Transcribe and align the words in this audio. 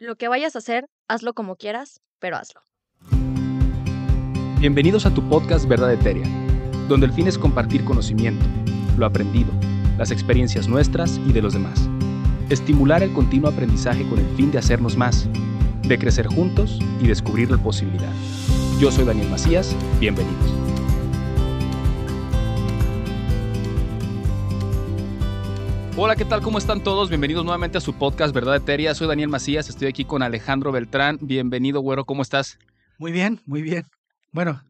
Lo 0.00 0.14
que 0.14 0.28
vayas 0.28 0.54
a 0.54 0.60
hacer, 0.60 0.88
hazlo 1.08 1.34
como 1.34 1.56
quieras, 1.56 2.02
pero 2.20 2.36
hazlo. 2.36 2.60
Bienvenidos 4.60 5.06
a 5.06 5.12
tu 5.12 5.28
podcast 5.28 5.66
Verdad 5.66 5.92
Etérea, 5.92 6.24
donde 6.88 7.06
el 7.06 7.12
fin 7.12 7.26
es 7.26 7.36
compartir 7.36 7.84
conocimiento, 7.84 8.46
lo 8.96 9.06
aprendido, 9.06 9.50
las 9.98 10.12
experiencias 10.12 10.68
nuestras 10.68 11.18
y 11.26 11.32
de 11.32 11.42
los 11.42 11.54
demás. 11.54 11.88
Estimular 12.48 13.02
el 13.02 13.12
continuo 13.12 13.50
aprendizaje 13.50 14.08
con 14.08 14.20
el 14.20 14.36
fin 14.36 14.52
de 14.52 14.58
hacernos 14.58 14.96
más, 14.96 15.28
de 15.82 15.98
crecer 15.98 16.28
juntos 16.28 16.78
y 17.00 17.08
descubrir 17.08 17.50
la 17.50 17.58
posibilidad. 17.58 18.12
Yo 18.78 18.92
soy 18.92 19.04
Daniel 19.04 19.28
Macías, 19.28 19.74
bienvenidos. 19.98 20.67
Hola, 26.00 26.14
¿qué 26.14 26.24
tal? 26.24 26.42
¿Cómo 26.42 26.58
están 26.58 26.84
todos? 26.84 27.08
Bienvenidos 27.08 27.44
nuevamente 27.44 27.76
a 27.76 27.80
su 27.80 27.92
podcast 27.92 28.32
Verdad 28.32 28.54
Etérea. 28.54 28.94
Soy 28.94 29.08
Daniel 29.08 29.30
Macías, 29.30 29.68
estoy 29.68 29.88
aquí 29.88 30.04
con 30.04 30.22
Alejandro 30.22 30.70
Beltrán. 30.70 31.18
Bienvenido, 31.20 31.80
güero, 31.80 32.04
¿cómo 32.04 32.22
estás? 32.22 32.56
Muy 32.98 33.10
bien, 33.10 33.40
muy 33.46 33.62
bien. 33.62 33.82
Bueno, 34.30 34.62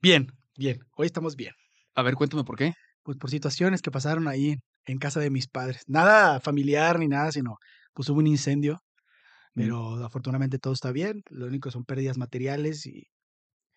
bien, 0.00 0.32
bien. 0.56 0.80
Hoy 0.96 1.06
estamos 1.06 1.36
bien. 1.36 1.52
A 1.94 2.02
ver, 2.02 2.16
cuéntame 2.16 2.42
por 2.42 2.56
qué. 2.56 2.74
Pues 3.04 3.16
por 3.16 3.30
situaciones 3.30 3.80
que 3.80 3.92
pasaron 3.92 4.26
ahí 4.26 4.56
en 4.84 4.98
casa 4.98 5.20
de 5.20 5.30
mis 5.30 5.46
padres. 5.46 5.84
Nada 5.86 6.40
familiar 6.40 6.98
ni 6.98 7.06
nada, 7.06 7.30
sino 7.30 7.58
pues 7.94 8.08
hubo 8.08 8.18
un 8.18 8.26
incendio. 8.26 8.80
Pero 9.54 10.04
afortunadamente 10.04 10.58
todo 10.58 10.72
está 10.72 10.90
bien. 10.90 11.22
Lo 11.30 11.46
único 11.46 11.70
son 11.70 11.84
pérdidas 11.84 12.18
materiales 12.18 12.86
y... 12.86 13.06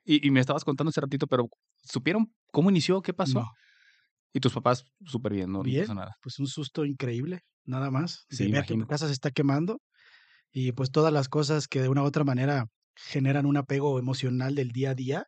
Y, 0.06 0.26
y 0.26 0.32
me 0.32 0.40
estabas 0.40 0.64
contando 0.64 0.90
hace 0.90 1.02
ratito, 1.02 1.28
pero 1.28 1.50
¿supieron 1.84 2.34
cómo 2.52 2.72
inició? 2.72 3.04
¿Qué 3.04 3.14
pasó? 3.14 3.42
No, 3.42 3.52
Y 4.36 4.42
tus 4.42 4.54
papás 4.54 4.84
súper 5.06 5.34
bien, 5.34 5.50
no, 5.52 5.60
no 5.60 5.64
bien. 5.64 5.84
pasa 5.84 5.96
nada. 5.96 6.16
Pues 6.22 6.40
un 6.40 6.48
susto 6.48 6.84
increíble, 6.86 7.40
nada 7.66 7.90
más. 7.90 8.26
Sí, 8.30 8.36
Se 8.38 8.44
ve 8.50 8.64
que 8.64 8.76
tu 8.76 8.86
casa 8.86 9.08
se 9.08 9.14
está 9.14 9.32
quemando 9.32 9.80
y 10.52 10.74
pues 10.74 10.92
todas 10.92 11.14
las 11.14 11.30
cosas 11.30 11.68
que 11.68 11.82
de 11.82 11.90
una 11.90 12.04
u 12.04 12.06
otra 12.06 12.26
manera 12.26 12.66
generan 12.96 13.46
un 13.46 13.58
apego 13.58 14.00
emocional 14.00 14.56
del 14.56 14.70
día 14.72 14.92
a 14.92 14.96
día, 14.96 15.26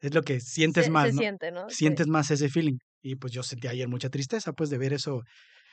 es 0.00 0.14
lo 0.14 0.22
que 0.22 0.40
sientes 0.40 0.86
se, 0.86 0.90
más, 0.90 1.08
se 1.08 1.14
¿no? 1.14 1.20
siente, 1.20 1.52
¿no? 1.52 1.70
Sí. 1.70 1.76
sientes 1.76 2.08
más 2.08 2.30
ese 2.30 2.48
feeling. 2.50 2.78
Y 3.02 3.16
pues 3.16 3.32
yo 3.32 3.42
sentí 3.42 3.68
ayer 3.68 3.88
mucha 3.88 4.10
tristeza, 4.10 4.52
pues 4.52 4.70
de 4.70 4.78
ver 4.78 4.92
eso. 4.94 5.22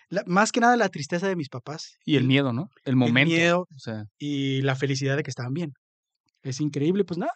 La- 0.09 0.23
más 0.27 0.51
que 0.51 0.61
nada 0.61 0.77
la 0.77 0.89
tristeza 0.89 1.27
de 1.27 1.35
mis 1.37 1.49
papás 1.49 1.97
Y 2.05 2.17
el 2.17 2.25
miedo, 2.25 2.53
¿no? 2.53 2.69
El 2.85 2.95
momento. 2.95 3.29
miedo. 3.31 3.61
O 3.75 3.79
sea, 3.79 4.05
y 4.19 4.61
la 4.63 4.75
felicidad 4.75 5.17
de 5.17 5.23
que 5.23 5.31
estaban 5.31 5.53
bien. 5.53 5.73
Es 6.43 6.61
increíble, 6.61 7.05
pues 7.05 7.17
nada, 7.19 7.33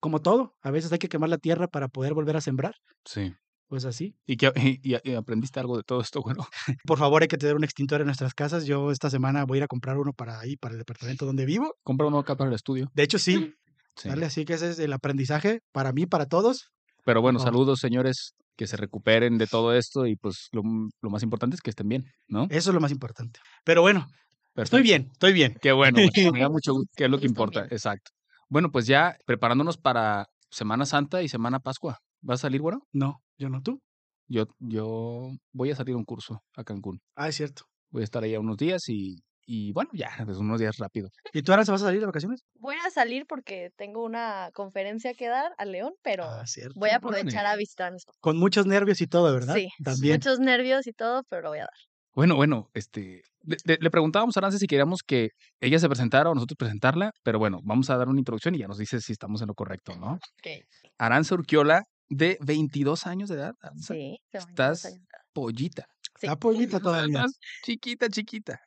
como 0.00 0.20
todo. 0.22 0.54
A 0.62 0.70
veces 0.72 0.92
hay 0.92 0.98
que 1.00 1.08
quemar 1.08 1.30
la 1.30 1.38
tierra 1.38 1.68
para 1.68 1.88
poder 1.88 2.14
volver 2.14 2.36
a 2.36 2.40
sembrar. 2.42 2.74
sí. 3.04 3.34
Pues 3.70 3.84
así. 3.84 4.16
¿Y, 4.26 4.36
qué, 4.36 4.50
y, 4.82 5.14
aprendiste 5.14 5.60
algo 5.60 5.76
de 5.76 5.84
todo 5.84 6.00
esto, 6.00 6.20
güero? 6.22 6.44
Por 6.84 6.98
favor, 6.98 7.22
hay 7.22 7.28
que 7.28 7.38
tener 7.38 7.54
un 7.54 7.62
extintor 7.62 8.00
en 8.00 8.06
nuestras 8.06 8.34
casas. 8.34 8.66
Yo 8.66 8.90
esta 8.90 9.08
semana 9.08 9.44
voy 9.44 9.56
a 9.56 9.60
ir 9.60 9.64
a 9.64 9.68
comprar 9.68 9.96
uno 9.96 10.12
para 10.12 10.40
ahí, 10.40 10.56
para 10.56 10.72
el 10.72 10.78
departamento 10.78 11.24
donde 11.24 11.46
vivo. 11.46 11.76
Compra 11.84 12.08
uno 12.08 12.18
acá 12.18 12.36
para 12.36 12.48
el 12.48 12.56
estudio. 12.56 12.90
De 12.94 13.04
hecho, 13.04 13.20
sí. 13.20 13.54
Sí. 13.94 14.08
¿vale? 14.08 14.26
Así 14.26 14.44
que 14.44 14.54
ese 14.54 14.70
es 14.70 14.80
el 14.80 14.92
aprendizaje 14.92 15.60
para 15.70 15.92
mí, 15.92 16.06
para 16.06 16.26
todos. 16.26 16.72
Pero 17.04 17.22
bueno, 17.22 17.38
saludos, 17.38 17.78
señores, 17.78 18.34
que 18.56 18.66
se 18.66 18.76
recuperen 18.76 19.38
de 19.38 19.46
todo 19.46 19.72
esto 19.72 20.04
y 20.04 20.16
pues 20.16 20.48
lo, 20.50 20.62
lo 21.00 21.10
más 21.10 21.22
importante 21.22 21.54
es 21.54 21.62
que 21.62 21.70
estén 21.70 21.88
bien, 21.88 22.04
¿no? 22.26 22.48
Eso 22.50 22.70
es 22.70 22.74
lo 22.74 22.80
más 22.80 22.90
importante. 22.90 23.38
Pero 23.64 23.82
bueno, 23.82 24.08
estoy 24.56 24.82
bien, 24.82 25.10
estoy 25.12 25.32
bien. 25.32 25.56
Qué 25.62 25.70
bueno, 25.70 25.96
me 26.32 26.40
da 26.40 26.48
mucho 26.48 26.72
gusto, 26.72 26.90
que 26.96 27.04
es 27.04 27.10
lo 27.10 27.20
que 27.20 27.26
importa, 27.26 27.66
exacto. 27.70 28.10
Bueno, 28.48 28.72
pues 28.72 28.86
ya 28.86 29.16
preparándonos 29.26 29.78
para 29.78 30.26
Semana 30.50 30.86
Santa 30.86 31.22
y 31.22 31.28
Semana 31.28 31.60
Pascua. 31.60 31.98
¿Vas 32.20 32.40
a 32.40 32.42
salir, 32.42 32.60
güero? 32.60 32.86
No, 32.92 33.22
yo 33.40 33.48
no, 33.48 33.62
tú. 33.62 33.80
Yo, 34.28 34.44
yo 34.60 35.30
voy 35.52 35.70
a 35.70 35.74
salir 35.76 35.94
a 35.94 35.98
un 35.98 36.04
curso 36.04 36.42
a 36.56 36.62
Cancún. 36.62 37.00
Ah, 37.16 37.28
es 37.28 37.36
cierto. 37.36 37.64
Voy 37.90 38.02
a 38.02 38.04
estar 38.04 38.22
ahí 38.22 38.36
unos 38.36 38.56
días 38.58 38.88
y, 38.88 39.16
y 39.44 39.72
bueno, 39.72 39.90
ya, 39.92 40.10
pues 40.24 40.36
unos 40.38 40.60
días 40.60 40.76
rápido. 40.78 41.08
¿Y 41.32 41.42
tú 41.42 41.50
ahora 41.50 41.64
se 41.64 41.72
vas 41.72 41.82
a 41.82 41.86
salir 41.86 41.98
de 42.00 42.06
vacaciones? 42.06 42.42
Voy 42.54 42.76
a 42.86 42.90
salir 42.90 43.24
porque 43.26 43.70
tengo 43.76 44.04
una 44.04 44.50
conferencia 44.54 45.14
que 45.14 45.26
dar 45.26 45.52
a 45.58 45.64
León, 45.64 45.94
pero 46.02 46.24
Ah, 46.24 46.46
cierto. 46.46 46.78
voy 46.78 46.90
a 46.90 46.96
aprovechar 46.96 47.46
a 47.46 47.56
visitar. 47.56 47.92
Con 48.20 48.36
muchos 48.38 48.66
nervios 48.66 49.00
y 49.00 49.06
todo, 49.08 49.32
¿verdad? 49.34 49.54
Sí, 49.56 49.68
También. 49.82 50.14
muchos 50.14 50.38
nervios 50.38 50.86
y 50.86 50.92
todo, 50.92 51.24
pero 51.28 51.42
lo 51.42 51.48
voy 51.48 51.58
a 51.58 51.62
dar. 51.62 51.70
Bueno, 52.12 52.36
bueno, 52.36 52.68
este, 52.74 53.22
le, 53.42 53.90
preguntábamos 53.90 54.36
a 54.36 54.40
Arance 54.40 54.58
si 54.58 54.66
queríamos 54.66 55.02
que 55.04 55.30
ella 55.60 55.78
se 55.78 55.88
presentara 55.88 56.28
o 56.30 56.34
nosotros 56.34 56.56
presentarla, 56.56 57.12
pero 57.24 57.38
bueno, 57.38 57.58
vamos 57.64 57.88
a 57.90 57.96
dar 57.96 58.08
una 58.08 58.18
introducción 58.20 58.54
y 58.54 58.58
ya 58.58 58.66
nos 58.68 58.78
dice 58.78 59.00
si 59.00 59.12
estamos 59.12 59.40
en 59.42 59.48
lo 59.48 59.54
correcto, 59.54 59.96
¿no? 59.96 60.12
Ok. 60.14 60.64
Aranza 60.98 61.34
Urquiola, 61.34 61.84
de 62.10 62.36
22 62.42 63.06
años 63.06 63.28
de 63.30 63.36
edad. 63.36 63.54
Sí, 63.80 64.20
tengo 64.30 64.44
22 64.46 64.50
Estás 64.50 64.84
años 64.86 65.00
pollita. 65.32 65.86
Sí. 66.18 66.26
Está 66.26 66.36
pollita 66.36 66.80
todavía. 66.80 67.20
Estás 67.20 67.38
chiquita, 67.64 68.08
chiquita. 68.10 68.60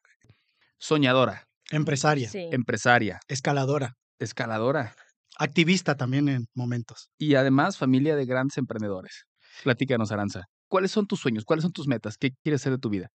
Soñadora, 0.80 1.44
Empresaria, 1.72 2.30
Sí. 2.30 2.50
empresaria, 2.52 3.20
escaladora, 3.28 3.94
escaladora 4.20 4.96
activista 5.38 5.96
también 5.96 6.30
en 6.30 6.46
momentos. 6.54 7.10
y 7.18 7.36
además 7.36 7.78
familia 7.78 8.16
de 8.16 8.26
grandes 8.26 8.58
emprendedores. 8.58 9.26
Platícanos, 9.64 10.12
Aranza. 10.12 10.46
¿Cuáles 10.68 10.92
son 10.92 11.06
tus 11.08 11.20
sueños? 11.20 11.44
¿Cuáles 11.46 11.64
son 11.64 11.72
tus 11.72 11.88
metas? 11.88 12.18
¿Qué 12.18 12.32
quieres 12.44 12.62
hacer 12.62 12.74
de 12.74 12.80
tu 12.80 12.90
vida? 12.90 13.10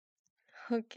Ok. 0.71 0.97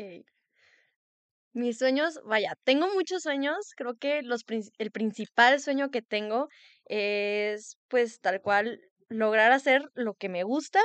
Mis 1.54 1.78
sueños, 1.80 2.20
vaya, 2.26 2.54
tengo 2.64 2.88
muchos 2.94 3.24
sueños. 3.24 3.74
Creo 3.76 3.96
que 3.96 4.22
los, 4.24 4.42
el 4.78 4.92
principal 4.92 5.60
sueño 5.60 5.90
que 5.90 6.02
tengo 6.02 6.48
es, 6.86 7.78
pues, 7.90 8.20
tal 8.22 8.42
cual, 8.42 8.80
lograr 9.12 9.52
hacer 9.52 9.84
lo 9.94 10.16
que 10.16 10.30
me 10.30 10.44
gusta, 10.44 10.80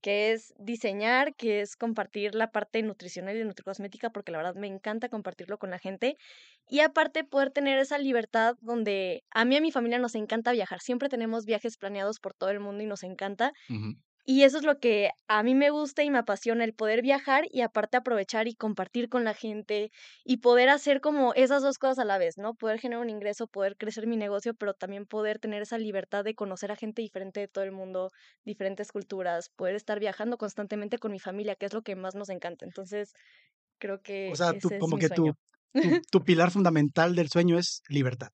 que 0.00 0.32
es 0.32 0.54
diseñar, 0.58 1.34
que 1.34 1.60
es 1.60 1.76
compartir 1.76 2.34
la 2.34 2.50
parte 2.50 2.82
nutricional 2.82 3.36
y 3.36 3.44
nutricosmética, 3.44 4.10
porque 4.10 4.32
la 4.32 4.38
verdad 4.38 4.54
me 4.54 4.66
encanta 4.66 5.08
compartirlo 5.08 5.58
con 5.58 5.70
la 5.70 5.78
gente. 5.78 6.16
Y 6.66 6.80
aparte, 6.80 7.24
poder 7.24 7.50
tener 7.50 7.78
esa 7.78 7.98
libertad 7.98 8.54
donde 8.60 9.24
a 9.30 9.44
mí 9.44 9.54
y 9.56 9.58
a 9.58 9.60
mi 9.60 9.72
familia 9.72 9.98
nos 9.98 10.14
encanta 10.14 10.52
viajar. 10.52 10.80
Siempre 10.80 11.08
tenemos 11.08 11.44
viajes 11.44 11.76
planeados 11.76 12.20
por 12.20 12.34
todo 12.34 12.50
el 12.50 12.60
mundo 12.60 12.82
y 12.82 12.86
nos 12.86 13.02
encanta. 13.02 13.52
Y 14.24 14.44
eso 14.44 14.58
es 14.58 14.64
lo 14.64 14.78
que 14.78 15.10
a 15.28 15.42
mí 15.42 15.54
me 15.54 15.70
gusta 15.70 16.02
y 16.02 16.10
me 16.10 16.18
apasiona, 16.18 16.64
el 16.64 16.74
poder 16.74 17.02
viajar 17.02 17.44
y 17.50 17.62
aparte 17.62 17.96
aprovechar 17.96 18.48
y 18.48 18.54
compartir 18.54 19.08
con 19.08 19.24
la 19.24 19.34
gente 19.34 19.90
y 20.24 20.38
poder 20.38 20.68
hacer 20.68 21.00
como 21.00 21.34
esas 21.34 21.62
dos 21.62 21.78
cosas 21.78 21.98
a 22.00 22.04
la 22.04 22.18
vez, 22.18 22.36
¿no? 22.38 22.54
Poder 22.54 22.78
generar 22.78 23.02
un 23.02 23.10
ingreso, 23.10 23.46
poder 23.46 23.76
crecer 23.76 24.06
mi 24.06 24.16
negocio, 24.16 24.54
pero 24.54 24.74
también 24.74 25.06
poder 25.06 25.38
tener 25.38 25.62
esa 25.62 25.78
libertad 25.78 26.24
de 26.24 26.34
conocer 26.34 26.70
a 26.72 26.76
gente 26.76 27.02
diferente 27.02 27.40
de 27.40 27.48
todo 27.48 27.64
el 27.64 27.72
mundo, 27.72 28.10
diferentes 28.44 28.92
culturas, 28.92 29.48
poder 29.50 29.74
estar 29.74 29.98
viajando 30.00 30.36
constantemente 30.38 30.98
con 30.98 31.12
mi 31.12 31.18
familia, 31.18 31.56
que 31.56 31.66
es 31.66 31.72
lo 31.72 31.82
que 31.82 31.96
más 31.96 32.14
nos 32.14 32.28
encanta. 32.28 32.64
Entonces, 32.64 33.12
creo 33.78 34.02
que 34.02 34.30
O 34.32 34.36
sea, 34.36 34.54
tú, 34.54 34.68
ese 34.68 34.78
es 34.78 34.80
como 34.80 34.96
mi 34.96 35.00
que 35.00 35.08
tu, 35.10 35.34
tu 36.10 36.24
pilar 36.24 36.50
fundamental 36.50 37.14
del 37.14 37.28
sueño 37.28 37.58
es 37.58 37.82
libertad. 37.88 38.30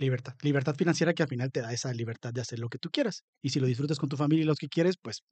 Libertad. 0.00 0.34
Libertad 0.42 0.74
financiera 0.76 1.12
que 1.14 1.22
al 1.22 1.28
final 1.28 1.52
te 1.52 1.60
da 1.60 1.72
esa 1.72 1.92
libertad 1.92 2.32
de 2.32 2.40
hacer 2.40 2.58
lo 2.58 2.68
que 2.68 2.78
tú 2.78 2.90
quieras. 2.90 3.22
Y 3.42 3.50
si 3.50 3.60
lo 3.60 3.66
disfrutas 3.66 3.98
con 3.98 4.08
tu 4.08 4.16
familia 4.16 4.42
y 4.42 4.46
los 4.46 4.58
que 4.58 4.68
quieres, 4.68 4.96
pues 5.00 5.22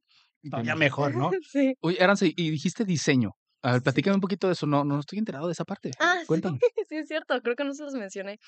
todavía 0.49 0.75
mejor, 0.75 1.15
¿no? 1.15 1.31
sí. 1.51 1.73
Oye, 1.81 2.01
Aranza, 2.01 2.25
y- 2.27 2.33
y 2.37 2.51
dijiste 2.51 2.85
diseño. 2.85 3.31
A 3.61 3.71
ver, 3.73 3.79
Sí. 3.81 3.83
platícame 3.85 4.15
un 4.15 4.21
poquito 4.21 4.47
de 4.47 4.53
eso. 4.53 4.65
No, 4.67 4.85
no 4.85 4.99
estoy 4.99 5.19
enterado 5.19 5.47
de 5.47 5.53
esa 5.53 5.65
parte. 5.65 5.91
Ah, 5.99 6.17
sí, 6.21 6.27
Cuéntame. 6.27 6.59
sí, 6.89 6.95
es 6.95 7.07
cierto, 7.07 7.41
creo 7.41 7.55
que 7.55 7.63
no 7.65 7.73
se 7.73 7.83
los 7.83 7.93
mencioné. 7.93 8.39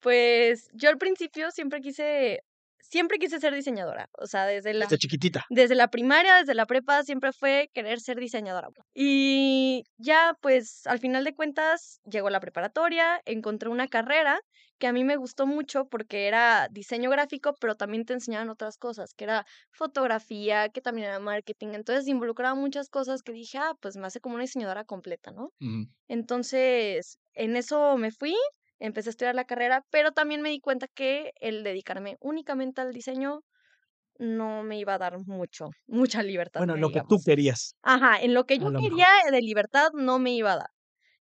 Pues 0.00 0.68
yo 0.74 0.88
al 0.90 0.98
principio 0.98 1.50
siempre 1.50 1.80
quise, 1.80 2.40
siempre 2.90 3.18
quise 3.18 3.40
ser 3.40 3.54
diseñadora, 3.54 4.08
o 4.18 4.26
sea, 4.26 4.46
desde 4.46 4.74
la, 4.74 4.86
Desde 4.86 4.98
chiquitita. 4.98 5.44
desde 5.50 5.74
la 5.74 5.88
primaria, 5.88 6.36
desde 6.36 6.54
la 6.54 6.66
prepa, 6.66 7.02
siempre 7.02 7.32
fue 7.32 7.68
querer 7.74 8.00
ser 8.00 8.18
diseñadora. 8.18 8.68
Y 8.94 9.84
ya, 9.96 10.34
pues, 10.40 10.86
al 10.86 10.98
final 10.98 11.24
de 11.24 11.34
cuentas, 11.34 12.00
llegó 12.04 12.30
la 12.30 12.40
preparatoria, 12.40 13.20
encontré 13.24 13.68
una 13.68 13.88
carrera 13.88 14.40
que 14.78 14.86
a 14.86 14.92
mí 14.92 15.04
me 15.04 15.16
gustó 15.16 15.46
mucho 15.46 15.86
porque 15.86 16.26
era 16.28 16.68
diseño 16.70 17.08
gráfico, 17.10 17.54
pero 17.60 17.76
también 17.76 18.04
te 18.04 18.12
enseñaban 18.12 18.50
otras 18.50 18.76
cosas, 18.76 19.14
que 19.14 19.24
era 19.24 19.46
fotografía, 19.72 20.68
que 20.68 20.82
también 20.82 21.08
era 21.08 21.18
marketing. 21.18 21.68
Entonces 21.72 22.06
involucraba 22.08 22.54
muchas 22.54 22.90
cosas 22.90 23.22
que 23.22 23.32
dije, 23.32 23.56
ah, 23.58 23.72
pues 23.80 23.96
me 23.96 24.06
hace 24.06 24.20
como 24.20 24.34
una 24.34 24.42
diseñadora 24.44 24.84
completa, 24.84 25.30
¿no? 25.30 25.50
Entonces, 26.08 27.18
en 27.34 27.56
eso 27.56 27.96
me 27.96 28.10
fui, 28.10 28.34
empecé 28.80 29.08
a 29.10 29.12
estudiar 29.12 29.34
la 29.34 29.44
carrera, 29.46 29.84
pero 29.90 30.12
también 30.12 30.42
me 30.42 30.50
di 30.50 30.60
cuenta 30.60 30.88
que 30.88 31.32
el 31.40 31.64
dedicarme 31.64 32.16
únicamente 32.20 32.80
al 32.80 32.92
diseño 32.92 33.42
no 34.18 34.62
me 34.62 34.78
iba 34.78 34.94
a 34.94 34.98
dar 34.98 35.18
mucho, 35.18 35.70
mucha 35.86 36.22
libertad. 36.22 36.60
Bueno, 36.60 36.74
que 36.74 36.80
lo 36.80 36.90
que 36.90 37.00
tú 37.08 37.18
querías. 37.24 37.74
Ajá, 37.82 38.20
en 38.20 38.34
lo 38.34 38.44
que 38.46 38.58
yo 38.58 38.66
lo 38.66 38.80
mejor. 38.80 38.90
quería 38.90 39.08
de 39.30 39.40
libertad 39.42 39.90
no 39.94 40.18
me 40.18 40.32
iba 40.32 40.52
a 40.52 40.56
dar. 40.56 40.70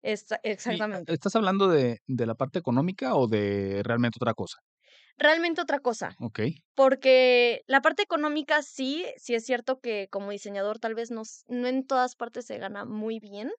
Esta- 0.02 0.36
Y, 0.44 0.50
exactamente. 0.50 1.12
¿Estás 1.12 1.36
hablando 1.36 1.68
de, 1.68 1.98
de 2.06 2.26
la 2.26 2.34
parte 2.34 2.58
económica 2.58 3.14
o 3.14 3.28
de 3.28 3.82
realmente 3.84 4.18
otra 4.20 4.34
cosa? 4.34 4.58
Realmente 5.18 5.60
otra 5.60 5.80
cosa, 5.80 6.16
Ok. 6.20 6.40
porque 6.74 7.62
la 7.66 7.82
parte 7.82 8.02
económica 8.02 8.62
sí, 8.62 9.06
sí 9.16 9.34
es 9.34 9.44
cierto 9.44 9.80
que 9.80 10.08
como 10.10 10.30
diseñador 10.30 10.78
tal 10.78 10.94
vez 10.94 11.10
no, 11.10 11.22
no 11.48 11.68
en 11.68 11.86
todas 11.86 12.16
partes 12.16 12.46
se 12.46 12.58
gana 12.58 12.84
muy 12.84 13.20
bien. 13.20 13.50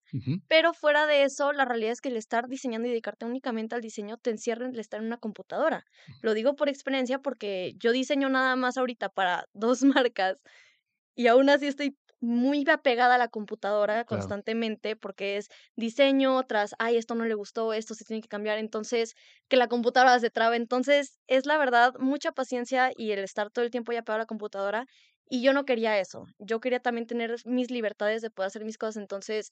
Pero 0.47 0.73
fuera 0.73 1.07
de 1.07 1.23
eso, 1.23 1.53
la 1.53 1.65
realidad 1.65 1.93
es 1.93 2.01
que 2.01 2.09
el 2.09 2.17
estar 2.17 2.47
diseñando 2.49 2.87
y 2.87 2.91
dedicarte 2.91 3.25
únicamente 3.25 3.75
al 3.75 3.81
diseño 3.81 4.17
te 4.17 4.31
encierra 4.31 4.65
en 4.65 4.73
el 4.73 4.79
estar 4.79 4.99
en 4.99 5.07
una 5.07 5.17
computadora. 5.17 5.85
Lo 6.21 6.33
digo 6.33 6.55
por 6.55 6.69
experiencia 6.69 7.19
porque 7.19 7.73
yo 7.79 7.91
diseño 7.93 8.29
nada 8.29 8.55
más 8.57 8.77
ahorita 8.77 9.09
para 9.09 9.45
dos 9.53 9.83
marcas 9.83 10.37
y 11.15 11.27
aún 11.27 11.49
así 11.49 11.67
estoy 11.67 11.97
muy 12.21 12.63
apegada 12.69 13.15
a 13.15 13.17
la 13.17 13.27
computadora 13.29 14.05
Claro. 14.05 14.35
constantemente 14.45 14.95
porque 14.95 15.37
es 15.37 15.47
diseño 15.75 16.43
tras, 16.45 16.75
ay, 16.79 16.97
esto 16.97 17.15
no 17.15 17.25
le 17.25 17.33
gustó, 17.35 17.73
esto 17.73 17.95
se 17.95 18.05
tiene 18.05 18.21
que 18.21 18.27
cambiar, 18.29 18.57
entonces 18.59 19.13
que 19.49 19.57
la 19.57 19.67
computadora 19.67 20.19
se 20.19 20.29
traba. 20.29 20.55
Entonces 20.55 21.19
es 21.27 21.45
la 21.45 21.57
verdad 21.57 21.93
mucha 21.99 22.31
paciencia 22.31 22.91
y 22.95 23.11
el 23.11 23.19
estar 23.19 23.49
todo 23.51 23.65
el 23.65 23.71
tiempo 23.71 23.91
ya 23.91 24.03
pegado 24.03 24.17
a 24.17 24.19
la 24.23 24.25
computadora 24.27 24.85
y 25.29 25.41
yo 25.43 25.53
no 25.53 25.65
quería 25.65 25.99
eso. 25.99 26.25
Yo 26.39 26.59
quería 26.59 26.79
también 26.79 27.07
tener 27.07 27.35
mis 27.45 27.71
libertades 27.71 28.21
de 28.21 28.29
poder 28.31 28.47
hacer 28.47 28.65
mis 28.65 28.77
cosas. 28.77 28.97
Entonces 29.01 29.51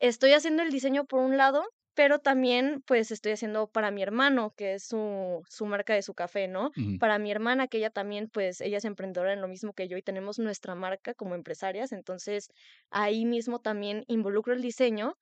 estoy 0.00 0.32
haciendo 0.34 0.62
el 0.62 0.70
diseño 0.70 1.04
por 1.06 1.20
un 1.20 1.36
lado, 1.36 1.64
pero 1.94 2.18
también 2.20 2.82
pues 2.86 3.10
estoy 3.10 3.32
haciendo 3.32 3.68
para 3.68 3.90
mi 3.90 4.02
hermano, 4.02 4.54
que 4.56 4.74
es 4.74 4.86
su, 4.86 5.42
su 5.48 5.66
marca 5.66 5.94
de 5.94 6.02
su 6.02 6.14
café, 6.14 6.48
¿no? 6.48 6.70
Para 6.98 7.18
mi 7.18 7.30
hermana, 7.30 7.68
que 7.68 7.78
ella 7.78 7.90
también, 7.90 8.28
pues 8.30 8.60
ella 8.60 8.78
es 8.78 8.84
emprendedora 8.84 9.32
en 9.32 9.40
lo 9.42 9.48
mismo 9.48 9.72
que 9.74 9.88
yo 9.88 9.96
y 9.96 10.02
tenemos 10.02 10.38
nuestra 10.38 10.74
marca 10.74 11.14
como 11.14 11.34
empresarias, 11.34 11.92
entonces 11.92 12.48
ahí 12.90 13.26
mismo 13.26 13.60
también 13.60 14.04
involucro 14.08 14.54
el 14.54 14.62
diseño, 14.62 15.14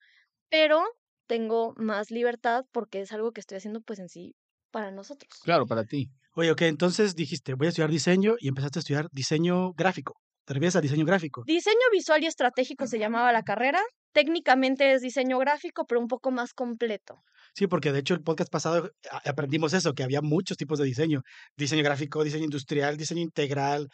pero 0.49 0.83
tengo 1.27 1.73
más 1.77 2.11
libertad 2.11 2.65
porque 2.71 3.01
es 3.01 3.11
algo 3.13 3.31
que 3.33 3.41
estoy 3.41 3.57
haciendo 3.57 3.81
pues 3.81 3.99
en 3.99 4.09
sí 4.09 4.35
para 4.71 4.91
nosotros. 4.91 5.31
Claro, 5.43 5.65
para 5.67 5.85
ti. 5.85 6.09
Oye, 6.33 6.51
ok, 6.51 6.61
entonces 6.63 7.15
dijiste, 7.15 7.53
voy 7.55 7.67
a 7.67 7.69
estudiar 7.69 7.89
diseño 7.91 8.35
y 8.39 8.47
empezaste 8.47 8.79
a 8.79 8.81
estudiar 8.81 9.07
diseño 9.11 9.73
gráfico. 9.73 10.15
¿Te 10.51 10.55
refieres 10.55 10.81
diseño 10.81 11.05
gráfico? 11.05 11.43
Diseño 11.47 11.77
visual 11.93 12.21
y 12.23 12.25
estratégico 12.25 12.85
se 12.85 12.99
llamaba 12.99 13.31
la 13.31 13.41
carrera. 13.41 13.79
Técnicamente 14.11 14.91
es 14.91 15.01
diseño 15.01 15.37
gráfico, 15.39 15.85
pero 15.87 16.01
un 16.01 16.09
poco 16.09 16.29
más 16.29 16.53
completo. 16.53 17.23
Sí, 17.53 17.67
porque 17.67 17.93
de 17.93 17.99
hecho 17.99 18.15
el 18.15 18.21
podcast 18.21 18.51
pasado 18.51 18.91
a- 19.09 19.29
aprendimos 19.29 19.71
eso, 19.73 19.93
que 19.93 20.03
había 20.03 20.21
muchos 20.21 20.57
tipos 20.57 20.77
de 20.77 20.83
diseño. 20.83 21.21
Diseño 21.55 21.83
gráfico, 21.83 22.21
diseño 22.25 22.43
industrial, 22.43 22.97
diseño 22.97 23.21
integral. 23.21 23.87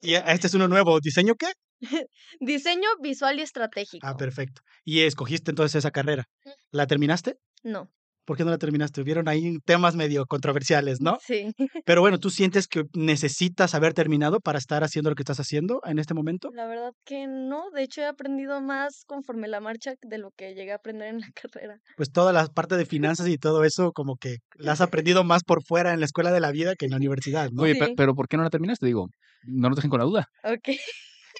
Y 0.00 0.14
este 0.14 0.46
es 0.46 0.54
uno 0.54 0.68
nuevo. 0.68 1.00
¿Diseño 1.00 1.34
qué? 1.34 1.48
Diseño 2.38 2.88
visual 3.02 3.40
y 3.40 3.42
estratégico. 3.42 4.06
Ah, 4.06 4.16
perfecto. 4.16 4.62
Y 4.84 5.00
escogiste 5.00 5.50
entonces 5.50 5.74
esa 5.80 5.90
carrera. 5.90 6.26
Mm. 6.44 6.50
¿La 6.70 6.86
terminaste? 6.86 7.38
No, 7.64 7.90
¿Por 8.24 8.36
qué 8.36 8.44
no 8.44 8.50
la 8.50 8.58
terminaste? 8.58 9.00
Hubieron 9.02 9.28
ahí 9.28 9.58
temas 9.64 9.96
medio 9.96 10.24
controversiales, 10.26 11.00
¿no? 11.00 11.18
sí. 11.20 11.52
Pero 11.84 12.00
bueno, 12.00 12.18
¿tú 12.18 12.30
sientes 12.40 12.66
que 12.68 12.84
necesitas 12.94 13.74
haber 13.74 13.92
terminado 13.94 14.40
para 14.40 14.58
estar 14.58 14.82
haciendo 14.84 15.10
lo 15.10 15.16
que 15.16 15.22
estás 15.22 15.40
haciendo 15.40 15.80
en 15.84 15.98
este 15.98 16.14
momento? 16.14 16.48
La 16.54 16.66
verdad 16.66 16.92
que 17.04 17.26
no. 17.26 17.70
De 17.74 17.82
hecho, 17.82 18.00
he 18.00 18.06
aprendido 18.06 18.60
más 18.60 19.04
conforme 19.06 19.48
la 19.48 19.60
marcha 19.60 19.94
de 20.02 20.18
lo 20.18 20.30
que 20.36 20.54
llegué 20.54 20.72
a 20.72 20.76
aprender 20.76 21.08
en 21.08 21.20
la 21.20 21.26
carrera. 21.34 21.78
Pues 21.96 22.10
toda 22.12 22.32
la 22.32 22.46
parte 22.46 22.76
de 22.76 22.86
finanzas 22.86 23.28
y 23.28 23.36
todo 23.38 23.64
eso, 23.64 23.92
como 23.92 24.16
que 24.16 24.38
la 24.56 24.72
has 24.72 24.80
aprendido 25.04 25.24
más 25.24 25.42
por 25.44 25.62
fuera 25.62 25.92
en 25.92 26.00
la 26.00 26.06
escuela 26.06 26.32
de 26.32 26.40
la 26.40 26.50
vida 26.50 26.74
que 26.76 26.86
en 26.86 26.92
la 26.92 26.96
universidad, 26.96 27.50
¿no? 27.52 27.62
Oye, 27.62 27.74
Sí. 27.74 27.94
pero 27.96 28.14
¿por 28.14 28.28
qué 28.28 28.36
no 28.36 28.42
la 28.42 28.50
terminaste? 28.50 28.86
Digo, 28.86 29.08
no 29.46 29.68
nos 29.68 29.76
dejen 29.76 29.90
con 29.90 29.98
la 30.00 30.06
duda. 30.06 30.26
Ok. 30.44 30.70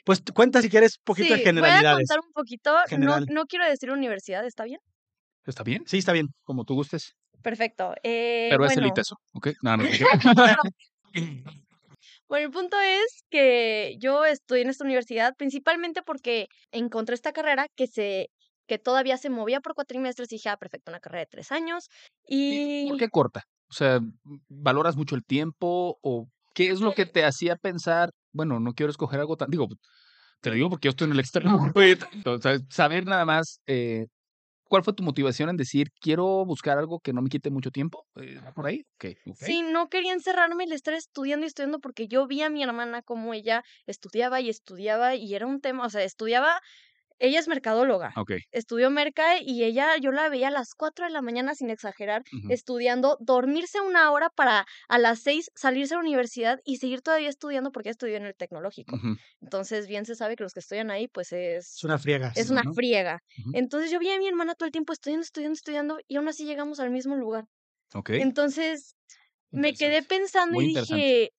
Pues 0.04 0.22
cuenta 0.34 0.60
si 0.60 0.68
quieres 0.68 0.96
un 0.98 1.04
poquito 1.04 1.28
Sí, 1.32 1.38
de 1.40 1.44
generalidades. 1.46 1.82
voy 1.82 1.90
a 1.90 1.94
contar 1.96 2.18
un 2.18 2.32
poquito. 2.32 2.74
General. 2.88 3.24
No, 3.28 3.34
no 3.34 3.44
quiero 3.46 3.64
decir 3.66 3.90
universidad, 3.90 4.44
¿está 4.44 4.64
bien? 4.64 4.80
¿Está 5.46 5.62
bien? 5.62 5.84
Sí, 5.86 5.98
está 5.98 6.12
bien. 6.12 6.28
Como 6.44 6.64
tú 6.64 6.74
gustes. 6.74 7.14
Perfecto. 7.42 7.94
Eh, 8.02 8.48
Pero 8.50 8.64
es 8.64 8.76
el 8.76 8.86
ITESO, 8.86 9.16
¿ok? 9.32 9.48
No, 9.62 9.76
no, 9.76 9.84
Bueno, 12.26 12.46
el 12.46 12.52
punto 12.52 12.76
es 12.80 13.24
que 13.30 13.96
yo 14.00 14.24
estoy 14.24 14.62
en 14.62 14.70
esta 14.70 14.84
universidad 14.84 15.34
principalmente 15.36 16.02
porque 16.02 16.48
encontré 16.72 17.14
esta 17.14 17.32
carrera 17.32 17.68
que 17.76 17.86
se 17.86 18.30
que 18.66 18.78
todavía 18.78 19.18
se 19.18 19.28
movía 19.28 19.60
por 19.60 19.74
cuatrimestres 19.74 20.32
y 20.32 20.36
dije, 20.36 20.48
ah, 20.48 20.56
perfecto, 20.56 20.90
una 20.90 21.00
carrera 21.00 21.20
de 21.20 21.26
tres 21.30 21.52
años. 21.52 21.90
¿Y 22.26 22.86
Y 22.86 22.88
¿Por 22.88 22.98
qué 22.98 23.10
corta? 23.10 23.42
O 23.68 23.74
sea, 23.74 24.00
¿valoras 24.48 24.96
mucho 24.96 25.16
el 25.16 25.24
tiempo 25.24 25.98
o 26.02 26.28
qué 26.54 26.70
es 26.70 26.80
lo 26.80 26.94
que 26.94 27.04
te 27.04 27.24
hacía 27.24 27.56
pensar, 27.56 28.10
bueno, 28.32 28.60
no 28.60 28.72
quiero 28.72 28.90
escoger 28.90 29.20
algo 29.20 29.36
tan, 29.36 29.50
digo, 29.50 29.68
te 30.40 30.50
lo 30.50 30.54
digo 30.54 30.70
porque 30.70 30.86
yo 30.86 30.90
estoy 30.90 31.06
en 31.06 31.12
el 31.12 31.20
externo, 31.20 31.58
güey, 31.74 31.98
o 32.24 32.38
sea, 32.38 32.58
saber 32.70 33.06
nada 33.06 33.24
más, 33.24 33.60
eh, 33.66 34.06
¿cuál 34.74 34.82
fue 34.82 34.92
tu 34.92 35.04
motivación 35.04 35.50
en 35.50 35.56
decir, 35.56 35.92
quiero 36.00 36.44
buscar 36.44 36.78
algo 36.78 36.98
que 36.98 37.12
no 37.12 37.22
me 37.22 37.28
quite 37.28 37.48
mucho 37.48 37.70
tiempo? 37.70 38.08
Eh, 38.16 38.40
¿va 38.44 38.52
¿Por 38.52 38.66
ahí? 38.66 38.84
Ok, 38.96 39.04
ok. 39.24 39.36
sí, 39.38 39.62
no 39.62 39.88
quería 39.88 40.12
encerrarme 40.12 40.64
y 40.64 40.66
el 40.66 40.72
estar 40.72 40.94
estudiando 40.94 41.46
y 41.46 41.46
estudiando 41.46 41.78
porque 41.78 42.08
yo 42.08 42.26
vi 42.26 42.42
a 42.42 42.50
mi 42.50 42.60
hermana 42.64 43.00
como 43.02 43.34
ella 43.34 43.62
estudiaba 43.86 44.40
y 44.40 44.48
estudiaba 44.48 45.14
y 45.14 45.32
era 45.32 45.46
un 45.46 45.60
tema, 45.60 45.86
o 45.86 45.90
sea, 45.90 46.02
estudiaba, 46.02 46.60
ella 47.18 47.38
es 47.38 47.48
mercadóloga. 47.48 48.12
Ok. 48.16 48.32
Estudió 48.50 48.90
merca 48.90 49.40
y 49.40 49.64
ella, 49.64 49.96
yo 49.98 50.12
la 50.12 50.28
veía 50.28 50.48
a 50.48 50.50
las 50.50 50.74
4 50.74 51.06
de 51.06 51.12
la 51.12 51.22
mañana 51.22 51.54
sin 51.54 51.70
exagerar, 51.70 52.22
estudiando, 52.48 53.16
dormirse 53.20 53.80
una 53.80 54.10
hora 54.10 54.30
para 54.30 54.66
a 54.88 54.98
las 54.98 55.20
6 55.20 55.50
salirse 55.54 55.94
a 55.94 55.98
la 55.98 56.02
universidad 56.02 56.58
y 56.64 56.76
seguir 56.78 57.02
todavía 57.02 57.28
estudiando 57.28 57.70
porque 57.72 57.90
estudió 57.90 58.16
en 58.16 58.24
el 58.24 58.34
tecnológico. 58.34 58.98
Entonces, 59.40 59.86
bien 59.86 60.04
se 60.06 60.14
sabe 60.14 60.36
que 60.36 60.42
los 60.42 60.52
que 60.52 60.60
estudian 60.60 60.90
ahí, 60.90 61.08
pues 61.08 61.32
es, 61.32 61.74
Es 61.76 61.84
una 61.84 61.98
friega. 61.98 62.32
es 62.34 62.50
una 62.50 62.62
friega. 62.74 63.20
Entonces, 63.52 63.90
yo 63.90 63.98
vi 63.98 64.10
a 64.10 64.18
mi 64.18 64.28
hermana 64.28 64.54
todo 64.54 64.66
el 64.66 64.72
tiempo 64.72 64.92
estudiando, 64.92 65.22
estudiando, 65.24 65.54
estudiando 65.54 65.98
y 66.08 66.16
aún 66.16 66.28
así 66.28 66.44
llegamos 66.44 66.80
al 66.80 66.90
mismo 66.90 67.16
lugar. 67.16 67.44
Ok. 67.94 68.10
Entonces, 68.10 68.96
me 69.50 69.72
quedé 69.72 70.02
pensando 70.02 70.54
Muy 70.54 70.64
y 70.64 70.68
dije, 70.74 71.30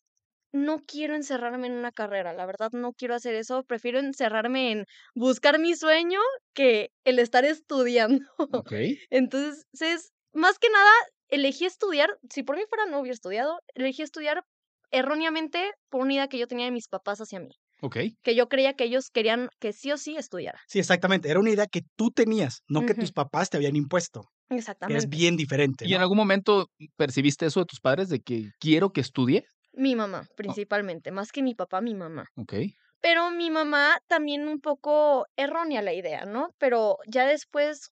no 0.56 0.80
quiero 0.80 1.16
encerrarme 1.16 1.68
en 1.68 1.74
una 1.74 1.92
carrera, 1.92 2.34
la 2.34 2.46
verdad 2.46 2.70
no 2.72 2.94
quiero 2.94 3.14
hacer 3.14 3.36
eso, 3.36 3.64
prefiero 3.64 4.00
encerrarme 4.00 4.72
en 4.72 4.86
buscar 5.14 5.60
mi 5.60 5.76
sueño 5.76 6.20
que 6.54 6.90
el 7.04 7.20
estar 7.20 7.44
estudiando. 7.46 8.26
Ok. 8.38 8.72
Entonces, 9.10 9.66
es, 9.82 10.14
más 10.34 10.58
que 10.58 10.70
nada, 10.70 10.92
elegí 11.28 11.66
estudiar, 11.66 12.10
si 12.30 12.44
por 12.44 12.56
mí 12.56 12.64
fuera 12.70 12.86
no 12.86 13.00
hubiera 13.02 13.14
estudiado, 13.14 13.60
elegí 13.74 14.02
estudiar 14.02 14.44
erróneamente 14.92 15.72
por 15.90 16.02
una 16.02 16.14
idea 16.14 16.28
que 16.30 16.38
yo 16.38 16.48
tenía 16.48 16.66
de 16.66 16.72
mis 16.72 16.88
papás 16.88 17.20
hacia 17.20 17.40
mí, 17.42 17.50
Ok. 17.82 17.98
que 18.24 18.36
yo 18.36 18.48
creía 18.48 18.76
que 18.76 18.86
ellos 18.86 19.10
querían 19.12 19.50
que 19.60 19.74
sí 19.74 19.92
o 19.92 19.98
sí 19.98 20.16
estudiara. 20.16 20.60
Sí, 20.68 20.80
exactamente. 20.80 21.30
Era 21.30 21.42
una 21.42 21.52
idea 21.52 21.68
que 21.68 21.82
tú 21.98 22.12
tenías, 22.12 22.62
no 22.70 22.86
que 22.86 22.94
tus 22.94 23.12
papás 23.12 23.50
te 23.50 23.58
habían 23.58 23.76
impuesto. 23.76 24.22
Que 24.48 24.56
es 24.56 24.60
Exactamente. 24.60 25.08
bien 25.08 25.36
diferente. 25.36 25.88
¿Y 25.88 25.96
en 25.96 26.02
algún 26.02 26.18
momento 26.18 26.68
percibiste 26.96 27.48
eso 27.48 27.62
de 27.62 27.66
tus 27.66 27.80
padres 27.80 28.10
de 28.10 28.22
que 28.22 28.52
quiero 28.60 28.92
que 28.92 29.02
estudie? 29.02 29.44
Mi 29.76 29.96
mamá, 29.96 30.28
principalmente, 30.36 31.12
más 31.12 31.32
que 31.32 31.44
mi 31.44 31.54
papá, 31.56 31.82
mi 31.82 31.94
mamá. 31.96 32.26
Ok. 32.36 32.54
Pero 33.02 33.30
mi 33.32 33.50
mamá 33.52 33.98
también 34.08 34.48
un 34.48 34.60
poco 34.60 35.26
errónea 35.36 35.82
la 35.82 35.94
idea, 35.94 36.26
¿no? 36.26 36.50
Pero 36.58 36.98
ya 37.08 37.26
después 37.26 37.90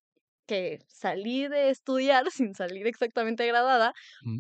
que 0.48 0.80
salí 0.88 1.48
de 1.48 1.70
estudiar, 1.70 2.26
sin 2.32 2.56
salir 2.56 2.88
exactamente 2.88 3.46
graduada, 3.48 3.94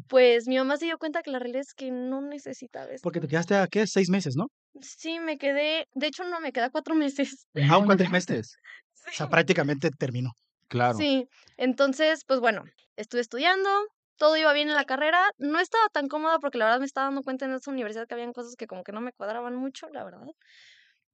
pues 0.07 0.47
mi 0.47 0.57
mamá 0.57 0.77
se 0.77 0.85
dio 0.85 0.97
cuenta 0.97 1.21
que 1.21 1.31
la 1.31 1.39
realidad 1.39 1.61
es 1.61 1.73
que 1.73 1.91
no 1.91 2.21
necesitaba 2.21 2.91
esto. 2.91 3.03
Porque 3.03 3.19
te 3.21 3.27
quedaste 3.27 3.55
a, 3.55 3.67
¿qué? 3.67 3.87
Seis 3.87 4.09
meses, 4.09 4.35
¿no? 4.35 4.47
Sí, 4.81 5.19
me 5.19 5.37
quedé, 5.37 5.87
de 5.93 6.07
hecho 6.07 6.23
no, 6.23 6.39
me 6.39 6.51
queda 6.51 6.69
cuatro 6.71 6.95
meses. 6.95 7.45
A 7.75 7.77
un 7.77 7.85
cuatrimestres. 7.85 8.55
O 9.05 9.09
Sí. 9.11 9.17
sea, 9.17 9.27
prácticamente 9.29 9.89
terminó. 9.91 10.31
Claro. 10.69 10.97
Sí, 10.97 11.27
entonces, 11.57 12.23
pues 12.25 12.39
bueno, 12.39 12.63
estuve 12.95 13.19
estudiando, 13.19 13.69
todo 14.17 14.37
iba 14.37 14.53
bien 14.53 14.69
en 14.69 14.75
la 14.75 14.85
carrera, 14.85 15.21
no 15.37 15.59
estaba 15.59 15.87
tan 15.89 16.07
cómoda 16.07 16.39
porque 16.39 16.57
la 16.57 16.65
verdad 16.65 16.79
me 16.79 16.85
estaba 16.85 17.07
dando 17.07 17.23
cuenta 17.23 17.45
en 17.45 17.53
esa 17.53 17.71
universidad 17.71 18.07
que 18.07 18.13
habían 18.13 18.33
cosas 18.33 18.55
que 18.55 18.67
como 18.67 18.83
que 18.83 18.91
no 18.91 19.01
me 19.01 19.13
cuadraban 19.13 19.55
mucho, 19.55 19.89
la 19.89 20.03
verdad. 20.03 20.27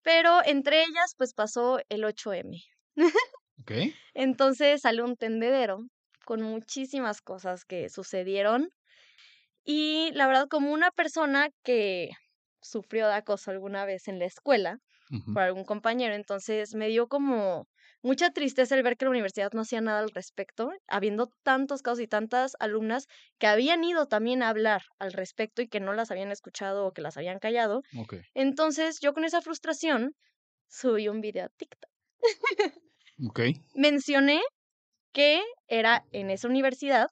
Pero 0.01 0.41
entre 0.45 0.81
ellas, 0.81 1.15
pues 1.17 1.33
pasó 1.33 1.79
el 1.89 2.03
8M. 2.05 2.57
Ok. 3.61 3.71
Entonces 4.13 4.81
salió 4.81 5.05
un 5.05 5.15
tendedero 5.15 5.79
con 6.25 6.41
muchísimas 6.41 7.21
cosas 7.21 7.65
que 7.65 7.89
sucedieron. 7.89 8.69
Y 9.63 10.11
la 10.13 10.27
verdad, 10.27 10.47
como 10.49 10.71
una 10.73 10.91
persona 10.91 11.49
que 11.63 12.09
sufrió 12.61 13.07
de 13.07 13.13
acoso 13.15 13.51
alguna 13.51 13.85
vez 13.85 14.07
en 14.07 14.19
la 14.19 14.25
escuela 14.25 14.79
por 15.33 15.41
algún 15.43 15.65
compañero, 15.65 16.13
entonces 16.15 16.75
me 16.75 16.87
dio 16.87 17.07
como 17.07 17.67
mucha 18.01 18.31
tristeza 18.31 18.75
el 18.75 18.83
ver 18.83 18.97
que 18.97 19.05
la 19.05 19.11
universidad 19.11 19.51
no 19.53 19.61
hacía 19.61 19.81
nada 19.81 19.99
al 19.99 20.11
respecto, 20.11 20.71
habiendo 20.87 21.29
tantos 21.43 21.81
casos 21.81 22.01
y 22.01 22.07
tantas 22.07 22.55
alumnas 22.59 23.07
que 23.39 23.47
habían 23.47 23.83
ido 23.83 24.07
también 24.07 24.43
a 24.43 24.49
hablar 24.49 24.81
al 24.99 25.13
respecto 25.13 25.61
y 25.61 25.67
que 25.67 25.79
no 25.79 25.93
las 25.93 26.11
habían 26.11 26.31
escuchado 26.31 26.85
o 26.85 26.91
que 26.93 27.01
las 27.01 27.17
habían 27.17 27.39
callado. 27.39 27.81
Ok. 27.97 28.15
Entonces 28.33 28.99
yo 29.01 29.13
con 29.13 29.23
esa 29.25 29.41
frustración 29.41 30.13
subí 30.69 31.09
un 31.09 31.21
video 31.21 31.45
a 31.45 31.49
TikTok. 31.49 31.91
Ok. 33.27 33.39
mencioné 33.73 34.41
que 35.13 35.43
era 35.67 36.05
en 36.11 36.31
esa 36.31 36.47
universidad, 36.47 37.09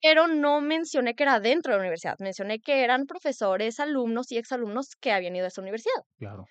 pero 0.00 0.28
no 0.28 0.60
mencioné 0.60 1.14
que 1.14 1.24
era 1.24 1.40
dentro 1.40 1.72
de 1.72 1.78
la 1.78 1.82
universidad. 1.82 2.16
Mencioné 2.20 2.60
que 2.60 2.84
eran 2.84 3.06
profesores, 3.06 3.80
alumnos 3.80 4.30
y 4.30 4.38
exalumnos 4.38 4.94
que 5.00 5.12
habían 5.12 5.34
ido 5.34 5.46
a 5.46 5.48
esa 5.48 5.62
universidad. 5.62 6.02
Claro. 6.18 6.44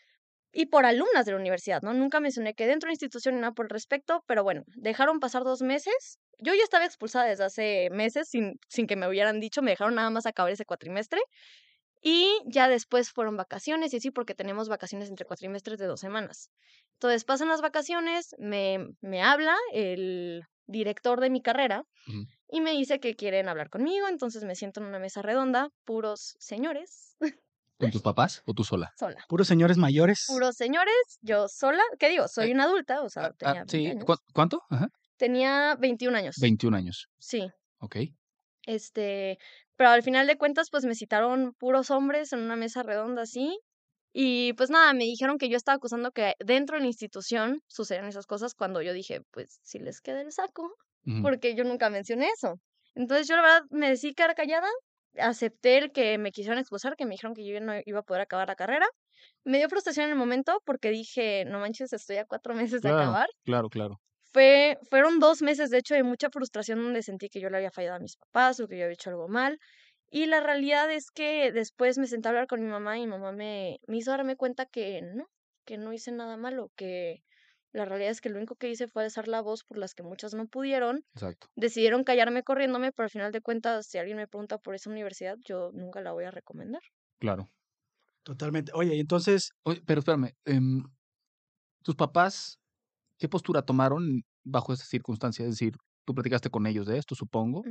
Y 0.56 0.68
por 0.68 0.86
alumnas 0.86 1.26
de 1.26 1.32
la 1.32 1.40
universidad, 1.40 1.82
¿no? 1.82 1.94
Nunca 1.94 2.20
mencioné 2.20 2.54
que 2.54 2.68
dentro 2.68 2.88
de 2.88 2.92
la 2.92 2.94
institución 2.94 3.36
ni 3.36 3.42
nada 3.42 3.54
por 3.54 3.66
el 3.66 3.72
respecto, 3.72 4.24
pero 4.28 4.44
bueno, 4.44 4.64
dejaron 4.76 5.20
pasar 5.20 5.44
dos 5.44 5.64
meses. 5.64 6.20
Yo 6.38 6.54
ya 6.54 6.64
estaba 6.64 6.86
expulsada 6.86 7.26
desde 7.26 7.44
hace 7.44 7.90
meses 7.92 8.30
sin, 8.30 8.60
sin 8.70 8.86
que 8.86 8.96
me 8.96 9.08
hubieran 9.08 9.40
dicho, 9.40 9.64
me 9.64 9.72
dejaron 9.72 9.96
nada 9.96 10.12
más 10.12 10.28
acabar 10.28 10.52
ese 10.52 10.66
cuatrimestre. 10.66 11.20
Y 12.02 12.30
ya 12.46 12.68
después 12.68 13.12
fueron 13.12 13.38
vacaciones, 13.38 13.94
y 13.94 14.00
sí, 14.00 14.12
porque 14.12 14.36
tenemos 14.36 14.70
vacaciones 14.70 15.10
entre 15.10 15.26
cuatrimestres 15.26 15.80
de 15.80 15.88
dos 15.88 16.02
semanas. 16.02 16.52
Entonces 16.96 17.24
pasan 17.24 17.48
las 17.48 17.62
vacaciones, 17.62 18.36
me, 18.38 18.90
me 19.02 19.24
habla 19.24 19.56
el 19.72 20.44
director 20.68 21.20
de 21.20 21.30
mi 21.30 21.42
carrera 21.42 21.84
y 22.48 22.62
me 22.62 22.72
dice 22.72 23.00
que 23.00 23.16
quieren 23.16 23.50
hablar 23.50 23.70
conmigo, 23.70 24.08
entonces 24.08 24.44
me 24.44 24.56
siento 24.56 24.80
en 24.82 24.88
una 24.88 25.00
mesa 25.00 25.22
redonda, 25.22 25.70
puros 25.86 26.36
señores. 26.40 27.16
¿Con 27.80 27.92
tus 27.92 28.02
papás 28.02 28.44
o 28.46 28.54
tú 28.54 28.64
sola? 28.64 28.94
sola. 28.98 29.24
Puros 29.28 29.48
señores 29.48 29.78
mayores. 29.78 30.26
Puros 30.28 30.56
señores, 30.56 30.94
yo 31.22 31.48
sola, 31.48 31.84
¿qué 32.00 32.10
digo? 32.10 32.28
Soy 32.28 32.50
Eh, 32.52 32.54
una 32.54 32.66
adulta, 32.66 33.02
o 33.02 33.10
sea, 33.10 33.26
Ah, 33.26 33.32
tenía 33.38 33.52
ah, 33.52 33.66
20 33.66 33.78
sí. 33.78 33.88
años. 33.88 34.06
¿cu- 34.06 34.16
¿Cuánto? 34.34 34.62
Ajá. 34.70 34.88
Tenía 35.18 35.76
21 35.80 36.16
años. 36.16 36.36
21 36.40 36.76
años. 36.76 37.08
Sí. 37.20 37.48
Ok. 37.80 37.98
Este, 38.66 39.38
pero 39.76 39.90
al 39.90 40.04
final 40.04 40.28
de 40.28 40.38
cuentas, 40.38 40.70
pues 40.72 40.86
me 40.86 40.96
citaron 40.96 41.54
puros 41.58 41.92
hombres 41.92 42.32
en 42.34 42.40
una 42.40 42.56
mesa 42.56 42.84
redonda 42.84 43.24
así. 43.24 43.60
Y 44.14 44.54
pues 44.54 44.70
nada, 44.70 44.94
me 44.94 45.06
dijeron 45.06 45.38
que 45.40 45.50
yo 45.50 45.58
estaba 45.58 45.76
acusando 45.78 46.12
que 46.12 46.36
dentro 46.40 46.78
de 46.78 46.82
la 46.82 46.88
institución 46.88 47.62
sucedían 47.68 48.06
esas 48.06 48.28
cosas 48.28 48.54
cuando 48.54 48.82
yo 48.82 48.94
dije, 48.94 49.22
pues 49.32 49.60
si 49.64 49.80
les 49.80 50.02
queda 50.02 50.22
el 50.22 50.32
saco, 50.32 50.72
porque 51.22 51.56
yo 51.56 51.64
nunca 51.64 51.90
mencioné 51.90 52.28
eso. 52.30 52.60
Entonces 52.96 53.28
yo 53.28 53.36
la 53.36 53.42
verdad 53.42 53.62
me 53.72 53.90
decidí 53.90 54.14
quedar 54.14 54.36
callada, 54.36 54.68
acepté 55.18 55.78
el 55.78 55.92
que 55.92 56.18
me 56.18 56.32
quisieron 56.32 56.60
expulsar, 56.60 56.96
que 56.96 57.06
me 57.06 57.12
dijeron 57.12 57.34
que 57.36 57.46
yo 57.46 57.60
no 57.62 57.74
iba 57.86 58.00
a 58.00 58.04
poder 58.04 58.22
acabar 58.24 58.48
la 58.48 58.56
carrera. 58.56 58.88
Me 59.46 59.58
dio 59.60 59.70
frustración 59.70 60.06
en 60.06 60.12
el 60.12 60.18
momento 60.18 60.62
porque 60.66 60.90
dije, 60.92 61.46
no 61.46 61.60
manches, 61.60 61.94
estoy 61.94 62.18
a 62.18 62.26
cuatro 62.26 62.54
meses 62.76 62.82
de 62.82 62.90
acabar. 62.90 63.28
claro, 63.44 63.70
claro. 63.70 64.00
Fue, 64.34 64.78
fueron 64.90 65.20
dos 65.20 65.42
meses, 65.42 65.70
de 65.70 65.78
hecho, 65.78 65.94
de 65.96 66.04
mucha 66.04 66.30
frustración 66.30 66.82
donde 66.84 67.04
sentí 67.04 67.30
que 67.30 67.40
yo 67.40 67.50
le 67.50 67.58
había 67.58 67.72
fallado 67.72 67.98
a 67.98 68.00
mis 68.00 68.18
papás 68.18 68.60
o 68.60 68.68
que 68.68 68.78
yo 68.78 68.84
había 68.86 68.94
hecho 68.96 69.12
algo 69.12 69.28
mal. 69.28 69.60
Y 70.10 70.26
la 70.28 70.42
realidad 70.42 70.92
es 70.92 71.12
que 71.12 71.52
después 71.52 71.98
me 71.98 72.08
senté 72.08 72.28
a 72.28 72.32
hablar 72.32 72.48
con 72.48 72.62
mi 72.62 72.68
mamá 72.68 72.98
y 72.98 73.02
mi 73.02 73.08
mamá 73.08 73.32
me, 73.32 73.80
me 73.88 73.98
hizo 73.98 74.12
darme 74.12 74.36
cuenta 74.36 74.66
que 74.66 75.02
no, 75.04 75.26
que 75.66 75.78
no 75.78 75.94
hice 75.94 76.12
nada 76.12 76.38
malo, 76.38 76.72
que 76.76 77.24
la 77.74 77.86
realidad 77.86 78.12
es 78.12 78.22
que 78.22 78.30
lo 78.30 78.38
único 78.38 78.56
que 78.56 78.70
hice 78.70 78.88
fue 78.88 79.04
alzar 79.04 79.28
la 79.28 79.42
voz 79.42 79.64
por 79.64 79.78
las 79.78 79.94
que 79.96 80.04
muchas 80.04 80.34
no 80.34 80.46
pudieron. 80.48 81.04
Exacto. 81.14 81.48
Decidieron 81.56 82.04
callarme 82.04 82.44
corriéndome, 82.44 82.92
pero 82.92 83.06
al 83.06 83.10
final 83.10 83.32
de 83.32 83.42
cuentas, 83.42 83.88
si 83.88 83.98
alguien 83.98 84.18
me 84.18 84.28
pregunta 84.28 84.60
por 84.60 84.76
esa 84.76 84.90
universidad, 84.90 85.36
yo 85.46 85.72
nunca 85.74 86.02
la 86.02 86.14
voy 86.14 86.26
a 86.26 86.32
recomendar. 86.32 86.82
Claro. 87.20 87.50
Totalmente. 88.24 88.72
Oye, 88.76 88.96
y 88.96 89.00
entonces, 89.00 89.52
Oye, 89.64 89.82
pero 89.86 90.00
espérame, 90.00 90.34
em, 90.46 90.84
¿tus 91.84 91.96
papás 91.96 92.60
qué 93.20 93.30
postura 93.30 93.64
tomaron 93.64 94.24
bajo 94.44 94.74
esa 94.74 94.86
circunstancia? 94.86 95.46
Es 95.46 95.52
decir, 95.52 95.76
tú 96.06 96.14
platicaste 96.14 96.50
con 96.50 96.68
ellos 96.68 96.88
de 96.88 96.98
esto, 96.98 97.16
supongo. 97.16 97.64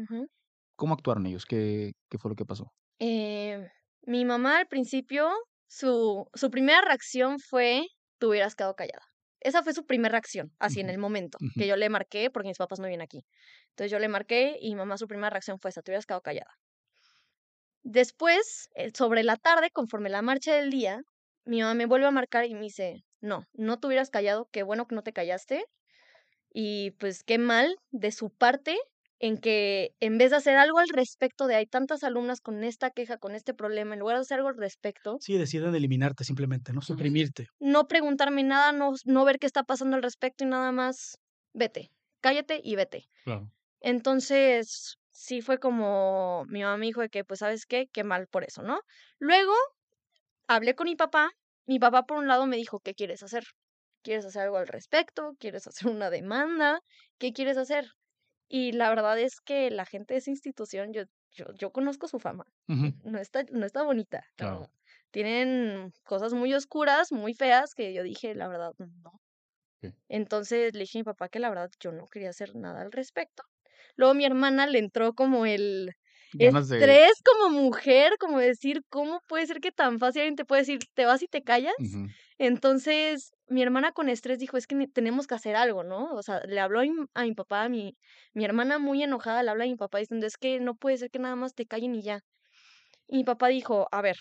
¿Cómo 0.77 0.95
actuaron 0.95 1.27
ellos? 1.27 1.47
¿Qué, 1.47 1.93
qué 2.11 2.19
fue 2.19 2.31
lo 2.31 2.37
que 2.37 2.45
pasó? 2.45 2.73
Eh, 2.99 3.69
mi 4.03 4.25
mamá 4.25 4.59
al 4.59 4.67
principio, 4.67 5.31
su, 5.69 6.27
su 6.35 6.51
primera 6.51 6.83
reacción 6.83 7.39
fue, 7.39 7.87
tú 8.19 8.31
hubieras 8.31 8.55
quedado 8.55 8.75
callada. 8.75 9.12
Esa 9.43 9.63
fue 9.63 9.75
su 9.75 9.85
primera 9.85 10.13
reacción, 10.13 10.53
así 10.59 10.81
en 10.81 10.89
el 10.89 10.99
momento, 10.99 11.39
que 11.57 11.67
yo 11.67 11.77
le 11.77 11.89
marqué 11.89 12.31
porque 12.31 12.49
mis 12.49 12.59
papás 12.59 12.79
no 12.79 12.87
vienen 12.87 13.05
aquí. 13.05 13.25
Entonces 13.71 13.91
yo 13.91 13.99
le 13.99 14.09
marqué 14.09 14.57
y 14.61 14.71
mi 14.71 14.77
mamá 14.77 14.97
su 14.97 15.09
primera 15.09 15.31
reacción 15.31 15.59
fue 15.59 15.71
esa, 15.71 15.83
te 15.83 15.91
hubieras 15.91 16.07
quedado 16.07 16.23
callada. 16.23 16.53
Después, 17.83 18.69
eh, 18.77 18.93
sobre 18.95 19.25
la 19.25 19.37
tarde, 19.37 19.71
conforme 19.71 20.09
la 20.11 20.23
marcha 20.23 20.55
del 20.55 20.71
día, 20.71 21.03
mi 21.45 21.61
mamá 21.61 21.75
me 21.75 21.87
vuelve 21.87 22.07
a 22.07 22.13
marcar 22.13 22.45
y 22.45 22.55
me 22.55 22.61
dice, 22.61 23.05
no, 23.21 23.45
no 23.53 23.81
te 23.81 23.89
hubieras 23.89 24.11
callado, 24.11 24.49
qué 24.53 24.63
bueno 24.63 24.87
que 24.87 24.95
no 24.95 25.03
te 25.03 25.13
callaste. 25.13 25.65
Y 26.55 26.93
pues 26.93 27.25
qué 27.25 27.39
mal 27.39 27.77
de 27.91 28.13
su 28.13 28.31
parte 28.31 28.79
en 29.23 29.39
que 29.39 29.95
en 30.01 30.19
vez 30.19 30.31
de 30.31 30.37
hacer 30.37 30.57
algo 30.57 30.79
al 30.79 30.89
respecto 30.89 31.47
de 31.47 31.55
hay 31.55 31.67
tantas 31.67 32.03
alumnas 32.03 32.41
con 32.41 32.65
esta 32.65 32.91
queja, 32.91 33.19
con 33.19 33.37
este 33.37 33.55
problema, 33.55 33.95
en 33.95 34.01
lugar 34.01 34.17
de 34.17 34.23
hacer 34.23 34.39
algo 34.39 34.49
al 34.49 34.59
respecto, 34.59 35.19
sí, 35.21 35.39
deciden 35.39 35.75
eliminarte 35.75 36.25
simplemente, 36.25 36.73
¿no? 36.73 36.83
Suprimirte. 36.83 37.47
no 37.61 37.87
preguntarme 37.87 38.43
nada, 38.43 38.73
no, 38.73 38.93
no 39.05 39.25
ver 39.25 39.39
qué 39.39 39.47
está 39.47 39.63
pasando 39.63 39.97
al 39.97 40.03
respecto 40.03 40.43
y 40.43 40.49
nada 40.49 40.73
más, 40.73 41.19
vete, 41.55 41.91
cállate 42.21 42.61
y 42.65 42.75
vete. 42.75 43.05
Claro. 43.25 43.49
Entonces, 43.81 44.99
sí 45.13 45.41
fue 45.41 45.59
como 45.59 46.45
mi 46.49 46.63
mamá 46.63 46.77
me 46.77 46.87
dijo 46.87 47.01
de 47.01 47.09
que, 47.09 47.25
pues, 47.25 47.41
¿sabes 47.41 47.65
qué? 47.65 47.87
Qué 47.93 48.03
mal 48.03 48.27
por 48.27 48.43
eso, 48.43 48.63
¿no? 48.63 48.81
Luego, 49.19 49.53
hablé 50.49 50.75
con 50.75 50.87
mi 50.89 50.97
papá. 50.97 51.31
Mi 51.67 51.79
papá, 51.79 52.05
por 52.05 52.19
un 52.19 52.27
lado, 52.27 52.47
me 52.47 52.57
dijo, 52.57 52.81
¿qué 52.81 52.95
quieres 52.95 53.23
hacer? 53.23 53.45
¿Quieres 54.03 54.25
hacer 54.27 54.43
algo 54.43 54.57
al 54.57 54.67
respecto? 54.67 55.35
¿Quieres 55.39 55.67
hacer 55.69 55.89
una 55.89 56.11
demanda? 56.11 56.81
¿Qué 57.19 57.33
quieres 57.33 57.57
hacer? 57.57 57.87
Y 58.55 58.73
la 58.73 58.91
verdad 58.91 59.19
es 59.19 59.41
que 59.41 59.71
la 59.71 59.87
gente 59.87 60.13
de 60.13 60.19
esa 60.19 60.29
institución, 60.29 60.93
yo, 60.93 61.05
yo, 61.31 61.47
yo 61.55 61.73
conozco 61.73 62.07
su 62.07 62.19
fama. 62.19 62.45
No 62.67 63.19
está, 63.19 63.45
no 63.51 63.65
está 63.65 63.83
bonita. 63.83 64.27
Claro. 64.37 64.71
Tienen 65.11 65.91
cosas 66.05 66.35
muy 66.35 66.53
oscuras, 66.53 67.13
muy 67.13 67.33
feas, 67.33 67.75
que 67.75 67.95
yo 67.95 68.03
dije, 68.03 68.35
la 68.35 68.49
verdad, 68.49 68.73
no. 68.79 69.23
Entonces 70.11 70.75
le 70.75 70.81
dije 70.81 70.99
a 70.99 71.01
mi 71.01 71.05
papá 71.05 71.31
que 71.31 71.39
la 71.39 71.49
verdad 71.49 71.71
yo 71.81 71.93
no 71.93 72.07
quería 72.09 72.29
hacer 72.29 72.55
nada 72.55 72.83
al 72.83 72.93
respecto. 72.93 73.43
Luego 73.97 74.13
mi 74.13 74.27
hermana 74.27 74.67
le 74.67 74.81
entró 74.81 75.15
como 75.15 75.47
el 75.47 75.95
Ganas 76.33 76.69
de... 76.69 76.83
estrés 76.83 77.13
como 77.25 77.51
mujer, 77.51 78.15
como 78.21 78.39
decir, 78.39 78.83
¿cómo 78.91 79.21
puede 79.29 79.47
ser 79.47 79.61
que 79.61 79.73
tan 79.73 79.99
fácil 79.99 80.23
alguien 80.23 80.37
te 80.37 80.45
puede 80.45 80.63
decir, 80.63 80.81
te 80.95 81.05
vas 81.07 81.23
y 81.23 81.27
te 81.29 81.43
callas? 81.43 81.75
Entonces, 82.39 83.33
mi 83.49 83.63
hermana 83.63 83.93
con 83.93 84.09
estrés 84.09 84.39
dijo, 84.39 84.57
es 84.57 84.67
que 84.67 84.75
ne- 84.75 84.89
tenemos 84.89 85.27
que 85.27 85.35
hacer 85.35 85.57
algo, 85.57 85.85
¿no? 85.85 86.15
O 86.15 86.23
sea, 86.23 86.41
le 86.47 86.61
habló 86.61 86.81
a 86.81 86.85
mi, 86.85 86.93
a 87.15 87.23
mi 87.25 87.35
papá, 87.35 87.65
a 87.65 87.69
mi, 87.69 87.97
mi 88.35 88.45
hermana 88.45 88.79
muy 88.79 89.03
enojada 89.03 89.43
le 89.43 89.51
habla 89.51 89.65
a 89.65 89.67
mi 89.69 89.77
papá 89.77 89.99
diciendo, 89.99 90.27
es 90.27 90.37
que 90.39 90.61
no 90.61 90.75
puede 90.77 90.99
ser 90.99 91.11
que 91.11 91.19
nada 91.21 91.37
más 91.37 91.55
te 91.55 91.67
callen 91.67 91.95
y 91.95 92.03
ya. 92.03 92.21
Y 93.09 93.19
mi 93.19 93.25
papá 93.25 93.49
dijo, 93.49 93.89
a 93.93 94.03
ver, 94.03 94.17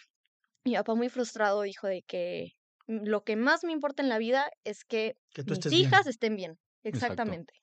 mi 0.66 0.76
papá 0.76 0.96
muy 0.96 1.10
frustrado 1.10 1.62
dijo 1.64 1.88
de 1.88 2.04
que 2.04 2.50
"Mm, 2.88 3.06
lo 3.08 3.24
que 3.24 3.36
más 3.38 3.64
me 3.66 3.72
importa 3.74 4.04
en 4.04 4.10
la 4.10 4.18
vida 4.20 4.50
es 4.66 4.86
que 4.86 5.16
Que 5.34 5.42
mis 5.46 5.58
estés 5.58 5.76
bien. 5.78 5.94
hijas 5.94 6.08
estén 6.08 6.36
bien. 6.38 6.60
Exacto. 6.92 7.40
Exactamente. 7.40 7.54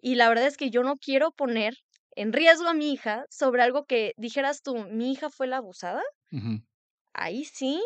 Y 0.00 0.14
la 0.16 0.28
verdad 0.30 0.46
es 0.46 0.56
que 0.56 0.70
yo 0.70 0.82
no 0.82 0.96
quiero 0.96 1.32
poner 1.32 1.74
en 2.16 2.32
riesgo 2.34 2.68
a 2.68 2.74
mi 2.74 2.92
hija 2.92 3.26
sobre 3.30 3.62
algo 3.62 3.86
que 3.86 4.14
dijeras 4.16 4.62
tú, 4.62 4.76
mi 4.90 5.12
hija 5.12 5.30
fue 5.30 5.46
la 5.48 5.58
abusada. 5.58 6.02
ujú. 6.32 6.60
Ahí 7.14 7.44
sí 7.44 7.82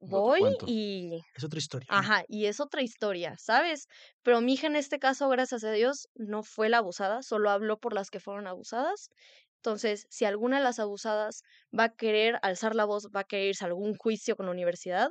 voy 0.00 0.58
y 0.64 1.20
Es 1.34 1.44
otra 1.44 1.58
historia. 1.58 1.88
Ajá, 1.88 2.24
y 2.28 2.46
es 2.46 2.60
otra 2.60 2.82
historia, 2.82 3.36
¿sabes? 3.38 3.88
Pero 4.22 4.40
mi 4.42 4.54
hija 4.54 4.66
en 4.68 4.76
este 4.76 4.98
caso, 4.98 5.28
gracias 5.28 5.64
a 5.64 5.72
Dios, 5.72 6.08
no 6.14 6.42
fue 6.44 6.68
la 6.70 6.78
abusada, 6.78 7.22
solo 7.22 7.50
habló 7.50 7.78
por 7.80 7.94
las 7.94 8.10
que 8.10 8.20
fueron 8.20 8.46
abusadas. 8.48 9.10
Entonces, 9.58 10.06
si 10.10 10.24
alguna 10.26 10.58
de 10.58 10.64
las 10.64 10.80
abusadas 10.80 11.42
va 11.78 11.84
a 11.84 11.96
querer 11.96 12.38
alzar 12.42 12.74
la 12.76 12.86
voz, 12.86 13.08
va 13.14 13.20
a 13.22 13.24
querer 13.24 13.48
irse 13.48 13.64
a 13.64 13.68
algún 13.68 13.96
juicio 13.96 14.36
con 14.36 14.46
la 14.46 14.52
universidad, 14.52 15.10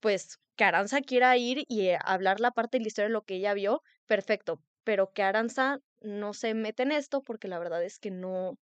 pues 0.00 0.38
que 0.56 0.64
Aranza 0.64 1.00
quiera 1.02 1.36
ir 1.36 1.64
y 1.68 1.90
hablar 2.04 2.40
la 2.40 2.50
parte 2.52 2.78
de 2.78 2.84
la 2.84 2.88
historia 2.88 3.08
de 3.08 3.12
lo 3.14 3.22
que 3.24 3.36
ella 3.36 3.54
vio, 3.54 3.82
perfecto. 4.06 4.62
Pero 4.84 5.12
que 5.12 5.22
Aranza 5.22 5.78
no 6.00 6.34
se 6.34 6.54
mete 6.54 6.82
en 6.84 6.92
esto 6.92 7.22
porque 7.22 7.48
la 7.48 7.58
verdad 7.58 7.82
es 7.84 7.98
que 7.98 8.10
no, 8.10 8.58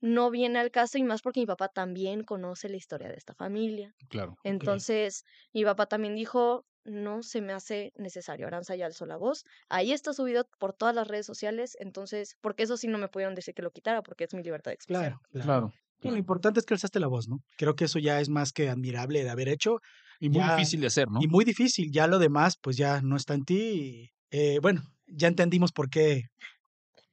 no 0.00 0.30
viene 0.30 0.58
al 0.58 0.70
caso 0.70 0.98
y 0.98 1.02
más 1.04 1.22
porque 1.22 1.40
mi 1.40 1.46
papá 1.46 1.68
también 1.68 2.24
conoce 2.24 2.68
la 2.68 2.76
historia 2.76 3.08
de 3.08 3.16
esta 3.16 3.34
familia. 3.34 3.94
Claro. 4.08 4.36
Entonces, 4.44 5.24
mi 5.52 5.64
papá 5.64 5.86
también 5.86 6.14
dijo, 6.16 6.66
no 6.84 7.22
se 7.22 7.40
me 7.42 7.52
hace 7.52 7.92
necesario. 7.96 8.46
Aranza 8.46 8.76
ya 8.76 8.86
alzó 8.86 9.06
la 9.06 9.16
voz. 9.16 9.44
Ahí 9.68 9.92
está 9.92 10.12
subido 10.14 10.48
por 10.58 10.72
todas 10.74 10.94
las 10.94 11.08
redes 11.08 11.26
sociales. 11.26 11.76
Entonces, 11.80 12.36
porque 12.40 12.62
eso 12.64 12.76
sí 12.76 12.88
no 12.88 12.98
me 12.98 13.08
pudieron 13.08 13.34
decir 13.34 13.54
que 13.54 13.62
lo 13.62 13.70
quitara, 13.72 14.02
porque 14.02 14.24
es 14.24 14.34
mi 14.34 14.42
libertad 14.42 14.70
de 14.70 14.76
expresión. 14.76 15.14
Claro, 15.14 15.20
claro. 15.30 15.46
Claro. 15.46 15.72
Y 16.00 16.10
lo 16.10 16.16
importante 16.16 16.60
es 16.60 16.66
que 16.66 16.74
alzaste 16.74 17.00
la 17.00 17.08
voz, 17.08 17.28
¿no? 17.28 17.40
Creo 17.56 17.74
que 17.74 17.84
eso 17.86 17.98
ya 17.98 18.20
es 18.20 18.28
más 18.28 18.52
que 18.52 18.68
admirable 18.68 19.24
de 19.24 19.30
haber 19.30 19.48
hecho 19.48 19.80
Y 20.20 20.30
muy 20.30 20.40
Ya- 20.40 20.56
difícil 20.56 20.80
de 20.80 20.86
hacer, 20.86 21.08
¿no? 21.10 21.20
y 21.20 21.28
muy 21.28 21.44
difícil. 21.44 21.90
Ya 21.92 22.06
lo 22.06 22.18
demás, 22.18 22.56
pues 22.60 22.76
ya 22.76 23.00
no 23.02 23.16
está 23.16 23.34
en 23.34 23.44
ti. 23.44 23.56
y, 23.56 24.10
eh, 24.30 24.58
bueno, 24.60 24.82
ya 25.06 25.28
entendimos 25.28 25.72
por 25.72 25.90
qué, 25.90 26.24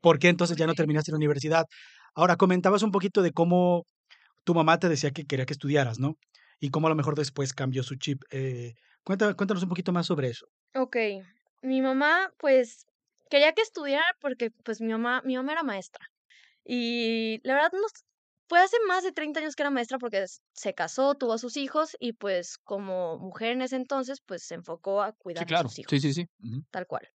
por 0.06 0.20
qué 0.20 0.30
entonces 0.30 0.56
ya 0.58 0.68
no 0.68 0.76
terminaste 0.76 1.12
la 1.12 1.18
universidad. 1.18 1.66
Ahora, 2.16 2.36
comentabas 2.38 2.84
un 2.84 2.92
poquito 2.92 3.22
de 3.24 3.32
cómo 3.32 3.86
tu 4.46 4.56
mamá 4.56 4.80
te 4.80 4.90
decía 4.90 5.12
que 5.12 5.26
quería 5.26 5.46
que 5.48 5.54
estudiaras, 5.54 6.00
¿no? 6.00 6.16
Y 6.60 6.70
cómo 6.72 6.88
a 6.88 6.92
lo 6.92 6.98
mejor 6.98 7.16
después 7.16 7.54
cambió 7.54 7.84
su 7.84 7.96
chip. 7.96 8.24
Eh, 8.32 8.74
cuéntame- 9.06 9.36
cuéntanos 9.36 9.64
un 9.64 9.70
poquito 9.70 9.92
más 9.94 10.08
sobre 10.08 10.30
eso. 10.30 10.48
Ok, 10.76 10.98
mi 11.62 11.82
mamá, 11.82 12.34
pues, 12.38 12.86
quería 13.30 13.54
que 13.54 13.62
estudiara 13.64 14.06
porque, 14.22 14.52
pues, 14.66 14.82
mi 14.82 14.92
mamá, 14.92 15.22
mi 15.26 15.36
mamá 15.38 15.54
era 15.54 15.64
maestra. 15.64 16.06
Y 16.66 17.42
la 17.44 17.56
verdad, 17.56 17.72
no, 17.74 17.88
fue 18.50 18.60
hace 18.60 18.78
más 18.88 19.04
de 19.04 19.12
30 19.14 19.40
años 19.42 19.56
que 19.56 19.64
era 19.64 19.72
maestra 19.72 20.00
porque 20.00 20.26
se 20.54 20.74
casó, 20.76 21.16
tuvo 21.16 21.34
a 21.34 21.40
sus 21.40 21.58
hijos 21.58 21.98
y, 22.00 22.14
pues, 22.14 22.58
como 22.60 23.18
mujer 23.20 23.52
en 23.54 23.62
ese 23.64 23.78
entonces, 23.78 24.22
pues, 24.26 24.44
se 24.44 24.56
enfocó 24.56 25.02
a 25.04 25.14
cuidar 25.14 25.48
Sí, 25.48 25.54
a 25.56 25.58
sus 25.60 25.80
hijos. 25.80 25.92
Sí, 25.92 26.00
sí, 26.00 26.14
sí. 26.14 26.26
Tal 26.72 26.88
cual. 26.88 27.10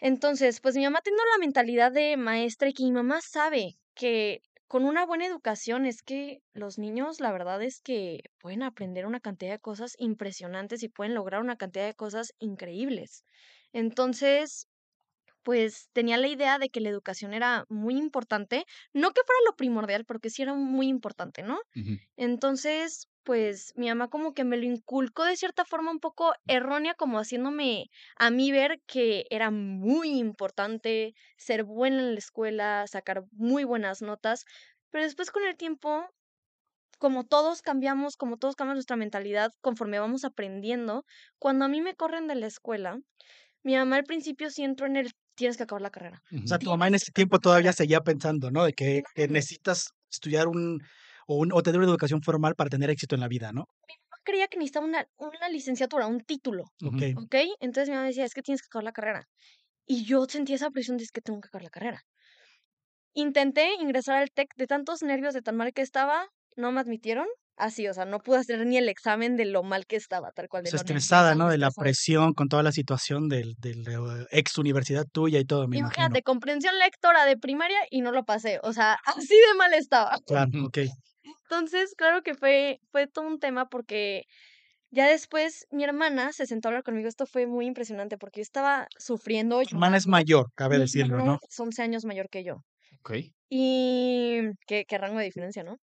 Entonces, 0.00 0.60
pues 0.60 0.76
mi 0.76 0.84
mamá 0.84 1.00
tiene 1.02 1.18
la 1.34 1.38
mentalidad 1.38 1.92
de 1.92 2.16
maestra 2.16 2.68
y 2.68 2.74
que 2.74 2.84
mi 2.84 2.92
mamá 2.92 3.20
sabe 3.22 3.78
que 3.94 4.42
con 4.66 4.84
una 4.84 5.04
buena 5.04 5.26
educación 5.26 5.84
es 5.84 6.02
que 6.02 6.42
los 6.52 6.78
niños, 6.78 7.20
la 7.20 7.32
verdad 7.32 7.62
es 7.62 7.80
que 7.80 8.20
pueden 8.38 8.62
aprender 8.62 9.04
una 9.06 9.20
cantidad 9.20 9.52
de 9.52 9.58
cosas 9.58 9.94
impresionantes 9.98 10.82
y 10.82 10.88
pueden 10.88 11.14
lograr 11.14 11.40
una 11.40 11.56
cantidad 11.56 11.86
de 11.86 11.94
cosas 11.94 12.32
increíbles. 12.38 13.24
Entonces, 13.72 14.68
pues 15.42 15.88
tenía 15.92 16.16
la 16.18 16.28
idea 16.28 16.58
de 16.58 16.70
que 16.70 16.80
la 16.80 16.88
educación 16.90 17.34
era 17.34 17.64
muy 17.68 17.96
importante, 17.96 18.64
no 18.92 19.10
que 19.10 19.22
fuera 19.26 19.40
lo 19.46 19.56
primordial, 19.56 20.04
porque 20.04 20.30
sí 20.30 20.42
era 20.42 20.54
muy 20.54 20.88
importante, 20.88 21.42
¿no? 21.42 21.60
Entonces, 22.16 23.08
pues 23.24 23.72
mi 23.76 23.88
mamá 23.88 24.08
como 24.08 24.32
que 24.32 24.44
me 24.44 24.56
lo 24.56 24.64
inculcó 24.64 25.24
de 25.24 25.36
cierta 25.36 25.64
forma 25.64 25.90
un 25.90 26.00
poco 26.00 26.32
errónea, 26.46 26.94
como 26.94 27.18
haciéndome 27.18 27.90
a 28.16 28.30
mí 28.30 28.52
ver 28.52 28.80
que 28.86 29.26
era 29.30 29.50
muy 29.50 30.18
importante 30.18 31.14
ser 31.36 31.64
buena 31.64 32.00
en 32.00 32.14
la 32.14 32.18
escuela, 32.18 32.86
sacar 32.86 33.24
muy 33.32 33.64
buenas 33.64 34.02
notas, 34.02 34.44
pero 34.90 35.04
después 35.04 35.30
con 35.30 35.44
el 35.44 35.56
tiempo 35.56 36.06
como 36.98 37.24
todos 37.24 37.62
cambiamos, 37.62 38.16
como 38.16 38.36
todos 38.36 38.56
cambiamos 38.56 38.76
nuestra 38.76 38.96
mentalidad 38.96 39.52
conforme 39.62 39.98
vamos 39.98 40.24
aprendiendo, 40.24 41.04
cuando 41.38 41.64
a 41.64 41.68
mí 41.68 41.80
me 41.80 41.94
corren 41.94 42.26
de 42.26 42.34
la 42.34 42.46
escuela, 42.46 43.00
mi 43.62 43.74
mamá 43.74 43.96
al 43.96 44.04
principio 44.04 44.50
sí 44.50 44.64
entró 44.64 44.86
en 44.86 44.96
el 44.96 45.10
tienes 45.34 45.56
que 45.56 45.62
acabar 45.62 45.80
la 45.80 45.90
carrera. 45.90 46.22
O 46.44 46.46
sea, 46.46 46.58
tu 46.58 46.68
mamá 46.68 46.88
en 46.88 46.96
ese 46.96 47.12
tiempo 47.12 47.38
todavía 47.38 47.72
seguía 47.72 48.02
pensando, 48.02 48.50
¿no? 48.50 48.64
De 48.64 48.74
que, 48.74 49.02
que 49.14 49.26
necesitas 49.26 49.88
estudiar 50.10 50.48
un 50.48 50.82
o, 51.30 51.36
un 51.42 51.52
o 51.52 51.62
tener 51.62 51.78
una 51.80 51.88
educación 51.90 52.20
formal 52.22 52.54
para 52.56 52.70
tener 52.70 52.90
éxito 52.90 53.14
en 53.14 53.20
la 53.20 53.28
vida, 53.28 53.52
¿no? 53.52 53.64
Mi 53.88 53.94
mamá 54.04 54.16
creía 54.24 54.48
que 54.48 54.58
necesitaba 54.58 54.86
una, 54.86 55.06
una 55.18 55.48
licenciatura, 55.48 56.06
un 56.06 56.20
título. 56.32 56.64
Okey. 56.84 57.14
¿ok? 57.24 57.36
Entonces 57.60 57.88
mi 57.88 57.94
mamá 57.96 58.08
decía, 58.08 58.24
es 58.24 58.34
que 58.34 58.42
tienes 58.42 58.62
que 58.62 58.66
acabar 58.66 58.84
la 58.84 58.92
carrera. 58.92 59.22
Y 59.86 60.04
yo 60.04 60.24
sentía 60.26 60.56
esa 60.56 60.70
presión 60.70 60.96
de 60.96 61.04
es 61.04 61.12
que 61.12 61.20
tengo 61.20 61.40
que 61.40 61.48
acabar 61.48 61.64
la 61.64 61.70
carrera. 61.70 62.00
Intenté 63.14 63.74
ingresar 63.80 64.16
al 64.22 64.30
TEC 64.30 64.48
de 64.56 64.66
tantos 64.66 65.02
nervios, 65.02 65.34
de 65.34 65.42
tan 65.42 65.56
mal 65.56 65.72
que 65.72 65.82
estaba, 65.82 66.26
no 66.56 66.70
me 66.72 66.80
admitieron. 66.80 67.26
Así, 67.56 67.86
o 67.88 67.92
sea, 67.92 68.06
no 68.06 68.20
pude 68.20 68.38
hacer 68.38 68.64
ni 68.64 68.78
el 68.78 68.88
examen 68.88 69.36
de 69.36 69.44
lo 69.44 69.62
mal 69.62 69.84
que 69.84 69.96
estaba, 69.96 70.30
tal 70.32 70.48
cual, 70.48 70.62
O 70.62 70.64
de 70.64 70.70
sea, 70.70 70.78
lo 70.78 70.82
estresada, 70.82 71.34
¿no? 71.34 71.48
De 71.48 71.58
la 71.58 71.66
estresada. 71.68 71.84
presión 71.84 72.32
con 72.32 72.48
toda 72.48 72.62
la 72.62 72.72
situación 72.72 73.28
del 73.28 73.54
del, 73.58 73.86
eh, 73.86 74.26
ex 74.30 74.56
universidad 74.56 75.04
tuya 75.12 75.40
y 75.40 75.44
todo, 75.44 75.68
me 75.68 75.76
imagino. 75.76 76.06
Imagínate, 76.06 76.22
comprensión 76.22 76.78
lectora 76.78 77.26
de 77.26 77.36
primaria 77.36 77.80
y 77.90 78.00
no 78.00 78.12
lo 78.12 78.24
pasé. 78.24 78.60
O 78.62 78.72
sea, 78.72 78.96
así 79.28 79.34
de 79.34 79.54
mal 79.58 79.74
estaba. 79.74 80.16
Claro, 80.26 80.50
Ujú. 80.54 80.70
Entonces, 81.42 81.94
claro 81.96 82.22
que 82.22 82.34
fue, 82.34 82.80
fue 82.90 83.06
todo 83.06 83.26
un 83.26 83.38
tema 83.40 83.68
porque 83.68 84.24
ya 84.90 85.08
después 85.08 85.66
mi 85.70 85.84
hermana 85.84 86.32
se 86.32 86.46
sentó 86.46 86.68
a 86.68 86.70
hablar 86.70 86.84
conmigo. 86.84 87.08
Esto 87.08 87.26
fue 87.26 87.46
muy 87.46 87.66
impresionante 87.66 88.18
porque 88.18 88.40
yo 88.40 88.42
estaba 88.42 88.88
sufriendo, 88.98 89.62
Tu 89.62 89.68
hermana 89.74 89.96
es 89.96 90.06
mayor, 90.06 90.52
cabe 90.54 90.76
Mi 90.76 90.78
decirlo, 90.78 91.22
¿no? 91.22 91.38
es 91.48 91.60
11 91.60 91.82
años 91.82 92.04
mayor 92.04 92.28
que 92.30 92.44
yo. 92.44 92.64
Okey. 93.00 93.34
Y 93.50 94.42
qué, 94.66 94.84
qué 94.86 94.98
rango 94.98 95.18
de 95.18 95.24
diferencia, 95.26 95.64
¿no? 95.64 95.78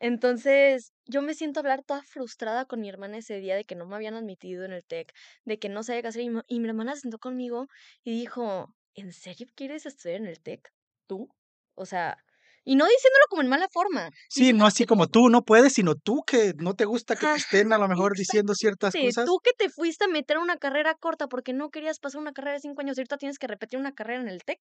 Entonces, 0.00 0.92
yo 1.06 1.22
me 1.22 1.34
siento 1.34 1.60
a 1.60 1.62
hablar 1.62 1.82
toda 1.84 2.02
frustrada 2.02 2.66
con 2.66 2.80
mi 2.80 2.88
hermana 2.90 3.18
ese 3.18 3.40
día 3.40 3.56
de 3.56 3.64
que 3.64 3.74
no 3.76 3.86
me 3.86 3.96
habían 3.96 4.14
admitido 4.14 4.64
en 4.64 4.72
el 4.72 4.84
TEC, 4.84 5.12
de 5.44 5.58
que 5.58 5.68
no 5.70 5.82
sabía 5.82 6.02
qué 6.02 6.08
hacer. 6.08 6.22
Y, 6.22 6.30
mi- 6.30 6.42
y 6.48 6.60
mi 6.60 6.68
hermana 6.68 6.94
se 6.94 7.02
sentó 7.02 7.18
conmigo 7.18 7.68
y 8.04 8.12
dijo, 8.18 8.74
¿en 8.94 9.12
serio 9.12 9.46
quieres 9.56 9.86
estudiar 9.86 10.20
en 10.22 10.26
el 10.28 10.40
TEC? 10.42 10.70
¿Tú? 11.06 11.28
O 11.74 11.86
sea, 11.86 12.18
y 12.64 12.76
no 12.76 12.86
diciéndolo 12.86 13.24
como 13.28 13.42
en 13.42 13.48
mala 13.48 13.68
forma, 13.72 14.10
Sí, 14.28 14.52
no 14.52 14.66
así 14.66 14.86
como, 14.86 14.94
como 14.94 15.08
tú 15.08 15.28
no 15.28 15.42
puedes, 15.42 15.72
sino 15.72 15.96
tú 15.96 16.22
que 16.24 16.54
no 16.58 16.74
te 16.74 16.84
gusta 16.84 17.16
que 17.16 17.26
te 17.26 17.34
estén 17.34 17.72
a 17.72 17.78
lo 17.78 17.88
mejor 17.88 18.16
diciendo 18.16 18.54
ciertas 18.54 18.94
cosas. 18.94 19.26
tú 19.26 19.38
que 19.42 19.52
te 19.52 19.68
fuiste 19.68 20.04
a 20.04 20.08
meter 20.08 20.36
a 20.36 20.40
una 20.40 20.56
carrera 20.56 20.94
corta 20.94 21.26
porque 21.26 21.52
no 21.52 21.70
querías 21.70 21.98
pasar 21.98 22.20
una 22.20 22.32
carrera 22.32 22.54
de 22.54 22.60
cinco 22.60 22.80
años 22.80 22.96
y 22.96 23.00
ahorita 23.00 23.18
tienes 23.18 23.38
que 23.38 23.46
repetir 23.46 23.78
una 23.78 23.92
carrera 23.92 24.20
en 24.20 24.28
el 24.28 24.42
TEC. 24.44 24.60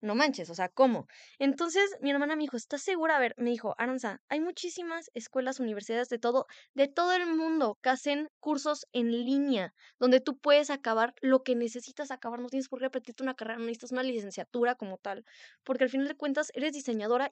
No 0.00 0.14
manches, 0.14 0.48
o 0.48 0.54
sea, 0.54 0.70
¿cómo? 0.70 1.06
Entonces 1.38 1.84
mi 2.00 2.10
hermana 2.10 2.34
me 2.36 2.42
dijo, 2.44 2.56
¿estás 2.56 2.82
segura? 2.82 3.16
A 3.16 3.20
ver, 3.20 3.34
me 3.36 3.50
dijo, 3.50 3.74
Aranza, 3.76 4.22
hay 4.30 4.40
muchísimas 4.40 5.10
escuelas, 5.12 5.60
universidades 5.60 6.08
de 6.08 6.18
todo, 6.18 6.46
de 6.74 6.88
todo 6.88 7.12
el 7.12 7.26
mundo 7.26 7.78
que 7.82 7.90
hacen 7.90 8.28
cursos 8.40 8.86
en 8.92 9.10
línea, 9.10 9.74
donde 9.98 10.20
tú 10.20 10.38
puedes 10.38 10.70
acabar 10.70 11.12
lo 11.20 11.42
que 11.42 11.54
necesitas 11.54 12.10
acabar, 12.10 12.40
no 12.40 12.48
tienes 12.48 12.68
por 12.68 12.78
qué 12.78 12.86
repetirte 12.86 13.22
una 13.22 13.34
carrera, 13.34 13.58
no 13.58 13.66
necesitas 13.66 13.92
una 13.92 14.02
licenciatura 14.02 14.74
como 14.74 14.96
tal, 14.96 15.24
porque 15.64 15.84
al 15.84 15.90
final 15.90 16.08
de 16.08 16.16
cuentas 16.16 16.50
eres 16.54 16.72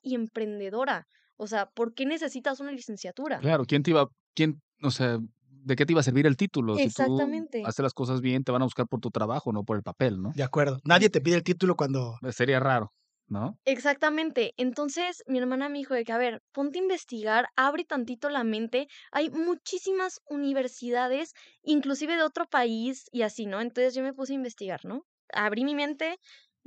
y 0.03 0.15
emprendedora. 0.15 1.07
O 1.37 1.47
sea, 1.47 1.67
¿por 1.71 1.95
qué 1.95 2.07
necesitas 2.07 2.61
una 2.61 2.73
licenciatura? 2.73 3.39
Claro, 3.41 3.65
¿quién 3.67 3.83
te 3.83 3.91
iba 3.91 4.09
quién, 4.35 4.61
o 4.83 4.91
sea, 4.91 5.19
de 5.51 5.77
qué 5.77 5.87
te 5.87 5.93
iba 5.93 6.01
a 6.01 6.05
servir 6.05 6.27
el 6.27 6.37
título? 6.37 6.79
Si 6.79 6.91
tú 6.91 7.21
Exactamente. 7.23 7.63
haces 7.63 7.83
las 7.83 7.95
cosas 7.95 8.21
bien, 8.21 8.43
te 8.45 8.53
van 8.53 8.63
a 8.63 8.65
buscar 8.67 8.87
por 8.89 9.01
tu 9.01 9.11
trabajo, 9.11 9.53
no 9.53 9.65
por 9.65 9.77
el 9.77 9.83
papel, 9.83 10.21
¿no? 10.21 10.33
De 10.35 10.43
acuerdo. 10.43 10.81
Nadie 10.85 11.09
te 11.11 11.21
pide 11.21 11.37
el 11.37 11.43
título 11.45 11.77
cuando 11.77 12.17
Eh, 12.23 12.33
Sería 12.33 12.59
raro, 12.61 12.93
¿no? 13.29 13.59
Exactamente. 13.65 14.55
Entonces, 14.57 15.23
mi 15.27 15.39
hermana 15.39 15.69
me 15.69 15.79
dijo 15.79 15.95
de 15.95 16.05
que, 16.05 16.13
a 16.13 16.19
ver, 16.19 16.41
ponte 16.53 16.79
a 16.79 16.83
investigar, 16.83 17.49
abre 17.57 17.85
tantito 17.85 18.31
la 18.31 18.43
mente. 18.43 18.89
Hay 19.13 19.31
muchísimas 19.31 20.21
universidades, 20.29 21.33
inclusive 21.63 22.17
de 22.17 22.23
otro 22.23 22.47
país 22.47 23.05
y 23.13 23.23
así, 23.23 23.45
¿no? 23.47 23.61
Entonces 23.61 23.95
yo 23.95 24.03
me 24.03 24.15
puse 24.15 24.33
a 24.33 24.37
investigar, 24.37 24.81
¿no? 24.85 25.03
Abrí 25.33 25.65
mi 25.65 25.75
mente. 25.75 26.17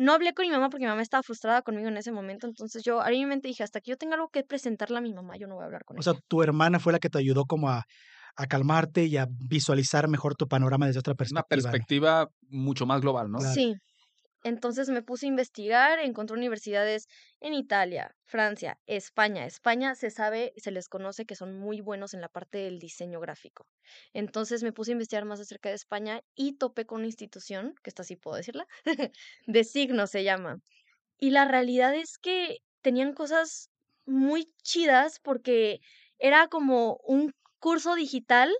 No 0.06 0.14
hablé 0.14 0.34
con 0.34 0.46
mi 0.46 0.52
mamá 0.52 0.70
porque 0.70 0.86
mi 0.86 0.90
mamá 0.90 1.02
estaba 1.02 1.24
frustrada 1.24 1.62
conmigo 1.62 1.88
en 1.88 1.98
ese 1.98 2.12
momento. 2.12 2.48
Entonces 2.48 2.84
yo 2.84 3.02
abrí 3.02 3.20
mi 3.20 3.28
mente 3.28 3.48
dije, 3.48 3.64
hasta 3.64 3.82
que 3.82 3.92
yo 3.92 3.98
tenga 3.98 4.16
algo 4.16 4.30
que 4.30 4.44
presentarle 4.44 4.98
a 4.98 5.02
mi 5.02 5.14
mamá, 5.14 5.38
yo 5.38 5.48
no 5.48 5.56
voy 5.56 5.64
a 5.64 5.66
hablar 5.68 5.86
con 5.86 5.98
o 5.98 6.02
sea, 6.02 6.14
ella. 6.14 6.22
tu 6.28 6.42
hermana 6.44 6.80
fue 6.80 6.94
la 6.94 7.00
que 7.00 7.10
te 7.10 7.20
ayudó 7.20 7.46
como 7.46 7.70
a 7.70 7.86
a 8.36 8.48
calmarte 8.48 9.06
y 9.06 9.18
a 9.18 9.28
visualizar 9.30 10.08
mejor 10.08 10.36
tu 10.36 10.48
panorama 10.48 10.88
desde 10.88 11.00
otra 11.00 11.16
Una 11.30 11.44
perspectiva, 11.44 11.72
¿no? 11.72 11.72
perspectiva 11.72 12.30
mucho 12.50 12.86
más 12.86 13.02
global, 13.02 13.30
¿no? 13.30 13.40
Claro. 13.40 13.54
Sí. 13.54 13.76
Entonces 14.44 14.90
me 14.90 15.04
puse 15.04 15.26
a 15.26 15.30
investigar, 15.30 16.00
encontré 16.00 16.36
universidades 16.36 17.08
en 17.40 17.54
Italia, 17.54 18.16
Francia, 18.26 18.80
España. 18.88 19.46
España 19.46 19.94
se 19.96 20.10
sabe, 20.10 20.54
se 20.58 20.72
les 20.72 20.90
conoce 20.90 21.26
que 21.26 21.36
son 21.36 21.60
muy 21.60 21.82
buenos 21.82 22.14
en 22.14 22.22
la 22.22 22.30
parte 22.30 22.60
del 22.60 22.80
diseño 22.80 23.20
gráfico. 23.20 23.68
Entonces 24.14 24.64
me 24.64 24.74
puse 24.74 24.92
a 24.92 24.94
investigar 24.94 25.26
más 25.26 25.40
acerca 25.40 25.70
de 25.70 25.76
España 25.76 26.22
y 26.36 26.54
topé 26.54 26.86
con 26.86 27.00
una 27.00 27.08
institución, 27.08 27.76
que 27.84 27.90
esta 27.92 28.04
sí 28.04 28.16
puedo 28.16 28.38
decirla, 28.38 28.68
de 29.48 29.64
signo 29.64 30.08
se 30.08 30.24
llama. 30.24 30.60
Y 31.20 31.30
la 31.30 31.46
realidad 31.46 31.94
es 31.94 32.18
que 32.18 32.60
tenían 32.82 33.14
cosas 33.14 33.70
muy 34.06 34.52
chidas 34.64 35.20
porque 35.20 35.82
era 36.18 36.48
como 36.48 36.98
un 37.04 37.34
curso 37.60 37.96
digital, 37.96 38.52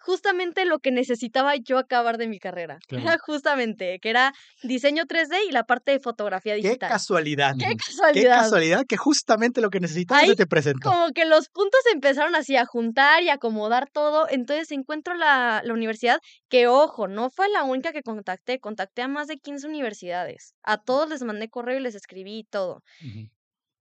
justamente 0.00 0.64
lo 0.64 0.78
que 0.80 0.90
necesitaba 0.90 1.54
yo 1.56 1.78
acabar 1.78 2.18
de 2.18 2.26
mi 2.26 2.38
carrera. 2.38 2.78
Claro. 2.88 3.04
Era 3.04 3.18
justamente, 3.18 3.98
que 4.00 4.10
era 4.10 4.32
diseño 4.62 5.04
3D 5.04 5.36
y 5.48 5.52
la 5.52 5.64
parte 5.64 5.92
de 5.92 6.00
fotografía 6.00 6.54
Qué 6.56 6.62
digital. 6.62 6.88
casualidad. 6.88 7.54
¡Qué 7.58 7.66
Ujú. 7.66 7.76
Qué 7.76 7.76
casualidad! 7.86 8.36
casualidad 8.42 8.84
que 8.88 8.96
justamente 8.96 9.60
lo 9.60 9.70
que 9.70 9.78
necesitabas 9.80 10.26
se 10.26 10.34
te 10.36 10.46
presentó. 10.46 10.90
como 10.90 11.10
que 11.12 11.24
los 11.24 11.48
puntos 11.48 11.80
empezaron 11.92 12.34
así 12.34 12.56
a 12.56 12.66
juntar 12.66 13.22
y 13.22 13.28
acomodar 13.28 13.88
todo. 13.90 14.26
Entonces 14.28 14.70
encuentro 14.72 15.14
la, 15.14 15.60
la 15.64 15.72
universidad 15.72 16.18
que, 16.48 16.66
ojo, 16.66 17.06
no 17.06 17.30
fue 17.30 17.48
la 17.48 17.62
única 17.64 17.92
que 17.92 18.02
contacté. 18.02 18.58
Contacté 18.58 19.02
a 19.02 19.08
más 19.08 19.28
de 19.28 19.36
15 19.36 19.66
universidades. 19.68 20.54
A 20.64 20.78
todos 20.78 21.08
les 21.08 21.22
mandé 21.22 21.48
correo 21.48 21.78
y 21.78 21.82
les 21.82 21.94
escribí 21.94 22.38
y 22.40 22.44
todo. 22.44 22.82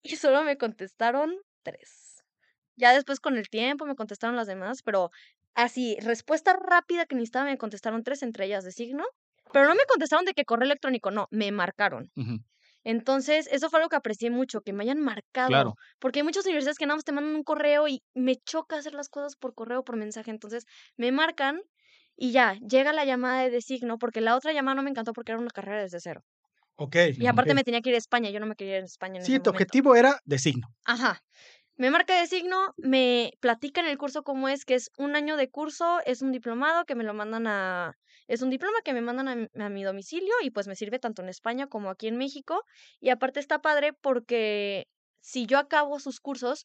Y 0.03 0.16
solo 0.16 0.42
me 0.44 0.57
contestaron 0.57 1.35
tres. 1.62 2.22
Ya 2.77 2.92
después 2.92 3.20
con 3.20 3.37
el 3.37 3.48
tiempo 3.48 3.87
me 3.87 3.94
contestaron 3.94 4.37
las 4.37 4.46
demás, 4.46 4.83
pero 4.83 5.11
así, 5.54 5.96
respuesta 6.00 6.54
rápida 6.54 7.06
que 7.06 7.14
necesitaba 7.16 7.46
me 7.46 7.58
contestaron 7.58 8.02
tres, 8.04 8.22
entre 8.22 8.46
ellas 8.46 8.64
de 8.64 8.72
signo. 8.72 9.04
Pero 9.52 9.68
no 9.68 9.74
me 9.74 9.84
contestaron 9.88 10.24
de 10.24 10.34
que 10.34 10.44
correo 10.44 10.66
electrónico, 10.66 11.10
no, 11.10 11.28
me 11.30 11.52
marcaron. 11.52 12.10
Entonces, 12.84 13.48
eso 13.52 13.70
fue 13.70 13.80
algo 13.80 13.90
que 13.90 13.96
aprecié 13.96 14.30
mucho, 14.30 14.60
que 14.62 14.72
me 14.74 14.84
hayan 14.84 15.00
marcado. 15.00 15.64
Claro. 15.64 15.76
Porque 16.00 16.20
hay 16.20 16.24
muchas 16.24 16.46
universidades 16.46 16.78
que 16.78 16.86
nada 16.86 16.96
más 16.96 17.04
te 17.04 17.12
mandan 17.12 17.34
un 17.36 17.44
correo 17.44 17.88
y 17.88 18.02
me 18.14 18.36
choca 18.36 18.76
hacer 18.76 18.94
las 18.94 19.08
cosas 19.10 19.36
por 19.36 19.54
correo 19.54 19.80
o 19.80 19.84
por 19.84 19.96
mensaje. 19.96 20.30
Entonces, 20.30 20.64
me 20.96 21.12
marcan 21.12 21.62
y 22.16 22.32
ya, 22.32 22.54
llega 22.68 22.92
la 22.92 23.04
llamada 23.06 23.42
de 23.42 23.50
designo, 23.50 23.98
porque 23.98 24.20
la 24.22 24.36
otra 24.36 24.52
llamada 24.52 24.76
no 24.76 24.82
me 24.84 24.90
encantó 24.90 25.12
porque 25.14 25.32
era 25.32 25.40
una 25.40 25.50
carrera 25.50 25.82
desde 25.82 26.00
cero. 26.00 26.22
Okey, 26.76 27.18
Y 27.18 27.26
aparte 27.26 27.54
okey. 27.54 27.56
me 27.56 27.64
tenía 27.64 27.80
que 27.80 27.90
ir 27.90 27.94
a 27.96 27.98
España, 27.98 28.30
yo 28.30 28.40
no 28.40 28.46
me 28.46 28.56
quería 28.56 28.78
ir 28.78 28.82
a 28.82 28.86
España 28.86 29.20
en 29.20 29.26
Sí, 29.26 29.28
ese 29.28 29.40
tu 29.40 29.50
momento. 29.50 29.74
objetivo 29.74 29.96
era 29.96 30.20
de 30.24 30.38
signo. 30.38 30.68
Ajá. 30.86 31.20
Me 31.76 31.90
marca 31.90 32.20
de 32.20 32.26
signo, 32.28 32.72
me 32.76 33.32
platican 33.40 33.87
el 33.87 33.98
curso 33.98 34.22
cómo 34.22 34.48
es, 34.48 34.64
que 34.64 34.74
es 34.74 34.92
un 34.96 35.16
año 35.16 35.37
de 35.37 35.50
curso, 35.50 36.00
es 36.06 36.22
un 36.22 36.30
diplomado 36.30 36.84
que 36.84 36.94
me 36.94 37.02
lo 37.02 37.14
mandan 37.14 37.48
a... 37.48 37.98
Es 38.28 38.42
un 38.42 38.50
diploma 38.50 38.78
que 38.84 38.92
me 38.94 39.00
mandan 39.00 39.50
a, 39.58 39.64
a 39.66 39.68
mi 39.68 39.82
domicilio 39.82 40.32
y 40.42 40.50
pues 40.50 40.68
me 40.68 40.76
sirve 40.76 41.00
tanto 41.00 41.20
en 41.22 41.28
España 41.28 41.66
como 41.66 41.90
aquí 41.90 42.06
en 42.06 42.16
México. 42.16 42.64
Y 43.00 43.10
aparte 43.10 43.40
está 43.40 43.60
padre 43.60 43.92
porque 43.92 44.87
si 45.20 45.46
yo 45.46 45.58
acabo 45.58 45.98
sus 45.98 46.20
cursos 46.20 46.64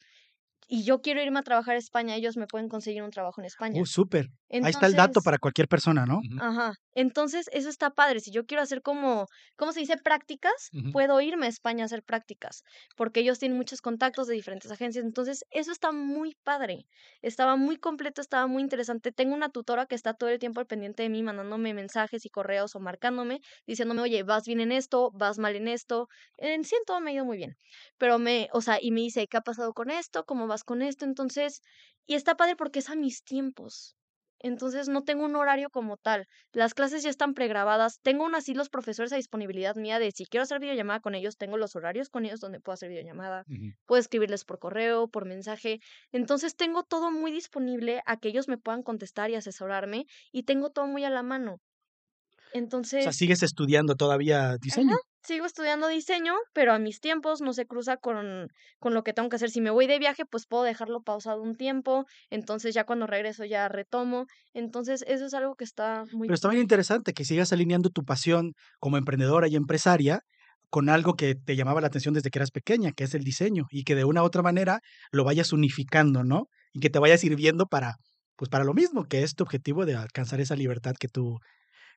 y 0.71 0.83
yo 0.83 1.01
quiero 1.01 1.19
irme 1.21 1.39
a 1.39 1.41
trabajar 1.41 1.75
a 1.75 1.79
España, 1.79 2.15
ellos 2.15 2.37
me 2.37 2.45
pueden 2.45 2.69
conseguir 2.69 3.01
un 3.01 3.09
trabajo 3.09 3.41
en 3.41 3.45
España. 3.45 3.81
Uh, 3.81 3.87
súper. 3.87 4.27
Ahí 4.51 4.69
está 4.69 4.85
el 4.85 4.93
dato 4.93 5.21
para 5.21 5.39
cualquier 5.39 5.67
persona, 5.67 6.05
¿no? 6.05 6.21
Ajá. 6.39 6.73
Entonces, 6.93 7.49
eso 7.53 7.69
está 7.69 7.89
padre. 7.89 8.19
Si 8.19 8.31
yo 8.31 8.45
quiero 8.45 8.61
hacer 8.61 8.83
como, 8.83 9.25
¿cómo 9.55 9.71
se 9.73 9.79
dice? 9.79 9.97
Prácticas, 9.97 10.69
puedo 10.91 11.21
irme 11.21 11.47
a 11.47 11.49
España 11.49 11.83
a 11.83 11.85
hacer 11.85 12.03
prácticas, 12.03 12.61
porque 12.95 13.21
ellos 13.21 13.39
tienen 13.39 13.57
muchos 13.57 13.81
contactos 13.81 14.27
de 14.27 14.35
diferentes 14.35 14.71
agencias. 14.71 15.03
Entonces, 15.03 15.43
eso 15.49 15.71
está 15.71 15.91
muy 15.91 16.35
padre. 16.43 16.85
Estaba 17.23 17.55
muy 17.55 17.77
completo, 17.77 18.21
estaba 18.21 18.45
muy 18.45 18.61
interesante. 18.61 19.11
Tengo 19.11 19.33
una 19.33 19.49
tutora 19.49 19.87
que 19.87 19.95
está 19.95 20.13
todo 20.13 20.29
el 20.29 20.37
tiempo 20.37 20.59
al 20.59 20.67
pendiente 20.67 21.01
de 21.01 21.09
mí, 21.09 21.23
mandándome 21.23 21.73
mensajes 21.73 22.25
y 22.25 22.29
correos 22.29 22.75
o 22.75 22.79
marcándome, 22.79 23.39
diciéndome, 23.65 24.01
oye, 24.01 24.21
vas 24.21 24.45
bien 24.45 24.59
en 24.59 24.71
esto, 24.71 25.09
vas 25.13 25.39
mal 25.39 25.55
en 25.55 25.67
esto. 25.67 26.07
En 26.37 26.63
sí, 26.63 26.75
en 26.75 26.85
todo 26.85 27.01
me 27.01 27.09
ha 27.09 27.13
ido 27.15 27.25
muy 27.25 27.37
bien. 27.37 27.55
Pero 27.97 28.19
me, 28.19 28.49
o 28.53 28.61
sea, 28.61 28.77
y 28.79 28.91
me 28.91 29.01
dice, 29.01 29.27
¿qué 29.27 29.37
ha 29.37 29.41
pasado 29.41 29.73
con 29.73 29.89
esto? 29.89 30.25
¿Cómo 30.25 30.47
vas 30.47 30.58
con 30.63 30.81
esto? 30.81 31.05
Entonces, 31.05 31.61
y 32.05 32.15
está 32.15 32.35
padre 32.35 32.55
porque 32.55 32.79
es 32.79 32.89
a 32.89 32.95
mis 32.95 33.23
tiempos. 33.23 33.95
Entonces 34.41 34.87
no 34.87 35.03
tengo 35.03 35.25
un 35.25 35.35
horario 35.35 35.69
como 35.69 35.97
tal. 35.97 36.25
Las 36.53 36.73
clases 36.73 37.03
ya 37.03 37.09
están 37.09 37.33
pregrabadas. 37.33 37.99
Tengo 38.01 38.23
aún 38.23 38.35
así 38.35 38.53
los 38.53 38.69
profesores 38.69 39.11
a 39.11 39.17
disponibilidad 39.17 39.75
mía 39.75 39.99
de 39.99 40.11
si 40.11 40.25
quiero 40.25 40.43
hacer 40.43 40.59
videollamada 40.59 41.01
con 41.01 41.13
ellos, 41.13 41.35
tengo 41.35 41.57
los 41.57 41.75
horarios 41.75 42.09
con 42.09 42.25
ellos 42.25 42.39
donde 42.39 42.61
puedo 42.61 42.75
hacer 42.75 42.89
videollamada. 42.89 43.43
Puedo 43.85 43.99
escribirles 43.99 44.45
por 44.45 44.59
correo, 44.59 45.09
por 45.09 45.25
mensaje. 45.25 45.79
Entonces 46.11 46.55
tengo 46.55 46.83
todo 46.83 47.11
muy 47.11 47.31
disponible 47.31 48.01
a 48.05 48.17
que 48.17 48.29
ellos 48.29 48.47
me 48.47 48.57
puedan 48.57 48.81
contestar 48.81 49.29
y 49.29 49.35
asesorarme 49.35 50.05
y 50.31 50.43
tengo 50.43 50.69
todo 50.69 50.87
muy 50.87 51.03
a 51.03 51.09
la 51.09 51.21
mano. 51.21 51.55
O 51.55 52.51
sea, 52.51 52.59
Entonces, 52.61 53.15
sigues 53.15 53.43
estudiando 53.43 53.95
todavía 53.95 54.57
diseño. 54.57 54.95
Sigo 55.23 55.45
estudiando 55.45 55.87
diseño, 55.87 56.33
pero 56.53 56.73
a 56.73 56.79
mis 56.79 56.99
tiempos 56.99 57.41
no 57.41 57.53
se 57.53 57.65
cruza 57.65 57.97
con, 57.97 58.47
con 58.79 58.93
lo 58.93 59.03
que 59.03 59.13
tengo 59.13 59.29
que 59.29 59.35
hacer. 59.35 59.49
Si 59.49 59.61
me 59.61 59.69
voy 59.69 59.87
de 59.87 59.99
viaje, 59.99 60.23
pues 60.25 60.45
puedo 60.47 60.63
dejarlo 60.63 61.01
pausado 61.01 61.41
un 61.41 61.55
tiempo, 61.55 62.05
entonces 62.29 62.73
ya 62.73 62.85
cuando 62.85 63.07
regreso 63.07 63.45
ya 63.45 63.67
retomo. 63.67 64.25
Entonces 64.53 65.03
eso 65.07 65.25
es 65.25 65.33
algo 65.33 65.55
que 65.55 65.63
está 65.63 66.05
muy... 66.11 66.27
Pero 66.27 66.35
está 66.35 66.49
bien 66.49 66.61
interesante 66.61 67.13
que 67.13 67.25
sigas 67.25 67.53
alineando 67.53 67.89
tu 67.89 68.03
pasión 68.03 68.53
como 68.79 68.97
emprendedora 68.97 69.47
y 69.47 69.55
empresaria 69.55 70.21
con 70.69 70.89
algo 70.89 71.15
que 71.15 71.35
te 71.35 71.55
llamaba 71.55 71.81
la 71.81 71.87
atención 71.87 72.13
desde 72.13 72.29
que 72.29 72.39
eras 72.39 72.51
pequeña, 72.51 72.91
que 72.91 73.03
es 73.03 73.13
el 73.15 73.23
diseño, 73.23 73.65
y 73.71 73.83
que 73.83 73.95
de 73.95 74.05
una 74.05 74.21
u 74.21 74.25
otra 74.25 74.41
manera 74.41 74.81
lo 75.11 75.23
vayas 75.23 75.51
unificando, 75.51 76.23
¿no? 76.23 76.47
Y 76.73 76.79
que 76.79 76.89
te 76.89 76.99
vaya 76.99 77.17
sirviendo 77.17 77.65
para, 77.65 77.95
pues 78.35 78.49
para 78.49 78.63
lo 78.63 78.73
mismo, 78.73 79.05
que 79.05 79.23
es 79.23 79.33
tu 79.33 79.43
objetivo 79.43 79.85
de 79.85 79.95
alcanzar 79.95 80.39
esa 80.41 80.55
libertad 80.55 80.93
que 80.99 81.07
tú, 81.07 81.39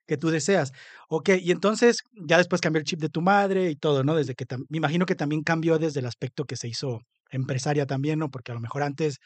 que 0.07 0.17
tú 0.17 0.31
deseas. 0.31 0.73
Ok, 1.09 1.31
y 1.41 1.51
entonces 1.53 1.99
ya 2.27 2.39
después 2.39 2.61
cambió 2.61 2.79
el 2.81 2.85
chip 2.85 3.01
de 3.01 3.09
tu 3.09 3.21
madre 3.23 3.71
y 3.71 3.77
todo, 3.77 4.05
¿no? 4.05 4.15
Desde 4.15 4.35
que 4.35 4.45
me 4.69 4.79
imagino 4.79 5.07
que 5.07 5.15
también 5.15 5.43
cambió 5.43 5.79
desde 5.79 6.01
el 6.01 6.07
aspecto 6.07 6.45
que 6.45 6.57
se 6.57 6.69
hizo 6.69 7.01
empresaria 7.31 7.87
también, 7.87 8.19
¿no? 8.19 8.31
Porque 8.31 8.53
a 8.53 8.55
lo 8.55 8.61
mejor 8.61 8.83
antes, 8.83 9.19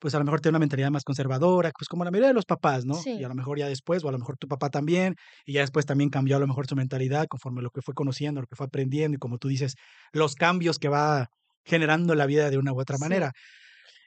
pues 0.00 0.14
a 0.14 0.18
lo 0.18 0.24
mejor 0.24 0.40
tiene 0.40 0.52
una 0.54 0.60
mentalidad 0.60 0.90
más 0.90 1.04
conservadora, 1.04 1.70
pues 1.78 1.88
como 1.88 2.04
la 2.04 2.10
mayoría 2.10 2.28
de 2.28 2.34
los 2.34 2.46
papás, 2.46 2.84
¿no? 2.84 3.06
Y 3.14 3.24
a 3.24 3.28
lo 3.28 3.34
mejor 3.34 3.58
ya 3.58 3.68
después, 3.68 4.04
o 4.04 4.08
a 4.08 4.12
lo 4.12 4.18
mejor 4.18 4.36
tu 4.38 4.48
papá 4.48 4.70
también, 4.70 5.16
y 5.46 5.54
ya 5.54 5.60
después 5.62 5.86
también 5.86 6.10
cambió 6.10 6.36
a 6.36 6.40
lo 6.40 6.46
mejor 6.46 6.66
su 6.66 6.76
mentalidad 6.76 7.26
conforme 7.28 7.62
lo 7.62 7.70
que 7.70 7.82
fue 7.82 7.94
conociendo, 7.94 8.40
lo 8.40 8.46
que 8.46 8.56
fue 8.56 8.66
aprendiendo, 8.66 9.16
y 9.16 9.18
como 9.18 9.38
tú 9.38 9.48
dices, 9.48 9.74
los 10.12 10.34
cambios 10.34 10.78
que 10.78 10.88
va 10.88 11.28
generando 11.64 12.14
la 12.14 12.26
vida 12.26 12.50
de 12.50 12.58
una 12.58 12.72
u 12.72 12.80
otra 12.80 12.98
manera. 12.98 13.32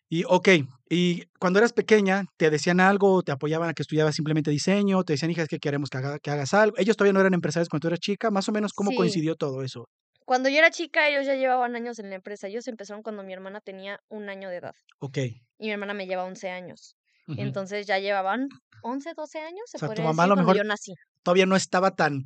Y, 0.09 0.23
ok, 0.25 0.49
y 0.89 1.25
cuando 1.37 1.59
eras 1.59 1.73
pequeña, 1.73 2.25
¿te 2.37 2.49
decían 2.49 2.79
algo? 2.79 3.23
¿Te 3.23 3.33
apoyaban 3.33 3.69
a 3.69 3.73
que 3.73 3.81
estudiabas 3.81 4.15
simplemente 4.15 4.51
diseño? 4.51 5.03
¿Te 5.03 5.13
decían, 5.13 5.31
hija, 5.31 5.43
es 5.43 5.49
que 5.49 5.59
queremos 5.59 5.89
que, 5.89 5.99
que 6.21 6.31
hagas 6.31 6.53
algo? 6.53 6.77
¿Ellos 6.77 6.95
todavía 6.95 7.13
no 7.13 7.19
eran 7.19 7.33
empresarios 7.33 7.67
cuando 7.67 7.81
tú 7.81 7.87
eras 7.89 7.99
chica? 7.99 8.31
Más 8.31 8.47
o 8.47 8.53
menos, 8.53 8.71
¿cómo 8.73 8.95
coincidió 8.95 9.35
todo 9.35 9.63
eso? 9.63 9.89
Cuando 10.25 10.49
yo 10.49 10.57
era 10.57 10.71
chica, 10.71 11.09
ellos 11.09 11.25
ya 11.25 11.35
llevaban 11.35 11.75
años 11.75 11.99
en 11.99 12.09
la 12.09 12.15
empresa. 12.15 12.47
Ellos 12.47 12.67
empezaron 12.67 13.03
cuando 13.03 13.23
mi 13.23 13.33
hermana 13.33 13.59
tenía 13.59 13.99
un 14.07 14.29
año 14.29 14.49
de 14.49 14.57
edad. 14.57 14.75
Ok. 14.99 15.17
Y 15.17 15.65
mi 15.65 15.71
hermana 15.71 15.93
me 15.93 16.07
lleva 16.07 16.23
11 16.23 16.49
años. 16.49 16.95
Entonces 17.27 17.85
ya 17.85 17.99
llevaban 17.99 18.47
11, 18.83 19.13
12 19.13 19.39
años, 19.39 19.61
se 19.65 19.75
o 19.75 19.79
sea, 19.81 19.93
tu 19.93 20.01
mamá 20.01 20.23
a 20.23 20.27
lo 20.27 20.37
mejor 20.37 20.55
yo 20.55 20.63
nací. 20.63 20.93
Todavía 21.23 21.45
no 21.45 21.57
estaba 21.57 21.91
tan, 21.91 22.23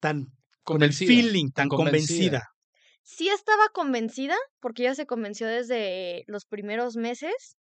tan 0.00 0.26
con 0.64 0.82
el 0.82 0.92
feeling, 0.92 1.50
tan 1.52 1.68
convencida 1.68 2.50
sí 3.02 3.28
estaba 3.28 3.68
convencida, 3.72 4.36
porque 4.60 4.82
ella 4.82 4.94
se 4.94 5.06
convenció 5.06 5.46
desde 5.46 6.24
los 6.26 6.44
primeros 6.44 6.96
meses, 6.96 7.56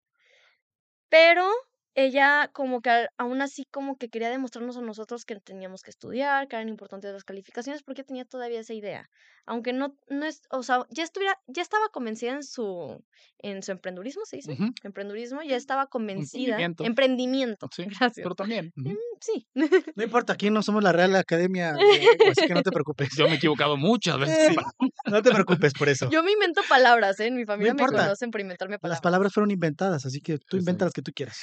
pero 1.10 1.50
ella 1.96 2.50
como 2.54 2.82
que 2.82 3.08
aún 3.18 3.42
así 3.42 3.66
como 3.72 3.98
que 3.98 4.10
quería 4.10 4.30
demostrarnos 4.30 4.78
a 4.78 4.82
nosotros 4.82 5.26
que 5.26 5.40
teníamos 5.40 5.82
que 5.82 5.90
estudiar, 5.90 6.48
que 6.48 6.56
eran 6.56 6.70
importantes 6.70 7.12
las 7.12 7.24
calificaciones, 7.24 7.84
porque 7.84 8.04
tenía 8.04 8.26
todavía 8.26 8.60
esa 8.60 8.74
idea. 8.74 9.10
Aunque 9.46 9.74
no, 9.74 9.96
no 10.10 10.26
es, 10.26 10.44
o 10.52 10.62
sea, 10.62 10.86
ya 10.92 11.04
estuviera, 11.04 11.40
ya 11.48 11.64
estaba 11.64 11.90
convencida 11.90 12.34
en 12.34 12.44
su, 12.44 13.04
en 13.40 13.64
su 13.64 13.72
emprendurismo, 13.72 14.24
¿se 14.26 14.38
dice? 14.38 14.56
Emprendurismo, 14.84 15.42
ya 15.42 15.56
estaba 15.56 15.88
convencida. 15.88 16.60
Emprendimiento. 16.60 16.84
Emprendimiento. 16.84 17.70
Sí, 17.80 17.86
Gracias. 17.86 18.24
Pero 18.24 18.36
también. 18.36 18.74
Mm, 18.76 18.94
sí. 19.22 19.48
No 19.54 20.04
importa, 20.04 20.34
aquí 20.34 20.50
no 20.50 20.62
somos 20.62 20.84
la 20.84 20.92
Real 20.92 21.16
Academia, 21.16 21.76
así 22.32 22.48
que 22.48 22.54
no 22.54 22.62
te 22.62 22.72
preocupes. 22.72 23.10
Yo 23.18 23.26
me 23.26 23.34
he 23.34 23.36
equivocado 23.36 23.78
muchas 23.78 24.18
veces. 24.20 24.56
no 25.06 25.22
te 25.22 25.32
preocupes 25.32 25.74
por 25.74 25.88
eso. 25.88 26.10
Yo 26.10 26.24
me 26.24 26.32
invento 26.32 26.62
palabras, 26.68 27.20
¿eh? 27.20 27.28
En 27.28 27.36
mi 27.36 27.46
familia 27.46 27.74
me 27.74 27.86
conocen 27.86 28.32
por 28.32 28.42
inventarme 28.42 28.80
palabras. 28.80 28.98
Las 28.98 29.02
palabras 29.02 29.34
fueron 29.34 29.52
inventadas, 29.52 30.06
así 30.06 30.20
que 30.22 30.38
tú 30.38 30.58
inventa 30.58 30.86
las 30.86 30.94
que 30.94 31.02
tú 31.02 31.12
quieras. 31.14 31.40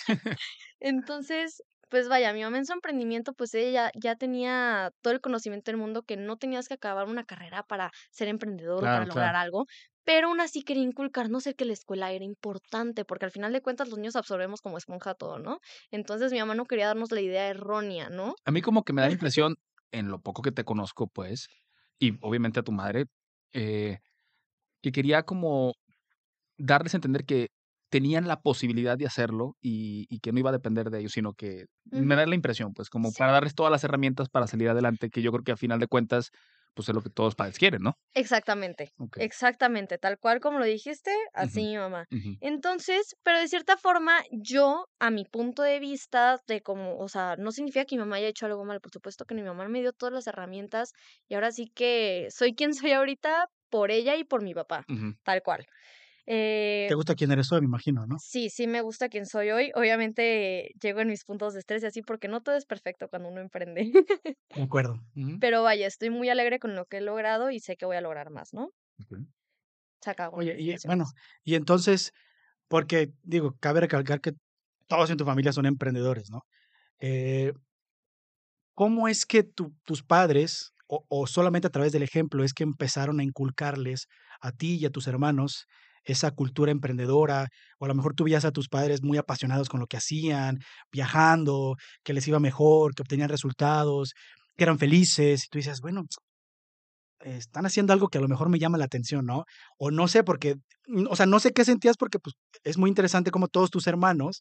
Entonces, 0.80 1.62
pues 1.88 2.08
vaya, 2.08 2.32
mi 2.32 2.42
mamá 2.42 2.58
en 2.58 2.66
su 2.66 2.72
emprendimiento, 2.72 3.32
pues 3.34 3.54
ella 3.54 3.90
ya 3.94 4.16
tenía 4.16 4.90
todo 5.02 5.12
el 5.14 5.20
conocimiento 5.20 5.70
del 5.70 5.78
mundo 5.80 6.02
que 6.02 6.16
no 6.16 6.36
tenías 6.36 6.68
que 6.68 6.74
acabar 6.74 7.06
una 7.06 7.24
carrera 7.24 7.62
para 7.62 7.90
ser 8.10 8.28
emprendedor 8.28 8.90
para 8.90 9.06
lograr 9.06 9.36
algo, 9.36 9.66
pero 10.04 10.28
aún 10.28 10.40
así 10.40 10.62
quería 10.62 10.82
inculcarnos 10.82 11.46
el 11.46 11.54
que 11.56 11.64
la 11.64 11.72
escuela 11.72 12.12
era 12.12 12.24
importante, 12.24 13.04
porque 13.04 13.24
al 13.26 13.30
final 13.30 13.52
de 13.52 13.60
cuentas 13.62 13.88
los 13.88 13.98
niños 13.98 14.16
absorbemos 14.16 14.60
como 14.60 14.78
esponja 14.78 15.14
todo, 15.14 15.38
¿no? 15.38 15.58
Entonces 15.90 16.32
mi 16.32 16.38
mamá 16.38 16.54
no 16.54 16.64
quería 16.64 16.86
darnos 16.88 17.12
la 17.12 17.20
idea 17.20 17.48
errónea, 17.48 18.08
¿no? 18.10 18.34
A 18.44 18.50
mí 18.52 18.62
como 18.62 18.84
que 18.84 18.92
me 18.92 19.02
da 19.02 19.08
la 19.08 19.14
impresión, 19.14 19.56
en 19.92 20.08
lo 20.08 20.20
poco 20.20 20.42
que 20.42 20.52
te 20.52 20.64
conozco, 20.64 21.06
pues, 21.08 21.48
y 21.98 22.18
obviamente 22.20 22.60
a 22.60 22.62
tu 22.62 22.72
madre, 22.72 23.06
eh, 23.52 23.98
que 24.82 24.92
quería 24.92 25.24
como 25.24 25.74
darles 26.58 26.94
a 26.94 26.98
entender 26.98 27.24
que 27.24 27.48
tenían 27.88 28.26
la 28.26 28.40
posibilidad 28.40 28.98
de 28.98 29.06
hacerlo 29.06 29.56
y, 29.60 30.06
que 30.20 30.32
no 30.32 30.38
iba 30.40 30.50
a 30.50 30.52
depender 30.52 30.90
de 30.90 31.00
ellos, 31.00 31.12
sino 31.12 31.34
que 31.34 31.66
me 31.84 32.16
da 32.16 32.26
la 32.26 32.34
impresión, 32.34 32.72
pues, 32.74 32.90
como 32.90 33.12
para 33.12 33.32
darles 33.32 33.54
todas 33.54 33.70
las 33.70 33.84
herramientas 33.84 34.28
para 34.28 34.46
salir 34.46 34.68
adelante, 34.68 35.10
que 35.10 35.22
yo 35.22 35.30
creo 35.32 35.44
que 35.44 35.52
a 35.52 35.56
final 35.56 35.78
de 35.78 35.86
cuentas, 35.86 36.30
pues 36.74 36.88
es 36.88 36.94
lo 36.94 37.02
que 37.02 37.10
todos 37.10 37.34
padres 37.34 37.58
quieren, 37.58 37.82
¿no? 37.82 37.94
Exactamente, 38.12 38.90
exactamente, 39.18 39.98
tal 39.98 40.18
cual 40.18 40.40
como 40.40 40.58
lo 40.58 40.64
dijiste, 40.64 41.10
así 41.32 41.62
mi 41.62 41.76
mamá. 41.76 42.06
Entonces, 42.40 43.16
pero 43.22 43.38
de 43.38 43.48
cierta 43.48 43.76
forma, 43.76 44.22
yo, 44.30 44.86
a 44.98 45.10
mi 45.10 45.24
punto 45.24 45.62
de 45.62 45.78
vista, 45.78 46.38
de 46.46 46.60
como, 46.62 46.98
o 46.98 47.08
sea, 47.08 47.36
no 47.38 47.52
significa 47.52 47.84
que 47.84 47.96
mi 47.96 48.00
mamá 48.00 48.16
haya 48.16 48.28
hecho 48.28 48.46
algo 48.46 48.64
mal, 48.64 48.80
por 48.80 48.92
supuesto 48.92 49.24
que 49.24 49.34
mi 49.34 49.42
mamá 49.42 49.68
me 49.68 49.80
dio 49.80 49.92
todas 49.92 50.12
las 50.12 50.26
herramientas 50.26 50.92
y 51.28 51.34
ahora 51.34 51.50
sí 51.52 51.70
que 51.74 52.28
soy 52.30 52.54
quien 52.54 52.74
soy 52.74 52.92
ahorita 52.92 53.46
por 53.70 53.90
ella 53.90 54.16
y 54.16 54.24
por 54.24 54.42
mi 54.42 54.54
papá, 54.54 54.84
tal 55.22 55.42
cual. 55.42 55.66
¿Te 56.26 56.88
eh, 56.88 56.94
gusta 56.94 57.14
quién 57.14 57.30
eres 57.30 57.52
hoy, 57.52 57.60
me 57.60 57.66
imagino, 57.66 58.04
no? 58.04 58.16
Sí, 58.18 58.50
sí 58.50 58.66
me 58.66 58.80
gusta 58.80 59.08
quién 59.08 59.26
soy 59.26 59.50
hoy. 59.50 59.70
Obviamente 59.76 60.72
llego 60.82 61.00
en 61.00 61.08
mis 61.08 61.24
puntos 61.24 61.54
de 61.54 61.60
estrés 61.60 61.84
y 61.84 61.86
así 61.86 62.02
porque 62.02 62.26
no 62.26 62.42
todo 62.42 62.56
es 62.56 62.66
perfecto 62.66 63.08
cuando 63.08 63.28
uno 63.28 63.40
emprende. 63.40 63.92
De 64.56 64.62
acuerdo. 64.62 65.00
Pero 65.40 65.62
vaya, 65.62 65.86
estoy 65.86 66.10
muy 66.10 66.28
alegre 66.28 66.58
con 66.58 66.74
lo 66.74 66.86
que 66.86 66.96
he 66.96 67.00
logrado 67.00 67.50
y 67.50 67.60
sé 67.60 67.76
que 67.76 67.86
voy 67.86 67.96
a 67.96 68.00
lograr 68.00 68.30
más, 68.30 68.52
¿no? 68.52 68.70
Se 70.00 70.10
acabó. 70.10 70.38
Oye, 70.38 70.56
y 70.58 70.74
bueno, 70.86 71.04
y 71.44 71.54
entonces, 71.54 72.12
porque 72.68 73.12
digo, 73.22 73.56
cabe 73.60 73.80
recalcar 73.80 74.20
que 74.20 74.32
todos 74.88 75.10
en 75.10 75.16
tu 75.16 75.24
familia 75.24 75.52
son 75.52 75.66
emprendedores, 75.66 76.30
¿no? 76.30 76.42
Eh, 76.98 77.52
¿Cómo 78.74 79.06
es 79.08 79.26
que 79.26 79.42
tus 79.42 80.02
padres, 80.02 80.72
o, 80.88 81.04
o 81.08 81.26
solamente 81.26 81.68
a 81.68 81.70
través 81.70 81.92
del 81.92 82.02
ejemplo, 82.02 82.42
es 82.42 82.52
que 82.52 82.64
empezaron 82.64 83.20
a 83.20 83.24
inculcarles 83.24 84.08
a 84.40 84.52
ti 84.52 84.76
y 84.76 84.86
a 84.86 84.90
tus 84.90 85.06
hermanos 85.06 85.66
esa 86.06 86.30
cultura 86.30 86.72
emprendedora, 86.72 87.48
o 87.78 87.84
a 87.84 87.88
lo 87.88 87.94
mejor 87.94 88.14
tú 88.14 88.24
veías 88.24 88.44
a 88.44 88.52
tus 88.52 88.68
padres 88.68 89.02
muy 89.02 89.18
apasionados 89.18 89.68
con 89.68 89.80
lo 89.80 89.86
que 89.86 89.98
hacían, 89.98 90.58
viajando, 90.90 91.76
que 92.04 92.14
les 92.14 92.26
iba 92.28 92.40
mejor, 92.40 92.94
que 92.94 93.02
obtenían 93.02 93.28
resultados, 93.28 94.14
que 94.56 94.64
eran 94.64 94.78
felices, 94.78 95.44
y 95.44 95.48
tú 95.48 95.58
dices, 95.58 95.80
bueno, 95.80 96.04
están 97.20 97.66
haciendo 97.66 97.92
algo 97.92 98.08
que 98.08 98.18
a 98.18 98.20
lo 98.20 98.28
mejor 98.28 98.48
me 98.48 98.58
llama 98.58 98.78
la 98.78 98.84
atención, 98.84 99.26
¿no? 99.26 99.44
O 99.78 99.90
no 99.90 100.08
sé, 100.08 100.22
porque, 100.22 100.56
mm, 100.86 101.06
o 101.10 101.16
sea, 101.16 101.26
no 101.26 101.40
sé 101.40 101.52
qué 101.52 101.64
sentías 101.64 101.96
porque 101.96 102.18
pues, 102.18 102.34
es 102.64 102.78
muy 102.78 102.88
interesante 102.88 103.30
como 103.30 103.48
todos 103.48 103.70
tus 103.70 103.86
hermanos, 103.86 104.40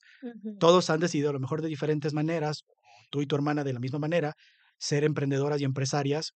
todos 0.59 0.89
han 0.89 0.99
decidido 0.99 1.29
a 1.29 1.33
lo 1.33 1.39
mejor 1.39 1.61
de 1.61 1.67
diferentes 1.69 2.13
maneras, 2.13 2.63
tú 3.11 3.21
y 3.21 3.27
tu 3.27 3.35
hermana 3.35 3.63
de 3.63 3.73
la 3.73 3.79
misma 3.79 3.99
manera, 3.99 4.33
ser 4.77 5.03
emprendedoras 5.03 5.61
y 5.61 5.63
empresarias 5.63 6.33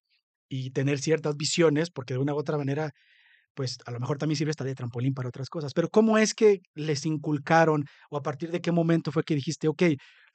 y 0.47 0.71
tener 0.71 0.99
ciertas 0.99 1.35
visiones, 1.35 1.91
porque 1.91 2.13
de 2.13 2.19
una 2.19 2.33
u 2.33 2.37
otra 2.37 2.57
manera 2.57 2.91
pues 3.53 3.77
a 3.85 3.91
lo 3.91 3.99
mejor 3.99 4.17
también 4.17 4.37
sirve 4.37 4.51
hasta 4.51 4.63
de 4.63 4.75
trampolín 4.75 5.13
para 5.13 5.29
otras 5.29 5.49
cosas. 5.49 5.73
Pero 5.73 5.89
¿cómo 5.89 6.17
es 6.17 6.33
que 6.33 6.61
les 6.75 7.05
inculcaron 7.05 7.85
o 8.09 8.17
a 8.17 8.21
partir 8.21 8.51
de 8.51 8.61
qué 8.61 8.71
momento 8.71 9.11
fue 9.11 9.23
que 9.23 9.35
dijiste, 9.35 9.67
ok, 9.67 9.83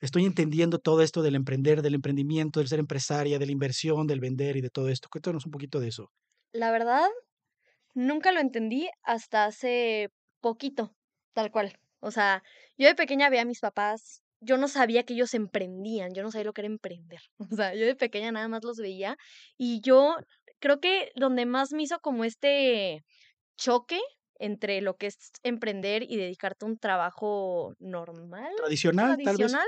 estoy 0.00 0.24
entendiendo 0.24 0.78
todo 0.78 1.02
esto 1.02 1.22
del 1.22 1.34
emprender, 1.34 1.82
del 1.82 1.94
emprendimiento, 1.94 2.60
del 2.60 2.68
ser 2.68 2.80
empresaria, 2.80 3.38
de 3.38 3.46
la 3.46 3.52
inversión, 3.52 4.06
del 4.06 4.20
vender 4.20 4.56
y 4.56 4.60
de 4.60 4.70
todo 4.70 4.88
esto? 4.88 5.08
Cuéntanos 5.10 5.46
un 5.46 5.52
poquito 5.52 5.80
de 5.80 5.88
eso. 5.88 6.10
La 6.52 6.70
verdad, 6.70 7.08
nunca 7.94 8.32
lo 8.32 8.40
entendí 8.40 8.88
hasta 9.02 9.46
hace 9.46 10.10
poquito, 10.40 10.94
tal 11.32 11.50
cual. 11.50 11.78
O 12.00 12.10
sea, 12.10 12.42
yo 12.76 12.86
de 12.86 12.94
pequeña 12.94 13.30
veía 13.30 13.42
a 13.42 13.46
mis 13.46 13.60
papás 13.60 14.24
yo 14.44 14.58
no 14.58 14.68
sabía 14.68 15.04
que 15.04 15.14
ellos 15.14 15.34
emprendían, 15.34 16.12
yo 16.14 16.22
no 16.22 16.30
sabía 16.30 16.44
lo 16.44 16.52
que 16.52 16.60
era 16.60 16.68
emprender. 16.68 17.20
O 17.52 17.56
sea, 17.56 17.74
yo 17.74 17.86
de 17.86 17.96
pequeña 17.96 18.30
nada 18.30 18.48
más 18.48 18.62
los 18.62 18.78
veía 18.78 19.16
y 19.56 19.80
yo 19.80 20.16
creo 20.64 20.80
que 20.80 21.12
donde 21.14 21.44
más 21.44 21.72
me 21.72 21.82
hizo 21.82 22.00
como 22.00 22.24
este 22.24 23.04
choque 23.54 24.00
entre 24.38 24.80
lo 24.80 24.96
que 24.96 25.08
es 25.08 25.32
emprender 25.42 26.02
y 26.02 26.16
dedicarte 26.16 26.64
a 26.64 26.68
un 26.68 26.78
trabajo 26.78 27.74
normal. 27.78 28.50
Tradicional, 28.56 29.18
tradicional 29.22 29.66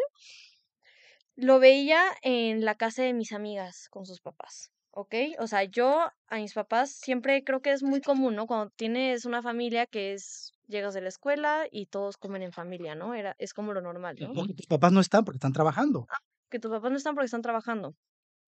Lo 1.34 1.58
veía 1.58 2.02
en 2.22 2.64
la 2.64 2.76
casa 2.76 3.02
de 3.02 3.12
mis 3.12 3.32
amigas 3.32 3.88
con 3.90 4.06
sus 4.06 4.22
papás. 4.22 4.72
¿ok? 4.92 5.14
O 5.38 5.46
sea, 5.46 5.64
yo 5.64 6.10
a 6.28 6.36
mis 6.36 6.54
papás 6.54 6.92
siempre 6.92 7.44
creo 7.44 7.60
que 7.60 7.72
es 7.72 7.82
muy 7.82 8.00
común, 8.00 8.34
¿no? 8.34 8.46
Cuando 8.46 8.70
tienes 8.70 9.26
una 9.26 9.42
familia 9.42 9.84
que 9.84 10.14
es, 10.14 10.54
llegas 10.66 10.94
de 10.94 11.02
la 11.02 11.08
escuela 11.08 11.66
y 11.70 11.84
todos 11.84 12.16
comen 12.16 12.40
en 12.40 12.52
familia, 12.52 12.94
¿no? 12.94 13.12
Era, 13.12 13.36
es 13.38 13.52
como 13.52 13.74
lo 13.74 13.82
normal, 13.82 14.16
¿no? 14.18 14.32
Porque 14.32 14.54
tus 14.54 14.66
papás 14.66 14.92
no 14.92 15.00
están 15.00 15.26
porque 15.26 15.36
están 15.36 15.52
trabajando. 15.52 16.06
Ah, 16.08 16.20
que 16.48 16.58
tus 16.58 16.70
papás 16.70 16.90
no 16.90 16.96
están 16.96 17.14
porque 17.14 17.26
están 17.26 17.42
trabajando. 17.42 17.94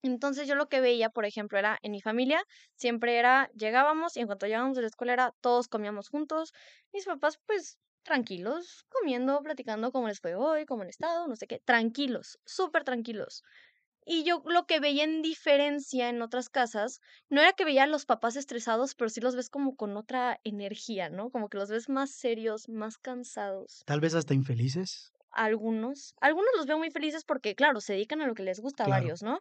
Entonces 0.01 0.47
yo 0.47 0.55
lo 0.55 0.67
que 0.69 0.81
veía, 0.81 1.09
por 1.09 1.25
ejemplo, 1.25 1.57
era 1.59 1.77
en 1.81 1.91
mi 1.91 2.01
familia, 2.01 2.43
siempre 2.75 3.17
era, 3.17 3.49
llegábamos 3.55 4.15
y 4.17 4.21
en 4.21 4.27
cuanto 4.27 4.45
llegábamos 4.47 4.75
de 4.75 4.81
la 4.83 4.87
escuela 4.87 5.13
era, 5.13 5.33
todos 5.41 5.67
comíamos 5.67 6.09
juntos, 6.09 6.51
mis 6.93 7.05
papás 7.05 7.39
pues 7.45 7.79
tranquilos, 8.03 8.85
comiendo, 8.89 9.41
platicando 9.43 9.91
cómo 9.91 10.07
les 10.07 10.19
fue 10.21 10.35
hoy, 10.35 10.65
cómo 10.65 10.83
han 10.83 10.89
estado, 10.89 11.27
no 11.27 11.35
sé 11.35 11.47
qué, 11.47 11.59
tranquilos, 11.59 12.39
súper 12.45 12.83
tranquilos. 12.83 13.43
Y 14.05 14.23
yo 14.25 14.43
lo 14.45 14.65
que 14.65 14.81
veía 14.81 15.05
en 15.05 15.21
diferencia 15.21 16.09
en 16.09 16.21
otras 16.21 16.49
casas, 16.49 16.99
no 17.29 17.39
era 17.41 17.53
que 17.53 17.63
veía 17.65 17.83
a 17.83 17.87
los 17.87 18.05
papás 18.05 18.35
estresados, 18.35 18.93
pero 18.95 19.09
sí 19.09 19.21
los 19.21 19.37
ves 19.37 19.49
como 19.49 19.77
con 19.77 19.95
otra 19.95 20.39
energía, 20.43 21.09
¿no? 21.09 21.29
Como 21.31 21.47
que 21.49 21.57
los 21.57 21.69
ves 21.69 21.87
más 21.87 22.11
serios, 22.11 22.67
más 22.67 22.97
cansados. 22.97 23.85
Tal 23.85 23.99
vez 23.99 24.13
hasta 24.15 24.33
infelices. 24.33 25.11
Algunos, 25.31 26.13
algunos 26.21 26.51
los 26.57 26.65
veo 26.67 26.77
muy 26.77 26.91
felices 26.91 27.23
porque, 27.23 27.55
claro, 27.55 27.81
se 27.81 27.93
dedican 27.93 28.21
a 28.21 28.27
lo 28.27 28.33
que 28.35 28.43
les 28.43 28.59
gusta 28.59 28.85
a 28.85 28.87
Claro. 28.87 28.89
varios, 28.89 29.21
¿no? 29.23 29.39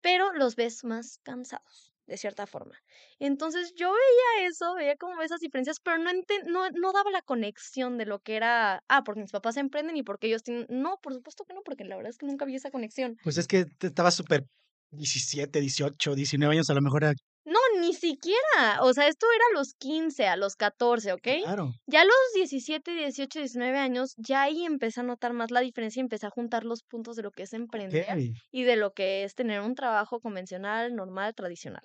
Pero 0.00 0.32
los 0.32 0.56
ves 0.56 0.84
más 0.84 1.18
cansados, 1.22 1.92
de 2.06 2.16
cierta 2.16 2.46
forma. 2.46 2.76
Entonces 3.18 3.74
yo 3.74 3.92
veía 3.92 4.48
eso, 4.48 4.74
veía 4.74 4.96
como 4.96 5.22
esas 5.22 5.40
diferencias, 5.40 5.78
pero 5.80 5.98
no, 5.98 6.10
no, 6.46 6.70
no 6.70 6.92
daba 6.92 7.10
la 7.10 7.22
conexión 7.22 7.98
de 7.98 8.06
lo 8.06 8.20
que 8.20 8.36
era, 8.36 8.82
ah, 8.88 9.04
porque 9.04 9.20
mis 9.20 9.32
papás 9.32 9.56
emprenden 9.56 9.96
y 9.96 10.02
porque 10.02 10.26
ellos 10.26 10.42
tienen... 10.42 10.66
No, 10.68 10.98
por 11.02 11.14
supuesto 11.14 11.44
que 11.44 11.54
no, 11.54 11.62
porque 11.62 11.84
la 11.84 11.96
verdad 11.96 12.10
es 12.10 12.18
que 12.18 12.26
nunca 12.26 12.44
vi 12.44 12.56
esa 12.56 12.70
conexión. 12.70 13.18
Pues 13.22 13.38
es 13.38 13.46
que 13.46 13.64
te 13.64 13.88
estabas 13.88 14.14
súper 14.14 14.44
17, 14.92 15.60
18, 15.60 16.14
19 16.14 16.54
años, 16.54 16.70
a 16.70 16.74
lo 16.74 16.82
mejor 16.82 17.04
era 17.04 17.14
No, 17.50 17.58
ni 17.80 17.94
siquiera. 17.94 18.78
O 18.82 18.94
sea, 18.94 19.08
esto 19.08 19.26
era 19.34 19.44
a 19.50 19.58
los 19.58 19.74
15, 19.74 20.28
a 20.28 20.36
los 20.36 20.54
14, 20.54 21.12
¿ok? 21.14 21.28
claro. 21.42 21.72
Ya 21.88 22.02
a 22.02 22.04
los 22.04 22.14
17, 22.36 22.92
18, 22.94 23.40
19 23.40 23.76
años, 23.76 24.14
ya 24.18 24.42
ahí 24.42 24.64
empecé 24.64 25.00
a 25.00 25.02
notar 25.02 25.32
más 25.32 25.50
la 25.50 25.58
diferencia 25.58 25.98
y 25.98 26.02
empecé 26.02 26.28
a 26.28 26.30
juntar 26.30 26.64
los 26.64 26.84
puntos 26.84 27.16
de 27.16 27.24
lo 27.24 27.32
que 27.32 27.42
es 27.42 27.52
emprender 27.52 28.06
y 28.52 28.62
de 28.62 28.76
lo 28.76 28.92
que 28.92 29.24
es 29.24 29.34
tener 29.34 29.62
un 29.62 29.74
trabajo 29.74 30.20
convencional, 30.20 30.94
normal, 30.94 31.34
tradicional. 31.34 31.82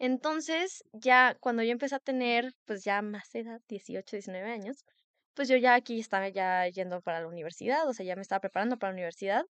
Entonces, 0.00 0.82
ya 0.92 1.36
cuando 1.38 1.62
yo 1.62 1.70
empecé 1.70 1.94
a 1.94 2.00
tener, 2.00 2.52
pues 2.64 2.82
ya 2.82 3.00
más 3.00 3.32
edad, 3.36 3.60
18, 3.68 4.16
19 4.16 4.50
años, 4.50 4.84
pues 5.34 5.48
yo 5.48 5.56
ya 5.56 5.74
aquí 5.74 6.00
estaba 6.00 6.28
ya 6.30 6.66
yendo 6.66 7.00
para 7.00 7.20
la 7.20 7.28
universidad, 7.28 7.88
o 7.88 7.92
sea, 7.94 8.04
ya 8.04 8.16
me 8.16 8.22
estaba 8.22 8.40
preparando 8.40 8.76
para 8.76 8.90
la 8.90 8.96
universidad 8.96 9.44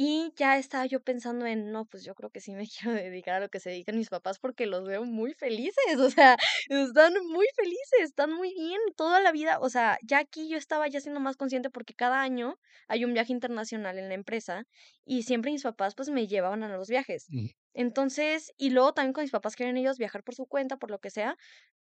y 0.00 0.32
ya 0.36 0.58
estaba 0.58 0.86
yo 0.86 1.00
pensando 1.00 1.44
en, 1.44 1.72
no, 1.72 1.84
pues 1.84 2.04
yo 2.04 2.14
creo 2.14 2.30
que 2.30 2.40
sí 2.40 2.52
me 2.54 2.68
quiero 2.68 2.92
dedicar 2.94 3.34
a 3.34 3.40
lo 3.40 3.48
que 3.48 3.58
se 3.58 3.70
dedican 3.70 3.96
mis 3.98 4.08
papás 4.10 4.38
porque 4.38 4.66
los 4.66 4.84
veo 4.86 5.04
muy 5.04 5.34
felices, 5.34 5.74
o 5.98 6.08
sea, 6.08 6.36
están 6.68 7.14
muy 7.26 7.46
felices, 7.56 8.02
están 8.02 8.32
muy 8.32 8.54
bien 8.54 8.78
toda 8.96 9.20
la 9.20 9.32
vida, 9.32 9.58
o 9.60 9.68
sea, 9.68 9.98
ya 10.04 10.18
aquí 10.18 10.48
yo 10.48 10.56
estaba 10.56 10.86
ya 10.86 11.00
siendo 11.00 11.18
más 11.18 11.36
consciente 11.36 11.68
porque 11.68 11.94
cada 11.94 12.20
año 12.22 12.54
hay 12.86 13.04
un 13.04 13.12
viaje 13.12 13.32
internacional 13.32 13.98
en 13.98 14.08
la 14.08 14.14
empresa 14.14 14.62
y 15.04 15.24
siempre 15.24 15.50
mis 15.50 15.64
papás 15.64 15.96
pues 15.96 16.10
me 16.10 16.28
llevaban 16.28 16.62
a 16.62 16.68
los 16.68 16.88
viajes. 16.88 17.32
Ujú. 17.32 17.48
Entonces, 17.74 18.52
y 18.56 18.70
luego 18.70 18.92
también 18.94 19.12
con 19.14 19.22
mis 19.24 19.32
papás 19.32 19.56
querían 19.56 19.76
ellos 19.78 19.98
viajar 19.98 20.22
por 20.22 20.34
su 20.36 20.46
cuenta, 20.46 20.76
por 20.76 20.90
lo 20.92 21.00
que 21.00 21.10
sea, 21.10 21.36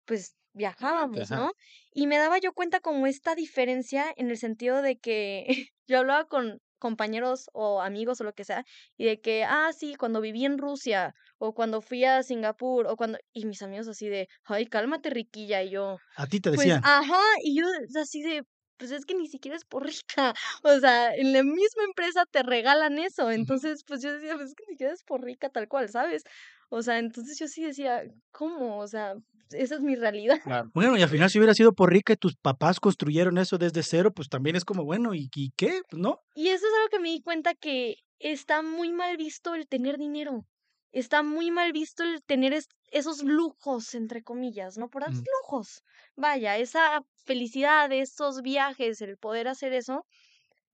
pues 0.06 0.36
viajábamos, 0.54 1.32
Ajá. 1.32 1.36
¿no? 1.36 1.52
Y 1.92 2.08
me 2.08 2.18
daba 2.18 2.40
yo 2.40 2.54
cuenta 2.54 2.80
como 2.80 3.06
esta 3.06 3.36
diferencia 3.36 4.12
en 4.18 4.32
el 4.32 4.38
sentido 4.38 4.82
de 4.82 4.98
que 4.98 5.46
yo 5.88 6.00
hablaba 6.00 6.26
con 6.28 6.62
compañeros 6.80 7.50
o 7.54 7.82
amigos 7.82 8.22
o 8.22 8.24
lo 8.26 8.34
que 8.34 8.44
sea, 8.46 8.64
y 8.98 9.06
de 9.06 9.22
que, 9.22 9.44
ah, 9.46 9.72
sí, 9.78 9.96
cuando 9.96 10.22
viví 10.22 10.46
en 10.46 10.58
Rusia, 10.58 11.14
o 11.38 11.54
cuando 11.54 11.82
fui 11.82 12.04
a 12.06 12.24
Singapur, 12.24 12.88
o 12.88 12.96
cuando, 12.96 13.18
y 13.34 13.46
mis 13.46 13.62
amigos 13.62 13.88
así 13.88 14.10
de, 14.10 14.28
ay, 14.46 14.66
cálmate, 14.68 15.10
riquilla, 15.10 15.64
y 15.64 15.72
yo, 15.72 16.02
A 16.16 16.28
ti 16.28 16.40
te 16.42 16.52
pues, 16.54 16.68
decían. 16.68 16.82
ajá, 16.82 17.22
y 17.44 17.60
yo 17.60 17.66
así 18.02 18.22
de, 18.24 18.44
pues 18.78 18.92
es 18.92 19.06
que 19.06 19.16
ni 19.16 19.28
siquiera 19.28 19.58
es 19.58 19.66
por 19.66 19.86
rica, 19.86 20.34
o 20.64 20.80
sea, 20.80 21.14
en 21.16 21.34
la 21.34 21.44
misma 21.44 21.84
empresa 21.88 22.26
te 22.32 22.44
regalan 22.44 23.00
eso, 23.00 23.32
entonces, 23.32 23.84
pues 23.86 24.02
yo 24.04 24.14
decía, 24.14 24.36
pues 24.36 24.50
es 24.50 24.56
que 24.56 24.64
ni 24.68 24.74
siquiera 24.74 24.94
es 24.94 25.04
por 25.04 25.24
rica 25.24 25.50
tal 25.50 25.68
cual, 25.68 25.90
¿sabes? 25.90 26.24
O 26.70 26.82
sea, 26.84 27.00
entonces 27.00 27.40
yo 27.40 27.48
sí 27.48 27.64
decía, 27.64 28.04
¿cómo? 28.32 28.80
O 28.80 28.88
sea, 28.88 29.16
esa 29.52 29.76
es 29.76 29.82
mi 29.82 29.96
realidad. 29.96 30.40
Claro. 30.44 30.70
Bueno, 30.74 30.98
y 30.98 31.02
al 31.02 31.10
final 31.10 31.30
si 31.30 31.38
hubiera 31.40 31.54
sido 31.54 31.74
por 31.74 31.92
rica 31.92 32.14
y 32.14 32.18
tus 32.18 32.36
papás 32.36 32.80
construyeron 32.80 33.38
eso 33.38 33.58
desde 33.58 33.84
cero, 33.84 34.12
pues 34.14 34.30
también 34.30 34.56
es 34.56 34.66
como, 34.66 34.84
bueno, 34.84 35.14
¿y, 35.14 35.30
y 35.36 35.52
qué? 35.58 35.82
Pues 35.90 36.02
no. 36.02 36.22
Y 36.36 36.48
eso 36.50 36.66
es 36.66 36.74
algo 36.78 36.90
que 36.90 37.00
me 37.00 37.10
di 37.10 37.22
cuenta 37.22 37.54
que 37.56 37.96
está 38.20 38.62
muy 38.62 38.92
mal 38.92 39.18
visto 39.18 39.56
el 39.56 39.68
tener 39.68 39.98
dinero. 39.98 40.46
Está 40.92 41.22
muy 41.22 41.52
mal 41.52 41.74
visto 41.74 42.04
el 42.04 42.24
tener 42.24 42.54
es- 42.54 42.70
esos 42.92 43.22
lujos, 43.24 43.94
entre 43.94 44.24
comillas, 44.24 44.78
¿no? 44.78 44.90
Por 44.90 45.04
esos 45.04 45.20
Mm. 45.22 45.26
lujos. 45.42 45.82
Vaya, 46.16 46.58
esa 46.58 47.02
felicidad, 47.26 47.92
esos 47.92 48.42
viajes, 48.42 49.02
el 49.02 49.18
poder 49.18 49.48
hacer 49.50 49.74
eso, 49.74 50.06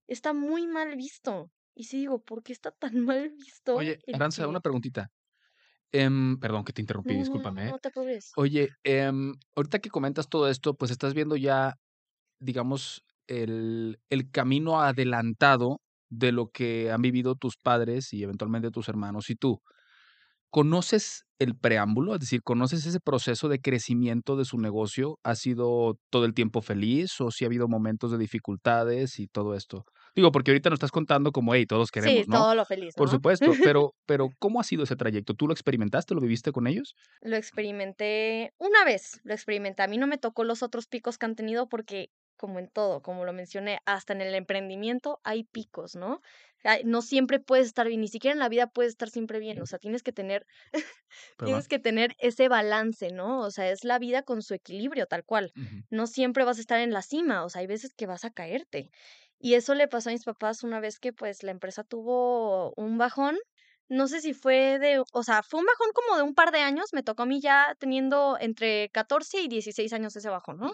está 0.08 0.34
muy 0.34 0.68
mal 0.68 0.96
visto. 0.96 1.50
Y 1.76 1.86
sí 1.86 1.98
digo, 1.98 2.22
¿por 2.22 2.44
qué 2.44 2.54
está 2.54 2.72
tan 2.72 2.94
mal 3.06 3.30
visto? 3.32 3.76
Oye, 3.76 4.00
Aranza, 4.14 4.44
que- 4.44 4.48
una 4.50 4.60
preguntita. 4.60 5.10
Em, 5.94 6.38
perdón 6.40 6.64
que 6.66 6.74
te 6.74 6.82
interrumpí, 6.82 7.14
No, 7.14 7.20
no, 7.20 7.20
no, 7.20 7.22
discúlpame. 7.22 7.70
¿eh? 7.70 7.74
no 7.74 7.80
te 7.80 7.88
apures. 7.90 8.32
Oye, 8.38 8.70
em, 8.84 9.34
ahorita 9.56 9.80
que 9.80 9.90
comentas 9.90 10.30
todo 10.30 10.50
esto, 10.50 10.76
pues 10.76 10.92
estás 10.92 11.14
viendo 11.14 11.36
ya, 11.38 11.76
digamos, 12.40 13.04
el, 13.28 14.00
el 14.10 14.32
camino 14.32 14.82
adelantado 14.82 15.82
de 16.10 16.32
lo 16.34 16.50
que 16.50 16.92
han 16.92 17.02
vivido 17.02 17.36
tus 17.36 17.58
padres 17.58 18.14
y 18.14 18.24
eventualmente 18.24 18.72
tus 18.72 18.90
hermanos 18.90 19.30
y 19.32 19.36
tú. 19.36 19.62
¿Conoces 20.52 21.26
el 21.40 21.58
preámbulo? 21.58 22.14
Es 22.16 22.22
decir, 22.22 22.44
¿conoces 22.44 22.86
ese 22.86 23.00
proceso 23.00 23.50
de 23.50 23.60
crecimiento 23.60 24.36
de 24.38 24.46
su 24.46 24.60
negocio? 24.60 25.20
¿Ha 25.24 25.36
sido 25.36 25.98
todo 26.12 26.26
el 26.26 26.34
tiempo 26.36 26.62
feliz 26.62 27.20
o 27.22 27.32
si 27.32 27.44
ha 27.46 27.48
habido 27.48 27.68
momentos 27.68 28.12
de 28.12 28.20
dificultades 28.20 29.20
y 29.20 29.28
todo 29.28 29.56
esto? 29.56 29.86
Digo, 30.16 30.32
porque 30.32 30.52
ahorita 30.52 30.70
nos 30.70 30.78
estás 30.78 30.92
contando 30.92 31.32
como, 31.32 31.56
hey, 31.56 31.66
todos 31.66 31.90
queremos, 31.92 32.26
sí, 32.26 32.30
¿no? 32.30 32.38
todo 32.38 32.56
lo 32.56 32.66
feliz, 32.66 32.94
Por 32.96 33.10
supuesto, 33.10 33.46
pero, 33.76 33.96
pero 34.06 34.30
¿cómo 34.40 34.60
ha 34.60 34.64
sido 34.64 34.84
ese 34.84 34.96
trayecto? 34.96 35.34
¿Tú 35.34 35.48
lo 35.48 35.54
experimentaste, 35.54 36.14
lo 36.14 36.22
viviste 36.22 36.52
con 36.52 36.68
ellos? 36.68 36.96
Lo 37.22 37.36
experimenté 37.36 38.54
una 38.58 38.84
vez, 38.86 39.20
lo 39.24 39.34
experimenté. 39.34 39.84
A 39.84 39.88
mí 39.88 39.98
no 39.98 40.08
me 40.08 40.18
tocó 40.18 40.44
los 40.44 40.62
otros 40.62 40.88
picos 40.88 41.18
que 41.18 41.26
han 41.26 41.36
tenido 41.36 41.68
porque, 41.68 42.10
como 42.38 42.60
en 42.60 42.70
todo, 42.70 43.02
como 43.02 43.26
lo 43.26 43.34
mencioné, 43.34 43.80
hasta 43.86 44.14
en 44.14 44.22
el 44.22 44.36
emprendimiento 44.36 45.20
hay 45.24 45.46
picos, 45.46 45.96
¿no? 45.96 46.22
No 46.86 47.02
siempre 47.02 47.40
puedes 47.40 47.68
estar 47.68 47.88
bien, 47.88 48.00
ni 48.02 48.08
siquiera 48.08 48.34
en 48.34 48.40
la 48.40 48.48
vida 48.48 48.68
puedes 48.68 48.92
estar 48.92 49.10
siempre 49.10 49.40
bien. 49.40 49.62
O 49.62 49.66
sea, 49.66 49.80
tienes 49.80 50.02
que 50.02 50.14
tener, 50.14 50.46
tienes 51.40 51.68
que 51.68 51.80
tener 51.80 52.16
ese 52.20 52.48
balance, 52.48 53.12
¿no? 53.12 53.40
O 53.40 53.52
sea, 53.52 53.70
es 53.70 53.84
la 53.84 54.00
vida 54.00 54.24
con 54.24 54.42
su 54.42 54.54
equilibrio, 54.54 55.06
tal 55.06 55.26
cual. 55.26 55.52
No 55.90 56.08
siempre 56.08 56.46
vas 56.46 56.58
a 56.58 56.62
estar 56.62 56.80
en 56.80 56.92
la 56.92 57.02
cima, 57.02 57.44
o 57.44 57.50
sea, 57.50 57.62
hay 57.62 57.68
veces 57.68 57.94
que 57.94 58.06
vas 58.06 58.24
a 58.24 58.32
caerte. 58.32 58.92
Y 59.44 59.56
eso 59.56 59.76
le 59.76 59.90
pasó 59.90 60.10
a 60.10 60.14
mis 60.14 60.24
papás 60.24 60.64
una 60.64 60.80
vez 60.80 61.00
que 61.00 61.12
pues 61.12 61.44
la 61.44 61.52
empresa 61.52 61.84
tuvo 61.84 62.74
un 62.78 62.98
bajón. 62.98 63.38
No 63.90 64.08
sé 64.08 64.22
si 64.22 64.34
fue 64.34 64.80
de, 64.80 65.04
o 65.12 65.24
sea, 65.24 65.44
fue 65.44 65.60
un 65.60 65.66
bajón 65.66 65.90
como 65.94 66.16
de 66.18 66.24
un 66.24 66.34
par 66.34 66.52
de 66.52 66.60
años, 66.62 66.94
me 66.94 67.04
tocó 67.04 67.24
a 67.24 67.26
mí 67.26 67.42
ya 67.42 67.76
teniendo 67.80 68.38
entre 68.40 68.90
14 68.92 69.42
y 69.42 69.50
16 69.50 69.92
años 69.94 70.16
ese 70.16 70.30
bajón, 70.30 70.58
¿no? 70.60 70.72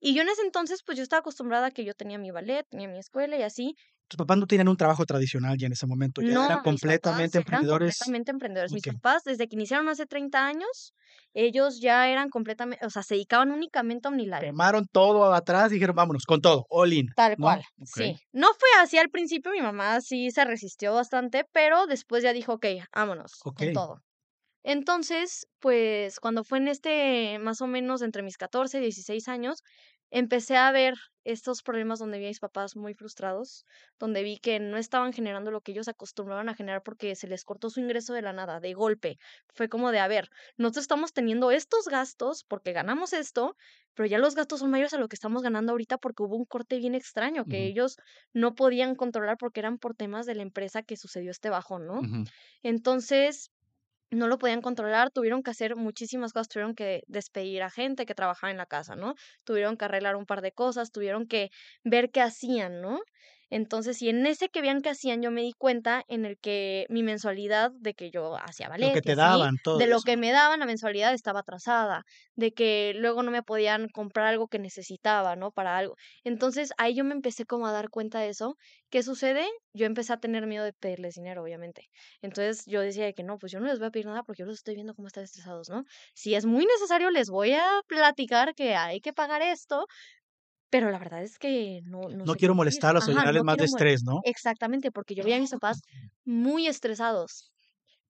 Y 0.00 0.14
yo 0.14 0.22
en 0.22 0.30
ese 0.30 0.40
entonces 0.42 0.82
pues 0.84 0.96
yo 0.96 1.02
estaba 1.02 1.20
acostumbrada 1.20 1.66
a 1.68 1.70
que 1.72 1.84
yo 1.84 1.92
tenía 1.94 2.18
mi 2.18 2.30
ballet, 2.30 2.66
tenía 2.70 2.88
mi 2.88 2.98
escuela 2.98 3.36
y 3.36 3.42
así. 3.42 3.74
Tus 4.10 4.16
papás 4.18 4.38
no 4.38 4.46
tenían 4.46 4.68
un 4.68 4.76
trabajo 4.76 5.04
tradicional 5.04 5.56
ya 5.58 5.66
en 5.66 5.72
ese 5.72 5.86
momento, 5.86 6.22
ya 6.22 6.36
No, 6.36 6.44
eran 6.44 6.60
mis 6.68 6.84
completamente 6.86 7.38
papás 7.40 7.40
eran 7.48 7.66
emprendedores. 7.66 8.14
completamente 8.14 8.30
emprendedores. 8.30 8.72
Mis 8.72 8.84
Ok. 8.84 8.88
papás, 8.92 9.22
desde 9.24 9.48
que 9.48 9.56
iniciaron 9.56 9.88
hace 9.88 10.04
30 10.06 10.46
años, 10.46 10.94
ellos 11.34 11.80
ya 11.80 12.08
eran 12.08 12.28
completamente, 12.30 12.84
o 12.86 12.90
sea, 12.90 13.02
se 13.02 13.14
dedicaban 13.14 13.52
únicamente 13.52 14.08
a 14.08 14.10
OmniLife. 14.10 14.52
Quemaron 14.52 14.86
todo 14.92 15.32
atrás 15.34 15.70
y 15.70 15.74
dijeron, 15.74 15.96
vámonos, 15.96 16.24
con 16.24 16.40
todo, 16.40 16.66
all 16.70 16.92
in. 16.92 17.08
Tal 17.14 17.36
¿no? 17.36 17.48
cual, 17.48 17.64
Ok. 17.80 17.96
sí. 17.96 18.18
No 18.32 18.48
fue 18.58 18.68
así 18.80 18.98
al 18.98 19.08
principio, 19.10 19.50
mi 19.52 19.62
mamá 19.62 20.00
sí 20.02 20.30
se 20.30 20.44
resistió 20.44 20.92
bastante, 20.94 21.44
pero 21.52 21.86
después 21.86 22.22
ya 22.22 22.32
dijo, 22.34 22.54
ok, 22.54 22.66
vámonos, 22.94 23.44
Ok. 23.44 23.62
con 23.62 23.72
todo. 23.72 24.02
Entonces, 24.64 25.48
pues 25.60 26.20
cuando 26.20 26.44
fue 26.44 26.58
en 26.58 26.68
este, 26.68 27.38
más 27.40 27.60
o 27.62 27.68
menos 27.68 28.02
entre 28.02 28.22
mis 28.22 28.38
14 28.38 28.78
y 28.78 28.82
16 28.82 29.28
años, 29.28 29.62
empecé 30.10 30.56
a 30.56 30.70
ver 30.72 30.94
estos 31.24 31.62
problemas 31.62 31.98
donde 31.98 32.18
vi 32.18 32.26
a 32.26 32.28
mis 32.28 32.38
papás 32.40 32.76
muy 32.76 32.94
frustrados, 32.94 33.64
donde 33.98 34.22
vi 34.22 34.38
que 34.38 34.60
no 34.60 34.76
estaban 34.76 35.12
generando 35.12 35.50
lo 35.50 35.60
que 35.60 35.72
ellos 35.72 35.88
acostumbraban 35.88 36.48
a 36.48 36.54
generar 36.54 36.82
porque 36.84 37.16
se 37.16 37.26
les 37.26 37.44
cortó 37.44 37.68
su 37.70 37.80
ingreso 37.80 38.14
de 38.14 38.22
la 38.22 38.32
nada, 38.32 38.60
de 38.60 38.74
golpe. 38.74 39.18
Fue 39.54 39.68
como 39.68 39.90
de, 39.90 39.98
a 39.98 40.08
ver, 40.08 40.28
nosotros 40.56 40.84
estamos 40.84 41.12
teniendo 41.12 41.50
estos 41.50 41.86
gastos 41.86 42.44
porque 42.44 42.72
ganamos 42.72 43.12
esto, 43.12 43.56
pero 43.94 44.06
ya 44.06 44.18
los 44.18 44.34
gastos 44.36 44.60
son 44.60 44.70
mayores 44.70 44.94
a 44.94 44.98
lo 44.98 45.08
que 45.08 45.16
estamos 45.16 45.42
ganando 45.42 45.72
ahorita 45.72 45.98
porque 45.98 46.22
hubo 46.22 46.36
un 46.36 46.44
corte 46.44 46.78
bien 46.78 46.94
extraño 46.94 47.46
que 47.46 47.66
ellos 47.66 47.96
no 48.32 48.54
podían 48.54 48.94
controlar 48.94 49.36
porque 49.38 49.60
eran 49.60 49.78
por 49.78 49.94
temas 49.96 50.26
de 50.26 50.34
la 50.36 50.42
empresa 50.42 50.82
que 50.82 50.96
sucedió 50.96 51.30
este 51.32 51.50
bajón, 51.50 51.86
¿no? 51.86 52.06
Entonces, 52.62 53.50
no 54.10 54.28
lo 54.28 54.38
podían 54.38 54.62
controlar, 54.62 55.10
tuvieron 55.10 55.42
que 55.42 55.50
hacer 55.50 55.76
muchísimas 55.76 56.32
cosas, 56.32 56.48
tuvieron 56.48 56.74
que 56.74 57.02
despedir 57.08 57.62
a 57.62 57.70
gente 57.70 58.06
que 58.06 58.14
trabajaba 58.14 58.50
en 58.50 58.56
la 58.58 58.66
casa, 58.66 58.96
¿no? 58.96 59.14
Tuvieron 59.44 59.76
que 59.76 59.84
arreglar 59.86 60.16
un 60.16 60.26
par 60.26 60.42
de 60.42 60.52
cosas, 60.52 60.92
tuvieron 60.92 61.26
que 61.26 61.50
ver 61.84 62.10
qué 62.10 62.20
hacían, 62.22 62.80
¿no? 62.82 63.00
Entonces, 63.50 64.00
y 64.02 64.08
en 64.08 64.26
ese 64.26 64.48
que 64.48 64.60
vean 64.62 64.82
qué 64.82 64.90
hacían, 64.90 65.22
yo 65.22 65.30
me 65.30 65.42
di 65.42 65.52
cuenta 65.56 66.02
en 66.08 66.24
el 66.24 66.38
que 66.38 66.86
mi 66.88 67.02
mensualidad 67.02 67.70
de 67.78 67.94
que 67.94 68.10
yo 68.10 68.36
hacía 68.36 68.68
Lo 68.78 68.90
ballet 68.90 68.90
que 68.90 69.02
y 69.02 69.08
te 69.08 69.14
así, 69.14 69.16
daban, 69.16 69.58
todo 69.62 69.82
de 69.82 69.86
lo 69.86 70.02
eso. 70.02 70.04
que 70.04 70.16
me 70.16 70.32
daban, 70.32 70.60
la 70.60 70.66
mensualidad 70.66 71.12
estaba 71.14 71.40
atrasada, 71.40 72.02
de 72.34 72.52
que 72.52 72.92
luego 72.96 73.22
no 73.22 73.30
me 73.30 73.42
podían 73.42 73.88
comprar 73.88 74.26
algo 74.26 74.48
que 74.48 74.58
necesitaba, 74.58 75.36
¿no? 75.36 75.50
Para 75.52 75.76
algo. 75.78 75.94
Entonces, 76.24 76.72
ahí 76.78 76.94
yo 76.94 77.04
me 77.04 77.14
empecé 77.14 77.44
como 77.44 77.66
a 77.66 77.72
dar 77.72 77.90
cuenta 77.90 78.20
de 78.20 78.28
eso. 78.30 78.56
¿Qué 78.90 79.02
sucede? 79.02 79.46
Yo 79.72 79.86
empecé 79.86 80.12
a 80.12 80.16
tener 80.18 80.46
miedo 80.46 80.64
de 80.64 80.72
pedirles 80.72 81.14
dinero, 81.14 81.42
obviamente. 81.42 81.82
Entonces 82.22 82.64
yo 82.66 82.80
decía 82.80 83.04
de 83.04 83.14
que 83.14 83.22
no, 83.24 83.38
pues 83.38 83.52
yo 83.52 83.60
no 83.60 83.66
les 83.66 83.78
voy 83.78 83.88
a 83.88 83.90
pedir 83.90 84.06
nada 84.06 84.22
porque 84.22 84.40
yo 84.42 84.46
los 84.46 84.56
estoy 84.56 84.74
viendo 84.74 84.94
cómo 84.94 85.08
están 85.08 85.24
estresados, 85.24 85.68
¿no? 85.68 85.84
Si 86.14 86.34
es 86.34 86.46
muy 86.46 86.66
necesario, 86.66 87.10
les 87.10 87.28
voy 87.28 87.52
a 87.52 87.64
platicar 87.86 88.54
que 88.54 88.74
hay 88.76 89.00
que 89.00 89.12
pagar 89.12 89.42
esto, 89.42 89.86
pero 90.70 90.90
la 90.90 90.98
verdad 90.98 91.22
es 91.22 91.38
que 91.38 91.80
no 91.84 92.08
no 92.10 92.26
No 92.26 92.34
sé 92.34 92.36
quiero 92.36 92.54
molestarlos 92.54 93.08
o 93.08 93.12
Ajá, 93.12 93.12
llenarles 93.12 93.42
no 93.42 93.44
más 93.44 93.56
de 93.56 93.64
estrés, 93.64 94.02
¿no? 94.04 94.20
exactamente, 94.22 94.92
porque 94.92 95.14
yo 95.14 95.24
veía 95.24 95.36
a 95.36 95.40
mis 95.40 95.50
papás 95.52 95.80
muy 96.24 96.66
estresados. 96.68 97.52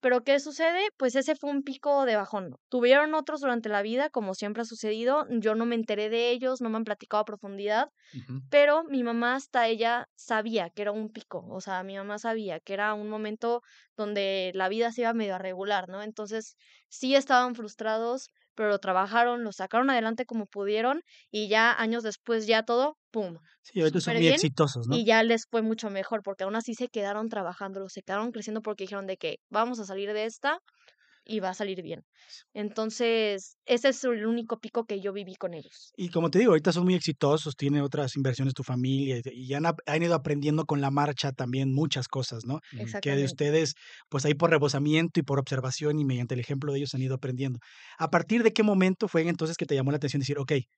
Pero, 0.06 0.22
¿qué 0.22 0.38
sucede? 0.38 0.90
Pues 0.98 1.16
ese 1.16 1.34
fue 1.34 1.50
un 1.50 1.64
pico 1.64 2.04
de 2.04 2.14
bajón. 2.14 2.54
Tuvieron 2.68 3.12
otros 3.14 3.40
durante 3.40 3.68
la 3.68 3.82
vida, 3.82 4.08
como 4.08 4.34
siempre 4.34 4.62
ha 4.62 4.64
sucedido. 4.64 5.26
Yo 5.40 5.56
no 5.56 5.66
me 5.66 5.74
enteré 5.74 6.08
de 6.08 6.30
ellos, 6.30 6.60
no 6.60 6.70
me 6.70 6.76
han 6.76 6.84
platicado 6.84 7.22
a 7.22 7.24
profundidad, 7.24 7.88
pero 8.48 8.84
mi 8.84 9.02
mamá 9.02 9.34
hasta 9.34 9.66
ella 9.66 10.06
sabía 10.14 10.70
que 10.70 10.82
era 10.82 10.92
un 10.92 11.10
pico. 11.10 11.44
O 11.50 11.60
sea, 11.60 11.82
mi 11.82 11.96
mamá 11.96 12.20
sabía 12.20 12.60
que 12.60 12.74
era 12.74 12.94
un 12.94 13.08
momento 13.08 13.62
donde 13.96 14.52
la 14.54 14.68
vida 14.68 14.92
se 14.92 15.00
iba 15.00 15.12
medio 15.12 15.34
a 15.34 15.38
regular, 15.38 15.88
¿no? 15.88 16.04
Entonces, 16.04 16.56
sí 16.88 17.16
estaban 17.16 17.56
frustrados, 17.56 18.28
pero 18.54 18.68
lo 18.68 18.78
trabajaron, 18.78 19.42
lo 19.42 19.50
sacaron 19.50 19.90
adelante 19.90 20.24
como 20.24 20.46
pudieron 20.46 21.02
y 21.32 21.48
ya 21.48 21.72
años 21.72 22.04
después 22.04 22.46
ya 22.46 22.62
todo, 22.62 22.96
pum, 23.16 23.38
Sí, 23.62 23.80
ahorita 23.80 24.00
son 24.00 24.14
súper 24.14 24.16
muy 24.16 24.26
bien 24.26 24.28
exitosos, 24.28 24.86
¿no? 24.88 24.98
y 24.98 25.04
ya 25.06 25.22
les 25.24 25.46
fue 25.50 25.62
mucho 25.62 25.90
mejor, 25.90 26.22
porque 26.22 26.44
aún 26.44 26.56
así 26.56 26.74
se 26.74 26.88
quedaron 26.88 27.28
trabajándolo, 27.28 27.88
se 27.88 28.02
quedaron 28.02 28.30
creciendo 28.32 28.62
porque 28.62 28.84
dijeron 28.84 29.06
de 29.08 29.16
que 29.18 29.36
vamos 29.50 29.80
a 29.80 29.84
salir 29.86 30.12
de 30.12 30.24
esta 30.26 30.60
y 31.24 31.40
va 31.40 31.50
a 31.50 31.54
salir 31.54 31.82
bien. 31.82 32.04
Entonces, 32.54 33.58
ese 33.66 33.90
es 33.90 34.04
el 34.04 34.26
único 34.26 34.60
pico 34.60 34.86
que 34.86 35.00
yo 35.00 35.12
viví 35.14 35.36
con 35.36 35.54
ellos. 35.54 35.94
Y 35.98 36.10
como 36.10 36.30
te 36.30 36.38
digo, 36.38 36.50
ahorita 36.52 36.72
son 36.72 36.84
muy 36.84 36.94
exitosos, 36.94 37.56
tienen 37.56 37.80
otras 37.82 38.16
inversiones 38.16 38.52
tu 38.52 38.62
familia 38.62 39.18
y 39.24 39.54
han 39.54 39.64
han 39.64 40.02
ido 40.02 40.14
aprendiendo 40.14 40.66
con 40.66 40.80
la 40.82 40.90
marcha 40.90 41.32
también 41.32 41.72
muchas 41.72 42.06
cosas, 42.08 42.44
¿no? 42.44 42.60
Ujú. 42.72 42.96
Que 43.00 43.16
de 43.16 43.24
ustedes, 43.24 43.74
pues, 44.10 44.26
ahí 44.26 44.34
por 44.34 44.50
rebosamiento 44.50 45.20
y 45.20 45.22
por 45.22 45.38
observación 45.38 45.98
y 45.98 46.04
mediante 46.04 46.34
el 46.34 46.40
ejemplo 46.40 46.72
de 46.72 46.78
ellos 46.80 46.94
han 46.94 47.00
ido 47.02 47.14
aprendiendo. 47.14 47.60
¿A 47.98 48.10
partir 48.10 48.42
de 48.42 48.52
qué 48.52 48.62
momento 48.62 49.08
fue 49.08 49.26
entonces 49.26 49.56
que 49.56 49.64
te 49.66 49.74
llamó 49.74 49.90
la 49.90 49.96
atención 49.96 50.20
decir: 50.20 50.38
"Okey, 50.38 50.68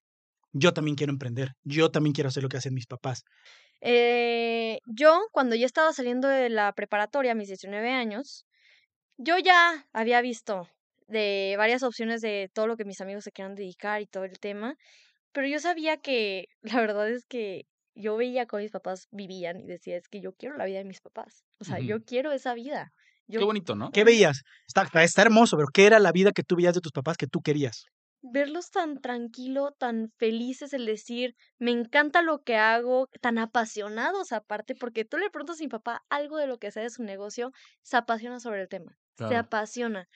yo 0.53 0.73
también 0.75 0.97
quiero 0.97 1.13
emprender, 1.13 1.53
yo 1.65 1.91
también 1.91 2.15
quiero 2.15 2.29
hacer 2.29 2.43
lo 2.43 2.49
que 2.49 2.57
hacen 2.59 2.75
mis 2.75 2.87
papás"? 2.87 3.25
Eh, 3.83 4.81
yo, 4.87 5.21
cuando 5.33 5.55
ya 5.55 5.67
estaba 5.67 5.93
saliendo 5.93 6.27
de 6.29 6.49
la 6.51 6.73
preparatoria, 6.73 7.33
a 7.33 7.35
mis 7.35 7.49
19 7.49 7.91
años, 7.93 8.45
yo 9.19 9.39
ya 9.39 9.89
había 9.93 10.21
visto 10.23 10.69
de 11.09 11.55
varias 11.59 11.83
opciones 11.85 12.23
de 12.23 12.51
todo 12.55 12.67
lo 12.69 12.77
que 12.77 12.85
mis 12.87 13.01
amigos 13.01 13.25
se 13.25 13.33
querían 13.33 13.55
dedicar 13.57 14.03
y 14.03 14.07
todo 14.07 14.25
el 14.25 14.41
tema, 14.41 14.77
pero 15.33 15.47
yo 15.49 15.61
sabía 15.61 15.99
que 15.99 16.47
la 16.63 16.81
verdad 16.81 17.11
es 17.11 17.27
que 17.27 17.67
yo 17.95 18.17
veía 18.17 18.47
cómo 18.47 18.63
mis 18.63 18.73
papás 18.73 19.09
vivían 19.13 19.61
y 19.61 19.67
decía: 19.67 19.97
"Es 19.97 20.09
que 20.09 20.21
yo 20.21 20.35
quiero 20.35 20.57
la 20.57 20.67
vida 20.67 20.79
de 20.79 20.85
mis 20.87 21.01
papás". 21.01 21.45
O 21.61 21.65
sea, 21.65 21.81
yo 21.81 22.05
quiero 22.05 22.33
esa 22.33 22.55
vida. 22.55 22.93
Qué 23.39 23.45
Yo 23.45 23.45
bonito, 23.45 23.77
¿no? 23.77 23.91
¿Qué 23.93 24.03
Ujú. 24.03 24.05
veías? 24.05 24.43
Está 24.67 24.83
está 25.05 25.23
hermoso, 25.23 25.57
pero, 25.57 25.69
¿qué 25.73 25.87
era 25.87 26.01
la 26.01 26.11
vida 26.11 26.33
que 26.33 26.43
tú 26.43 26.57
veías 26.57 26.75
de 26.75 26.81
tus 26.81 26.91
papás 26.93 27.17
que 27.17 27.29
tú 27.29 27.41
querías? 27.41 27.85
Verlos 28.23 28.71
tan 28.71 29.01
tranquilo, 29.01 29.73
tan 29.79 30.11
felices, 30.19 30.73
el 30.73 30.87
decir: 30.87 31.35
"Me 31.59 31.71
encanta 31.71 32.21
lo 32.23 32.43
que 32.43 32.57
hago", 32.57 33.09
tan 33.21 33.39
apasionados 33.39 34.33
aparte, 34.33 34.75
porque 34.75 35.05
tú 35.05 35.19
le 35.19 35.31
preguntas 35.31 35.61
a 35.61 35.65
mi 35.65 35.69
papá 35.69 36.03
algo 36.09 36.37
de 36.37 36.49
lo 36.49 36.59
que 36.59 36.73
sea 36.73 36.83
de 36.83 36.91
su 36.91 37.05
negocio, 37.05 37.53
se 37.83 37.97
apasiona 37.97 38.41
sobre 38.41 38.63
el 38.63 38.69
tema, 38.69 38.99
se 39.29 39.37
apasiona. 39.37 40.09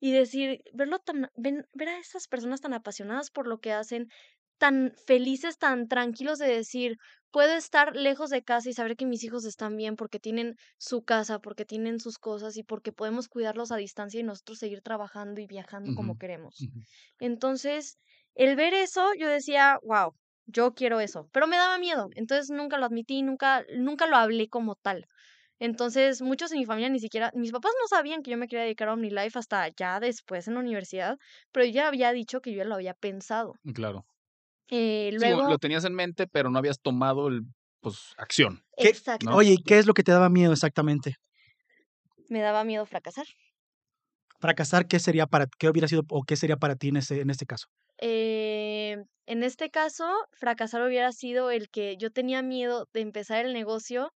Y 0.00 0.12
decir, 0.12 0.62
verlo 0.72 0.98
tan 1.00 1.30
ven 1.36 1.66
ver 1.74 1.88
a 1.90 1.98
esas 1.98 2.28
personas 2.28 2.62
tan 2.62 2.72
apasionadas 2.72 3.30
por 3.30 3.46
lo 3.46 3.60
que 3.60 3.72
hacen, 3.74 4.08
tan 4.60 4.94
felices, 5.08 5.58
tan 5.58 5.88
tranquilos 5.88 6.38
de 6.38 6.48
decir: 6.48 6.98
"Puedo 7.32 7.54
estar 7.54 7.96
lejos 7.96 8.30
de 8.30 8.44
casa 8.44 8.70
y 8.70 8.74
saber 8.74 8.96
que 8.96 9.06
mis 9.06 9.24
hijos 9.24 9.44
están 9.46 9.76
bien 9.76 9.96
porque 9.96 10.20
tienen 10.20 10.56
su 10.78 11.02
casa, 11.04 11.40
porque 11.40 11.64
tienen 11.66 12.00
sus 12.00 12.18
cosas 12.18 12.56
y 12.58 12.64
porque 12.64 12.92
podemos 12.92 13.28
cuidarlos 13.28 13.72
a 13.72 13.76
distancia 13.78 14.20
y 14.20 14.24
nosotros 14.24 14.58
seguir 14.60 14.82
trabajando 14.82 15.40
y 15.42 15.48
viajando 15.48 15.92
como 15.94 16.16
queremos". 16.16 16.68
Entonces, 17.20 17.98
el 18.34 18.56
ver 18.56 18.74
eso, 18.74 19.14
yo 19.18 19.28
decía: 19.28 19.78
"Guau, 19.82 20.12
yo 20.46 20.74
quiero 20.74 21.00
eso", 21.00 21.28
pero 21.32 21.46
me 21.48 21.56
daba 21.56 21.78
miedo, 21.78 22.08
entonces 22.16 22.50
nunca 22.50 22.78
lo 22.78 22.86
admití, 22.86 23.22
nunca 23.22 23.64
nunca 23.78 24.06
lo 24.06 24.16
hablé 24.16 24.48
como 24.48 24.74
tal. 24.76 25.06
Entonces, 25.60 26.22
muchos 26.22 26.50
en 26.52 26.58
mi 26.58 26.66
familia 26.66 26.88
ni 26.90 26.98
siquiera 27.00 27.30
mis 27.34 27.52
papás 27.52 27.72
no 27.80 27.86
sabían 27.88 28.22
que 28.24 28.30
yo 28.32 28.36
me 28.38 28.48
quería 28.48 28.64
dedicar 28.64 28.88
a 28.88 28.94
OmniLife 28.94 29.38
hasta 29.38 29.68
ya 29.68 30.00
después 30.00 30.48
en 30.48 30.54
la 30.54 30.60
universidad, 30.60 31.18
pero 31.52 31.64
yo 31.66 31.72
ya 31.72 31.88
había 31.88 32.12
dicho 32.12 32.40
que 32.40 32.50
yo 32.52 32.58
ya 32.58 32.64
lo 32.64 32.74
había 32.76 32.94
pensado. 32.94 33.54
Claro. 33.74 34.06
Eh, 34.70 35.10
Sí, 35.18 35.28
lo 35.28 35.58
tenías 35.58 35.84
en 35.84 35.94
mente, 35.94 36.26
pero 36.26 36.50
no 36.50 36.58
habías 36.58 36.80
tomado 36.80 37.28
el 37.28 37.42
pues, 37.80 38.14
acción, 38.16 38.62
¿Qué 38.76 38.92
oye, 39.30 39.52
¿y 39.54 39.62
qué 39.62 39.78
es 39.78 39.86
lo 39.86 39.94
que 39.94 40.02
te 40.02 40.12
daba 40.12 40.28
miedo 40.28 40.52
exactamente? 40.52 41.16
Me 42.30 42.40
daba 42.40 42.64
miedo 42.64 42.86
fracasar. 42.86 43.26
Fracasar, 44.40 44.88
¿qué 44.88 44.98
sería 44.98 45.26
para 45.26 45.46
qué 45.58 45.68
hubiera 45.68 45.86
sido 45.88 46.02
o 46.10 46.22
qué 46.24 46.36
sería 46.36 46.56
para 46.56 46.74
ti 46.76 46.88
en 46.88 46.96
ese 46.96 47.20
en 47.20 47.30
este 47.30 47.46
caso? 47.46 47.68
Eh, 47.98 48.96
en 49.26 49.42
este 49.42 49.70
caso, 49.70 50.06
fracasar 50.32 50.82
hubiera 50.82 51.12
sido 51.12 51.50
el 51.50 51.68
que 51.70 51.96
yo 51.96 52.10
tenía 52.10 52.42
miedo 52.42 52.88
de 52.92 53.00
empezar 53.00 53.44
el 53.44 53.52
negocio 53.52 54.12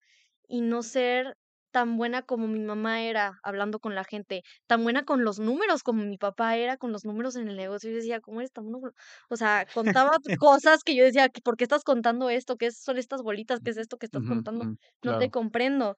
y 0.48 0.62
no 0.62 0.82
ser 0.82 1.36
tan 1.74 1.98
buena 1.98 2.22
como 2.22 2.48
mi 2.48 2.60
mamá 2.60 3.02
era 3.02 3.40
hablando 3.42 3.80
con 3.80 3.94
la 3.96 4.04
gente, 4.04 4.42
tan 4.68 4.84
buena 4.84 5.04
con 5.04 5.24
los 5.24 5.40
números 5.40 5.82
como 5.82 6.04
mi 6.04 6.18
papá 6.18 6.56
era 6.56 6.78
con 6.78 6.92
los 6.92 7.04
números 7.04 7.36
en 7.36 7.48
el 7.48 7.56
negocio. 7.56 7.90
Yo 7.90 7.96
decía: 7.96 8.20
"¿Cómo 8.22 8.40
eres 8.40 8.52
tan 8.52 8.70
bueno?". 8.70 8.92
O 9.28 9.36
sea, 9.36 9.66
contaba 9.72 10.12
cosas 10.38 10.84
que 10.84 10.96
yo 10.96 11.04
decía: 11.04 11.28
"¿Por 11.44 11.56
qué 11.58 11.64
estás 11.64 11.84
contando 11.84 12.30
esto? 12.30 12.56
¿Qué 12.56 12.70
son 12.72 12.98
estas 12.98 13.22
bolitas? 13.22 13.60
¿Qué 13.60 13.70
es 13.70 13.76
esto 13.78 13.98
que 13.98 14.06
estás 14.06 14.22
contando? 14.24 14.68
No 15.02 15.16
te 15.16 15.30
comprendo". 15.30 15.96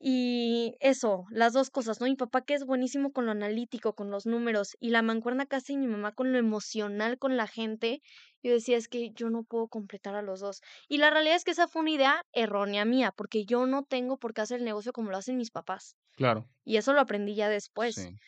Y 0.00 0.76
eso, 0.80 1.24
las 1.30 1.52
2 1.52 1.70
cosas, 1.70 2.00
¿no? 2.00 2.06
Mi 2.06 2.14
papá, 2.16 2.42
que 2.42 2.54
es 2.54 2.64
buenísimo 2.64 3.12
con 3.12 3.26
lo 3.26 3.32
analítico, 3.32 3.94
con 3.94 4.10
los 4.10 4.26
números, 4.26 4.76
y 4.80 4.90
la 4.90 5.02
mancuerna 5.02 5.46
casi 5.46 5.76
mi 5.76 5.88
mamá 5.88 6.12
con 6.12 6.32
lo 6.32 6.38
emocional 6.38 7.18
con 7.18 7.36
la 7.36 7.46
gente, 7.48 8.00
yo 8.42 8.52
decía: 8.52 8.76
"Es 8.76 8.88
que 8.88 9.10
yo 9.12 9.28
no 9.30 9.42
puedo 9.44 9.68
completar 9.68 10.14
a 10.14 10.22
los 10.22 10.40
2". 10.40 10.60
Y 10.88 10.98
la 10.98 11.10
realidad 11.10 11.36
es 11.36 11.44
que 11.44 11.50
esa 11.50 11.66
fue 11.68 11.82
una 11.82 11.90
idea 11.90 12.22
errónea 12.32 12.84
mía, 12.84 13.12
porque 13.16 13.44
yo 13.44 13.66
no 13.66 13.82
tengo 13.84 14.18
por 14.18 14.34
qué 14.34 14.42
hacer 14.42 14.58
el 14.60 14.64
negocio 14.66 14.92
como 14.92 15.10
lo 15.10 15.16
hacen 15.16 15.36
mis 15.36 15.50
papás. 15.50 15.96
Claro. 16.16 16.48
Y 16.64 16.76
eso 16.78 16.92
lo 16.92 17.00
aprendí 17.00 17.34
ya 17.36 17.48
después. 17.48 17.96
Sí. 17.96 18.18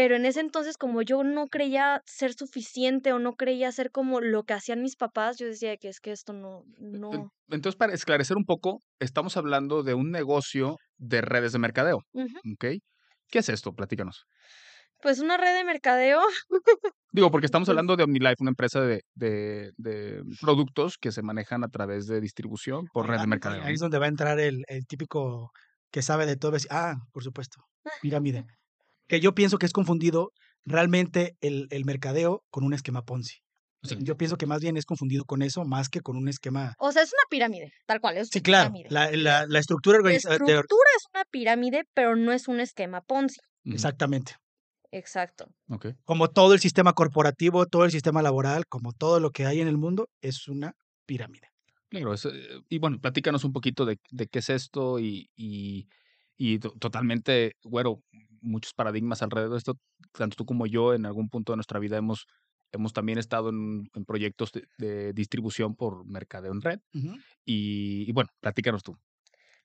Pero 0.00 0.16
en 0.16 0.24
ese 0.24 0.40
entonces, 0.40 0.78
como 0.78 1.02
yo 1.02 1.22
no 1.24 1.46
creía 1.48 2.00
ser 2.06 2.32
suficiente 2.32 3.12
o 3.12 3.18
no 3.18 3.34
creía 3.34 3.70
ser 3.70 3.90
como 3.90 4.20
lo 4.22 4.44
que 4.44 4.54
hacían 4.54 4.82
mis 4.82 4.96
papás, 4.96 5.36
yo 5.38 5.46
decía 5.46 5.76
que 5.76 5.88
es 5.88 6.00
que 6.00 6.12
esto 6.12 6.32
no 6.32 6.64
no 6.78 7.32
entonces, 7.48 7.76
para 7.76 7.92
esclarecer 7.92 8.36
un 8.36 8.44
poco, 8.44 8.82
estamos 9.00 9.36
hablando 9.36 9.82
de 9.82 9.94
un 9.94 10.10
negocio 10.10 10.76
de 10.96 11.20
redes 11.20 11.52
de 11.52 11.58
mercadeo. 11.58 12.04
¿Qué 13.30 13.38
es 13.40 13.48
esto? 13.48 13.74
Platícanos. 13.74 14.26
Pues 15.02 15.18
una 15.20 15.36
red 15.36 15.54
de 15.56 15.64
mercadeo. 15.64 16.20
Digo, 17.12 17.30
porque 17.30 17.46
estamos 17.46 17.68
hablando 17.68 17.96
de 17.96 18.04
OmniLife, 18.04 18.36
una 18.40 18.50
empresa 18.50 18.80
de 18.82 19.02
de 19.14 19.72
de 19.76 20.22
productos 20.40 20.96
que 20.98 21.10
se 21.12 21.22
manejan 21.22 21.64
a 21.64 21.68
través 21.68 22.06
de 22.06 22.20
distribución 22.20 22.86
por 22.92 23.08
red 23.08 23.20
de 23.20 23.26
mercadeo, 23.26 23.64
ahí 23.64 23.74
es 23.74 23.80
donde 23.80 23.98
va 23.98 24.06
a 24.06 24.08
entrar 24.08 24.38
el 24.40 24.64
el 24.68 24.86
típico 24.86 25.50
que 25.90 26.02
sabe 26.02 26.26
de 26.26 26.36
todo, 26.36 26.56
"Ah, 26.70 26.94
por 27.12 27.24
supuesto, 27.24 27.62
pirámide". 27.98 28.46
Que 29.10 29.18
yo 29.18 29.34
pienso 29.34 29.58
que 29.58 29.66
es 29.66 29.72
confundido 29.72 30.32
realmente 30.64 31.36
el 31.40 31.66
el 31.70 31.84
mercadeo 31.84 32.44
con 32.48 32.62
un 32.62 32.72
esquema 32.74 33.04
Ponzi. 33.04 33.38
Sí. 33.82 33.96
Yo 34.00 34.16
pienso 34.16 34.36
que 34.36 34.46
más 34.46 34.60
bien 34.60 34.76
es 34.76 34.84
confundido 34.84 35.24
con 35.24 35.42
eso, 35.42 35.64
más 35.64 35.88
que 35.88 36.00
con 36.00 36.16
un 36.16 36.28
esquema 36.28 36.74
O 36.78 36.92
sea, 36.92 37.02
es 37.02 37.12
una 37.12 37.22
pirámide, 37.28 37.72
tal 37.86 38.00
cual, 38.00 38.18
es 38.18 38.28
Sí, 38.28 38.38
una 38.38 38.42
claro, 38.44 38.74
la 38.88 39.10
la 39.10 39.46
la 39.48 39.58
estructura 39.58 39.96
La 39.96 40.02
organiza 40.02 40.28
de 40.28 40.36
or 40.36 40.42
estructura 40.42 40.88
es 40.96 41.06
una 41.12 41.24
pirámide, 41.24 41.88
pero 41.92 42.14
no 42.14 42.30
es 42.32 42.46
un 42.46 42.60
esquema 42.60 43.00
Ponzi. 43.00 43.40
Exactamente. 43.64 44.36
Exacto. 44.92 45.48
Como 46.04 46.28
todo 46.28 46.54
el 46.54 46.60
sistema 46.60 46.92
corporativo, 46.92 47.66
todo 47.66 47.84
el 47.84 47.90
sistema 47.90 48.22
laboral, 48.22 48.66
como 48.68 48.92
todo 48.92 49.18
lo 49.18 49.30
que 49.32 49.46
hay 49.46 49.60
en 49.60 49.66
el 49.68 49.76
mundo, 49.76 50.08
es 50.20 50.46
una 50.46 50.76
pirámide. 51.06 51.48
Claro, 51.88 52.14
es, 52.14 52.26
eh, 52.26 52.60
y 52.68 52.78
bueno, 52.78 53.00
platícanos 53.00 53.42
un 53.42 53.52
poquito 53.52 53.86
de 53.86 53.98
de 54.10 54.28
qué 54.28 54.38
es 54.38 54.50
esto 54.50 55.00
y 55.00 55.30
y 55.34 55.88
y 56.36 56.58
to 56.60 56.70
totalmente, 56.78 57.56
bueno, 57.64 58.02
muchos 58.42 58.74
paradigmas 58.74 59.22
alrededor 59.22 59.52
de 59.52 59.58
esto. 59.58 59.78
Tanto 60.12 60.36
tú 60.36 60.46
como 60.46 60.66
yo, 60.66 60.94
en 60.94 61.06
algún 61.06 61.28
punto 61.30 61.52
de 61.52 61.56
nuestra 61.58 61.78
vida 61.80 61.96
hemos 61.98 62.26
hemos 62.72 62.92
también 62.92 63.18
estado 63.18 63.50
en 63.50 63.90
en 63.94 64.04
proyectos 64.04 64.52
de 64.52 64.66
de 64.78 65.12
distribución 65.12 65.74
por 65.76 66.04
mercadeo 66.06 66.52
en 66.52 66.62
red. 66.62 66.80
Y 67.44 68.04
y 68.08 68.12
bueno, 68.12 68.30
platícanos 68.40 68.82
tú. 68.84 68.96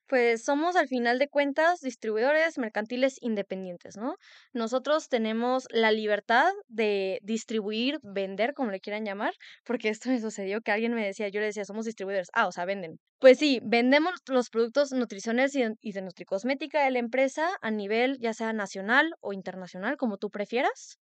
Pues 0.10 0.44
somos, 0.44 0.76
al 0.76 0.88
final 0.88 1.18
de 1.18 1.28
cuentas, 1.30 1.80
distribuidores 1.82 2.60
mercantiles 2.60 3.18
independientes, 3.22 3.98
¿no? 3.98 4.18
Nosotros 4.54 5.10
tenemos 5.10 5.66
la 5.72 5.92
libertad 5.92 6.52
de 6.68 7.20
distribuir, 7.24 7.98
vender, 8.04 8.54
como 8.54 8.70
le 8.70 8.80
quieran 8.80 9.04
llamar, 9.04 9.34
porque 9.64 9.90
esto 9.90 10.10
me 10.10 10.22
sucedió 10.22 10.62
que 10.62 10.72
alguien 10.72 10.94
me 10.94 11.04
decía, 11.04 11.30
yo 11.30 11.40
le 11.40 11.48
decía: 11.48 11.66
"Somos 11.66 11.86
distribuidores". 11.86 12.28
Ah, 12.34 12.46
o 12.48 12.52
sea, 12.52 12.66
venden. 12.66 13.00
Pues 13.20 13.40
sí, 13.40 13.60
vendemos 13.64 14.14
los 14.28 14.52
productos 14.52 14.92
nutricionales 14.92 15.56
y 15.56 15.92
de 15.92 16.02
nutricosmética 16.04 16.84
de 16.84 16.92
la 16.92 17.00
empresa 17.00 17.50
a 17.62 17.72
nivel, 17.72 18.20
ya 18.20 18.34
sea 18.34 18.54
nacional 18.54 19.16
o 19.22 19.34
internacional, 19.34 19.98
como 19.98 20.18
tú 20.18 20.30
prefieras. 20.30 21.00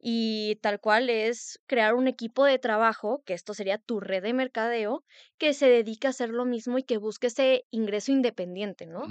Y 0.00 0.56
tal 0.62 0.80
cual 0.80 1.10
es 1.10 1.58
crear 1.66 1.94
un 1.94 2.06
equipo 2.06 2.44
de 2.44 2.58
trabajo, 2.58 3.22
que 3.26 3.34
esto 3.34 3.54
sería 3.54 3.78
tu 3.78 4.00
red 4.00 4.22
de 4.22 4.32
mercadeo, 4.32 5.04
que 5.38 5.54
se 5.54 5.68
dedique 5.68 6.06
a 6.06 6.10
hacer 6.10 6.30
lo 6.30 6.44
mismo 6.44 6.78
y 6.78 6.84
que 6.84 6.98
busque 6.98 7.28
ese 7.28 7.64
ingreso 7.70 8.12
independiente, 8.12 8.86
¿no? 8.86 9.06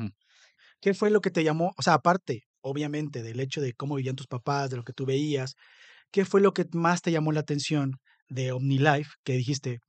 ¿Qué 0.81 0.93
fue 0.93 1.09
lo 1.09 1.21
que 1.21 1.31
te 1.31 1.43
llamó? 1.43 1.73
O 1.77 1.81
sea, 1.81 1.95
aparte, 1.95 2.43
obviamente, 2.61 3.23
del 3.23 3.39
hecho 3.39 3.61
de 3.61 3.73
cómo 3.73 3.95
vivían 3.95 4.15
tus 4.15 4.27
papás, 4.27 4.69
de 4.69 4.77
lo 4.77 4.83
que 4.83 4.93
tú 4.93 5.05
veías, 5.05 5.55
¿qué 6.11 6.25
fue 6.25 6.41
lo 6.41 6.53
que 6.53 6.65
más 6.73 7.01
te 7.01 7.11
llamó 7.11 7.31
la 7.31 7.41
atención 7.41 7.93
de 8.29 8.51
OmniLife? 8.51 9.11
Que 9.23 9.33
dijiste: 9.33 9.79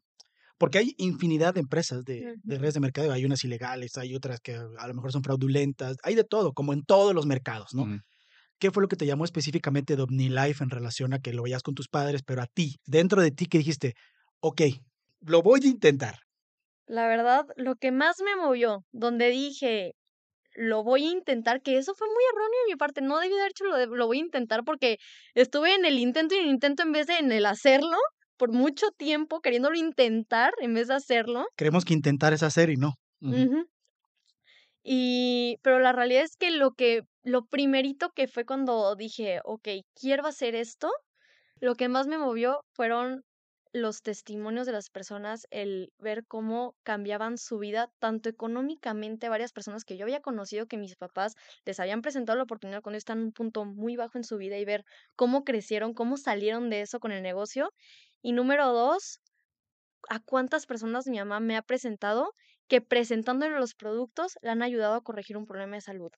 Porque 0.59 0.79
hay 0.79 0.95
infinidad 0.99 1.55
de 1.55 1.61
empresas 1.61 2.05
de, 2.05 2.37
redes 2.45 2.75
de 2.75 2.81
mercadeo. 2.81 3.13
Hay 3.13 3.25
unas 3.25 3.45
ilegales, 3.45 3.97
hay 3.97 4.15
otras 4.15 4.41
que 4.41 4.57
a 4.57 4.89
lo 4.89 4.95
mejor 4.95 5.13
son 5.13 5.23
fraudulentas, 5.23 5.97
hay 6.03 6.15
de 6.15 6.25
todo, 6.25 6.53
como 6.53 6.73
en 6.73 6.83
todos 6.85 7.15
los 7.15 7.27
mercados, 7.27 7.75
¿no? 7.75 7.87
¿Qué 8.59 8.71
fue 8.71 8.83
lo 8.83 8.89
que 8.89 8.97
te 8.97 9.07
llamó 9.07 9.25
específicamente 9.25 9.97
de 9.97 10.03
OmniLife 10.03 10.65
en 10.65 10.71
relación 10.71 11.13
a 11.15 11.21
que 11.21 11.33
lo 11.33 11.45
veías 11.45 11.63
con 11.63 11.75
tus 11.75 11.89
padres, 11.89 12.23
pero 12.25 12.43
a 12.43 12.47
ti, 12.47 12.77
dentro 12.85 13.23
de 13.23 13.31
ti 13.31 13.47
que 13.47 13.59
dijiste, 13.59 13.95
ok, 14.41 14.63
lo 15.21 15.43
voy 15.43 15.61
a 15.65 15.69
intentar? 15.69 16.17
La 16.87 17.07
verdad, 17.07 17.47
lo 17.57 17.77
que 17.77 17.93
más 17.93 18.17
me 18.25 18.35
movió, 18.35 18.85
donde 18.93 19.29
dije, 19.29 19.95
lo 20.55 20.83
voy 20.83 21.07
a 21.07 21.11
intentar, 21.11 21.63
que 21.63 21.79
eso 21.79 21.95
fue 21.95 22.09
muy 22.09 22.25
erróneo 22.33 22.61
de 22.67 22.73
mi 22.73 22.77
parte, 22.77 23.01
no 23.01 23.19
debí 23.19 23.35
de 23.35 23.41
haber 23.41 23.51
hecho 23.53 23.65
lo 23.65 23.77
de 23.77 23.87
lo 23.87 24.07
voy 24.07 24.19
a 24.19 24.23
intentar 24.23 24.65
porque 24.65 24.99
estuve 25.35 25.75
en 25.75 25.85
el 25.85 25.99
intento 25.99 26.35
y 26.35 26.39
en 26.39 26.45
el 26.45 26.51
intento 26.51 26.83
en 26.83 26.93
vez 26.93 27.07
de 27.07 27.19
en 27.19 27.33
el 27.33 27.47
hacerlo 27.47 27.97
por 28.37 28.53
mucho 28.53 28.91
tiempo 28.97 29.41
queriéndolo 29.41 29.77
intentar 29.77 30.53
en 30.61 30.75
vez 30.75 30.89
de 30.89 30.95
hacerlo. 30.95 31.47
Creemos 31.57 31.85
que 31.85 31.95
intentar 31.95 32.33
es 32.33 32.43
hacer 32.43 32.71
y 32.71 32.77
no. 32.77 32.95
Y, 34.91 35.59
pero 35.61 35.81
la 35.81 35.93
realidad 35.93 36.23
es 36.23 36.39
que 36.39 36.51
lo 36.51 36.71
que, 36.73 37.03
lo 37.23 37.45
primerito 37.45 38.09
que 38.15 38.27
fue 38.27 38.47
cuando 38.47 38.97
dije, 38.97 39.41
ok, 39.45 39.69
quiero 39.95 40.27
hacer 40.27 40.55
esto, 40.55 40.91
lo 41.61 41.75
que 41.75 41.89
más 41.91 42.07
me 42.07 42.17
movió 42.17 42.65
fueron 42.73 43.23
los 43.75 44.01
testimonios 44.01 44.65
de 44.65 44.73
las 44.73 44.89
personas, 44.89 45.47
el 45.51 45.93
ver 45.99 46.25
cómo 46.27 46.75
cambiaban 46.85 47.37
su 47.37 47.59
vida, 47.59 47.91
tanto 47.99 48.31
económicamente, 48.31 49.29
varias 49.29 49.53
personas 49.53 49.85
que 49.85 49.99
yo 49.99 50.07
había 50.07 50.23
conocido, 50.23 50.65
que 50.65 50.79
mis 50.79 50.97
papás 50.97 51.35
les 51.67 51.79
habían 51.81 52.01
presentado 52.01 52.39
la 52.39 52.45
oportunidad 52.45 52.81
cuando 52.81 52.97
están 52.97 53.19
en 53.19 53.25
un 53.25 53.33
punto 53.33 53.67
muy 53.67 53.95
bajo 53.97 54.17
en 54.17 54.25
su 54.25 54.39
vida 54.39 54.57
y 54.57 54.65
ver 54.65 54.87
cómo 55.17 55.45
crecieron, 55.45 55.93
cómo 55.93 56.17
salieron 56.17 56.71
de 56.71 56.81
eso 56.81 56.99
con 56.99 57.13
el 57.13 57.23
negocio. 57.23 57.75
Y 58.23 58.33
número 58.33 58.73
dos, 58.73 59.21
a 60.09 60.19
cuántas 60.21 60.65
personas 60.65 61.07
mi 61.07 61.19
mamá 61.19 61.41
me 61.41 61.59
ha 61.59 61.63
presentado 61.63 62.33
que 62.69 62.81
presentándole 62.81 63.57
los 63.59 63.75
productos 63.75 64.39
le 64.43 64.51
han 64.51 64.63
ayudado 64.63 64.95
a 64.95 65.03
corregir 65.03 65.37
un 65.37 65.47
problema 65.47 65.77
de 65.77 65.81
salud. 65.83 66.11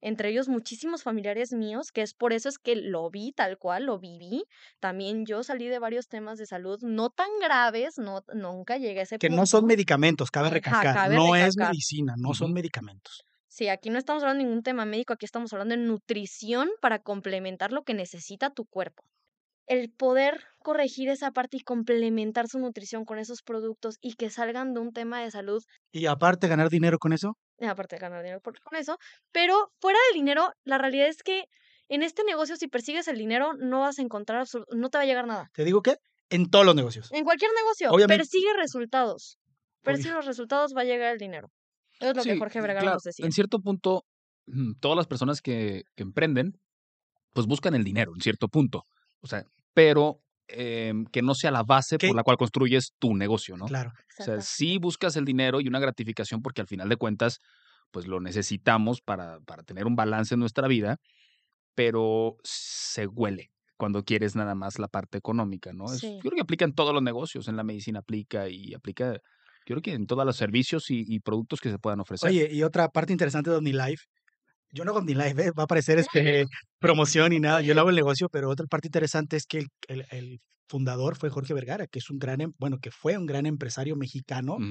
Entre 0.00 0.28
ellos 0.28 0.48
muchísimos 0.48 1.02
familiares 1.02 1.52
míos, 1.52 1.90
que 1.90 2.02
es 2.02 2.14
por 2.14 2.32
eso 2.32 2.48
es 2.48 2.58
que 2.58 2.76
lo 2.76 3.10
vi 3.10 3.32
tal 3.32 3.58
cual, 3.58 3.86
lo 3.86 3.98
viví. 3.98 4.44
También 4.78 5.24
yo 5.26 5.42
salí 5.42 5.66
de 5.68 5.78
varios 5.78 6.06
temas 6.08 6.38
de 6.38 6.46
salud 6.46 6.78
no 6.82 7.10
tan 7.10 7.28
graves, 7.42 7.98
no, 7.98 8.22
nunca 8.34 8.76
llegué 8.78 9.00
a 9.00 9.02
ese 9.04 9.18
Que 9.18 9.28
punto. 9.28 9.40
no 9.40 9.46
son 9.46 9.66
medicamentos, 9.66 10.30
cabe 10.30 10.50
recalcar. 10.50 10.94
cabe 10.94 11.14
no 11.16 11.34
es 11.34 11.54
recalcar. 11.54 11.70
medicina, 11.70 12.14
no 12.18 12.34
son 12.34 12.52
medicamentos. 12.52 13.24
Sí, 13.48 13.68
aquí 13.68 13.90
no 13.90 13.98
estamos 13.98 14.22
hablando 14.22 14.42
de 14.42 14.48
ningún 14.48 14.62
tema 14.62 14.84
médico, 14.84 15.12
aquí 15.12 15.24
estamos 15.24 15.52
hablando 15.52 15.74
de 15.76 15.80
nutrición 15.82 16.68
para 16.80 17.00
complementar 17.00 17.72
lo 17.72 17.82
que 17.84 17.94
necesita 17.94 18.50
tu 18.50 18.66
cuerpo. 18.66 19.04
El 19.66 19.90
poder 19.90 20.44
corregir 20.58 21.08
esa 21.08 21.30
parte 21.30 21.58
y 21.58 21.60
complementar 21.60 22.48
su 22.48 22.58
nutrición 22.58 23.04
con 23.04 23.18
esos 23.18 23.42
productos 23.42 23.98
y 24.00 24.14
que 24.14 24.30
salgan 24.30 24.74
de 24.74 24.80
un 24.80 24.92
tema 24.92 25.22
de 25.22 25.30
salud 25.30 25.62
Y 25.92 26.06
aparte 26.06 26.48
ganar 26.48 26.70
dinero 26.70 26.98
con 26.98 27.12
eso, 27.12 27.36
eh, 27.58 27.66
aparte 27.66 27.96
ganar 27.98 28.22
dinero 28.22 28.40
con 28.40 28.76
eso, 28.76 28.98
pero 29.32 29.70
fuera 29.80 29.98
del 30.08 30.20
dinero, 30.20 30.50
la 30.64 30.78
realidad 30.78 31.08
es 31.08 31.22
que 31.22 31.44
en 31.88 32.02
este 32.02 32.24
negocio 32.24 32.56
si 32.56 32.66
persigues 32.66 33.06
el 33.08 33.16
dinero 33.16 33.52
no 33.54 33.80
vas 33.80 33.98
a 33.98 34.02
encontrar, 34.02 34.46
no 34.72 34.88
te 34.88 34.98
va 34.98 35.02
a 35.02 35.06
llegar 35.06 35.26
nada. 35.26 35.50
te 35.54 35.64
digo 35.64 35.82
que 35.82 35.96
en 36.30 36.50
todos 36.50 36.66
los 36.66 36.74
negocios. 36.74 37.12
En 37.12 37.24
cualquier 37.24 37.52
negocio, 37.52 37.90
Obviamente. 37.90 38.24
persigue 38.24 38.52
resultados. 38.56 39.38
Obvio. 39.38 39.94
Persigue 39.94 40.14
los 40.14 40.26
resultados, 40.26 40.74
va 40.76 40.80
a 40.80 40.84
llegar 40.84 41.12
el 41.12 41.18
dinero. 41.18 41.52
Eso 42.00 42.10
es 42.10 42.16
lo 42.16 42.22
que 42.24 42.38
Jorge 42.38 42.60
Vergara 42.60 42.80
claro, 42.80 42.96
nos 42.96 43.04
decía. 43.04 43.24
En 43.24 43.30
cierto 43.30 43.60
punto, 43.60 44.04
todas 44.80 44.96
las 44.96 45.06
personas 45.06 45.40
que, 45.40 45.84
que 45.94 46.02
emprenden, 46.02 46.58
pues 47.32 47.46
buscan 47.46 47.74
el 47.74 47.84
dinero 47.84 48.12
en 48.14 48.20
cierto 48.20 48.48
punto. 48.48 48.84
O 49.20 49.28
sea, 49.28 49.44
pero 49.76 50.22
em, 50.48 51.04
que 51.12 51.20
no 51.20 51.34
sea 51.34 51.50
la 51.50 51.62
base 51.62 51.98
¿Qué? 51.98 52.06
por 52.06 52.16
la 52.16 52.22
cual 52.22 52.38
construyes 52.38 52.94
tu 52.98 53.14
negocio, 53.14 53.58
¿no? 53.58 53.66
Claro. 53.66 53.92
O 54.18 54.22
sea, 54.24 54.40
sí 54.40 54.78
buscas 54.78 55.16
el 55.16 55.26
dinero 55.26 55.60
y 55.60 55.68
una 55.68 55.78
gratificación 55.80 56.40
porque 56.40 56.62
al 56.62 56.66
final 56.66 56.88
de 56.88 56.96
cuentas, 56.96 57.40
pues 57.90 58.06
lo 58.06 58.18
necesitamos 58.20 59.02
para, 59.02 59.38
para 59.40 59.64
tener 59.64 59.84
un 59.86 59.94
balance 59.94 60.32
en 60.32 60.40
nuestra 60.40 60.66
vida, 60.66 60.96
pero 61.74 62.38
se 62.42 63.06
huele 63.06 63.50
cuando 63.76 64.02
quieres 64.02 64.34
nada 64.34 64.54
más 64.54 64.78
la 64.78 64.88
parte 64.88 65.18
económica, 65.18 65.74
¿no? 65.74 65.84
Es- 65.92 66.00
Sí. 66.00 66.14
yo 66.16 66.30
creo 66.30 66.36
que 66.36 66.40
aplica 66.42 66.64
en 66.64 66.72
todos 66.72 66.94
los 66.94 67.02
negocios, 67.02 67.48
en 67.48 67.56
la 67.56 67.64
medicina 67.64 67.98
aplica 67.98 68.48
y 68.48 68.72
aplica, 68.72 69.12
yo 69.12 69.20
creo 69.66 69.82
que 69.82 69.92
en 69.92 70.06
todos 70.06 70.24
los 70.24 70.36
servicios 70.36 70.90
y, 70.90 71.04
y 71.06 71.20
productos 71.20 71.60
que 71.60 71.70
se 71.70 71.78
puedan 71.78 72.00
ofrecer. 72.00 72.30
Oye, 72.30 72.48
y 72.50 72.62
otra 72.62 72.88
parte 72.88 73.12
interesante 73.12 73.50
de 73.50 73.56
OmniLife, 73.56 74.04
yo 74.70 74.84
no 74.84 74.90
hago 74.92 75.00
OmniLife, 75.00 75.46
¿eh? 75.46 75.50
va 75.58 75.64
a 75.64 75.66
parecer 75.66 75.98
este, 75.98 76.46
promoción 76.78 77.32
y 77.32 77.40
nada, 77.40 77.60
yo 77.62 77.74
no 77.74 77.80
hago 77.80 77.90
el 77.90 77.96
negocio, 77.96 78.28
pero 78.30 78.50
otra 78.50 78.66
parte 78.66 78.88
interesante 78.88 79.36
es 79.36 79.46
que 79.46 79.58
el, 79.58 79.68
el- 79.88 80.06
el 80.10 80.40
fundador 80.68 81.16
fue 81.16 81.30
Jorge 81.30 81.54
Vergara, 81.54 81.86
que 81.86 82.00
es 82.00 82.10
un 82.10 82.18
gran, 82.18 82.40
em- 82.40 82.52
bueno, 82.58 82.78
que 82.80 82.90
fue 82.90 83.16
un 83.16 83.26
gran 83.26 83.46
empresario 83.46 83.94
mexicano 83.96 84.62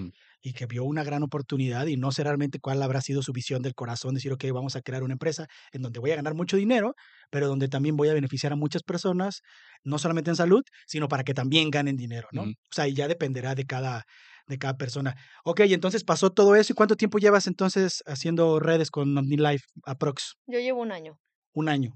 y 0.41 0.53
que 0.53 0.65
vio 0.65 0.83
una 0.83 1.03
gran 1.03 1.23
oportunidad 1.23 1.87
y 1.87 1.97
no 1.97 2.11
sé 2.11 2.23
realmente 2.23 2.59
cuál 2.59 2.81
habrá 2.83 3.01
sido 3.01 3.21
su 3.23 3.31
visión 3.33 3.61
del 3.61 3.73
corazón, 3.75 4.13
decir, 4.13 4.31
ok, 4.33 4.43
vamos 4.53 4.75
a 4.75 4.81
crear 4.81 5.03
una 5.03 5.13
empresa 5.13 5.47
en 5.71 5.81
donde 5.81 5.99
voy 5.99 6.11
a 6.11 6.15
ganar 6.17 6.35
mucho 6.35 6.57
dinero, 6.57 6.95
pero 7.31 7.47
donde 7.47 7.67
también 7.69 7.95
voy 7.95 8.09
a 8.09 8.13
beneficiar 8.13 8.53
a 8.53 8.55
muchas 8.55 8.83
personas, 8.83 9.41
no 9.83 9.97
solamente 9.99 10.29
en 10.29 10.35
salud, 10.35 10.63
sino 10.85 11.07
para 11.07 11.23
que 11.23 11.33
también 11.33 11.69
ganen 11.71 11.95
dinero, 11.97 12.27
¿no? 12.33 12.41
Ujú. 12.41 12.51
O 12.51 12.73
sea, 12.75 12.87
y 12.87 12.93
ya 12.93 13.07
dependerá 13.07 13.55
de 13.55 13.65
cada, 13.65 14.03
de 14.47 14.57
cada 14.57 14.77
persona. 14.77 15.15
Ok, 15.43 15.61
entonces 15.61 16.03
pasó 16.03 16.31
todo 16.31 16.55
eso. 16.55 16.73
¿Y 16.73 16.75
cuánto 16.75 16.95
tiempo 16.95 17.17
llevas 17.17 17.47
entonces 17.47 18.03
haciendo 18.05 18.59
redes 18.59 18.91
con 18.91 19.17
OmniLife, 19.17 19.65
aprox? 19.85 20.35
Yo 20.47 20.59
llevo 20.59 20.81
un 20.81 20.91
año. 20.91 21.19
Un 21.53 21.69
año. 21.69 21.93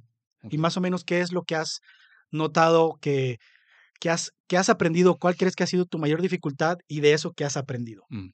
Y 0.50 0.58
más 0.58 0.78
o 0.78 0.82
menos, 0.82 1.04
¿qué 1.04 1.20
es 1.20 1.32
lo 1.32 1.44
que 1.44 1.56
has 1.56 1.82
notado 2.32 2.98
que, 3.02 3.38
que, 4.00 4.10
has, 4.10 4.32
que 4.48 4.58
has 4.58 4.70
aprendido? 4.70 5.18
¿Cuál 5.18 5.36
crees 5.36 5.56
que 5.56 5.64
ha 5.64 5.68
sido 5.68 5.86
tu 5.86 6.00
mayor 6.00 6.22
dificultad 6.22 6.78
y 6.88 7.02
de 7.02 7.14
eso 7.14 7.34
que 7.34 7.46
has 7.46 7.58
aprendido? 7.58 8.04
Mm. 8.10 8.30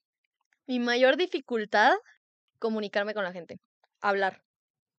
Mi 0.68 0.80
mayor 0.80 1.18
dificultad, 1.18 1.93
comunicarme 2.59 3.13
con 3.13 3.24
la 3.24 3.32
gente, 3.32 3.57
hablar. 4.01 4.41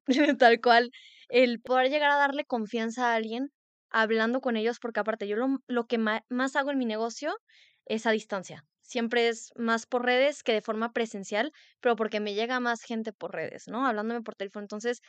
Tal 0.38 0.60
cual, 0.60 0.90
el 1.28 1.60
poder 1.60 1.90
llegar 1.90 2.10
a 2.10 2.16
darle 2.16 2.44
confianza 2.44 3.12
a 3.12 3.14
alguien 3.14 3.50
hablando 3.90 4.40
con 4.40 4.56
ellos, 4.56 4.78
porque 4.80 5.00
aparte 5.00 5.26
yo 5.26 5.36
lo, 5.36 5.58
lo 5.66 5.86
que 5.86 5.98
más 5.98 6.56
hago 6.56 6.70
en 6.70 6.78
mi 6.78 6.86
negocio 6.86 7.36
es 7.86 8.06
a 8.06 8.10
distancia. 8.10 8.64
Siempre 8.86 9.28
es 9.28 9.52
más 9.56 9.86
por 9.86 10.04
redes 10.04 10.42
que 10.42 10.52
de 10.52 10.62
forma 10.62 10.92
presencial, 10.92 11.52
pero 11.80 11.96
porque 11.96 12.20
me 12.20 12.34
llega 12.34 12.60
más 12.60 12.82
gente 12.82 13.12
por 13.12 13.32
redes, 13.34 13.68
¿no? 13.68 13.86
Hablándome 13.86 14.22
por 14.22 14.34
teléfono. 14.36 14.64
Entonces, 14.64 15.00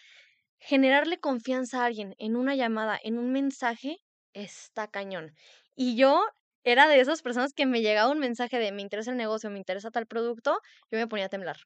generarle 0.60 1.20
confianza 1.20 1.84
a 1.84 1.86
alguien 1.86 2.16
en 2.18 2.36
una 2.36 2.56
llamada, 2.56 3.00
en 3.02 3.18
un 3.20 3.32
mensaje, 3.32 3.98
está 4.34 4.88
cañón. 4.90 5.34
Y 5.76 5.96
yo 5.96 6.24
era 6.72 6.88
de 6.88 7.00
esas 7.00 7.22
personas 7.22 7.54
que 7.54 7.66
me 7.66 7.82
llegaba 7.82 8.12
un 8.12 8.20
mensaje 8.20 8.60
de 8.60 8.72
me 8.72 8.82
interesa 8.82 9.12
el 9.12 9.18
negocio, 9.18 9.50
me 9.50 9.58
interesa 9.58 9.92
tal 9.92 10.06
producto, 10.08 10.60
yo 10.92 10.98
me 11.00 11.08
ponía 11.08 11.26
a 11.26 11.30
temblar. 11.30 11.58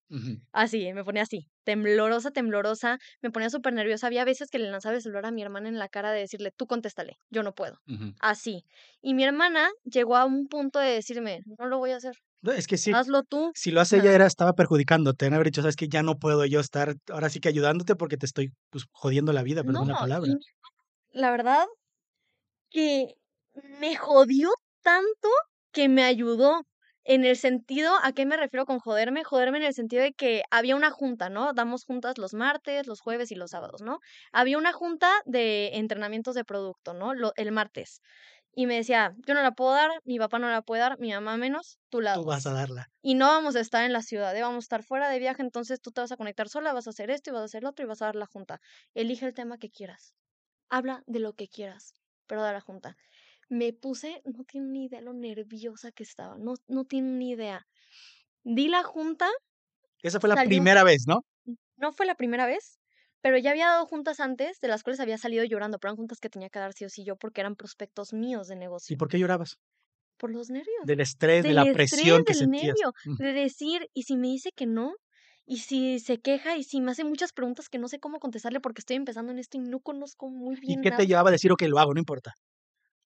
Así, 0.51 0.93
me 0.93 1.03
ponía 1.03 1.23
así, 1.23 1.47
temblorosa, 1.63 2.31
temblorosa, 2.31 2.97
me 3.21 3.31
ponía 3.31 3.49
súper 3.49 3.73
nerviosa. 3.73 4.07
Había 4.07 4.25
veces 4.25 4.49
que 4.49 4.59
le 4.59 4.69
lanzaba 4.69 4.95
el 4.95 5.01
celular 5.01 5.25
a 5.25 5.31
mi 5.31 5.41
hermana 5.41 5.69
en 5.69 5.79
la 5.79 5.87
cara 5.89 6.11
de 6.11 6.19
decirle, 6.19 6.51
tú 6.55 6.67
contéstale, 6.67 7.17
yo 7.29 7.41
no 7.43 7.53
puedo. 7.53 7.79
Así. 8.19 8.63
Y 9.01 9.13
mi 9.13 9.23
hermana 9.23 9.69
llegó 9.83 10.17
a 10.17 10.25
un 10.25 10.47
punto 10.47 10.79
de 10.79 10.89
decirme, 10.91 11.41
no 11.57 11.65
lo 11.67 11.77
voy 11.79 11.91
a 11.91 11.97
hacer, 11.97 12.15
No, 12.41 12.51
Es 12.51 12.67
que 12.67 12.77
sí, 12.77 12.91
hazlo 12.91 13.23
tú. 13.23 13.51
si 13.55 13.71
lo 13.71 13.81
hace 13.81 13.97
ella 13.97 14.13
era, 14.13 14.25
estaba 14.25 14.53
perjudicándote, 14.53 15.25
han 15.25 15.33
haber 15.33 15.47
dicho, 15.47 15.61
sabes 15.61 15.75
que 15.75 15.87
ya 15.87 16.03
no 16.03 16.17
puedo 16.19 16.45
yo 16.45 16.59
estar 16.59 16.95
ahora 17.09 17.29
sí 17.29 17.39
que 17.39 17.49
ayudándote 17.49 17.95
porque 17.95 18.17
te 18.17 18.25
estoy 18.25 18.51
pues, 18.69 18.85
jodiendo 18.91 19.31
la 19.33 19.43
vida, 19.43 19.63
perdón 19.63 19.87
la 19.87 19.93
No, 19.93 19.99
palabra. 19.99 20.33
la 21.11 21.31
verdad 21.31 21.65
que 22.69 23.15
me 23.79 23.95
jodió 23.95 24.49
tanto 24.81 25.29
que 25.71 25.89
me 25.89 26.03
ayudó. 26.03 26.63
En 27.03 27.25
el 27.25 27.35
sentido, 27.35 27.93
¿a 28.03 28.13
qué 28.13 28.27
me 28.27 28.37
refiero 28.37 28.65
con 28.65 28.77
joderme? 28.79 29.23
Joderme 29.23 29.57
en 29.57 29.63
el 29.63 29.73
sentido 29.73 30.03
de 30.03 30.13
que 30.13 30.43
había 30.51 30.75
una 30.75 30.91
junta, 30.91 31.29
¿no? 31.31 31.51
Damos 31.53 31.83
juntas 31.83 32.19
los 32.19 32.33
martes, 32.35 32.85
los 32.85 33.01
jueves 33.01 33.31
y 33.31 33.35
los 33.35 33.51
sábados, 33.51 33.81
¿no? 33.81 33.99
Había 34.31 34.59
una 34.59 34.71
junta 34.71 35.11
de 35.25 35.77
entrenamientos 35.77 36.35
de 36.35 36.45
producto, 36.45 36.93
¿no? 36.93 37.15
Lo- 37.15 37.33
el 37.37 37.51
martes. 37.51 38.01
Y 38.53 38.67
me 38.67 38.75
decía, 38.75 39.13
yo 39.27 39.33
no 39.35 39.41
la 39.43 39.51
puedo 39.53 39.71
dar, 39.73 39.89
mi 40.03 40.19
papá 40.19 40.39
no 40.39 40.49
la 40.49 40.61
puede 40.63 40.81
dar, 40.81 40.99
mi 40.99 41.11
mamá 41.11 41.37
menos, 41.37 41.79
tú 41.89 42.01
la 42.01 42.19
Tú 42.19 42.23
vas 42.25 42.45
a 42.47 42.53
darla. 42.53 42.87
Y 43.03 43.15
no 43.15 43.27
vamos 43.27 43.55
a 43.55 43.59
estar 43.59 43.83
en 43.85 43.93
la 43.93 44.01
ciudad, 44.01 44.35
¿eh? 44.35 44.41
vamos 44.41 44.63
a 44.63 44.65
estar 44.65 44.83
fuera 44.83 45.09
de 45.09 45.19
viaje, 45.19 45.41
entonces 45.41 45.81
tú 45.81 45.91
te 45.91 46.01
vas 46.01 46.11
a 46.11 46.17
conectar 46.17 46.49
sola, 46.49 46.73
vas 46.73 46.87
a 46.87 46.91
hacer 46.91 47.09
esto 47.11 47.29
y 47.29 47.33
vas 47.33 47.41
a 47.43 47.45
hacer 47.45 47.63
lo 47.63 47.69
otro 47.69 47.85
y 47.85 47.87
vas 47.87 48.01
a 48.01 48.05
dar 48.05 48.15
la 48.15 48.25
junta. 48.27 48.59
Elige 48.93 49.25
el 49.25 49.33
tema 49.33 49.57
que 49.57 49.69
quieras. 49.69 50.15
Habla 50.69 51.03
de 51.07 51.19
lo 51.19 51.33
que 51.33 51.47
quieras, 51.49 51.93
pero 52.27 52.41
da 52.43 52.53
la 52.53 52.61
junta. 52.61 52.97
Me 53.51 53.71
puse, 53.73 54.21
no 54.25 54.43
tienen 54.45 54.71
ni 54.73 54.85
idea 54.85 55.01
lo 55.01 55.13
nerviosa 55.13 55.91
que 55.91 56.03
estaba, 56.03 56.37
no, 56.39 56.55
no 56.67 56.85
tienen 56.85 57.19
ni 57.19 57.31
idea. 57.31 57.67
Di 58.43 58.69
la 58.69 58.83
junta, 58.83 59.29
Esa 60.03 60.19
fue 60.19 60.29
la 60.29 60.37
Salió. 60.37 60.43
primera 60.43 60.83
vez, 60.83 61.05
¿no? 61.07 61.21
no 61.77 61.91
fue 61.93 62.05
la 62.05 62.15
primera 62.15 62.45
vez, 62.45 62.79
pero 63.21 63.37
ya 63.37 63.51
había 63.51 63.67
dado 63.67 63.85
juntas 63.85 64.19
antes, 64.19 64.59
de 64.59 64.67
las 64.67 64.83
cuales 64.83 64.99
había 64.99 65.17
salido 65.17 65.43
llorando, 65.43 65.79
pero 65.79 65.89
eran 65.91 65.97
juntas 65.97 66.19
que 66.19 66.29
tenía 66.29 66.49
que 66.49 66.59
dar 66.59 66.73
sí 66.73 66.85
o 66.85 66.89
sí 66.89 67.03
yo 67.05 67.15
porque 67.17 67.41
eran 67.41 67.55
prospectos 67.55 68.13
míos 68.13 68.47
de 68.47 68.55
¿Y 68.87 68.95
negocio. 68.95 68.97
por 68.97 69.07
qué 69.09 69.17
llorabas? 69.19 69.57
Por 70.17 70.31
los 70.31 70.49
nervios. 70.49 70.89
Del 70.89 70.99
estrés, 70.99 71.47
de 71.47 71.53
la 71.55 71.65
estrés, 71.71 71.71
presión 71.71 72.23
que 72.23 72.33
del 72.33 72.35
sentías. 72.35 72.83
nervio, 72.83 72.93
de 73.17 73.33
decir, 73.33 73.89
y 73.93 74.03
si 74.03 74.15
me 74.17 74.27
dice 74.27 74.51
que 74.55 74.65
no, 74.67 74.95
y 75.45 75.57
si 75.59 75.99
se 75.99 76.21
queja, 76.21 76.55
y 76.57 76.63
si 76.63 76.79
me 76.81 76.91
hace 76.91 77.03
muchas 77.03 77.33
preguntas 77.33 77.67
que 77.69 77.79
no 77.79 77.87
sé 77.89 77.99
cómo 77.99 78.19
contestarle 78.19 78.61
porque 78.61 78.79
estoy 78.81 78.95
empezando 78.97 79.31
en 79.33 79.39
esto 79.39 79.57
y 79.57 79.61
no 79.61 79.79
conozco 79.81 80.29
muy 80.29 80.55
¿Y 80.65 80.77
bien 80.77 80.79
qué 80.79 80.91
nada. 80.91 80.91
te 80.91 81.05
llevaba 81.05 81.29
a 81.29 81.31
decir, 81.33 81.51
ok, 81.51 81.61
lo 81.67 81.77
hago, 81.79 81.93
no 81.93 81.99
importa? 81.99 82.33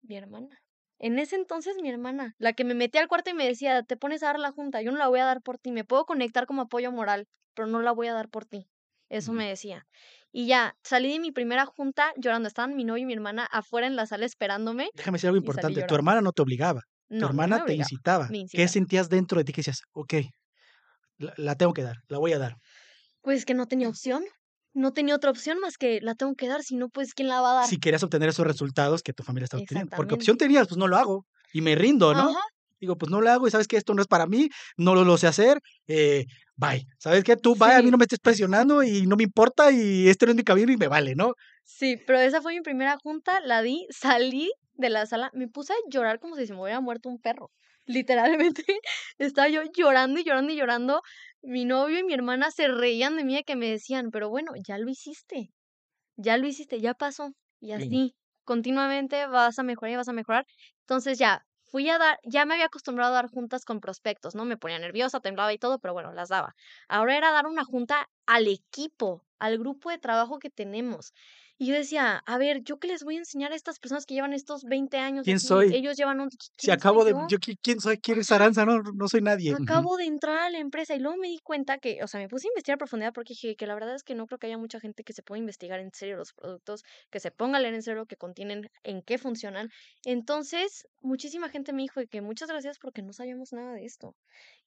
Mi 0.08 0.18
hermana. 0.18 0.60
En 0.99 1.20
ese 1.20 1.36
entonces 1.36 1.76
mi 1.82 1.89
hermana, 1.89 2.36
la 2.38 2.53
que 2.53 2.64
me 2.64 2.74
metía 2.74 3.01
al 3.01 3.08
cuarto 3.08 3.30
y 3.30 3.34
me 3.34 3.45
decía, 3.45 3.84
te 3.84 3.97
pones 3.97 4.24
a 4.24 4.28
dar 4.28 4.39
la 4.39 4.51
junta, 4.51 4.82
yo 4.82 4.91
no 4.91 4.97
la 4.97 5.08
voy 5.08 5.20
a 5.20 5.26
dar 5.26 5.41
por 5.41 5.58
ti, 5.58 5.72
me 5.72 5.84
puedo 5.84 6.06
conectar 6.06 6.45
como 6.45 6.64
apoyo 6.64 6.91
moral, 6.91 7.28
pero 7.53 7.68
no 7.68 7.82
la 7.82 7.91
voy 7.91 8.08
a 8.08 8.14
dar 8.14 8.30
por 8.30 8.45
ti. 8.45 8.68
Eso 9.10 9.34
me 9.34 9.47
decía. 9.47 9.86
Y 10.32 10.47
ya, 10.47 10.76
salí 10.84 11.12
de 11.12 11.20
mi 11.20 11.32
primera 11.32 11.66
junta 11.66 12.12
llorando, 12.18 12.47
estaban 12.47 12.76
mi 12.76 12.84
novio 12.84 13.03
y 13.03 13.06
mi 13.06 13.14
hermana 13.14 13.45
afuera 13.45 13.88
en 13.88 13.95
la 13.95 14.06
sala 14.08 14.26
esperándome 14.26 14.89
Déjame 14.93 15.18
decir 15.18 15.28
algo 15.28 15.38
importante. 15.38 15.84
Tu 15.84 15.95
hermana 15.95 16.22
no 16.22 16.32
te 16.32 16.41
obligaba. 16.41 16.82
Tu 17.08 17.16
no 17.18 17.28
hermana 17.28 17.64
te 17.66 17.76
incitaba. 17.76 18.30
¿Qué 18.51 18.68
sentías 18.68 19.10
dentro 19.10 19.38
de 19.38 19.43
ti 19.43 19.53
que 19.53 19.60
decías, 19.60 19.82
ok, 19.93 20.14
la, 21.18 21.34
la 21.38 21.56
tengo 21.56 21.74
que 21.74 21.84
dar, 21.84 21.97
la 22.08 22.18
voy 22.18 22.34
a 22.34 22.39
dar? 22.39 22.56
Pues 23.22 23.45
que 23.45 23.53
no 23.53 23.68
tenía 23.68 23.89
opción, 23.89 24.24
no 24.76 24.93
tenía 24.93 25.15
otra 25.15 25.32
opción 25.32 25.59
más 25.59 25.78
que 25.78 25.99
la 26.01 26.13
tengo 26.13 26.36
que 26.36 26.47
dar, 26.47 26.61
si 26.61 26.76
no, 26.76 26.89
pues 26.89 27.13
¿quién 27.13 27.30
la 27.30 27.41
va 27.41 27.51
a 27.51 27.55
dar? 27.61 27.67
Si 27.67 27.80
querías 27.80 28.03
obtener 28.03 28.30
esos 28.30 28.45
resultados 28.45 29.01
que 29.01 29.13
tu 29.13 29.23
familia 29.23 29.45
está 29.45 29.57
obteniendo. 29.57 29.95
Porque 29.95 30.13
opción 30.13 30.38
tenías, 30.38 30.67
pues 30.67 30.78
no 30.78 30.88
lo 30.88 30.97
hago. 30.97 31.26
Y 31.53 31.61
me 31.61 31.73
rindo, 31.76 32.13
¿no? 32.13 32.30
Ajá, 32.30 32.41
Digo, 32.80 32.97
pues 32.97 33.09
no 33.09 33.21
lo 33.21 33.32
hago 33.32 33.47
y 33.47 33.51
sabes 33.51 33.67
que 33.67 33.78
esto 33.78 33.93
no 33.93 34.01
es 34.01 34.07
para 34.07 34.28
mí, 34.28 34.49
no 34.78 34.93
lo, 34.93 35.05
lo 35.05 35.17
sé 35.17 35.28
hacer, 35.28 35.59
eh, 35.88 36.26
bye. 36.55 36.86
¿Sabes 36.99 37.23
qué? 37.23 37.38
Tú, 37.38 37.55
bye, 37.55 37.73
a 37.73 37.80
mí 37.80 37.86
sí, 37.86 37.91
no 37.91 37.97
me 37.97 38.03
estés 38.03 38.19
presionando 38.19 38.84
y 38.84 39.07
no 39.07 39.15
me 39.15 39.23
importa 39.23 39.71
y 39.71 40.09
este 40.09 40.26
no 40.26 40.34
es 40.34 40.36
mi 40.36 40.43
camino 40.43 40.71
y 40.71 40.78
me 40.78 40.88
vale, 40.88 41.15
¿no? 41.15 41.34
sí, 41.63 41.97
pero 42.05 42.19
esa 42.19 42.41
fue 42.41 42.53
mi 42.53 42.61
primera 42.61 42.97
junta, 43.01 43.39
la 43.41 43.61
di, 43.61 43.88
salí 43.89 44.51
de 44.73 44.89
la 44.89 45.05
sala, 45.05 45.32
me 45.34 45.47
puse 45.47 45.73
a 45.73 45.78
llorar 45.89 46.19
como 46.19 46.36
si 46.36 46.45
se 46.45 46.53
me 46.53 46.61
hubiera 46.61 46.82
muerto 46.82 47.09
un 47.09 47.19
perro. 47.19 47.51
Literalmente 47.86 48.63
estaba 49.17 49.47
yo 49.47 49.61
llorando 49.76 50.19
y 50.19 50.23
llorando 50.23 50.51
y 50.51 50.57
llorando. 50.57 51.01
Mi 51.46 51.64
novio 51.66 52.00
y 52.00 52.04
mi 52.04 52.14
hermana 52.14 52.52
se 52.52 52.68
reían 52.68 53.16
de 53.18 53.24
mí 53.24 53.36
de 53.36 53.43
que 53.43 53.56
me 53.56 53.70
decían, 53.70 54.10
pero 54.12 54.30
bueno, 54.30 54.52
ya 54.68 54.78
lo 54.78 54.89
hiciste, 54.89 55.52
ya 56.18 56.38
lo 56.38 56.48
hiciste, 56.48 56.82
ya 56.82 56.93
pasó. 56.96 57.32
Y 57.62 57.74
así, 57.74 58.16
continuamente 58.46 59.28
vas 59.28 59.60
a 59.60 59.64
mejorar 59.64 59.93
y 59.93 59.98
vas 59.98 60.10
a 60.10 60.14
mejorar. 60.14 60.46
Entonces 60.82 61.20
ya, 61.20 61.46
fui 61.64 61.89
a 61.89 61.98
dar, 62.00 62.20
ya 62.24 62.46
me 62.46 62.56
había 62.56 62.68
acostumbrado 62.68 63.14
a 63.14 63.16
dar 63.16 63.30
juntas 63.30 63.66
con 63.66 63.82
prospectos, 63.82 64.36
¿no? 64.36 64.46
Me 64.46 64.58
ponía 64.58 64.80
nerviosa, 64.80 65.20
temblaba 65.22 65.54
y 65.54 65.60
todo, 65.60 65.80
pero 65.80 65.93
bueno, 65.93 66.14
las 66.14 66.30
daba. 66.30 66.54
Ahora 66.89 67.18
era 67.18 67.32
dar 67.32 67.48
una 67.48 67.66
junta 67.66 68.08
al 68.28 68.48
equipo, 68.48 69.26
al 69.39 69.58
grupo 69.60 69.89
de 69.91 70.00
trabajo 70.00 70.39
que 70.39 70.50
tenemos. 70.52 71.14
Y 71.58 71.68
yo 71.68 71.74
decía, 71.74 72.22
a 72.26 72.38
ver, 72.38 72.64
¿yo 72.64 72.80
qué 72.80 72.88
les 72.89 73.03
voy 73.03 73.16
a 73.16 73.20
enseñar 73.20 73.53
a 73.53 73.56
estas 73.56 73.80
personas 73.80 74.06
que 74.06 74.14
llevan 74.14 74.34
estos 74.34 74.64
20 74.66 74.97
años 74.97 75.24
¿Quién 75.24 75.38
aquí? 75.38 75.45
soy? 75.47 75.74
Ellos 75.74 75.95
llevan 75.95 76.20
un... 76.20 76.30
Si 76.32 76.38
¿Quién 76.38 76.49
soy 76.58 76.72
acabo 76.74 77.06
de, 77.06 77.12
yo? 77.12 77.28
yo, 77.30 77.38
qui- 77.38 77.58
¿quién 77.62 77.80
soy? 77.80 77.97
¿Quién 77.97 78.20
es 78.20 78.30
Aranza? 78.32 78.66
No, 78.66 78.82
no 78.82 79.08
soy 79.08 79.22
nadie. 79.22 79.53
Acabo 79.53 79.95
de 79.95 80.03
entrar 80.06 80.38
a 80.38 80.49
la 80.49 80.58
empresa 80.60 80.95
y 80.95 80.99
luego 80.99 81.16
me 81.18 81.30
di 81.30 81.39
cuenta 81.39 81.78
que, 81.78 82.03
o 82.03 82.08
sea, 82.08 82.20
me 82.20 82.28
puse 82.28 82.47
a 82.47 82.51
investigar 82.51 82.76
a 82.76 82.78
profundidad 82.78 83.14
porque 83.14 83.34
dije 83.34 83.56
que 83.56 83.68
la 83.68 83.74
verdad 83.74 83.95
es 83.95 84.03
que 84.03 84.16
no 84.16 84.26
creo 84.28 84.38
que 84.38 84.47
haya 84.47 84.58
mucha 84.58 84.82
gente 84.82 85.03
que 85.06 85.14
se 85.14 85.24
pueda 85.24 85.39
investigar 85.39 85.80
en 85.80 85.91
serio 85.93 86.18
los 86.18 86.34
productos, 86.34 86.84
que 87.10 87.22
se 87.22 87.32
ponga 87.32 87.58
a 87.58 87.62
leer 87.62 87.74
en 87.74 87.84
serio 87.84 87.99
lo 88.01 88.06
que 88.06 88.18
contienen, 88.18 88.70
en 88.84 89.01
qué 89.01 89.18
funcionan. 89.18 89.70
Entonces, 90.03 90.86
muchísima 90.99 91.47
gente 91.49 91.72
me 91.72 91.84
dijo 91.84 92.01
que 92.12 92.22
muchas 92.22 92.49
gracias 92.49 92.80
porque 92.80 93.01
no 93.01 93.14
sabíamos 93.14 93.53
nada 93.53 93.74
de 93.74 93.86
esto. 93.86 94.14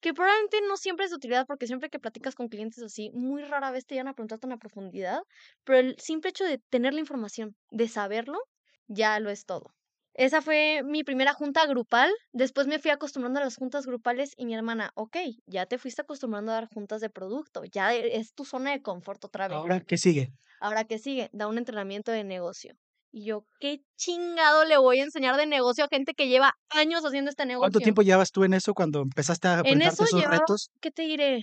Que 0.01 0.13
probablemente 0.13 0.57
no 0.67 0.75
siempre 0.77 1.05
es 1.05 1.11
de 1.11 1.17
utilidad 1.17 1.45
porque 1.45 1.67
siempre 1.67 1.89
que 1.89 1.99
platicas 1.99 2.33
con 2.33 2.47
clientes 2.47 2.81
así, 2.83 3.11
muy 3.13 3.43
rara 3.43 3.69
vez 3.71 3.85
te 3.85 3.95
llegan 3.95 4.07
a 4.07 4.13
preguntar 4.13 4.39
tan 4.39 4.51
a 4.53 4.57
profundidad, 4.57 5.19
pero 5.63 5.79
el 5.79 5.95
simple 5.99 6.29
hecho 6.31 6.45
de 6.45 6.57
tener 6.57 6.78
la 6.93 6.99
información, 6.99 7.55
de 7.71 7.87
saberlo, 7.87 8.39
ya 8.87 9.19
lo 9.19 9.29
es 9.29 9.45
todo. 9.45 9.73
Esa 10.13 10.41
fue 10.41 10.81
mi 10.83 11.03
primera 11.03 11.33
junta 11.33 11.65
grupal. 11.65 12.11
Después 12.33 12.67
me 12.67 12.79
fui 12.79 12.91
acostumbrando 12.91 13.39
a 13.39 13.43
las 13.43 13.55
juntas 13.55 13.85
grupales 13.85 14.31
y 14.37 14.45
mi 14.45 14.55
hermana, 14.55 14.91
ok, 14.95 15.17
ya 15.45 15.65
te 15.65 15.77
fuiste 15.77 16.01
acostumbrando 16.01 16.51
a 16.51 16.55
dar 16.55 16.67
juntas 16.67 16.99
de 17.01 17.09
producto, 17.09 17.63
ya 17.65 17.93
e- 17.93 18.17
es 18.17 18.33
tu 18.33 18.43
zona 18.45 18.71
de 18.71 18.81
confort 18.81 19.23
otra 19.25 19.47
vez. 19.47 19.57
Ahora, 19.57 19.81
¿qué 19.81 19.97
sigue? 19.97 20.31
Ahora, 20.59 20.83
¿qué 20.85 20.97
sigue? 20.99 21.29
Da 21.31 21.47
un 21.47 21.57
entrenamiento 21.57 22.11
de 22.11 22.23
negocio. 22.23 22.75
Y 23.11 23.25
yo, 23.25 23.45
¿qué 23.59 23.81
chingado 23.95 24.65
le 24.65 24.77
voy 24.77 24.99
a 24.99 25.03
enseñar 25.03 25.35
de 25.37 25.45
negocio 25.45 25.85
a 25.85 25.87
gente 25.87 26.13
que 26.13 26.27
lleva 26.27 26.53
años 26.69 27.03
haciendo 27.05 27.29
este 27.29 27.43
¿Cuánto 27.43 27.79
negocio? 27.79 27.83
tiempo 27.83 28.01
llevas 28.01 28.31
tú 28.31 28.43
en 28.43 28.53
eso 28.53 28.73
cuando 28.73 29.01
empezaste 29.01 29.47
a 29.47 29.59
En 29.59 29.81
enfrentarte 29.81 29.93
eso 29.93 30.03
a 30.03 30.05
esos 30.05 30.19
llevaba, 30.21 30.37
retos? 30.39 30.69
¿qué 30.81 30.91
te 30.91 31.03
diré? 31.03 31.39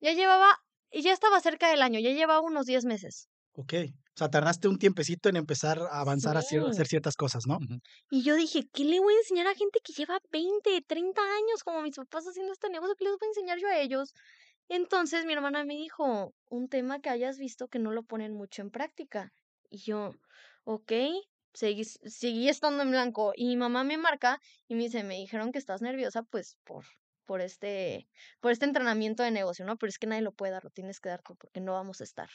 Ya 0.00 0.12
llevaba, 0.12 0.56
y 0.90 1.02
ya 1.02 1.12
estaba 1.12 1.40
cerca 1.40 1.68
del 1.68 1.82
año, 1.82 2.00
ya 2.00 2.10
llevaba 2.12 2.40
unos 2.40 2.64
10 2.66 2.84
meses. 2.86 3.28
Ok. 3.56 3.72
O 4.14 4.18
sea, 4.18 4.30
tardaste 4.30 4.68
un 4.68 4.78
tiempecito 4.78 5.28
en 5.28 5.36
empezar 5.36 5.78
a 5.78 6.00
avanzar 6.00 6.36
a 6.36 6.40
hacer 6.40 6.86
ciertas 6.86 7.16
cosas, 7.16 7.46
¿no? 7.46 7.58
Y 8.10 8.22
yo 8.22 8.34
dije, 8.34 8.68
¿qué 8.72 8.84
le 8.84 9.00
voy 9.00 9.14
a 9.14 9.18
enseñar 9.18 9.46
a 9.46 9.54
gente 9.54 9.80
que 9.82 9.92
lleva 9.92 10.18
20, 10.30 10.82
30 10.86 11.20
años 11.20 11.62
como 11.64 11.82
mis 11.82 11.96
papás 11.96 12.24
haciendo 12.26 12.52
este 12.52 12.70
negocio? 12.70 12.94
¿Qué 12.98 13.04
les 13.04 13.12
voy 13.12 13.26
a 13.26 13.30
enseñar 13.30 13.58
yo 13.58 13.68
a 13.68 13.78
ellos? 13.78 14.14
Entonces 14.68 15.24
mi 15.24 15.32
hermana 15.32 15.64
me 15.64 15.74
dijo, 15.74 16.34
un 16.48 16.68
tema 16.68 17.00
que 17.00 17.10
hayas 17.10 17.38
visto 17.38 17.68
que 17.68 17.78
no 17.78 17.92
lo 17.92 18.02
ponen 18.02 18.32
mucho 18.32 18.62
en 18.62 18.70
práctica. 18.70 19.32
Y 19.70 19.78
yo, 19.78 20.12
ok, 20.64 20.92
seguí, 21.54 21.84
seguí 21.84 22.48
estando 22.48 22.82
en 22.82 22.90
blanco. 22.90 23.32
Y 23.36 23.46
mi 23.48 23.56
mamá 23.56 23.84
me 23.84 23.96
marca 23.96 24.40
y 24.68 24.74
me 24.74 24.84
dice, 24.84 25.02
me 25.02 25.16
dijeron 25.16 25.52
que 25.52 25.58
estás 25.58 25.82
nerviosa 25.82 26.22
pues 26.22 26.56
por, 26.64 26.84
por 27.26 27.40
este, 27.40 28.08
por 28.40 28.52
este 28.52 28.64
entrenamiento 28.66 29.22
de 29.22 29.30
negocio, 29.30 29.64
¿no? 29.64 29.76
Pero 29.76 29.90
es 29.90 29.98
que 29.98 30.06
nadie 30.06 30.22
lo 30.22 30.32
puede 30.32 30.52
dar, 30.52 30.64
lo 30.64 30.70
tienes 30.70 31.00
que 31.00 31.08
dar 31.08 31.22
tú 31.22 31.36
porque 31.36 31.60
no 31.60 31.72
vamos 31.72 32.00
a 32.00 32.04
estar. 32.04 32.28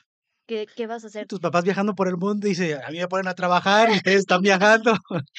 ¿Qué, 0.52 0.68
qué 0.76 0.86
vas 0.86 1.06
a 1.06 1.08
hacer? 1.08 1.28
tus 1.28 1.40
papás 1.40 1.64
viajando 1.64 1.96
por 1.96 2.10
el 2.10 2.18
mundo 2.18 2.46
y 2.46 2.50
dice, 2.50 2.76
a 2.76 2.90
mí 2.90 2.98
me 2.98 3.08
ponen 3.08 3.30
a 3.30 3.36
trabajar 3.36 3.90
y 3.90 3.94
ustedes 3.94 4.18
están 4.18 4.42
viajando. 4.42 4.92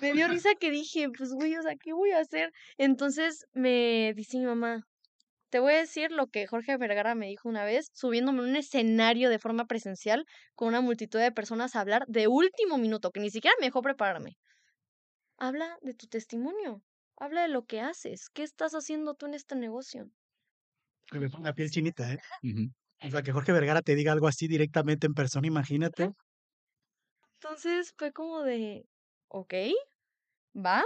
Me 0.00 0.12
dio 0.12 0.26
risa 0.26 0.56
que 0.58 0.72
dije, 0.72 1.08
pues 1.16 1.30
güey, 1.30 1.54
o 1.56 1.62
sea, 1.62 1.76
¿qué 1.76 1.92
voy 1.92 2.10
a 2.10 2.18
hacer? 2.18 2.50
Entonces 2.76 3.46
me 3.52 4.12
dice 4.16 4.38
mi 4.38 4.46
mamá, 4.46 4.88
te 5.50 5.60
voy 5.60 5.74
a 5.74 5.78
decir 5.78 6.10
lo 6.10 6.26
que 6.26 6.48
Jorge 6.48 6.76
Vergara 6.78 7.14
me 7.14 7.28
dijo 7.28 7.48
una 7.48 7.62
vez, 7.64 7.90
subiéndome 7.92 8.40
a 8.40 8.42
un 8.42 8.56
escenario 8.56 9.30
de 9.30 9.38
forma 9.38 9.66
presencial 9.66 10.24
con 10.56 10.66
una 10.66 10.80
multitud 10.80 11.20
de 11.20 11.30
personas 11.30 11.76
a 11.76 11.82
hablar 11.82 12.04
de 12.08 12.26
último 12.26 12.76
minuto, 12.76 13.12
que 13.12 13.20
ni 13.20 13.30
siquiera 13.30 13.54
me 13.60 13.66
dejó 13.66 13.82
prepararme. 13.82 14.36
Habla 15.38 15.78
de 15.82 15.94
tu 15.94 16.08
testimonio, 16.08 16.82
habla 17.16 17.42
de 17.42 17.48
lo 17.50 17.66
que 17.66 17.80
haces, 17.80 18.30
qué 18.34 18.42
estás 18.42 18.72
haciendo 18.72 19.14
tú 19.14 19.26
en 19.26 19.34
este 19.34 19.54
negocio. 19.54 20.10
Que 21.08 21.20
me 21.20 21.30
ponga 21.30 21.50
la 21.50 21.54
piel 21.54 21.70
chinita, 21.70 22.12
¿eh? 22.12 22.18
Ujú. 22.42 22.72
O 23.02 23.10
sea, 23.10 23.22
que 23.22 23.32
Jorge 23.32 23.52
Vergara 23.52 23.82
te 23.82 23.94
diga 23.94 24.12
algo 24.12 24.28
así 24.28 24.46
directamente 24.48 25.06
en 25.06 25.14
persona, 25.14 25.46
imagínate. 25.46 26.12
Entonces 27.34 27.92
fue 27.96 28.12
como 28.12 28.42
de, 28.42 28.86
ok, 29.28 29.54
va. 30.56 30.84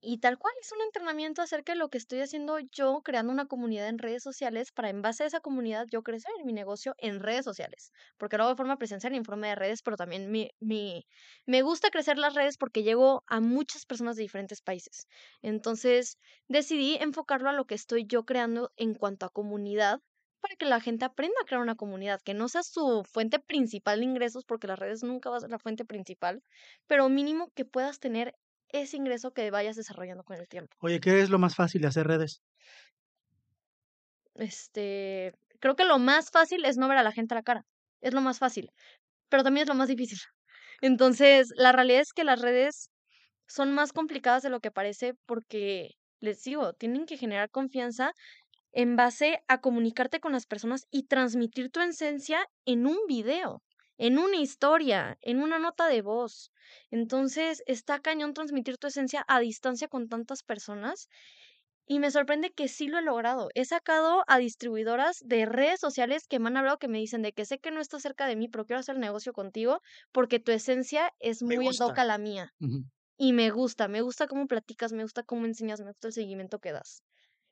Y 0.00 0.18
tal 0.20 0.38
cual, 0.38 0.54
es 0.60 0.72
un 0.72 0.80
entrenamiento 0.82 1.42
acerca 1.42 1.72
de 1.72 1.78
lo 1.78 1.88
que 1.90 1.98
estoy 1.98 2.20
haciendo 2.20 2.58
yo, 2.72 3.02
creando 3.04 3.32
una 3.32 3.46
comunidad 3.46 3.88
en 3.88 3.98
redes 3.98 4.22
sociales 4.22 4.72
para 4.72 4.90
en 4.90 5.02
base 5.02 5.24
a 5.24 5.26
esa 5.28 5.40
comunidad 5.40 5.86
yo 5.90 6.02
crecer 6.02 6.32
mi 6.44 6.52
negocio 6.52 6.94
en 6.98 7.20
redes 7.20 7.44
sociales. 7.44 7.92
Porque 8.18 8.36
lo 8.36 8.44
hago 8.44 8.52
de 8.52 8.56
forma 8.58 8.78
presencial 8.78 9.14
y 9.14 9.18
en 9.18 9.24
forma 9.24 9.48
de 9.48 9.56
redes, 9.56 9.82
pero 9.82 9.96
también 9.96 10.30
mi, 10.30 10.50
mi, 10.60 11.06
me 11.46 11.62
gusta 11.62 11.90
crecer 11.90 12.18
las 12.18 12.34
redes 12.34 12.58
porque 12.58 12.82
llego 12.84 13.24
a 13.28 13.40
muchas 13.40 13.86
personas 13.86 14.16
de 14.16 14.22
diferentes 14.22 14.62
países. 14.62 15.06
Entonces 15.42 16.18
decidí 16.48 16.96
enfocarlo 16.96 17.50
a 17.50 17.54
lo 17.54 17.66
que 17.66 17.74
estoy 17.76 18.06
yo 18.06 18.24
creando 18.24 18.72
en 18.76 18.94
cuanto 18.94 19.26
a 19.26 19.30
comunidad 19.30 20.00
para 20.40 20.56
que 20.56 20.66
la 20.66 20.80
gente 20.80 21.04
aprenda 21.04 21.34
a 21.42 21.44
crear 21.44 21.62
una 21.62 21.74
comunidad, 21.74 22.20
que 22.24 22.34
no 22.34 22.48
sea 22.48 22.62
su 22.62 23.04
fuente 23.10 23.38
principal 23.38 24.00
de 24.00 24.06
ingresos, 24.06 24.44
porque 24.44 24.66
las 24.66 24.78
redes 24.78 25.02
nunca 25.02 25.30
va 25.30 25.38
a 25.38 25.40
ser 25.40 25.50
la 25.50 25.58
fuente 25.58 25.84
principal, 25.84 26.42
pero 26.86 27.08
mínimo 27.08 27.50
que 27.54 27.64
puedas 27.64 27.98
tener 27.98 28.34
ese 28.68 28.96
ingreso 28.96 29.32
que 29.32 29.50
vayas 29.50 29.76
desarrollando 29.76 30.24
con 30.24 30.36
el 30.36 30.48
tiempo. 30.48 30.76
Oye, 30.80 31.00
¿qué 31.00 31.20
es 31.20 31.30
lo 31.30 31.38
más 31.38 31.54
fácil 31.54 31.80
de 31.80 31.88
hacer 31.88 32.06
redes? 32.06 32.42
Este, 34.34 35.32
creo 35.60 35.74
que 35.74 35.84
lo 35.84 35.98
más 35.98 36.30
fácil 36.30 36.64
es 36.64 36.76
no 36.76 36.88
ver 36.88 36.98
a 36.98 37.02
la 37.02 37.12
gente 37.12 37.34
a 37.34 37.38
la 37.38 37.42
cara. 37.42 37.64
Es 38.00 38.14
lo 38.14 38.20
más 38.20 38.38
fácil, 38.38 38.70
pero 39.28 39.42
también 39.42 39.64
es 39.64 39.68
lo 39.68 39.74
más 39.74 39.88
difícil. 39.88 40.18
Entonces, 40.80 41.48
la 41.56 41.72
realidad 41.72 42.02
es 42.02 42.12
que 42.12 42.24
las 42.24 42.40
redes 42.40 42.90
son 43.46 43.72
más 43.72 43.92
complicadas 43.92 44.42
de 44.42 44.50
lo 44.50 44.60
que 44.60 44.70
parece 44.70 45.14
porque, 45.26 45.90
les 46.20 46.42
digo, 46.42 46.74
tienen 46.74 47.06
que 47.06 47.16
generar 47.16 47.50
confianza 47.50 48.12
en 48.72 48.96
base 48.96 49.42
a 49.48 49.60
comunicarte 49.60 50.20
con 50.20 50.32
las 50.32 50.46
personas 50.46 50.86
y 50.90 51.04
transmitir 51.04 51.70
tu 51.70 51.80
esencia 51.80 52.46
en 52.64 52.86
un 52.86 52.98
video, 53.08 53.62
en 53.96 54.18
una 54.18 54.36
historia, 54.36 55.18
en 55.22 55.40
una 55.42 55.58
nota 55.58 55.88
de 55.88 56.02
voz. 56.02 56.52
Entonces, 56.90 57.62
está 57.66 58.00
cañón 58.00 58.34
transmitir 58.34 58.78
tu 58.78 58.86
esencia 58.86 59.24
a 59.28 59.40
distancia 59.40 59.88
con 59.88 60.08
tantas 60.08 60.42
personas 60.42 61.08
y 61.86 61.98
me 62.00 62.10
sorprende 62.10 62.52
que 62.52 62.68
sí 62.68 62.86
lo 62.88 62.98
he 62.98 63.02
logrado. 63.02 63.48
He 63.54 63.64
sacado 63.64 64.22
a 64.28 64.38
distribuidoras 64.38 65.20
de 65.24 65.46
redes 65.46 65.80
sociales 65.80 66.26
que 66.28 66.38
me 66.38 66.48
han 66.48 66.56
hablado 66.58 66.78
que 66.78 66.88
me 66.88 66.98
dicen 66.98 67.22
de 67.22 67.32
que 67.32 67.46
sé 67.46 67.58
que 67.58 67.70
no 67.70 67.80
estás 67.80 68.02
cerca 68.02 68.26
de 68.26 68.36
mí, 68.36 68.48
pero 68.48 68.66
quiero 68.66 68.80
hacer 68.80 68.98
negocio 68.98 69.32
contigo 69.32 69.80
porque 70.12 70.38
tu 70.38 70.52
esencia 70.52 71.12
es 71.18 71.42
muy 71.42 71.66
ad 71.66 71.76
hoc 71.80 71.96
gusta. 71.96 71.98
a 71.98 72.04
la 72.04 72.18
mía. 72.18 72.54
Y 73.16 73.32
me 73.32 73.50
gusta, 73.50 73.88
me 73.88 74.02
gusta 74.02 74.26
cómo 74.28 74.46
platicas, 74.46 74.92
me 74.92 75.02
gusta 75.04 75.22
cómo 75.22 75.46
enseñas, 75.46 75.80
me 75.80 75.88
gusta 75.88 76.08
el 76.08 76.14
seguimiento 76.14 76.58
que 76.58 76.72
das. 76.72 77.04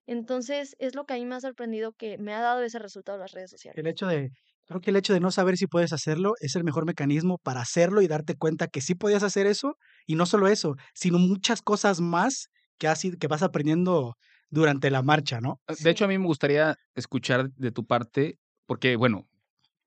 Entonces, 0.06 0.76
es 0.78 0.94
lo 0.94 1.04
que 1.04 1.14
a 1.14 1.16
mí 1.16 1.24
me 1.26 1.34
ha 1.34 1.40
sorprendido 1.40 1.92
que 1.92 2.18
me 2.18 2.32
ha 2.34 2.40
dado 2.40 2.62
ese 2.62 2.78
resultado 2.78 3.18
las 3.18 3.32
redes 3.32 3.50
sociales. 3.50 3.78
El 3.78 3.86
hecho 3.86 4.06
de, 4.06 4.30
creo 4.66 4.80
que 4.80 4.90
el 4.90 4.96
hecho 4.96 5.12
de 5.12 5.20
no 5.20 5.30
saber 5.30 5.56
si 5.56 5.66
puedes 5.66 5.92
hacerlo 5.92 6.34
es 6.40 6.56
el 6.56 6.64
mejor 6.64 6.86
mecanismo 6.86 7.38
para 7.38 7.60
hacerlo 7.60 8.02
y 8.02 8.08
darte 8.08 8.36
cuenta 8.36 8.68
que 8.68 8.80
sí 8.80 8.94
podías 8.94 9.22
hacer 9.22 9.46
eso. 9.46 9.76
Y 10.06 10.14
no 10.14 10.26
solo 10.26 10.48
eso, 10.48 10.76
sino 10.94 11.18
muchas 11.18 11.62
cosas 11.62 12.00
más 12.00 12.48
que, 12.78 12.88
has, 12.88 13.02
que 13.18 13.26
vas 13.26 13.42
aprendiendo 13.42 14.16
durante 14.50 14.90
la 14.90 15.02
marcha, 15.02 15.40
¿no? 15.40 15.60
Ah, 15.66 15.74
De 15.78 15.90
hecho, 15.90 16.04
a 16.04 16.08
mí 16.08 16.18
me 16.18 16.26
gustaría 16.26 16.76
escuchar 16.94 17.50
de 17.50 17.72
tu 17.72 17.86
parte, 17.86 18.38
porque, 18.66 18.96
bueno, 18.96 19.28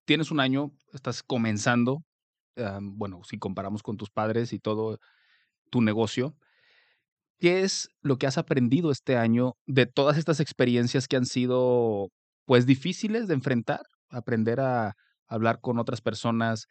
tienes 0.05 0.31
un 0.31 0.39
año, 0.39 0.71
estás 0.93 1.23
comenzando, 1.23 2.03
am, 2.57 2.97
bueno, 2.97 3.21
si 3.23 3.37
comparamos 3.37 3.83
con 3.83 3.97
tus 3.97 4.09
padres 4.09 4.53
y 4.53 4.59
todo, 4.59 4.99
tu 5.69 5.81
negocio. 5.81 6.35
¿Qué 7.39 7.61
es 7.61 7.89
lo 8.01 8.17
que 8.17 8.27
has 8.27 8.37
aprendido 8.37 8.91
este 8.91 9.15
año 9.15 9.53
de 9.65 9.85
todas 9.85 10.17
estas 10.17 10.39
experiencias 10.41 11.07
que 11.07 11.15
han 11.15 11.25
sido, 11.25 12.09
pues, 12.45 12.65
difíciles 12.65 13.27
de 13.27 13.33
enfrentar? 13.35 13.81
Aprender 14.09 14.59
a 14.59 14.93
hablar 15.27 15.59
con 15.61 15.79
otras 15.79 16.01
personas, 16.01 16.67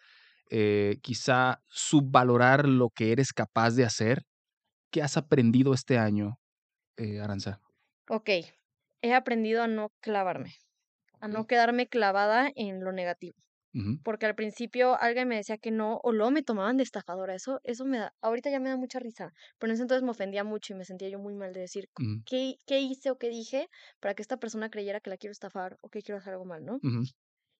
eh, 0.50 0.98
quizá 1.02 1.60
subvalorar 1.68 2.68
lo 2.68 2.90
que 2.90 3.12
eres 3.12 3.32
capaz 3.32 3.72
de 3.76 3.84
hacer. 3.84 4.24
¿Qué 4.92 5.02
has 5.02 5.16
aprendido 5.16 5.74
este 5.74 5.98
año, 5.98 6.36
eh, 6.96 7.20
Aranza? 7.20 7.60
Ok, 8.10 8.30
he 9.02 9.14
aprendido 9.14 9.62
a 9.62 9.68
no 9.68 9.90
clavarme, 10.00 10.54
a 11.20 11.28
no 11.28 11.46
quedarme 11.46 11.88
clavada 11.88 12.50
en 12.54 12.84
lo 12.84 12.92
negativo. 12.92 13.36
Porque 14.02 14.26
al 14.26 14.34
principio 14.34 14.98
alguien 15.00 15.28
me 15.28 15.36
decía 15.36 15.58
que 15.58 15.70
no, 15.70 16.00
o 16.02 16.12
luego 16.12 16.30
me 16.30 16.42
tomaban 16.42 16.76
de 16.76 16.82
estafadora. 16.84 17.34
Eso, 17.34 17.60
eso 17.64 17.84
me 17.84 17.98
da, 17.98 18.12
ahorita 18.20 18.50
ya 18.50 18.60
me 18.60 18.70
da 18.70 18.76
mucha 18.76 18.98
risa, 18.98 19.32
pero 19.58 19.70
en 19.70 19.74
ese 19.74 19.82
entonces 19.82 20.02
me 20.04 20.10
ofendía 20.10 20.44
mucho 20.44 20.72
y 20.72 20.76
me 20.76 20.84
sentía 20.84 21.08
yo 21.08 21.18
muy 21.18 21.34
mal 21.34 21.52
de 21.52 21.60
decir, 21.60 21.88
¿qué, 22.24 22.56
qué 22.66 22.80
hice 22.80 23.10
o 23.10 23.18
qué 23.18 23.28
dije 23.28 23.68
para 24.00 24.14
que 24.14 24.22
esta 24.22 24.38
persona 24.38 24.70
creyera 24.70 25.00
que 25.00 25.10
la 25.10 25.16
quiero 25.16 25.32
estafar 25.32 25.76
o 25.82 25.88
que 25.90 26.02
quiero 26.02 26.18
hacer 26.18 26.32
algo 26.34 26.44
mal, 26.44 26.64
¿no? 26.64 26.82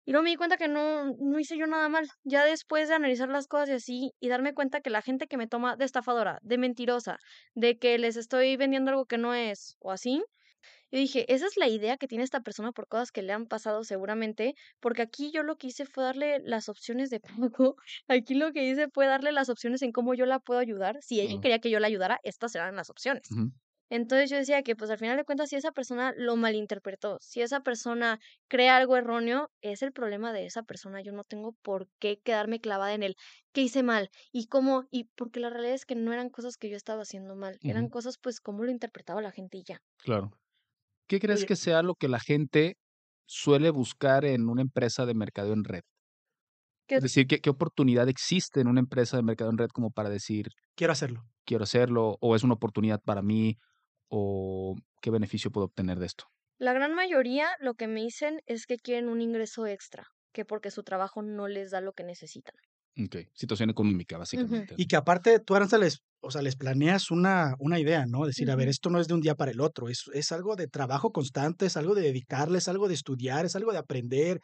Y 0.05 0.13
luego 0.13 0.25
me 0.25 0.31
di 0.31 0.37
cuenta 0.37 0.57
que 0.57 0.69
no, 0.69 1.13
no 1.21 1.39
hice 1.39 1.57
yo 1.59 1.67
nada 1.67 1.89
mal. 1.89 2.09
Ya 2.25 2.45
después 2.45 2.89
de 2.89 2.95
analizar 2.95 3.29
las 3.29 3.47
cosas 3.47 3.69
y 3.69 3.73
así, 3.73 4.13
y 4.21 4.29
darme 4.29 4.55
cuenta 4.55 4.81
que 4.81 4.91
la 4.91 5.03
gente 5.03 5.27
que 5.29 5.37
me 5.37 5.47
toma 5.47 5.77
de 5.77 5.85
estafadora, 5.85 6.39
de 6.43 6.59
mentirosa, 6.59 7.19
de 7.55 7.79
que 7.79 7.99
les 7.99 8.17
estoy 8.17 8.57
vendiendo 8.57 8.91
algo 8.91 9.07
que 9.07 9.19
no 9.19 9.35
es, 9.35 9.77
o 9.81 9.93
así, 9.93 10.25
yo 10.91 10.99
dije, 10.99 11.33
esa 11.33 11.47
es 11.47 11.57
la 11.57 11.69
idea 11.69 11.97
que 11.97 12.09
tiene 12.09 12.25
esta 12.25 12.41
persona 12.41 12.73
por 12.73 12.89
cosas 12.89 13.13
que 13.13 13.23
le 13.23 13.33
han 13.33 13.47
pasado 13.47 13.85
seguramente, 13.85 14.55
porque 14.81 15.03
aquí 15.03 15.31
yo 15.33 15.43
lo 15.43 15.57
que 15.57 15.69
hice 15.69 15.87
fue 15.87 16.05
darle 16.05 16.39
las 16.41 16.69
opciones 16.69 17.11
de 17.11 17.21
pago, 17.21 17.77
aquí 18.09 18.35
lo 18.35 18.53
que 18.53 18.65
hice 18.69 18.89
fue 18.93 19.07
darle 19.07 19.33
las 19.33 19.49
opciones 19.49 19.83
en 19.83 19.93
cómo 19.93 20.15
yo 20.15 20.27
la 20.27 20.41
puedo 20.41 20.61
ayudar. 20.61 20.97
Si 21.03 21.21
ella 21.21 21.39
quería 21.41 21.59
que 21.61 21.71
yo 21.71 21.81
la 21.81 21.87
ayudara, 21.89 22.19
estas 22.23 22.55
eran 22.55 22.77
las 22.77 22.91
opciones. 22.91 23.39
Entonces 23.91 24.31
yo 24.31 24.37
decía 24.37 24.63
que 24.63 24.77
pues 24.77 24.91
al 24.91 24.99
final 24.99 25.17
de 25.17 25.25
cuentas 25.25 25.49
si 25.51 25.57
esa 25.57 25.73
persona 25.73 26.13
lo 26.17 26.37
malinterpretó, 26.37 27.19
si 27.21 27.41
esa 27.43 27.61
persona 27.63 28.19
cree 28.49 28.69
algo 28.69 28.97
erróneo, 28.97 29.51
es 29.63 29.83
el 29.83 29.93
problema 29.93 30.33
de 30.33 30.45
esa 30.47 30.63
persona. 30.63 31.01
Yo 31.03 31.13
no 31.13 31.25
tengo 31.25 31.53
por 31.63 31.89
qué 31.99 32.21
quedarme 32.21 32.61
clavada 32.61 32.93
en 32.95 33.03
el 33.03 33.15
qué 33.53 33.63
hice 33.63 33.83
mal 33.83 34.11
y 34.33 34.47
cómo, 34.49 34.85
y 34.91 35.05
porque 35.17 35.41
la 35.41 35.51
realidad 35.51 35.75
es 35.75 35.87
que 35.87 35.95
no 35.97 36.13
eran 36.13 36.29
cosas 36.31 36.57
que 36.59 36.69
yo 36.71 36.77
estaba 36.77 37.03
haciendo 37.03 37.35
mal, 37.37 37.61
eran 37.65 37.89
cosas 37.89 38.17
pues 38.19 38.41
cómo 38.41 38.63
lo 38.65 38.71
interpretaba 38.71 39.23
la 39.23 39.33
gente 39.33 39.59
y 39.59 39.65
ya. 39.65 39.81
claro. 39.97 40.31
¿Qué 41.09 41.19
crees 41.21 41.41
Oye, 41.41 41.47
que 41.47 41.57
sea 41.57 41.83
lo 41.83 41.95
que 41.95 42.09
la 42.09 42.21
gente 42.21 42.77
suele 43.27 43.71
buscar 43.71 44.25
en 44.25 44.49
una 44.49 44.63
empresa 44.63 45.07
de 45.07 45.15
mercadeo 45.15 45.55
en 45.55 45.65
red? 45.65 45.83
Es 46.87 47.03
decir, 47.03 47.27
¿qué, 47.27 47.41
qué 47.41 47.51
oportunidad 47.51 48.09
existe 48.09 48.61
en 48.61 48.69
una 48.69 48.81
empresa 48.81 49.17
de 49.17 49.23
mercado 49.23 49.51
en 49.51 49.59
red 49.59 49.69
como 49.69 49.91
para 49.91 50.09
decir, 50.09 50.49
quiero 50.75 50.93
hacerlo. 50.93 51.25
quiero 51.45 51.65
hacerlo, 51.65 52.17
o 52.21 52.35
es 52.35 52.45
una 52.45 52.55
oportunidad 52.55 53.01
para 53.05 53.21
mí, 53.21 53.59
o 54.09 54.75
qué 55.03 55.11
beneficio 55.11 55.51
puedo 55.51 55.67
obtener 55.67 55.99
de 55.99 56.07
esto? 56.07 56.25
la 56.59 56.73
gran 56.73 56.95
mayoría 56.95 57.49
lo 57.61 57.75
que 57.75 57.87
me 57.87 58.01
dicen 58.01 58.41
es 58.47 58.67
que 58.67 58.79
quieren 58.79 59.09
un 59.09 59.21
ingreso 59.21 59.67
extra, 59.67 60.09
que 60.33 60.45
porque 60.45 60.71
su 60.71 60.83
trabajo 60.83 61.23
no 61.23 61.47
les 61.47 61.71
da 61.71 61.81
lo 61.81 61.93
que 61.93 62.03
necesitan. 62.05 62.57
Ok, 63.01 63.29
situación 63.33 63.71
económica, 63.71 64.19
básicamente. 64.19 64.75
Y 64.77 64.87
que 64.87 64.97
aparte 64.97 65.39
tú, 65.39 65.55
Aranza, 65.55 65.79
les, 65.79 66.01
o 66.21 66.31
sea, 66.31 66.43
les 66.43 66.57
planeas 66.57 67.11
una, 67.11 67.55
una 67.59 67.79
idea, 67.79 68.07
¿no? 68.07 68.27
Decir, 68.27 68.51
a 68.51 68.57
ver, 68.57 68.69
esto 68.69 68.91
no 68.91 69.01
es 69.01 69.09
de 69.09 69.15
un 69.15 69.21
día 69.21 69.35
para 69.37 69.51
el 69.53 69.61
otro, 69.61 69.89
es, 69.89 70.05
es 70.15 70.33
algo 70.33 70.57
de 70.57 70.69
trabajo 70.69 71.13
constante, 71.13 71.67
es 71.67 71.77
algo 71.77 71.95
de 71.95 72.03
dedicarle, 72.03 72.59
es 72.59 72.69
algo 72.69 72.89
de 72.89 72.95
estudiar, 72.95 73.45
es 73.47 73.57
algo 73.57 73.73
de 73.73 73.79
aprender. 73.79 74.41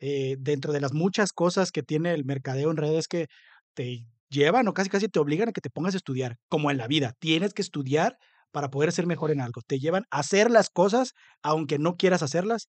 eh, 0.00 0.36
dentro 0.38 0.72
de 0.72 0.80
las 0.80 0.92
muchas 0.92 1.32
cosas 1.32 1.72
que 1.72 1.82
tiene 1.82 2.12
el 2.14 2.24
mercadeo 2.24 2.70
en 2.70 2.76
redes 2.76 3.08
que 3.08 3.28
te 3.74 4.06
llevan 4.28 4.68
o 4.68 4.74
casi 4.74 4.88
casi 4.90 5.08
te 5.08 5.18
obligan 5.20 5.48
a 5.48 5.52
que 5.52 5.60
te 5.60 5.70
pongas 5.70 5.94
a 5.94 5.98
estudiar, 5.98 6.36
como 6.48 6.70
en 6.70 6.78
la 6.78 6.86
vida, 6.88 7.14
tienes 7.20 7.54
que 7.54 7.62
estudiar 7.62 8.16
para 8.52 8.70
poder 8.70 8.92
ser 8.92 9.06
mejor 9.06 9.30
en 9.30 9.40
algo. 9.40 9.62
Te 9.66 9.78
llevan 9.78 10.04
a 10.10 10.20
hacer 10.20 10.50
las 10.50 10.70
cosas 10.70 11.12
aunque 11.42 11.78
no 11.78 11.96
quieras 11.96 12.22
hacerlas 12.22 12.68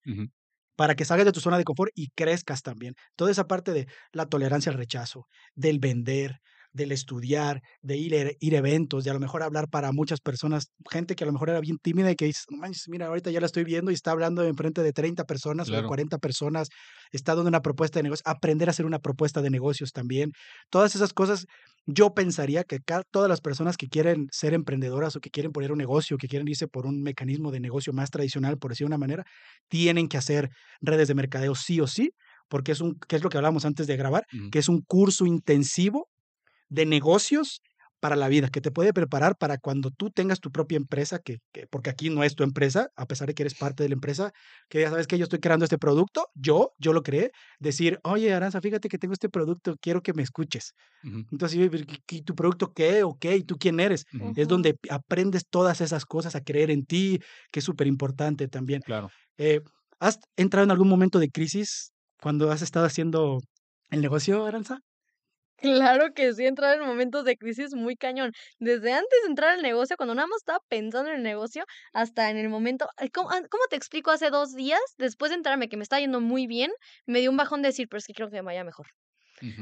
para 0.76 0.94
que 0.94 1.04
salgas 1.04 1.26
de 1.26 1.32
tu 1.32 1.40
zona 1.40 1.58
de 1.58 1.64
confort 1.64 1.92
y 1.94 2.08
crezcas 2.10 2.62
también. 2.62 2.94
Toda 3.16 3.30
esa 3.30 3.46
parte 3.46 3.72
de 3.72 3.86
la 4.12 4.26
tolerancia 4.26 4.72
al 4.72 4.78
rechazo, 4.78 5.26
del 5.54 5.78
vender, 5.80 6.40
del 6.72 6.92
estudiar, 6.92 7.62
de 7.82 7.96
ir, 7.96 8.14
a- 8.16 8.30
ir 8.40 8.54
a 8.54 8.58
eventos, 8.58 9.04
de 9.04 9.10
a 9.10 9.14
lo 9.14 9.20
mejor 9.20 9.42
hablar 9.42 9.68
para 9.68 9.92
muchas 9.92 10.20
personas, 10.20 10.72
gente 10.90 11.14
que 11.14 11.24
a 11.24 11.26
lo 11.26 11.32
mejor 11.32 11.50
era 11.50 11.60
bien 11.60 11.78
tímida 11.78 12.10
y 12.10 12.16
que 12.16 12.24
dices, 12.26 12.44
no 12.50 12.56
manches, 12.58 12.88
mira, 12.88 13.06
ahorita 13.06 13.30
ya 13.30 13.40
la 13.40 13.46
estoy 13.46 13.64
viendo 13.64 13.90
y 13.90 13.94
está 13.94 14.10
hablando 14.12 14.42
enfrente 14.44 14.82
de 14.82 14.92
30 14.92 15.24
personas 15.24 15.70
o 15.70 15.76
de 15.76 15.82
Claro. 15.82 15.84
40 15.84 16.18
personas, 16.18 16.68
está 17.10 17.34
dando 17.34 17.48
una 17.48 17.60
propuesta 17.62 17.98
de 17.98 18.04
negocio, 18.04 18.22
aprender 18.26 18.68
a 18.68 18.70
hacer 18.72 18.86
una 18.86 18.98
propuesta 18.98 19.42
de 19.42 19.50
negocios 19.50 19.92
también. 19.92 20.32
Todas 20.70 20.94
esas 20.94 21.12
cosas, 21.12 21.46
yo 21.86 22.14
pensaría 22.14 22.64
que 22.64 22.78
todas 23.10 23.28
las 23.28 23.40
personas 23.40 23.76
que 23.76 23.88
quieren 23.88 24.28
ser 24.30 24.54
emprendedoras 24.54 25.16
o 25.16 25.20
que 25.20 25.30
quieren 25.30 25.52
poner 25.52 25.72
un 25.72 25.78
negocio, 25.78 26.16
que 26.16 26.28
quieren 26.28 26.46
irse 26.48 26.68
por 26.68 26.86
un 26.86 27.02
mecanismo 27.02 27.50
de 27.50 27.60
negocio 27.60 27.92
más 27.92 28.10
tradicional, 28.10 28.58
por 28.58 28.70
decir 28.70 28.84
de 28.86 28.88
una 28.88 28.98
manera, 28.98 29.24
tienen 29.68 30.08
que 30.08 30.16
hacer 30.18 30.50
redes 30.80 31.08
de 31.08 31.14
mercadeo 31.14 31.54
sí 31.54 31.80
o 31.80 31.86
sí, 31.86 32.12
porque 32.48 32.72
es 32.72 32.80
un, 32.80 32.98
que 33.08 33.16
es 33.16 33.22
lo 33.24 33.30
que 33.30 33.38
hablábamos 33.38 33.64
antes 33.64 33.86
de 33.86 33.96
grabar, 33.96 34.24
que 34.50 34.58
es 34.58 34.68
un 34.68 34.82
curso 34.82 35.26
intensivo 35.26 36.08
de 36.72 36.86
negocios 36.86 37.60
para 38.00 38.16
la 38.16 38.28
vida, 38.28 38.48
que 38.50 38.60
te 38.60 38.72
puede 38.72 38.92
preparar 38.92 39.36
para 39.38 39.58
cuando 39.58 39.90
tú 39.92 40.10
tengas 40.10 40.40
tu 40.40 40.50
propia 40.50 40.76
empresa, 40.76 41.20
que, 41.20 41.38
que- 41.52 41.66
porque 41.68 41.90
aquí 41.90 42.10
no 42.10 42.24
es 42.24 42.34
tu 42.34 42.42
empresa, 42.42 42.88
a 42.96 43.06
pesar 43.06 43.28
de 43.28 43.34
que 43.34 43.44
eres 43.44 43.54
parte 43.54 43.84
de 43.84 43.88
la 43.90 43.94
empresa, 43.94 44.32
que 44.68 44.80
ya 44.80 44.90
sabes 44.90 45.06
que 45.06 45.18
yo 45.18 45.24
estoy 45.24 45.38
creando 45.38 45.64
este 45.64 45.78
producto, 45.78 46.26
yo, 46.34 46.72
yo 46.78 46.92
lo 46.92 47.02
creé, 47.04 47.30
decir, 47.60 48.00
oye, 48.02 48.32
Aranza, 48.34 48.60
fíjate 48.60 48.88
que 48.88 48.98
tengo 48.98 49.12
este 49.14 49.28
producto, 49.28 49.76
quiero 49.80 50.02
que 50.02 50.14
me 50.14 50.22
escuches. 50.24 50.74
ujú, 51.04 51.26
Entonces, 51.30 51.58
"Oye, 51.58 51.70
pero, 51.70 51.84
¿y- 52.10 52.22
tu 52.22 52.34
producto 52.34 52.72
qué? 52.74 53.02
¿O 53.04 53.16
qué? 53.18 53.36
¿Y 53.36 53.44
tú 53.44 53.56
quién 53.58 53.80
eres? 53.80 54.04
Es 54.34 54.48
donde 54.48 54.76
aprendes 54.90 55.44
todas 55.48 55.80
esas 55.80 56.04
cosas, 56.06 56.34
a 56.36 56.42
creer 56.42 56.70
en 56.70 56.84
ti, 56.86 57.18
que 57.50 57.60
es 57.60 57.64
súper 57.64 57.86
importante 57.86 58.48
también. 58.48 58.82
Claro. 58.84 59.12
Eh, 59.38 59.62
¿has 60.00 60.20
entrado 60.36 60.64
en 60.64 60.70
algún 60.72 60.88
momento 60.88 61.18
de 61.20 61.30
crisis 61.30 61.92
cuando 62.22 62.50
has 62.52 62.62
estado 62.62 62.86
haciendo 62.86 63.40
el 63.90 64.02
negocio, 64.02 64.46
Aranza? 64.46 64.80
Claro 65.62 66.12
que 66.12 66.32
sí, 66.34 66.44
he 66.44 66.48
entrado 66.48 66.74
en 66.74 66.86
momentos 66.86 67.24
de 67.24 67.36
crisis 67.36 67.74
muy 67.74 67.96
cañón. 67.96 68.32
Desde 68.58 68.92
antes 68.92 69.22
de 69.22 69.28
entrar 69.28 69.50
al 69.50 69.62
negocio, 69.62 69.96
cuando 69.96 70.14
nada 70.14 70.26
más 70.26 70.38
estaba 70.38 70.58
pensando 70.68 71.10
en 71.10 71.16
el 71.18 71.22
negocio, 71.22 71.64
hasta 71.92 72.30
en 72.30 72.36
el 72.36 72.48
momento. 72.48 72.88
ay, 72.96 73.10
¿Cómo, 73.10 73.30
ah, 73.30 73.40
cómo 73.48 73.64
te 73.70 73.76
explico? 73.76 74.10
Hace 74.10 74.30
dos 74.30 74.54
días, 74.54 74.80
después 74.98 75.30
de 75.30 75.36
enterarme 75.36 75.68
que 75.68 75.76
me 75.76 75.84
está 75.84 76.00
yendo 76.00 76.20
muy 76.20 76.46
bien, 76.48 76.72
me 77.06 77.20
dio 77.20 77.30
un 77.30 77.36
bajón 77.36 77.62
de 77.62 77.68
decir, 77.68 77.86
pero 77.88 77.98
es 77.98 78.06
que 78.06 78.12
quiero 78.12 78.30
que 78.30 78.36
me 78.38 78.42
vaya 78.42 78.64
mejor. 78.64 78.88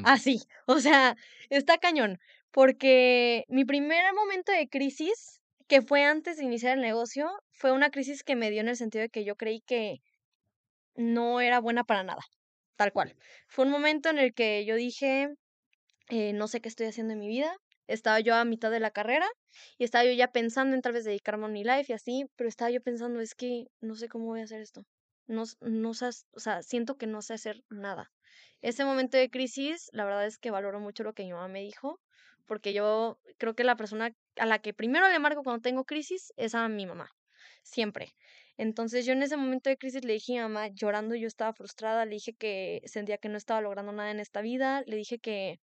Así, 0.03 0.41
o 0.67 0.81
sea, 0.81 1.17
está 1.51 1.79
cañón. 1.79 2.19
Porque 2.53 3.45
mi 3.49 3.65
primer 3.65 4.15
momento 4.15 4.53
de 4.53 4.69
crisis, 4.69 5.41
que 5.69 5.83
fue 5.83 6.05
antes 6.05 6.39
de 6.39 6.45
iniciar 6.45 6.75
el 6.77 6.83
negocio, 6.83 7.31
fue 7.53 7.73
una 7.73 7.91
crisis 7.91 8.25
que 8.25 8.37
me 8.37 8.51
dio 8.51 8.61
en 8.63 8.69
el 8.69 8.77
sentido 8.77 9.03
de 9.03 9.11
que 9.11 9.25
yo 9.25 9.37
creí 9.37 9.61
que 9.63 9.99
no 10.95 11.41
era 11.41 11.61
buena 11.61 11.85
para 11.85 12.05
nada, 12.05 12.23
tal 12.77 12.93
cual. 12.93 13.17
Fue 13.49 13.65
un 13.65 13.71
momento 13.71 14.09
en 14.11 14.19
el 14.19 14.35
que 14.35 14.65
yo 14.65 14.77
dije 14.77 15.29
eh, 16.11 16.33
no 16.33 16.49
sé 16.49 16.61
qué 16.61 16.69
estoy 16.69 16.87
haciendo 16.87 17.13
en 17.15 17.21
mi 17.21 17.29
vida. 17.29 17.57
Estaba 17.87 18.21
yo 18.21 18.35
a 18.35 18.45
mitad 18.45 18.71
de 18.71 18.81
la 18.81 18.91
carrera 18.91 19.27
y 19.79 19.85
estaba 19.85 20.05
yo 20.05 20.13
ya 20.13 20.31
pensando 20.31 20.77
en 20.77 20.83
tal 20.83 20.93
vez 20.93 21.05
dedicarme 21.05 21.47
a 21.47 21.49
Life 21.49 21.93
y 21.93 21.95
así, 21.95 22.27
pero 22.37 22.49
estaba 22.49 22.71
yo 22.71 22.81
pensando, 22.81 23.21
es 23.21 23.35
que 23.35 23.67
no 23.81 23.97
sé 23.97 24.09
cómo 24.09 24.27
voy 24.27 24.41
a 24.41 24.45
hacer 24.45 24.61
esto. 24.61 24.85
No, 25.27 25.45
no 25.61 25.95
sé, 25.95 26.11
o 26.33 26.41
sea, 26.41 26.63
siento 26.63 26.97
que 26.97 27.07
no 27.07 27.23
sé 27.23 27.35
hacer 27.35 27.63
nada. 27.69 28.11
Ese 28.63 28.85
momento 28.85 29.17
de 29.17 29.31
crisis, 29.31 29.89
la 29.93 30.05
verdad 30.05 30.27
es 30.27 30.39
que 30.39 30.51
valoro 30.51 30.81
mucho 30.81 31.03
lo 31.03 31.15
que 31.15 31.25
mi 31.25 31.33
mamá 31.33 31.49
me 31.49 31.63
dijo, 31.63 32.01
porque 32.47 32.73
yo 32.73 33.19
creo 33.39 33.55
que 33.55 33.65
la 33.65 33.77
persona 33.77 34.11
a 34.37 34.47
la 34.47 34.59
que 34.59 34.75
primero 34.75 35.09
le 35.09 35.19
marco 35.19 35.43
cuando 35.43 35.63
tengo 35.63 35.85
crisis 35.85 36.33
es 36.37 36.55
a 36.55 36.69
mi 36.69 36.87
mamá, 36.87 37.11
siempre. 37.63 38.15
Entonces 38.57 39.07
yo 39.07 39.13
en 39.13 39.23
ese 39.23 39.37
momento 39.37 39.71
de 39.71 39.79
crisis 39.79 40.05
le 40.05 40.15
dije 40.15 40.39
a 40.39 40.49
mi 40.49 40.55
mamá, 40.55 40.69
llorando, 40.69 41.15
yo 41.15 41.27
estaba 41.27 41.53
frustrada, 41.55 42.05
le 42.05 42.17
dije 42.17 42.35
que 42.35 42.83
sentía 42.85 43.19
que 43.19 43.29
no 43.29 43.39
estaba 43.39 43.61
logrando 43.61 43.93
nada 43.93 44.11
en 44.11 44.21
esta 44.21 44.43
vida, 44.43 44.83
le 44.87 44.97
dije 44.97 45.19
que 45.19 45.61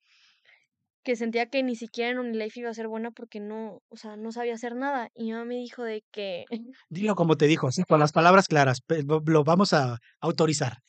que 1.04 1.16
sentía 1.16 1.48
que 1.48 1.64
ni 1.64 1.76
siquiera 1.76 2.12
en 2.12 2.20
Unilife 2.20 2.62
iba 2.62 2.70
a 2.70 2.74
ser 2.74 2.88
buena 2.88 3.12
porque 3.12 3.40
no, 3.40 3.82
o 3.90 3.98
sea, 3.98 4.16
no 4.16 4.32
sabía 4.32 4.56
hacer 4.56 4.76
nada. 4.76 5.10
Y 5.14 5.26
mi 5.26 5.32
mamá 5.34 5.46
me 5.46 5.56
dijo 5.56 5.84
de 5.84 6.04
que, 6.12 6.46
Dilo 6.90 7.16
como 7.16 7.38
te 7.38 7.46
dijo, 7.48 7.72
sí, 7.72 7.84
con 7.84 8.00
las 8.00 8.12
palabras 8.12 8.48
claras, 8.48 8.82
lo 9.26 9.44
vamos 9.44 9.74
a 9.74 10.00
autorizar. 10.20 10.80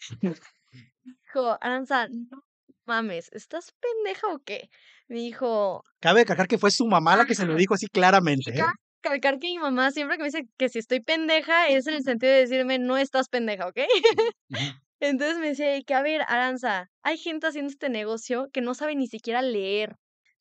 dijo, 1.02 1.58
Aranza, 1.60 2.08
no 2.08 2.42
mames, 2.86 3.30
¿estás 3.32 3.72
pendeja 3.80 4.28
o 4.28 4.38
qué? 4.38 4.68
Me 5.08 5.16
dijo, 5.16 5.82
Cabe 6.00 6.20
destacar 6.20 6.48
que 6.48 6.58
fue 6.58 6.70
su 6.70 6.86
mamá 6.86 7.16
la 7.16 7.24
que 7.24 7.34
se 7.34 7.46
lo 7.46 7.54
dijo 7.54 7.74
así 7.74 7.86
claramente, 7.86 8.50
¿eh? 8.50 8.58
cabe 8.58 8.72
recalcar 9.02 9.38
que 9.38 9.48
mi 9.48 9.58
mamá 9.58 9.90
siempre 9.90 10.16
que 10.16 10.22
me 10.22 10.28
dice 10.28 10.48
que 10.56 10.68
si 10.68 10.78
estoy 10.78 11.00
pendeja 11.00 11.68
es 11.68 11.86
en 11.86 11.94
el 11.94 12.04
sentido 12.04 12.32
de 12.32 12.40
decirme, 12.40 12.78
no 12.78 12.96
estás 12.96 13.28
pendeja, 13.28 13.68
¿ok? 13.68 13.78
Entonces 15.00 15.38
me 15.38 15.48
decía 15.48 15.68
de 15.68 15.82
que, 15.84 15.94
a 15.94 16.02
ver, 16.02 16.22
Aranza, 16.28 16.90
hay 17.02 17.18
gente 17.18 17.46
haciendo 17.46 17.70
este 17.70 17.90
negocio 17.90 18.48
que 18.52 18.62
no 18.62 18.74
sabe 18.74 18.94
ni 18.94 19.06
siquiera 19.06 19.42
leer. 19.42 19.96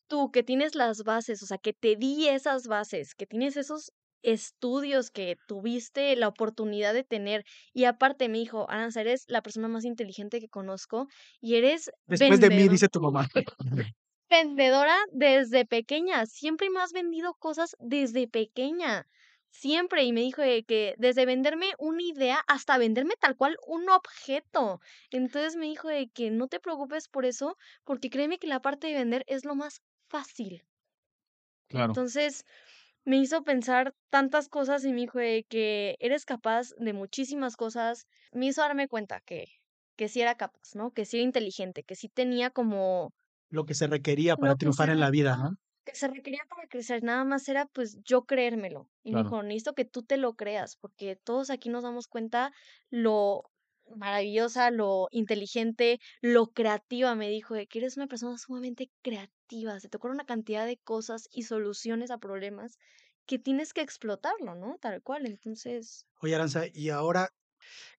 Tú 0.08 0.32
que 0.32 0.44
tienes 0.44 0.76
las 0.76 1.04
bases, 1.04 1.42
o 1.44 1.46
sea, 1.46 1.58
que 1.58 1.74
te 1.74 1.96
di 1.96 2.28
esas 2.28 2.68
bases, 2.68 3.16
que 3.16 3.26
tienes 3.26 3.58
esos 3.58 3.92
estudios 4.22 5.12
que 5.12 5.36
tuviste 5.48 6.16
la 6.16 6.28
oportunidad 6.30 6.94
de 6.94 7.04
tener. 7.04 7.44
Y 7.74 7.86
aparte 7.86 8.30
me 8.30 8.38
dijo, 8.40 8.70
Aranza, 8.70 9.02
eres 9.02 9.26
la 9.28 9.42
persona 9.42 9.68
más 9.68 9.86
inteligente 9.86 10.40
que 10.40 10.50
conozco 10.50 11.08
y 11.42 11.56
eres 11.56 11.92
Después 12.08 12.40
de 12.40 12.50
mí, 12.50 12.68
dice 12.70 12.88
tu 12.90 13.02
mamá. 13.02 13.28
vendedora 14.30 14.98
desde 15.12 15.66
pequeña, 15.66 16.26
siempre 16.26 16.70
me 16.70 16.82
has 16.82 16.92
vendido 16.94 17.36
cosas 17.36 17.76
desde 17.80 18.28
pequeña, 18.28 19.08
siempre. 19.50 20.04
Y 20.04 20.12
me 20.14 20.22
dijo 20.22 20.42
de 20.42 20.64
que 20.64 20.96
desde 20.98 21.26
venderme 21.26 21.74
una 21.78 22.02
idea 22.04 22.40
hasta 22.48 22.78
venderme 22.78 23.16
tal 23.20 23.36
cual 23.38 23.58
un 23.68 23.90
objeto. 23.90 24.80
Entonces 25.12 25.56
me 25.56 25.66
dijo 25.68 25.88
de 25.90 26.10
que 26.10 26.32
no 26.32 26.48
te 26.48 26.60
preocupes 26.60 27.08
por 27.08 27.26
eso, 27.26 27.58
porque 27.84 28.10
créeme 28.10 28.40
que 28.40 28.48
la 28.48 28.62
parte 28.62 28.88
de 28.88 28.94
vender 28.94 29.24
es 29.28 29.46
lo 29.46 29.56
más 29.56 29.82
fácil. 30.14 30.64
Claro. 31.68 31.96
Entonces 31.96 32.46
me 33.06 33.18
hizo 33.18 33.44
pensar 33.44 33.94
tantas 34.10 34.50
cosas 34.50 34.86
y 34.86 34.92
me 34.94 35.02
dijo 35.02 35.20
de 35.20 35.46
que 35.50 35.96
eres 36.00 36.26
capaz 36.26 36.70
de 36.78 36.94
muchísimas 36.94 37.58
cosas. 37.58 38.08
Me 38.34 38.48
hizo 38.48 38.62
darme 38.62 38.88
cuenta 38.88 39.22
que, 39.26 39.46
que 39.98 40.10
sí 40.10 40.22
era 40.22 40.36
capaz, 40.38 40.76
¿no? 40.76 40.92
Que 40.94 41.06
sí 41.06 41.18
era 41.18 41.26
inteligente, 41.26 41.84
que 41.84 41.96
sí 41.96 42.10
tenía 42.10 42.52
como 42.52 43.14
Lo 43.50 43.66
que 43.66 43.74
se 43.74 43.88
requería 43.88 44.36
para 44.36 44.58
triunfar 44.58 44.90
se 44.90 44.90
en 44.90 45.00
la 45.00 45.10
vida, 45.10 45.38
¿no? 45.38 45.56
que 45.86 45.96
se 45.96 46.08
requería 46.08 46.44
para 46.50 46.68
crecer. 46.68 47.04
Nada 47.04 47.26
más 47.26 47.48
era 47.50 47.66
pues 47.68 48.00
yo 48.04 48.26
creérmelo. 48.26 48.90
Y 49.04 49.14
me 49.14 49.20
dijo, 49.22 49.44
necesito 49.44 49.74
que 49.74 49.86
tú 49.86 50.04
te 50.04 50.18
lo 50.18 50.36
creas, 50.36 50.78
porque 50.78 51.16
todos 51.18 51.50
aquí 51.50 51.70
nos 51.70 51.84
damos 51.84 52.08
cuenta 52.08 52.52
lo 52.90 53.44
maravillosa, 53.96 54.72
lo 54.72 55.08
inteligente, 55.12 56.00
lo 56.22 56.48
creativa, 56.48 57.16
me 57.16 57.30
dijo, 57.30 57.56
que 57.70 57.80
eres 57.80 57.98
una 57.98 58.08
persona 58.08 58.38
sumamente 58.38 58.92
creativa, 59.02 59.80
se 59.80 59.90
te 59.90 59.98
ocurre 59.98 60.14
una 60.14 60.26
cantidad 60.26 60.66
de 60.66 60.78
cosas 60.78 61.28
y 61.32 61.44
soluciones 61.44 62.12
a 62.12 62.18
problemas 62.20 62.78
que 63.26 63.40
tienes 63.40 63.74
que 63.74 63.82
explotarlo, 63.82 64.56
¿no? 64.56 64.78
Tal 64.82 65.02
cual. 65.02 65.26
Entonces, 65.26 66.06
Oye, 66.22 66.34
Aranza, 66.36 66.64
y 66.74 66.90
ahora, 66.90 67.30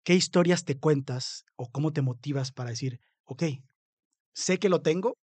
¿qué 0.05 0.15
historias 0.15 0.65
te 0.65 0.79
cuentas 0.79 1.45
o 1.57 1.71
cómo 1.71 1.93
te 1.93 2.03
motivas 2.03 2.53
para 2.53 2.71
decir, 2.71 3.01
ok, 3.25 3.45
sé 4.35 4.59
que 4.59 4.69
lo 4.69 4.83
tengo? 4.83 5.17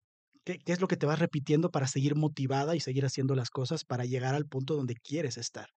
¿Qué, 0.45 0.59
qué 0.59 0.73
es 0.73 0.81
lo 0.81 0.87
que 0.87 0.97
te 0.97 1.05
vas 1.07 1.19
repitiendo 1.19 1.71
para 1.71 1.87
seguir 1.87 2.15
motivada 2.15 2.75
y 2.75 2.81
seguir 2.81 3.05
haciendo 3.05 3.35
las 3.35 3.49
cosas 3.51 3.85
para 3.85 4.05
llegar 4.05 4.35
al 4.35 4.47
punto 4.47 4.75
donde 4.75 4.95
quieres 4.95 5.37
estar? 5.37 5.69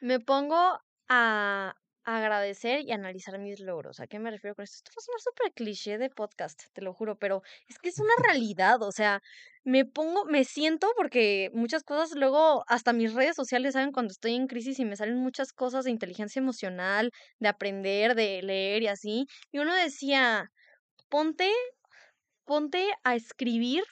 me 0.00 0.20
pongo 0.20 0.78
a 1.08 1.74
agradecer 2.04 2.80
y 2.82 2.92
analizar 2.92 3.38
mis 3.38 3.60
logros. 3.60 4.00
¿A 4.00 4.06
qué 4.06 4.18
me 4.18 4.30
refiero 4.30 4.54
con 4.54 4.64
esto? 4.64 4.76
Esto 4.76 4.90
va 4.90 5.00
a 5.00 5.04
sonar 5.04 5.20
súper 5.20 5.52
cliché 5.52 5.98
de 5.98 6.10
podcast, 6.10 6.62
te 6.72 6.82
lo 6.82 6.92
juro, 6.94 7.16
pero 7.18 7.42
es 7.68 7.78
que 7.78 7.88
es 7.88 7.98
una 7.98 8.14
realidad, 8.22 8.82
o 8.82 8.92
sea, 8.92 9.20
me 9.64 9.84
pongo, 9.84 10.24
me 10.26 10.44
siento 10.44 10.88
porque 10.96 11.50
muchas 11.54 11.82
cosas 11.82 12.16
luego, 12.16 12.64
hasta 12.68 12.92
mis 12.92 13.14
redes 13.14 13.36
sociales 13.36 13.72
saben 13.74 13.92
cuando 13.92 14.12
estoy 14.12 14.34
en 14.34 14.46
crisis 14.46 14.78
y 14.78 14.84
me 14.84 14.96
salen 14.96 15.18
muchas 15.18 15.52
cosas 15.52 15.84
de 15.84 15.90
inteligencia 15.90 16.40
emocional, 16.40 17.10
de 17.38 17.48
aprender, 17.48 18.14
de 18.14 18.42
leer 18.42 18.82
y 18.82 18.88
así. 18.88 19.26
Y 19.52 19.58
uno 19.58 19.74
decía, 19.74 20.50
ponte, 21.08 21.50
ponte 22.44 22.90
a 23.04 23.14
escribir 23.16 23.84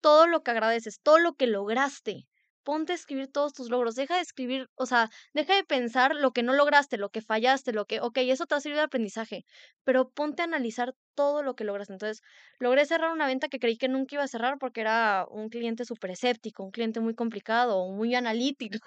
todo 0.00 0.26
lo 0.26 0.42
que 0.42 0.50
agradeces, 0.52 1.00
todo 1.02 1.18
lo 1.18 1.34
que 1.34 1.46
lograste. 1.46 2.26
Ponte 2.62 2.92
a 2.92 2.94
escribir 2.96 3.30
todos 3.32 3.52
tus 3.52 3.70
logros. 3.70 3.94
Deja 3.94 4.16
de 4.16 4.22
escribir, 4.22 4.68
o 4.76 4.86
sea, 4.86 5.08
deja 5.32 5.54
de 5.56 5.64
pensar 5.64 6.14
lo 6.14 6.32
que 6.32 6.42
no 6.42 6.52
lograste, 6.54 6.96
lo 6.98 7.10
que 7.10 7.22
fallaste, 7.22 7.72
lo 7.72 7.86
que, 7.86 8.00
ok, 8.00 8.18
eso 8.18 8.46
te 8.46 8.54
va 8.54 8.58
a 8.58 8.60
servir 8.60 8.76
de 8.76 8.84
aprendizaje, 8.84 9.44
pero 9.84 10.10
ponte 10.10 10.42
a 10.42 10.44
analizar 10.46 10.94
todo 11.14 11.42
lo 11.42 11.54
que 11.54 11.64
lograste. 11.64 11.92
Entonces, 11.94 12.22
logré 12.58 12.84
cerrar 12.86 13.12
una 13.12 13.26
venta 13.26 13.48
que 13.48 13.58
creí 13.58 13.76
que 13.78 13.88
nunca 13.88 14.16
iba 14.16 14.24
a 14.24 14.28
cerrar 14.28 14.58
porque 14.58 14.80
era 14.82 15.26
un 15.30 15.48
cliente 15.48 15.84
súper 15.84 16.10
escéptico, 16.12 16.64
un 16.64 16.70
cliente 16.70 17.00
muy 17.00 17.14
complicado, 17.14 17.88
muy 17.90 18.14
analítico. 18.14 18.78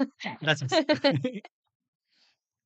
Gracias. 0.42 0.72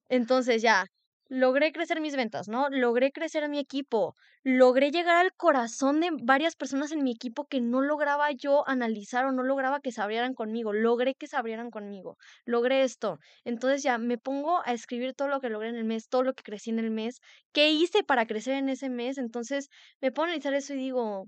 Entonces 0.10 0.62
ya, 0.62 0.86
logré 1.30 1.72
crecer 1.72 2.02
mis 2.02 2.16
ventas, 2.16 2.48
¿no? 2.48 2.70
Logré 2.70 3.12
crecer 3.12 3.44
a 3.44 3.48
mi 3.48 3.60
equipo, 3.60 4.16
logré 4.44 4.92
llegar 4.92 5.16
al 5.18 5.34
corazón 5.34 6.00
de 6.00 6.10
varias 6.24 6.56
personas 6.56 6.92
en 6.92 7.04
mi 7.04 7.12
equipo 7.12 7.46
que 7.48 7.62
no 7.62 7.82
lograba 7.82 8.32
yo 8.32 8.68
analizar 8.68 9.26
o 9.26 9.32
no 9.32 9.44
lograba 9.44 9.80
que 9.80 9.92
se 9.92 10.02
abrieran 10.02 10.34
conmigo, 10.34 10.74
logré 10.74 11.16
que 11.16 11.28
se 11.28 11.38
abrieran 11.38 11.70
conmigo, 11.70 12.18
logré 12.46 12.84
esto. 12.84 13.20
Entonces 13.44 13.84
ya 13.84 13.98
me 13.98 14.18
pongo 14.18 14.62
a 14.66 14.74
escribir 14.74 15.14
todo 15.14 15.28
lo 15.28 15.40
que 15.42 15.50
logré 15.50 15.70
en 15.70 15.76
el 15.76 15.86
mes, 15.86 16.08
todo 16.10 16.24
lo 16.24 16.34
que 16.34 16.44
crecí 16.44 16.70
en 16.70 16.80
el 16.80 16.92
mes, 16.92 17.20
qué 17.54 17.72
hice 17.72 18.04
para 18.04 18.26
crecer 18.26 18.56
en 18.56 18.70
ese 18.70 18.90
mes, 18.90 19.18
entonces 19.18 19.70
me 20.02 20.12
pongo 20.12 20.26
a 20.26 20.30
analizar 20.30 20.54
eso 20.54 20.74
y 20.74 20.78
digo, 20.78 21.28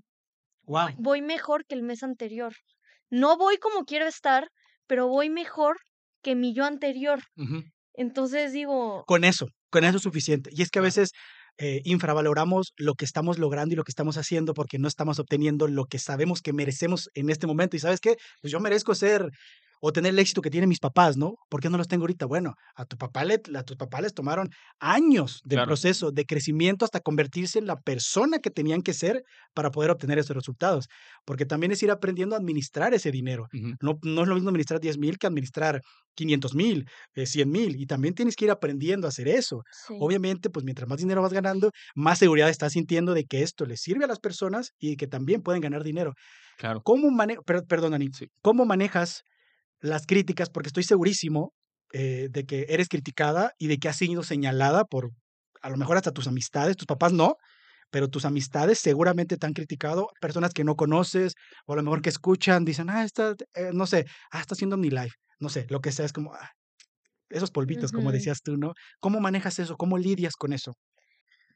wow. 0.64 0.88
voy 0.96 1.22
mejor 1.22 1.66
que 1.66 1.74
el 1.74 1.82
mes 1.82 2.02
anterior. 2.02 2.54
No 3.10 3.36
voy 3.36 3.58
como 3.58 3.84
quiero 3.84 4.06
estar, 4.06 4.48
pero 4.86 5.08
voy 5.08 5.30
mejor 5.30 5.78
que 6.22 6.34
mi 6.34 6.54
yo 6.54 6.64
anterior. 6.64 7.20
Entonces 7.94 8.52
digo, 8.52 9.04
Con 9.06 9.24
eso, 9.24 9.48
con 9.70 9.84
eso 9.84 9.96
es 9.96 10.02
suficiente. 10.02 10.50
Y 10.52 10.62
es 10.62 10.70
que 10.70 10.78
a 10.80 10.82
veces 10.82 11.12
eh, 11.58 11.82
infravaloramos 11.84 12.72
lo 12.76 12.94
que 12.94 13.04
estamos 13.04 13.38
logrando 13.38 13.74
y 13.74 13.76
lo 13.76 13.84
que 13.84 13.90
estamos 13.90 14.16
haciendo 14.16 14.54
porque 14.54 14.78
no 14.78 14.88
estamos 14.88 15.18
obteniendo 15.18 15.68
lo 15.68 15.86
que 15.86 15.98
sabemos 15.98 16.42
que 16.42 16.52
merecemos 16.52 17.10
en 17.14 17.30
este 17.30 17.46
momento. 17.46 17.76
Y 17.76 17.80
sabes 17.80 18.00
qué, 18.00 18.16
pues 18.40 18.52
yo 18.52 18.60
merezco 18.60 18.94
ser 18.94 19.30
o 19.80 19.92
tener 19.92 20.10
el 20.12 20.18
éxito 20.18 20.42
que 20.42 20.50
tienen 20.50 20.68
mis 20.68 20.78
papás, 20.78 21.16
¿no? 21.16 21.36
¿Por 21.48 21.60
qué 21.60 21.70
no 21.70 21.78
los 21.78 21.88
tengo 21.88 22.02
ahorita? 22.04 22.26
Bueno, 22.26 22.54
a 22.76 22.84
tu 22.84 22.96
papá 22.96 23.24
le, 23.24 23.40
a 23.56 23.62
tus 23.64 23.76
papás 23.76 24.02
les 24.02 24.14
tomaron 24.14 24.50
años 24.78 25.40
de 25.44 25.56
Claro. 25.56 25.64
proceso, 25.66 26.10
de 26.12 26.24
crecimiento 26.26 26.84
hasta 26.84 27.00
convertirse 27.00 27.58
en 27.58 27.66
la 27.66 27.76
persona 27.80 28.38
que 28.38 28.50
tenían 28.50 28.82
que 28.82 28.94
ser 28.94 29.22
para 29.54 29.70
poder 29.70 29.90
obtener 29.90 30.18
esos 30.18 30.36
resultados. 30.36 30.86
Porque 31.24 31.46
también 31.46 31.72
es 31.72 31.82
ir 31.82 31.90
aprendiendo 31.90 32.34
a 32.34 32.38
administrar 32.38 32.94
ese 32.94 33.10
dinero. 33.10 33.46
No, 33.80 33.98
no 34.02 34.22
es 34.22 34.28
lo 34.28 34.34
mismo 34.34 34.50
administrar 34.50 34.80
10 34.80 34.98
mil 34.98 35.18
que 35.18 35.26
administrar 35.26 35.80
500 36.14 36.54
mil, 36.54 36.86
100 37.14 37.50
mil. 37.50 37.80
Y 37.80 37.86
también 37.86 38.14
tienes 38.14 38.36
que 38.36 38.44
ir 38.46 38.50
aprendiendo 38.50 39.06
a 39.06 39.10
hacer 39.10 39.28
eso. 39.28 39.62
sí. 39.70 39.94
Obviamente, 39.98 40.50
pues 40.50 40.64
mientras 40.64 40.88
más 40.88 40.98
dinero 40.98 41.22
vas 41.22 41.32
ganando, 41.32 41.70
más 41.94 42.18
seguridad 42.18 42.48
estás 42.50 42.72
sintiendo 42.72 43.14
de 43.14 43.24
que 43.24 43.42
esto 43.42 43.64
le 43.66 43.76
sirve 43.76 44.04
a 44.04 44.08
las 44.08 44.18
personas 44.20 44.72
y 44.78 44.96
que 44.96 45.06
también 45.06 45.42
pueden 45.42 45.60
ganar 45.62 45.82
dinero. 45.84 46.14
Claro. 46.56 46.82
¿Cómo 46.82 47.10
manejas, 47.10 47.44
perdón, 47.68 47.94
Ani, 47.94 48.10
Sí. 48.12 48.26
cómo 48.42 48.64
manejas 48.64 49.24
las 49.80 50.06
críticas? 50.06 50.50
Porque 50.50 50.68
estoy 50.68 50.84
segurísimo 50.84 51.52
eh, 51.92 52.28
de 52.30 52.44
que 52.44 52.66
eres 52.68 52.88
criticada 52.88 53.52
y 53.58 53.66
de 53.66 53.78
que 53.78 53.88
has 53.88 53.96
sido 53.96 54.22
señalada 54.22 54.84
por, 54.84 55.10
a 55.62 55.70
lo 55.70 55.76
mejor 55.76 55.96
hasta 55.96 56.12
tus 56.12 56.26
amistades, 56.26 56.76
tus 56.76 56.86
papás 56.86 57.12
no, 57.12 57.36
pero 57.90 58.08
tus 58.08 58.24
amistades 58.24 58.78
seguramente 58.78 59.36
te 59.36 59.46
han 59.46 59.52
criticado, 59.52 60.08
personas 60.20 60.52
que 60.54 60.64
no 60.64 60.76
conoces, 60.76 61.34
o 61.66 61.72
a 61.72 61.76
lo 61.76 61.82
mejor 61.82 62.02
que 62.02 62.10
escuchan, 62.10 62.64
dicen, 62.64 62.88
ah, 62.90 63.04
está, 63.04 63.34
eh, 63.54 63.70
no 63.72 63.86
sé, 63.86 64.06
ah, 64.30 64.40
está 64.40 64.54
haciendo 64.54 64.76
mi 64.76 64.90
live, 64.90 65.12
no 65.40 65.48
sé, 65.48 65.66
lo 65.68 65.80
que 65.80 65.92
sea, 65.92 66.06
es 66.06 66.12
como, 66.12 66.32
ah, 66.34 66.50
esos 67.28 67.50
polvitos, 67.50 67.92
como 67.92 68.12
decías 68.12 68.42
tú, 68.42 68.56
¿no? 68.56 68.72
¿Cómo 68.98 69.20
manejas 69.20 69.58
eso? 69.58 69.76
¿Cómo 69.76 69.98
lidias 69.98 70.34
con 70.34 70.52
eso? 70.52 70.72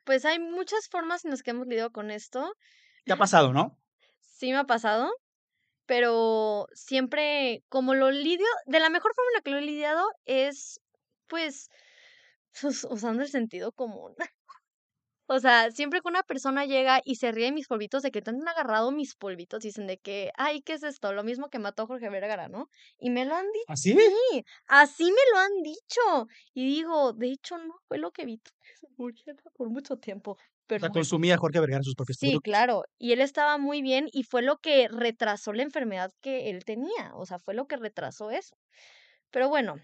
Pues 0.04 0.24
hay 0.24 0.38
muchas 0.38 0.88
formas 0.90 1.24
en 1.24 1.32
las 1.32 1.42
que 1.42 1.50
hemos 1.50 1.66
lidiado 1.66 1.90
con 1.90 2.10
esto. 2.10 2.52
¿Te 3.04 3.12
ha 3.12 3.16
pasado, 3.16 3.52
no? 3.52 3.76
Sí 4.20 4.50
me 4.52 4.58
ha 4.58 4.64
pasado, 4.64 5.10
pero 5.86 6.66
siempre 6.74 7.64
como 7.68 7.94
lo 7.94 8.10
lidio, 8.10 8.46
de 8.66 8.80
la 8.80 8.90
mejor 8.90 9.12
forma 9.14 9.30
en 9.30 9.34
la 9.36 9.42
que 9.42 9.50
lo 9.50 9.58
he 9.58 9.62
lidiado 9.62 10.06
es, 10.26 10.80
pues, 11.28 11.68
us- 12.64 12.84
usando 12.90 13.22
el 13.22 13.28
sentido 13.30 13.72
común. 13.72 14.14
O 15.26 15.38
sea, 15.38 15.70
siempre 15.70 16.00
que 16.00 16.08
una 16.08 16.22
persona 16.22 16.66
llega 16.66 17.00
y 17.04 17.16
se 17.16 17.32
ríe 17.32 17.46
de 17.46 17.52
mis 17.52 17.66
polvitos, 17.66 18.02
de 18.02 18.10
que 18.10 18.20
te 18.22 18.30
han 18.30 18.46
agarrado 18.46 18.90
mis 18.92 19.14
polvitos, 19.16 19.60
dicen 19.62 19.86
de 19.86 19.98
que, 19.98 20.30
ay, 20.36 20.60
¿qué 20.62 20.74
es 20.74 20.82
esto? 20.82 21.12
Lo 21.14 21.24
mismo 21.24 21.48
que 21.48 21.58
mató 21.58 21.84
a 21.84 21.86
Jorge 21.86 22.10
Vergara, 22.10 22.48
¿no? 22.48 22.68
Y 22.98 23.08
me 23.10 23.24
lo 23.24 23.34
han 23.34 23.46
dicho, 23.52 23.66
¿Así? 23.66 23.94
sí, 23.96 24.44
así 24.66 25.04
me 25.04 25.20
lo 25.32 25.38
han 25.38 25.62
dicho. 25.62 26.26
Y 26.52 26.66
digo, 26.66 27.12
de 27.14 27.28
hecho, 27.32 27.56
no 27.58 27.74
fue 27.88 27.98
lo 27.98 28.12
que 28.12 28.26
vi 28.26 28.40
por 29.56 29.70
mucho 29.70 29.96
tiempo. 29.98 30.36
O 30.76 30.78
Pero 30.78 30.86
sea, 30.86 30.90
consumía 30.90 31.36
Jorge 31.38 31.60
Vergara 31.60 31.82
sus 31.82 31.94
propios 31.96 32.18
Sí, 32.18 32.20
productos. 32.20 32.42
claro. 32.42 32.84
Y 32.98 33.12
él 33.12 33.20
estaba 33.20 33.58
muy 33.58 33.82
bien 33.82 34.08
y 34.12 34.22
fue 34.24 34.42
lo 34.42 34.58
que 34.58 34.88
retrasó 34.88 35.52
la 35.52 35.62
enfermedad 35.62 36.10
que 36.20 36.50
él 36.50 36.64
tenía. 36.64 37.12
O 37.14 37.26
sea, 37.26 37.38
fue 37.38 37.54
lo 37.54 37.66
que 37.66 37.76
retrasó 37.76 38.30
eso. 38.30 38.56
Pero 39.30 39.48
bueno, 39.48 39.76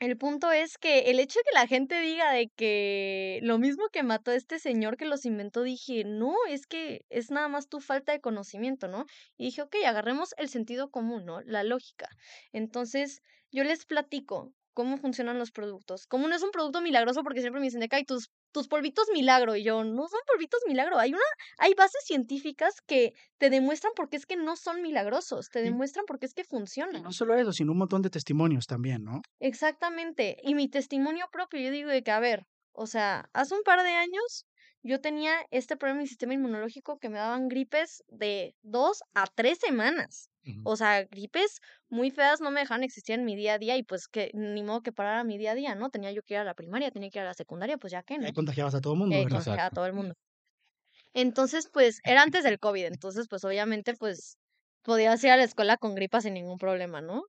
el 0.00 0.18
punto 0.18 0.52
es 0.52 0.78
que 0.78 1.10
el 1.10 1.20
hecho 1.20 1.40
de 1.40 1.44
que 1.44 1.54
la 1.54 1.66
gente 1.68 2.00
diga 2.00 2.32
de 2.32 2.48
que 2.56 3.40
lo 3.42 3.58
mismo 3.58 3.84
que 3.92 4.02
mató 4.04 4.32
a 4.32 4.36
este 4.36 4.58
señor 4.60 4.96
que 4.98 5.06
los 5.06 5.26
inventó, 5.26 5.62
dije, 5.62 6.04
no, 6.06 6.34
es 6.48 6.66
que 6.66 7.02
es 7.10 7.30
nada 7.30 7.48
más 7.48 7.68
tu 7.68 7.80
falta 7.80 8.12
de 8.12 8.20
conocimiento, 8.20 8.88
¿no? 8.88 9.06
Y 9.38 9.46
dije, 9.46 9.62
ok, 9.62 9.76
agarremos 9.86 10.34
el 10.38 10.48
sentido 10.50 10.90
común, 10.90 11.24
¿no? 11.26 11.40
La 11.42 11.64
lógica. 11.64 12.08
Entonces, 12.52 13.20
yo 13.52 13.64
les 13.64 13.86
platico 13.86 14.52
cómo 14.74 14.96
funcionan 14.98 15.38
los 15.38 15.50
productos. 15.52 16.06
Como 16.06 16.28
no 16.28 16.34
es 16.36 16.42
un 16.42 16.50
producto 16.50 16.80
milagroso, 16.80 17.22
porque 17.22 17.40
siempre 17.40 17.60
me 17.60 17.66
dicen 17.66 17.80
de 17.80 17.88
"Ay, 17.90 18.04
tus, 18.04 18.30
tus 18.52 18.68
polvitos 18.68 19.06
milagro. 19.12 19.56
Y 19.56 19.64
yo, 19.64 19.84
no 19.84 20.08
son 20.08 20.20
polvitos 20.26 20.60
milagro. 20.66 20.98
Hay 20.98 21.10
una, 21.12 21.22
hay 21.58 21.74
bases 21.74 22.04
científicas 22.04 22.74
que 22.86 23.12
te 23.38 23.50
demuestran 23.50 23.92
por 23.94 24.08
qué 24.08 24.16
es 24.16 24.26
que 24.26 24.36
no 24.36 24.56
son 24.56 24.82
milagrosos, 24.82 25.50
te 25.50 25.62
demuestran 25.62 26.04
por 26.06 26.18
qué 26.18 26.26
es 26.26 26.34
que 26.34 26.44
Y 26.90 26.96
funcionan. 26.96 27.00
no 27.00 27.10
solo 27.12 27.34
eso, 27.34 27.52
sino 27.52 27.72
un 27.72 27.78
montón 27.78 28.02
de 28.02 28.10
testimonios 28.10 28.66
también, 28.68 29.02
¿no? 29.02 29.20
Exactamente. 29.40 30.36
Y 30.42 30.54
mi 30.54 30.68
testimonio 30.68 31.26
propio, 31.32 31.60
yo 31.60 31.70
digo 31.70 31.90
de 31.90 32.02
que, 32.02 32.10
a 32.10 32.20
ver, 32.20 32.44
o 32.72 32.86
sea, 32.86 33.28
hace 33.34 33.54
un 33.54 33.62
par 33.62 33.82
de 33.82 33.90
años 33.90 34.46
yo 34.82 35.00
tenía 35.00 35.34
este 35.50 35.76
problema 35.76 35.98
en 36.00 36.02
mi 36.04 36.08
sistema 36.08 36.34
inmunológico 36.34 36.98
que 36.98 37.08
me 37.08 37.18
daban 37.18 37.48
gripes 37.48 38.02
de 38.08 38.56
dos 38.62 39.02
a 39.14 39.26
tres 39.34 39.58
semanas. 39.58 40.30
O 40.64 40.76
sea, 40.76 41.04
gripes 41.04 41.60
muy 41.88 42.10
feas 42.10 42.40
no 42.40 42.50
me 42.50 42.60
dejaban 42.60 42.84
existir 42.84 43.16
en 43.16 43.24
mi 43.24 43.36
día 43.36 43.54
a 43.54 43.58
día 43.58 43.76
y 43.76 43.82
pues 43.84 44.06
que 44.08 44.30
ni 44.34 44.62
modo 44.62 44.82
que 44.82 44.92
parara 44.92 45.24
mi 45.24 45.38
día 45.38 45.52
a 45.52 45.54
día, 45.54 45.74
¿no? 45.74 45.90
Tenía 45.90 46.12
yo 46.12 46.22
que 46.22 46.34
ir 46.34 46.40
a 46.40 46.44
la 46.44 46.54
primaria, 46.54 46.90
tenía 46.92 47.10
que 47.10 47.18
ir 47.18 47.22
a 47.24 47.26
la 47.26 47.34
secundaria, 47.34 47.78
pues 47.78 47.92
ya 47.92 48.02
que, 48.02 48.18
Y 48.18 48.24
¿no? 48.24 48.28
ahí 48.28 48.32
contagiabas 48.32 48.74
a 48.74 48.80
todo 48.80 48.94
el 48.94 48.98
mundo, 49.00 49.16
Eh, 49.16 49.26
contagiaba 49.28 49.68
a 49.68 49.70
todo 49.70 49.86
el 49.86 49.92
mundo. 49.92 50.14
Entonces, 51.14 51.68
pues, 51.72 52.00
era 52.04 52.22
antes 52.22 52.44
del 52.44 52.58
COVID, 52.58 52.84
entonces, 52.86 53.26
pues, 53.30 53.44
obviamente, 53.44 53.94
pues, 53.94 54.38
podías 54.82 55.22
ir 55.24 55.30
a 55.30 55.36
la 55.38 55.44
escuela 55.44 55.76
con 55.78 55.94
gripa 55.94 56.20
sin 56.20 56.34
ningún 56.34 56.58
problema, 56.58 57.00
¿no? 57.00 57.24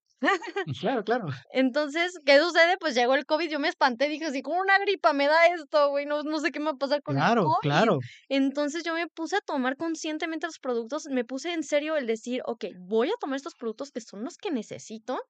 Claro, 0.79 1.03
claro. 1.03 1.27
Entonces, 1.51 2.13
¿qué 2.25 2.39
sucede? 2.39 2.77
Pues 2.79 2.95
llegó 2.95 3.15
el 3.15 3.25
COVID, 3.25 3.49
yo 3.49 3.59
me 3.59 3.67
espanté, 3.69 4.07
dije 4.09 4.25
así, 4.25 4.41
como 4.41 4.59
una 4.59 4.79
gripa 4.79 5.13
me 5.13 5.27
da 5.27 5.47
esto, 5.47 5.89
güey, 5.89 6.05
no, 6.05 6.23
no 6.23 6.39
sé 6.39 6.51
qué 6.51 6.59
me 6.59 6.65
va 6.65 6.71
a 6.71 6.75
pasar 6.75 7.01
con 7.03 7.19
el 7.19 7.29
Claro, 7.29 7.43
COVID. 7.43 7.59
claro. 7.61 8.01
Entonces 8.29 8.83
yo 8.83 8.93
me 8.93 9.07
puse 9.07 9.37
a 9.37 9.41
tomar 9.41 9.77
conscientemente 9.77 10.47
los 10.47 10.59
productos, 10.59 11.05
me 11.07 11.25
puse 11.25 11.53
en 11.53 11.63
serio 11.63 11.95
el 11.97 12.07
decir, 12.07 12.41
ok, 12.45 12.65
voy 12.79 13.09
a 13.09 13.13
tomar 13.19 13.37
estos 13.37 13.55
productos 13.55 13.91
que 13.91 14.01
son 14.01 14.23
los 14.23 14.37
que 14.37 14.51
necesito 14.51 15.21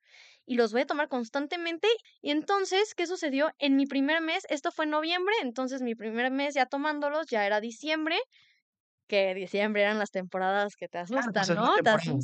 y 0.46 0.56
los 0.56 0.72
voy 0.74 0.82
a 0.82 0.86
tomar 0.88 1.10
constantemente. 1.10 1.88
Y 2.22 2.32
entonces, 2.32 2.94
¿qué 2.96 3.08
sucedió? 3.08 3.52
En 3.60 3.76
mi 3.76 3.86
primer 3.86 4.22
mes, 4.22 4.44
esto 4.50 4.72
fue 4.72 4.86
en 4.86 4.92
noviembre, 4.92 5.34
entonces 5.42 5.82
mi 5.82 5.96
primer 5.96 6.32
mes 6.32 6.54
ya 6.56 6.66
tomándolos 6.66 7.28
ya 7.30 7.46
era 7.46 7.60
diciembre, 7.62 8.18
que 9.08 9.34
diciembre 9.36 9.84
eran 9.84 10.00
las 10.00 10.12
temporadas 10.12 10.76
que 10.78 10.88
te 10.90 10.98
Claro, 11.06 11.32
asustan, 11.32 11.54
pues 11.54 11.54
¿no? 11.54 11.80
Te 11.80 11.90
temporada. 11.90 12.20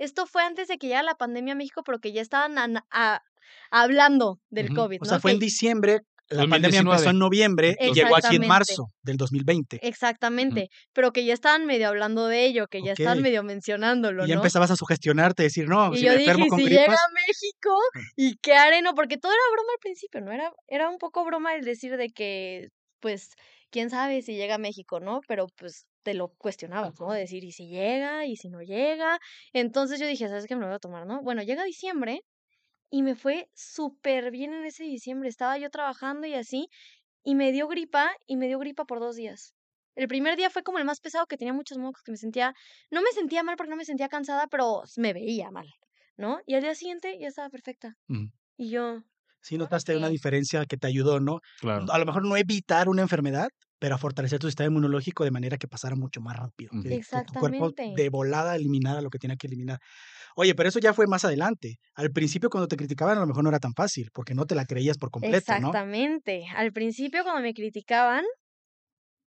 Esto 0.00 0.26
fue 0.26 0.42
antes 0.42 0.66
de 0.68 0.78
que 0.78 0.88
llegara 0.88 1.04
la 1.04 1.14
pandemia 1.14 1.52
a 1.52 1.56
México, 1.56 1.82
pero 1.84 1.98
que 2.00 2.12
ya 2.12 2.22
estaban 2.22 2.56
a- 2.90 3.22
hablando 3.70 4.40
del. 4.50 4.68
COVID, 4.74 4.98
O 5.02 5.04
¿no? 5.04 5.08
sea, 5.10 5.20
fue 5.20 5.32
en 5.32 5.38
diciembre, 5.38 6.00
la 6.28 6.46
pandemia 6.46 6.82
2019. 6.82 6.94
empezó 6.96 7.10
en 7.10 7.18
noviembre 7.18 7.76
y 7.80 7.92
llegó 7.92 8.16
aquí 8.16 8.36
en 8.36 8.46
marzo 8.46 8.86
del 9.02 9.16
2020. 9.16 9.78
Exactamente, 9.82 10.68
pero 10.92 11.12
que 11.12 11.24
ya 11.24 11.34
estaban 11.34 11.66
medio 11.66 11.88
hablando 11.88 12.26
de 12.28 12.46
ello, 12.46 12.66
que 12.68 12.82
ya 12.82 12.92
estaban 12.92 13.20
medio 13.22 13.42
mencionándolo, 13.42 14.24
Y 14.24 14.28
ya 14.28 14.34
¿no? 14.36 14.40
empezabas 14.40 14.70
a 14.70 14.76
sugestionarte, 14.76 15.42
decir, 15.42 15.68
no, 15.68 15.92
Y 15.92 15.98
si 15.98 16.04
yo 16.06 16.12
me 16.12 16.18
dije, 16.18 16.30
enfermo 16.30 16.46
"¿Y 16.46 16.48
con 16.48 16.58
si 16.60 16.64
gripas. 16.66 16.86
llega 16.86 16.94
a 16.94 17.12
México, 17.26 17.78
¿y 18.16 18.36
qué 18.38 18.54
haré? 18.54 18.82
No, 18.82 18.94
porque 18.94 19.16
todo 19.18 19.32
era 19.32 19.42
broma 19.52 19.72
al 19.72 19.78
principio, 19.80 20.20
¿no? 20.20 20.32
Era, 20.32 20.52
era 20.68 20.88
un 20.88 20.98
poco 20.98 21.24
broma 21.24 21.54
el 21.56 21.64
decir 21.64 21.96
de 21.96 22.08
que, 22.10 22.68
pues, 23.00 23.30
quién 23.70 23.90
sabe 23.90 24.22
si 24.22 24.34
llega 24.36 24.54
a 24.56 24.58
México, 24.58 25.00
¿no? 25.00 25.20
Pero 25.28 25.46
pues 25.56 25.86
te 26.02 26.14
lo 26.14 26.28
cuestionabas, 26.34 26.98
¿no? 27.00 27.12
Decir, 27.12 27.44
¿y 27.44 27.52
si 27.52 27.68
llega? 27.68 28.26
¿Y 28.26 28.36
si 28.36 28.48
no 28.50 28.62
llega? 28.62 29.18
Entonces 29.52 30.00
yo 30.00 30.06
dije, 30.06 30.28
¿sabes 30.28 30.46
qué 30.46 30.54
me 30.56 30.62
lo 30.62 30.68
voy 30.68 30.76
a 30.76 30.78
tomar, 30.80 31.06
no? 31.06 31.22
Bueno, 31.22 31.42
llega 31.42 31.64
diciembre 31.64 32.22
y 32.90 33.02
me 33.02 33.14
fue 33.16 33.50
súper 33.54 34.30
bien 34.30 34.52
en 34.54 34.64
ese 34.64 34.84
diciembre. 34.84 35.28
Estaba 35.28 35.58
yo 35.58 35.70
trabajando 35.70 36.26
y 36.26 36.34
así, 36.34 36.68
y 37.24 37.34
me 37.36 37.52
dio 37.52 37.68
gripa, 37.68 38.12
y 38.26 38.36
me 38.36 38.48
dio 38.48 38.58
gripa 38.58 38.84
por 38.86 39.00
dos 39.00 39.16
días. 39.16 39.54
El 39.96 40.08
primer 40.08 40.36
día 40.36 40.50
fue 40.50 40.62
como 40.64 40.78
el 40.78 40.84
más 40.86 41.00
pesado, 41.00 41.26
que 41.26 41.36
tenía 41.38 41.54
muchos 41.54 41.78
mocos, 41.78 42.02
que 42.04 42.12
me 42.12 42.18
sentía, 42.18 42.54
no 42.90 43.02
me 43.02 43.10
sentía 43.12 43.42
mal 43.44 43.56
porque 43.56 43.70
no 43.70 43.76
me 43.76 43.84
sentía 43.86 44.08
cansada, 44.08 44.46
pero 44.48 44.82
me 44.96 45.12
veía 45.14 45.50
mal, 45.52 45.68
¿no? 46.16 46.40
Y 46.46 46.54
al 46.54 46.62
día 46.62 46.74
siguiente 46.74 47.18
ya 47.20 47.28
estaba 47.28 47.50
perfecta. 47.50 47.96
Ujú. 48.08 48.30
Y 48.56 48.70
yo, 48.70 49.02
Sí 49.42 49.58
notaste 49.58 49.96
una 49.96 50.08
Ok. 50.08 50.12
diferencia 50.14 50.64
que 50.66 50.76
te 50.76 50.86
ayudó, 50.86 51.20
¿no? 51.20 51.40
Claro. 51.60 51.86
A 51.90 51.98
lo 51.98 52.06
mejor 52.06 52.24
no 52.26 52.36
evitar 52.36 52.88
una 52.88 53.02
enfermedad, 53.02 53.48
pero 53.80 53.96
a 53.96 53.98
fortalecer 53.98 54.38
tu 54.38 54.46
sistema 54.46 54.68
inmunológico 54.68 55.24
de 55.24 55.32
manera 55.32 55.56
que 55.56 55.66
pasara 55.66 55.96
mucho 55.96 56.20
más 56.20 56.36
rápido. 56.36 56.70
Que, 56.82 57.00
que 57.10 57.22
tu 57.24 57.32
cuerpo 57.34 57.70
Exactamente. 57.70 57.92
de 57.96 58.08
volada 58.10 58.54
eliminara 58.54 59.00
lo 59.00 59.10
que 59.10 59.18
tenía 59.18 59.36
que 59.36 59.46
eliminar. 59.48 59.80
Oye, 60.36 60.54
pero 60.54 60.68
eso 60.68 60.78
ya 60.78 60.92
fue 60.94 61.06
más 61.06 61.24
adelante. 61.24 61.78
Al 61.94 62.12
principio 62.12 62.50
cuando 62.50 62.68
te 62.68 62.76
criticaban 62.76 63.16
a 63.16 63.20
lo 63.22 63.26
mejor 63.26 63.42
no 63.42 63.48
era 63.48 63.58
tan 63.58 63.72
fácil, 63.74 64.10
porque 64.12 64.34
no 64.34 64.46
te 64.46 64.54
la 64.54 64.66
creías 64.66 64.98
por 64.98 65.10
completo, 65.10 65.52
¿no? 65.52 65.68
exactamente. 65.68 66.46
Al 66.54 66.72
principio 66.72 67.24
cuando 67.24 67.42
me 67.42 67.54
criticaban, 67.54 68.24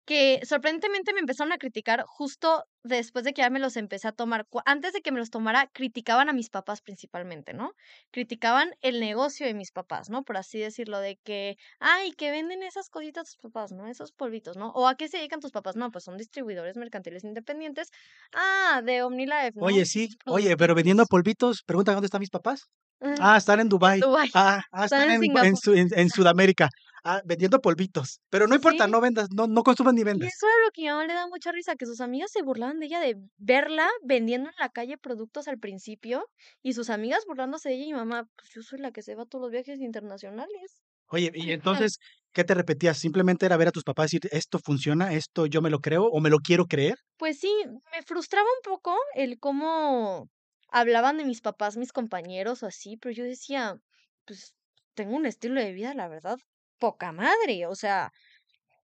que 0.05 0.41
sorprendentemente 0.45 1.13
me 1.13 1.19
empezaron 1.21 1.53
a 1.53 1.57
criticar 1.57 2.03
justo 2.05 2.65
después 2.83 3.23
de 3.23 3.33
que 3.33 3.41
ya 3.41 3.49
me 3.49 3.59
los 3.59 3.77
empecé 3.77 4.07
a 4.07 4.11
tomar. 4.11 4.45
Antes 4.65 4.93
de 4.93 5.01
que 5.01 5.11
me 5.11 5.19
los 5.19 5.29
tomara, 5.29 5.67
criticaban 5.73 6.27
a 6.29 6.33
mis 6.33 6.49
papás 6.49 6.81
principalmente, 6.81 7.53
¿no? 7.53 7.71
Criticaban 8.11 8.75
el 8.81 8.99
negocio 8.99 9.45
de 9.45 9.53
mis 9.53 9.71
papás, 9.71 10.09
¿no? 10.09 10.23
Por 10.23 10.37
así 10.37 10.59
decirlo, 10.59 10.99
de 10.99 11.17
que, 11.23 11.55
ay, 11.79 12.11
que 12.11 12.31
venden 12.31 12.63
esas 12.63 12.89
cositas 12.89 13.25
tus 13.25 13.37
papás, 13.37 13.71
¿no? 13.71 13.87
Esos 13.87 14.11
polvitos, 14.11 14.57
¿no? 14.57 14.69
O 14.71 14.87
a 14.87 14.95
qué 14.95 15.07
se 15.07 15.17
dedican 15.17 15.39
tus 15.39 15.51
papás, 15.51 15.75
no, 15.75 15.91
pues 15.91 16.03
son 16.03 16.17
distribuidores 16.17 16.75
mercantiles 16.75 17.23
independientes. 17.23 17.89
Ah, 18.33 18.81
de 18.83 19.03
OmniLife, 19.03 19.53
¿no? 19.55 19.65
Oye, 19.67 19.85
sí, 19.85 20.09
oye, 20.27 20.57
pero 20.57 20.75
vendiendo 20.75 21.05
polvitos, 21.05 21.63
pregunta 21.63 21.93
dónde 21.93 22.07
están 22.07 22.19
mis 22.19 22.29
papás. 22.29 22.67
Ah, 23.01 23.15
Ah, 23.19 23.37
están 23.37 23.59
en 23.59 23.69
Dubái. 23.69 23.99
Ah, 24.33 24.61
ah, 24.71 24.85
Están 24.85 25.09
en- 25.11 25.23
en 25.35 26.09
Sudamérica. 26.15 26.69
Ah, 27.03 27.21
vendiendo 27.25 27.61
polvitos. 27.61 28.21
Pero 28.29 28.47
no 28.47 28.55
importa, 28.55 28.87
Sí. 28.87 28.93
no 28.93 29.01
vendas, 29.01 29.29
no, 29.31 29.47
no 29.47 29.63
consumas 29.63 29.93
ni 29.93 30.03
Y 30.11 30.11
vendas. 30.11 30.33
eso 30.35 30.47
era 30.47 30.55
lo 30.65 30.71
que 30.71 30.81
a 30.87 30.93
mi 30.93 30.97
mamá 30.97 31.05
le 31.07 31.13
da 31.13 31.27
mucha 31.27 31.51
risa, 31.51 31.75
que 31.75 31.85
sus 31.85 32.01
amigas 32.01 32.31
se 32.31 32.41
burlaban 32.43 32.79
de 32.79 32.85
ella 32.87 32.99
de 32.99 33.17
verla 33.37 33.89
vendiendo 34.03 34.49
en 34.49 34.55
la 34.59 34.69
calle 34.69 34.97
productos 34.97 35.47
al 35.47 35.59
principio 35.59 36.29
y 36.61 36.73
sus 36.73 36.89
amigas 36.89 37.25
burlándose 37.25 37.69
de 37.69 37.75
ella 37.75 37.83
y 37.85 37.93
mi 37.93 37.99
mamá, 37.99 38.29
pues 38.35 38.49
yo 38.51 38.61
soy 38.63 38.79
la 38.79 38.91
que 38.91 39.01
se 39.01 39.15
va 39.15 39.23
a 39.23 39.25
todos 39.25 39.43
los 39.43 39.51
viajes 39.51 39.79
internacionales. 39.81 40.83
Oye, 41.07 41.31
y 41.33 41.51
entonces, 41.53 41.97
¿qué 42.33 42.43
te 42.43 42.53
repetías? 42.55 42.97
¿Simplemente 42.97 43.45
era 43.45 43.55
ver 43.57 43.67
a 43.69 43.71
tus 43.71 43.83
papás 43.83 44.13
y 44.13 44.17
decir, 44.17 44.29
esto 44.33 44.59
funciona, 44.59 45.13
esto 45.13 45.45
yo 45.45 45.61
me 45.61 45.69
lo 45.69 45.79
creo 45.79 46.05
o 46.05 46.19
me 46.19 46.29
lo 46.29 46.39
quiero 46.39 46.65
creer? 46.65 46.95
Pues 47.17 47.39
sí, 47.39 47.51
me 47.91 48.01
frustraba 48.03 48.47
un 48.47 48.61
poco 48.71 48.95
el 49.15 49.39
cómo 49.39 50.29
hablaban 50.69 51.17
de 51.17 51.25
mis 51.25 51.41
papás, 51.41 51.77
mis 51.77 51.91
compañeros 51.93 52.63
o 52.63 52.67
así, 52.67 52.97
pero 52.97 53.13
yo 53.13 53.23
decía, 53.23 53.77
pues 54.25 54.55
tengo 54.93 55.15
un 55.15 55.25
estilo 55.25 55.59
de 55.61 55.71
vida, 55.73 55.93
la 55.93 56.07
verdad, 56.07 56.37
poca 56.83 57.11
madre, 57.13 57.67
o 57.67 57.75
sea, 57.75 58.11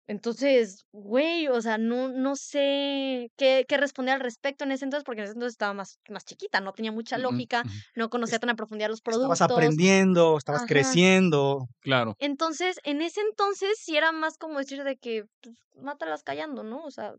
entonces, 0.07 0.85
güey, 0.93 1.47
o 1.49 1.61
sea, 1.61 1.77
no, 1.79 2.09
no 2.09 2.35
sé 2.37 3.29
qué, 3.37 3.65
qué 3.67 3.77
responder 3.77 4.15
al 4.15 4.21
respecto 4.21 4.63
en 4.65 4.71
ese 4.73 4.85
entonces, 4.85 5.05
porque 5.05 5.21
en 5.21 5.25
ese 5.25 5.33
entonces 5.35 5.53
estaba 5.55 5.73
más, 5.73 5.99
más 6.09 6.25
chiquita, 6.25 6.61
no 6.61 6.73
tenía 6.73 6.91
mucha 6.93 7.17
lógica, 7.17 7.65
no 7.95 8.09
conocía 8.09 8.39
tan 8.39 8.51
a 8.51 8.55
profundidad 8.55 8.89
los 8.89 9.01
Estabas 9.09 9.41
productos. 9.41 9.41
aprendiendo, 9.41 10.37
estabas 10.37 10.63
Ajá. 10.63 10.65
creciendo. 10.65 11.67
Claro. 11.79 12.17
Entonces, 12.19 12.79
en 12.83 13.01
ese 13.01 13.21
entonces 13.21 13.77
sí 13.79 13.95
era 13.95 14.11
más 14.11 14.37
como 14.37 14.57
decir 14.59 14.83
de 14.83 14.97
que, 14.97 15.25
pues, 15.41 15.55
mátalas 15.75 16.23
callando, 16.23 16.63
¿no? 16.63 16.83
O 16.83 16.91
sea, 16.91 17.13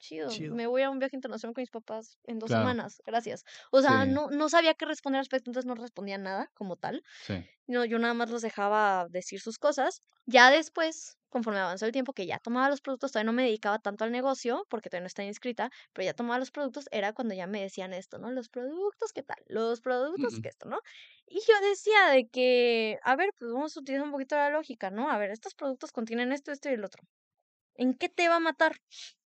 chido, 0.00 0.32
Chido. 0.32 0.56
me 0.56 0.66
voy 0.66 0.82
a 0.82 0.90
un 0.90 0.98
viaje 1.00 1.16
internacional 1.16 1.54
con 1.54 1.62
mis 1.62 1.70
papás 1.70 2.18
en 2.24 2.38
dos 2.40 2.50
Claro. 2.50 2.52
semanas, 2.52 3.02
gracias. 3.06 3.44
O 3.72 3.82
sea, 3.82 4.06
Sí. 4.06 4.06
no, 4.06 4.30
no 4.30 4.48
sabía 4.48 4.74
qué 4.74 4.86
responder 4.86 5.18
al 5.20 5.24
respecto, 5.26 5.50
entonces 5.50 5.68
no 5.68 5.76
respondía 5.76 6.18
nada 6.18 6.50
como 6.54 6.76
tal. 6.76 7.02
Sí. 7.20 7.50
No, 7.66 7.84
yo 7.84 7.98
nada 7.98 8.14
más 8.14 8.30
los 8.30 8.42
dejaba 8.42 9.06
decir 9.10 9.40
sus 9.40 9.58
cosas. 9.58 10.00
Ya 10.26 10.50
después, 10.50 11.16
conforme 11.28 11.60
avanzó 11.60 11.86
el 11.86 11.92
tiempo 11.92 12.12
que 12.12 12.26
ya 12.26 12.38
tomaba 12.38 12.68
los 12.68 12.80
productos, 12.80 13.12
todavía 13.12 13.26
no 13.30 13.34
me 13.36 13.44
dedicaba 13.44 13.78
tanto 13.78 14.04
al 14.04 14.12
negocio, 14.12 14.66
porque 14.70 14.90
todavía 14.90 15.02
no 15.04 15.06
estaba 15.08 15.26
inscrita, 15.28 15.70
pero 15.92 16.06
ya 16.06 16.14
tomaba 16.14 16.38
los 16.38 16.50
productos, 16.50 16.86
era 16.92 17.12
cuando 17.12 17.34
ya 17.34 17.46
me 17.46 17.62
decían 17.62 17.92
esto, 17.94 18.18
¿no? 18.18 18.30
Los 18.32 18.48
productos, 18.48 19.12
¿qué 19.12 19.22
tal? 19.22 19.38
Los 19.46 19.80
productos, 19.80 20.38
Ujú. 20.38 20.40
¿qué 20.40 20.48
esto, 20.48 20.68
no? 20.68 20.80
Y 21.26 21.40
yo 21.40 21.54
decía 21.68 22.06
de 22.10 22.28
que, 22.28 22.98
a 23.04 23.16
ver, 23.16 23.30
pues 23.38 23.52
vamos 23.52 23.76
a 23.76 23.80
utilizar 23.80 24.04
un 24.04 24.12
poquito 24.12 24.36
la 24.36 24.50
lógica, 24.50 24.90
¿no? 24.90 25.10
A 25.10 25.18
ver, 25.18 25.30
estos 25.30 25.54
productos 25.54 25.92
contienen 25.92 26.32
esto, 26.32 26.52
esto 26.52 26.68
y 26.70 26.74
el 26.74 26.84
otro. 26.84 27.02
¿En 27.76 27.94
qué 27.94 28.08
te 28.10 28.28
va 28.28 28.36
a 28.36 28.40
matar? 28.40 28.76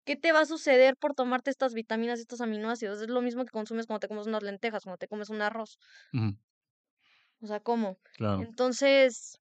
¿Qué 0.09 0.15
te 0.15 0.31
va 0.31 0.39
a 0.41 0.45
suceder 0.47 0.95
por 0.97 1.13
tomarte 1.13 1.51
estas 1.51 1.75
vitaminas, 1.75 2.19
estos 2.19 2.41
aminoácidos? 2.41 2.99
Es 3.03 3.09
lo 3.09 3.21
mismo 3.21 3.45
que 3.45 3.51
consumes 3.51 3.85
cuando 3.85 3.99
te 3.99 4.07
comes 4.07 4.25
unas 4.25 4.41
lentejas, 4.41 4.83
cuando 4.83 4.97
te 4.97 5.07
comes 5.07 5.29
un 5.29 5.43
arroz. 5.43 5.77
O 7.41 7.47
sea, 7.47 7.59
¿cómo? 7.59 7.97
Claro. 8.17 8.41
Entonces, 8.41 9.39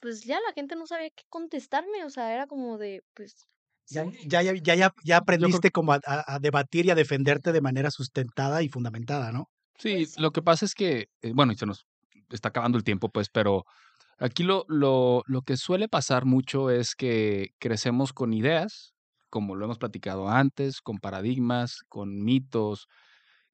pues 0.00 0.24
ya 0.24 0.36
la 0.40 0.52
gente 0.54 0.76
no 0.76 0.86
sabía 0.86 1.10
qué 1.10 1.24
contestarme, 1.28 2.04
o 2.04 2.10
sea, 2.10 2.34
era 2.34 2.46
como 2.46 2.78
de, 2.78 3.02
pues, 3.14 3.48
Ya, 3.88 4.04
sí, 4.04 4.18
ya, 4.28 4.42
ya, 4.42 4.52
ya, 4.54 4.74
ya, 4.76 4.92
ya 5.02 5.16
creo- 5.16 5.18
aprendiste 5.18 5.70
como 5.72 5.92
a, 5.92 6.00
a- 6.06 6.34
a 6.34 6.38
debatir 6.38 6.86
y 6.86 6.90
a 6.90 6.94
defenderte 6.94 7.50
de 7.52 7.60
manera 7.60 7.90
sustentada 7.90 8.62
y 8.62 8.68
fundamentada, 8.68 9.32
¿no? 9.32 9.46
Sí, 9.78 9.90
Pues 9.96 10.10
sí. 10.12 10.20
lo 10.20 10.30
que 10.30 10.42
pasa 10.42 10.64
es 10.64 10.74
que, 10.74 11.06
eh, 11.22 11.32
bueno, 11.34 11.52
y 11.52 11.56
se 11.56 11.66
nos 11.66 11.86
está 12.30 12.48
acabando 12.50 12.78
el 12.78 12.84
tiempo, 12.84 13.08
pues, 13.10 13.28
pero 13.30 13.64
aquí 14.18 14.42
lo, 14.44 14.64
lo, 14.68 15.22
lo 15.26 15.42
que 15.42 15.56
suele 15.56 15.88
pasar 15.88 16.24
mucho 16.26 16.70
es 16.70 16.94
que 16.96 17.50
crecemos 17.60 18.12
con 18.12 18.32
ideas, 18.34 18.94
como 19.30 19.56
lo 19.56 19.64
hemos 19.66 19.78
platicado 19.78 20.28
antes, 20.28 20.80
con 20.82 20.98
paradigmas, 20.98 21.78
con 21.88 22.22
mitos, 22.22 22.88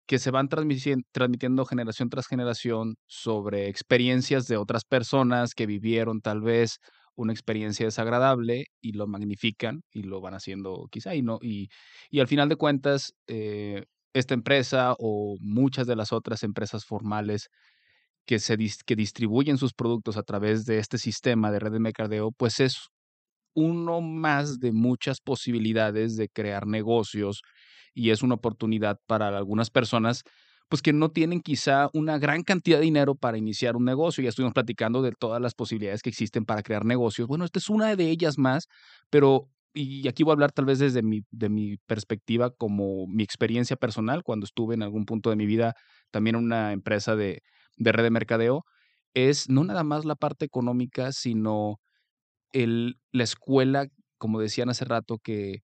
que 0.06 0.18
se 0.18 0.30
van 0.30 0.48
transmitiendo 0.48 1.64
generación 1.64 2.08
tras 2.10 2.26
generación 2.28 2.96
sobre 3.06 3.68
experiencias 3.68 4.46
de 4.46 4.56
otras 4.56 4.84
personas 4.84 5.54
que 5.54 5.66
vivieron 5.66 6.20
tal 6.20 6.40
vez 6.42 6.78
una 7.16 7.32
experiencia 7.32 7.86
desagradable 7.86 8.66
y 8.80 8.92
lo 8.92 9.06
magnifican 9.08 9.82
y 9.90 10.02
lo 10.04 10.20
van 10.20 10.34
haciendo 10.34 10.86
quizá 10.90 11.14
y 11.14 11.22
no 11.22 11.38
y, 11.42 11.68
y 12.10 12.20
al 12.20 12.28
final 12.28 12.48
de 12.48 12.56
cuentas 12.56 13.14
eh, 13.26 13.84
esta 14.14 14.34
empresa 14.34 14.94
o 14.98 15.36
muchas 15.40 15.86
de 15.86 15.96
las 15.96 16.12
otras 16.12 16.42
empresas 16.42 16.84
formales 16.84 17.48
que 18.26 18.38
se 18.38 18.56
que 18.86 18.96
distribuyen 18.96 19.58
sus 19.58 19.72
productos 19.74 20.16
a 20.16 20.22
través 20.22 20.66
de 20.66 20.78
este 20.78 20.98
sistema 20.98 21.50
de 21.50 21.58
red 21.60 21.72
de 21.72 21.80
mercadeo 21.80 22.32
pues 22.32 22.60
es 22.60 22.88
uno 23.56 24.00
más 24.02 24.60
de 24.60 24.72
muchas 24.72 25.20
posibilidades 25.20 26.16
de 26.16 26.28
crear 26.28 26.66
negocios 26.68 27.42
y 27.94 28.10
es 28.10 28.22
una 28.22 28.34
oportunidad 28.36 28.98
para 29.06 29.28
algunas 29.36 29.70
personas 29.70 30.22
pues 30.68 30.82
que 30.82 30.92
no 30.92 31.10
tienen 31.10 31.40
quizá 31.40 31.88
una 31.94 32.18
gran 32.18 32.42
cantidad 32.42 32.78
de 32.78 32.84
dinero 32.84 33.14
para 33.14 33.38
iniciar 33.38 33.76
un 33.76 33.84
negocio. 33.84 34.22
Ya 34.22 34.30
estuvimos 34.30 34.52
platicando 34.54 35.00
de 35.02 35.12
todas 35.12 35.40
las 35.40 35.54
posibilidades 35.54 36.02
que 36.02 36.10
existen 36.10 36.44
para 36.44 36.62
crear 36.62 36.84
negocios. 36.84 37.28
Bueno, 37.28 37.44
esta 37.44 37.60
es 37.60 37.68
una 37.70 37.94
de 37.94 38.10
ellas 38.10 38.36
más, 38.38 38.66
pero 39.10 39.48
y 39.74 40.08
aquí 40.08 40.22
voy 40.24 40.32
a 40.32 40.34
hablar 40.34 40.52
tal 40.52 40.64
vez 40.64 40.78
desde 40.78 41.02
mi, 41.02 41.22
de 41.30 41.48
mi 41.50 41.76
perspectiva 41.86 42.50
como 42.50 43.06
mi 43.06 43.22
experiencia 43.22 43.76
personal, 43.76 44.22
cuando 44.24 44.44
estuve 44.46 44.74
en 44.74 44.82
algún 44.82 45.04
punto 45.04 45.30
de 45.30 45.36
mi 45.36 45.46
vida 45.46 45.74
también 46.10 46.36
en 46.36 46.44
una 46.44 46.72
empresa 46.72 47.14
de, 47.14 47.42
de 47.76 47.92
red 47.92 48.04
de 48.04 48.10
mercadeo, 48.10 48.64
es 49.14 49.48
no 49.48 49.64
nada 49.64 49.84
más 49.84 50.04
la 50.04 50.14
parte 50.16 50.44
económica, 50.46 51.12
sino 51.12 51.78
la 52.64 53.22
escuela, 53.22 53.86
como 54.18 54.40
decían 54.40 54.70
hace 54.70 54.84
rato, 54.84 55.18
que, 55.18 55.62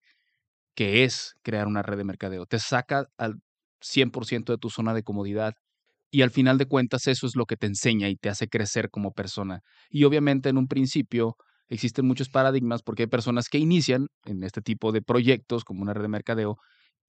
que 0.75 1.03
es 1.03 1.35
crear 1.43 1.67
una 1.67 1.81
red 1.81 1.97
de 1.97 2.03
mercadeo. 2.03 2.45
Te 2.45 2.59
saca 2.59 3.07
al, 3.17 3.39
100% 3.83 4.53
de 4.53 4.57
tu 4.57 4.69
zona 4.69 4.93
de 4.93 5.03
comodidad. 5.03 5.53
Y 6.11 6.21
al 6.21 6.31
final 6.31 6.57
de 6.57 6.67
cuentas 6.67 7.07
eso 7.07 7.25
es 7.27 7.35
lo 7.35 7.45
que 7.45 7.57
te 7.57 7.67
enseña 7.67 8.09
y 8.09 8.15
te 8.15 8.29
hace 8.29 8.47
crecer 8.47 8.89
como 8.89 9.11
persona. 9.11 9.61
Y 9.89 10.03
obviamente 10.03 10.49
en 10.49 10.57
un 10.57 10.67
principio 10.67 11.35
existen 11.69 12.05
muchos 12.05 12.29
paradigmas 12.29 12.83
porque 12.83 13.03
hay 13.03 13.07
personas 13.07 13.49
que 13.49 13.57
inician 13.57 14.07
en 14.25 14.43
este 14.43 14.61
tipo 14.61 14.91
de 14.91 15.01
proyectos 15.01 15.63
como 15.63 15.81
una 15.81 15.93
red 15.93 16.03
de 16.03 16.09
mercadeo 16.09 16.57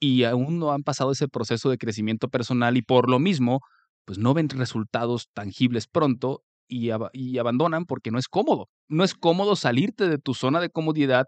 y 0.00 0.24
aún 0.24 0.58
no 0.58 0.72
han 0.72 0.82
pasado 0.82 1.12
ese 1.12 1.28
proceso 1.28 1.70
de 1.70 1.76
crecimiento 1.78 2.28
personal 2.28 2.76
y 2.76 2.82
por 2.82 3.10
lo 3.10 3.18
mismo 3.18 3.60
pues 4.06 4.18
no 4.18 4.32
ven 4.32 4.48
resultados 4.48 5.28
tangibles 5.34 5.86
pronto 5.86 6.42
y, 6.68 6.90
y 7.12 7.38
abandonan 7.38 7.84
porque 7.84 8.10
no 8.10 8.18
es 8.18 8.28
cómodo. 8.28 8.68
No 8.88 9.04
es 9.04 9.14
cómodo 9.14 9.56
salirte 9.56 10.08
de 10.08 10.18
tu 10.18 10.34
zona 10.34 10.60
de 10.60 10.70
comodidad 10.70 11.26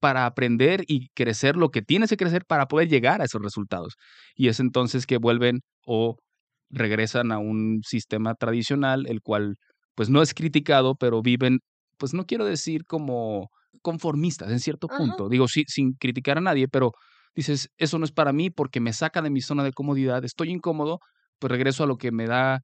para 0.00 0.26
aprender 0.26 0.84
y 0.86 1.08
crecer 1.14 1.56
lo 1.56 1.70
que 1.70 1.82
tienes 1.82 2.10
que 2.10 2.16
crecer 2.16 2.44
para 2.46 2.66
poder 2.66 2.88
llegar 2.88 3.20
a 3.20 3.24
esos 3.24 3.42
resultados. 3.42 3.94
Y 4.34 4.48
es 4.48 4.60
entonces 4.60 5.06
que 5.06 5.18
vuelven 5.18 5.60
o 5.86 6.16
regresan 6.70 7.32
a 7.32 7.38
un 7.38 7.80
sistema 7.84 8.34
tradicional, 8.34 9.06
el 9.06 9.20
cual 9.22 9.56
pues 9.94 10.10
no 10.10 10.22
es 10.22 10.34
criticado, 10.34 10.94
pero 10.94 11.22
viven, 11.22 11.60
pues 11.96 12.14
no 12.14 12.24
quiero 12.24 12.44
decir 12.44 12.84
como 12.86 13.48
conformistas 13.82 14.50
en 14.50 14.60
cierto 14.60 14.88
punto, 14.88 15.28
digo, 15.28 15.48
sí, 15.48 15.64
sin 15.66 15.94
criticar 15.94 16.38
a 16.38 16.40
nadie, 16.40 16.68
pero 16.68 16.92
dices, 17.34 17.70
eso 17.76 17.98
no 17.98 18.04
es 18.04 18.12
para 18.12 18.32
mí 18.32 18.50
porque 18.50 18.80
me 18.80 18.92
saca 18.92 19.22
de 19.22 19.30
mi 19.30 19.40
zona 19.40 19.64
de 19.64 19.72
comodidad, 19.72 20.24
estoy 20.24 20.50
incómodo, 20.50 21.00
pues 21.38 21.50
regreso 21.50 21.84
a 21.84 21.86
lo 21.86 21.96
que 21.96 22.12
me 22.12 22.26
da 22.26 22.60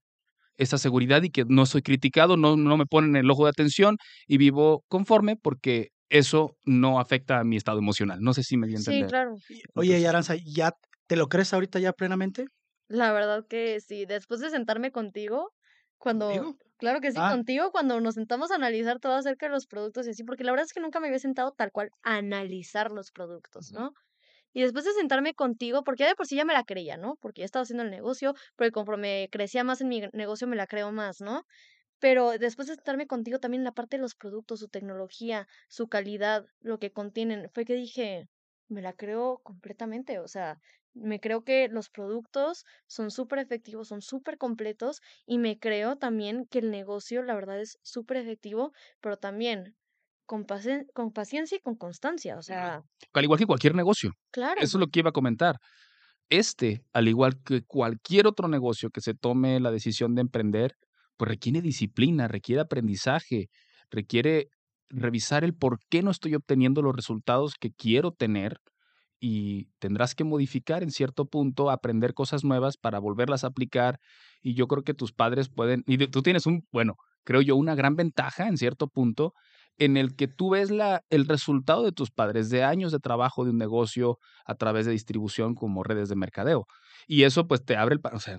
esa 0.57 0.79
seguridad 0.79 1.23
y 1.23 1.31
que 1.31 1.45
no 1.49 1.67
soy 1.67 1.83
criticado, 1.83 2.37
no, 2.37 2.57
no 2.57 2.77
me 2.77 2.87
ponen 2.87 3.17
el 3.17 3.31
ojo 3.31 3.45
de 3.45 3.51
atención 3.51 3.97
y 4.27 4.39
vivo 4.39 4.85
conforme 4.89 5.37
porque 5.37 5.89
eso 6.09 6.57
no 6.65 7.01
afecta 7.01 7.41
a 7.41 7.45
mi 7.45 7.57
estado 7.57 7.79
emocional. 7.79 8.21
No 8.21 8.35
sé 8.35 8.43
si 8.45 8.57
me 8.57 8.67
di 8.69 8.75
a 8.75 8.79
entender. 8.79 9.07
Sí, 9.07 9.07
claro. 9.07 9.43
Oye, 9.75 9.99
y 10.01 10.07
Aranza, 10.07 10.37
¿ya 10.37 10.73
te 11.09 11.17
lo 11.17 11.29
crees 11.29 11.53
ahorita 11.55 11.79
ya 11.81 11.93
plenamente? 11.93 12.47
La 12.91 13.13
verdad 13.13 13.47
que 13.49 13.81
sí. 13.81 14.05
Después 14.07 14.41
de 14.41 14.51
sentarme 14.51 14.91
contigo, 14.93 15.53
cuando, 15.99 16.57
claro 16.77 17.01
que 17.01 17.13
sí, 17.13 17.23
Ah. 17.23 17.25
contigo, 17.25 17.71
cuando 17.73 18.01
nos 18.01 18.15
sentamos 18.15 18.51
a 18.51 18.57
analizar 18.57 19.01
todo 19.01 19.15
acerca 19.15 19.47
de 19.47 19.53
los 19.53 19.67
productos 19.67 20.07
y 20.07 20.11
así, 20.11 20.23
porque 20.25 20.45
la 20.45 20.53
verdad 20.53 20.67
es 20.67 20.73
que 20.75 20.81
nunca 20.81 21.01
me 21.01 21.07
había 21.09 21.19
sentado 21.19 21.53
tal 21.53 21.73
cual 21.73 21.91
a 22.03 22.17
analizar 22.17 22.91
los 22.91 23.11
productos. 23.11 23.73
¿no? 23.73 23.93
Y 24.55 24.63
después 24.63 24.87
de 24.87 24.93
sentarme 24.93 25.35
contigo, 25.35 25.85
porque 25.85 26.05
ya 26.05 26.09
de 26.09 26.15
por 26.15 26.27
sí 26.27 26.37
ya 26.37 26.47
me 26.47 26.55
la 26.55 26.65
creía, 26.65 26.97
¿no? 26.97 27.17
Porque 27.21 27.41
ya 27.43 27.45
estaba 27.45 27.65
haciendo 27.65 27.83
el 27.83 27.91
negocio, 27.91 28.35
pero 28.57 28.71
conforme 28.73 29.29
crecía 29.31 29.65
más 29.65 29.83
en 29.83 29.89
mi 29.89 30.01
negocio 30.13 30.47
me 30.47 30.57
la 30.57 30.67
creo 30.67 30.93
más, 30.93 31.21
¿no? 31.21 31.45
Pero 31.99 32.33
después 32.39 32.69
de 32.69 32.75
sentarme 32.77 33.07
contigo 33.07 33.39
también 33.41 33.65
la 33.65 33.73
parte 33.73 33.97
de 33.97 34.03
los 34.03 34.15
productos, 34.15 34.61
su 34.61 34.69
tecnología, 34.69 35.49
su 35.69 35.89
calidad, 35.89 36.47
lo 36.61 36.79
que 36.79 36.93
contienen, 36.93 37.51
fue 37.53 37.65
que 37.65 37.75
dije, 37.75 38.29
me 38.69 38.83
la 38.83 38.93
creo 38.95 39.41
completamente, 39.43 40.19
o 40.21 40.29
sea, 40.29 40.59
me 40.95 41.19
creo 41.21 41.43
que 41.45 41.69
los 41.69 41.91
productos 41.91 42.65
son 42.87 43.11
súper 43.11 43.41
efectivos, 43.41 43.89
son 43.89 44.03
súper 44.03 44.39
completos 44.39 45.01
y 45.27 45.39
me 45.39 45.59
creo 45.59 45.97
también 45.97 46.47
que 46.47 46.61
el 46.61 46.71
negocio, 46.71 47.23
la 47.23 47.35
verdad, 47.35 47.61
es 47.61 47.79
súper 47.83 48.19
efectivo, 48.19 48.73
pero 49.01 49.17
también 49.17 49.77
con, 50.27 50.47
pacien- 50.47 50.87
con 50.95 51.13
paciencia 51.13 51.57
y 51.59 51.61
con 51.61 51.77
constancia, 51.77 52.37
o 52.39 52.43
sea, 52.43 52.83
Al 53.13 53.25
igual 53.25 53.39
que 53.39 53.47
cualquier 53.47 53.75
negocio. 53.75 54.13
claro. 54.31 54.61
Eso 54.61 54.77
es 54.79 54.81
lo 54.81 54.89
que 54.89 55.01
iba 55.01 55.11
a 55.11 55.13
comentar. 55.13 55.57
Este, 56.31 56.85
al 56.93 57.09
igual 57.09 57.43
que 57.45 57.63
cualquier 57.65 58.27
otro 58.27 58.49
negocio 58.49 58.91
que 58.91 59.01
se 59.01 59.15
tome 59.15 59.61
la 59.61 59.71
decisión 59.71 60.15
de 60.15 60.23
emprender, 60.23 60.75
pues 61.17 61.29
requiere 61.31 61.63
disciplina, 61.63 62.29
requiere 62.29 62.63
aprendizaje, 62.63 63.49
requiere 63.91 64.49
revisar 64.91 65.45
el 65.45 65.55
por 65.55 65.79
qué 65.91 66.03
no 66.03 66.11
estoy 66.11 66.35
obteniendo 66.35 66.83
los 66.83 66.97
resultados 66.97 67.55
que 67.61 67.73
quiero 67.73 68.13
tener 68.13 68.59
y 69.21 69.67
tendrás 69.79 70.15
que 70.15 70.25
modificar 70.25 70.83
en 70.83 70.91
cierto 70.91 71.27
punto, 71.27 71.71
aprender 71.71 72.15
cosas 72.15 72.45
nuevas 72.45 72.77
para 72.77 72.99
volverlas 72.99 73.45
a 73.45 73.49
aplicar. 73.49 73.99
Y 74.43 74.55
yo 74.55 74.67
creo 74.69 74.83
que 74.85 74.95
tus 74.95 75.13
padres 75.13 75.49
pueden, 75.49 75.83
y 75.87 75.97
tú 76.09 76.23
tienes 76.23 76.47
un, 76.47 76.67
bueno, 76.73 76.97
creo 77.25 77.41
yo, 77.41 77.57
una 77.57 77.75
gran 77.75 77.97
ventaja 77.97 78.49
en 78.49 78.59
cierto 78.59 78.89
punto 78.89 79.33
en 79.79 79.97
el 79.97 80.15
que 80.17 80.29
tú 80.29 80.51
ves 80.51 80.71
la, 80.71 81.03
el 81.11 81.27
resultado 81.27 81.85
de 81.85 81.93
tus 81.93 82.11
padres 82.11 82.51
de 82.51 82.63
años 82.63 82.93
de 82.93 82.99
trabajo 83.01 83.45
de 83.45 83.51
un 83.51 83.59
negocio 83.59 84.19
a 84.47 84.55
través 84.55 84.87
de 84.87 84.93
distribución 84.93 85.55
como 85.55 85.83
redes 85.83 86.09
de 86.09 86.17
mercadeo. 86.17 86.67
Y 87.07 87.25
eso 87.25 87.47
pues 87.49 87.65
te 87.65 87.77
abre 87.77 87.97
el, 87.97 88.01
o 88.13 88.21
sea, 88.21 88.39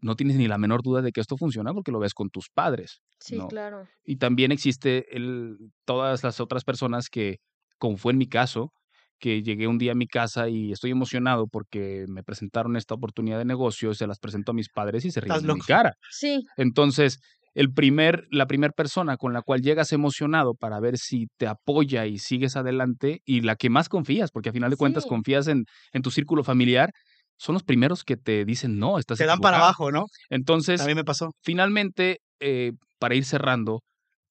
no 0.00 0.16
tienes 0.16 0.36
ni 0.36 0.48
la 0.48 0.58
menor 0.58 0.82
duda 0.82 1.00
de 1.00 1.12
que 1.12 1.20
esto 1.20 1.36
funciona 1.36 1.72
porque 1.72 1.92
lo 1.92 2.00
ves 2.00 2.14
con 2.14 2.28
tus 2.30 2.48
padres, 2.50 3.00
Sí, 3.20 3.36
¿no? 3.38 3.46
claro. 3.48 3.86
Y 4.04 4.16
también 4.16 4.50
existe 4.50 5.16
el, 5.16 5.56
todas 5.84 6.24
las 6.24 6.40
otras 6.40 6.64
personas 6.64 7.08
que, 7.08 7.38
como 7.78 7.96
fue 7.96 8.12
en 8.12 8.18
mi 8.18 8.26
caso, 8.26 8.72
que 9.20 9.42
llegué 9.42 9.68
un 9.68 9.78
día 9.78 9.92
a 9.92 9.94
mi 9.94 10.08
casa 10.08 10.48
y 10.48 10.72
estoy 10.72 10.90
emocionado 10.90 11.46
porque 11.46 12.06
me 12.08 12.24
presentaron 12.24 12.76
esta 12.76 12.94
oportunidad 12.94 13.38
de 13.38 13.44
negocio, 13.44 13.94
se 13.94 14.08
las 14.08 14.18
presento 14.18 14.50
a 14.50 14.54
mis 14.54 14.68
padres 14.68 15.04
y 15.04 15.12
se 15.12 15.20
ríen 15.20 15.40
de 15.40 15.54
mi 15.54 15.60
cara. 15.60 15.94
Sí, 16.10 16.44
Entonces, 16.56 17.20
el 17.54 17.72
primer, 17.72 18.26
la 18.30 18.46
primera 18.46 18.72
persona 18.72 19.16
con 19.16 19.32
la 19.32 19.42
cual 19.42 19.60
llegas 19.62 19.92
emocionado 19.92 20.54
para 20.54 20.80
ver 20.80 20.98
si 20.98 21.26
te 21.38 21.46
apoya 21.46 22.06
y 22.06 22.18
sigues 22.18 22.56
adelante 22.56 23.20
y 23.24 23.42
la 23.42 23.56
que 23.56 23.70
más 23.70 23.88
confías, 23.88 24.30
porque 24.30 24.48
a 24.50 24.52
final 24.52 24.70
de 24.70 24.76
cuentas 24.76 25.04
Sí. 25.04 25.06
confías 25.06 25.48
en, 25.48 25.64
en 25.92 26.02
tu 26.02 26.10
círculo 26.10 26.44
familiar, 26.44 26.90
son 27.38 27.54
los 27.54 27.62
primeros 27.64 28.04
que 28.04 28.16
te 28.16 28.44
dicen, 28.44 28.78
no, 28.78 28.98
estás 28.98 29.20
Te 29.20 29.26
dan 29.26 29.40
para 29.40 29.56
equivocado". 29.56 29.56
abajo, 29.56 29.90
¿no? 29.90 30.04
Entonces, 30.30 30.76
También 30.76 30.96
me 30.96 31.04
pasó. 31.04 31.30
finalmente, 31.42 32.18
eh, 32.40 32.72
para 32.98 33.14
ir 33.14 33.24
cerrando, 33.24 33.80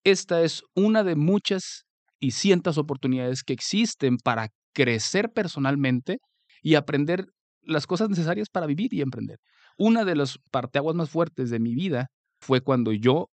esta 0.03 0.41
es 0.43 0.63
una 0.75 1.03
de 1.03 1.15
muchas 1.15 1.85
y 2.19 2.31
cientos 2.31 2.77
oportunidades 2.77 3.43
que 3.43 3.53
existen 3.53 4.17
para 4.17 4.49
crecer 4.73 5.29
personalmente 5.33 6.17
y 6.61 6.75
aprender 6.75 7.25
las 7.61 7.87
cosas 7.87 8.09
necesarias 8.09 8.49
para 8.51 8.65
vivir 8.67 8.93
y 8.93 9.01
emprender. 9.01 9.37
Una 9.77 10.05
de 10.05 10.15
las 10.15 10.37
parteaguas 10.51 10.95
más 10.95 11.09
fuertes 11.09 11.49
de 11.49 11.59
mi 11.59 11.75
vida 11.75 12.07
fue 12.41 12.61
cuando 12.61 12.91
yo 12.91 13.29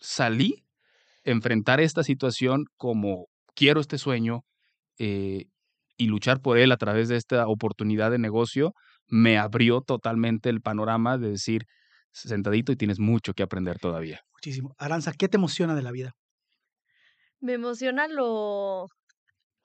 salí 0.00 0.64
a 1.24 1.30
enfrentar 1.30 1.80
esta 1.80 2.02
situación 2.02 2.64
como 2.76 3.26
quiero 3.54 3.80
este 3.80 3.98
sueño 3.98 4.44
eh, 4.98 5.46
y 5.96 6.06
luchar 6.06 6.40
por 6.40 6.58
él 6.58 6.72
a 6.72 6.76
través 6.76 7.08
de 7.08 7.16
esta 7.16 7.46
oportunidad 7.46 8.10
de 8.10 8.18
negocio, 8.18 8.72
me 9.06 9.38
abrió 9.38 9.80
totalmente 9.80 10.48
el 10.48 10.60
panorama 10.60 11.18
de 11.18 11.30
decir, 11.30 11.62
sentadito 12.12 12.72
y 12.72 12.76
tienes 12.76 12.98
mucho 12.98 13.32
que 13.34 13.42
aprender 13.42 13.78
todavía. 13.78 14.20
Muchísimo. 14.32 14.74
Aranza, 14.78 15.12
¿qué 15.12 15.28
te 15.28 15.36
emociona 15.36 15.74
de 15.74 15.82
la 15.82 15.92
vida? 15.92 16.14
me 17.40 17.54
emociona 17.54 18.08
lo, 18.08 18.88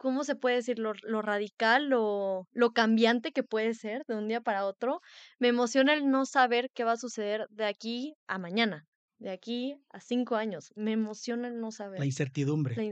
¿cómo 0.04 0.24
se 0.24 0.36
puede 0.36 0.58
decir? 0.58 0.80
Lo, 0.80 0.94
lo 1.04 1.22
radical, 1.22 1.88
lo, 1.90 2.48
lo 2.52 2.72
cambiante 2.74 3.32
que 3.32 3.44
puede 3.44 3.74
ser 3.76 4.04
de 4.08 4.16
un 4.18 4.28
día 4.28 4.42
para 4.42 4.66
otro. 4.66 5.00
Me 5.40 5.48
emociona 5.50 5.94
el 5.94 6.10
no 6.10 6.26
saber 6.26 6.70
qué 6.74 6.84
va 6.84 6.94
a 6.94 6.98
suceder 6.98 7.48
de 7.50 7.66
aquí 7.66 8.16
a 8.28 8.38
mañana, 8.40 8.86
de 9.20 9.32
aquí 9.32 9.76
a 9.90 10.00
cinco 10.02 10.36
años. 10.36 10.72
Me 10.76 10.92
emociona 10.94 11.48
el 11.50 11.60
no 11.60 11.72
La 11.96 12.06
saber 12.06 12.06
incertidumbre. 12.06 12.78
la 12.78 12.84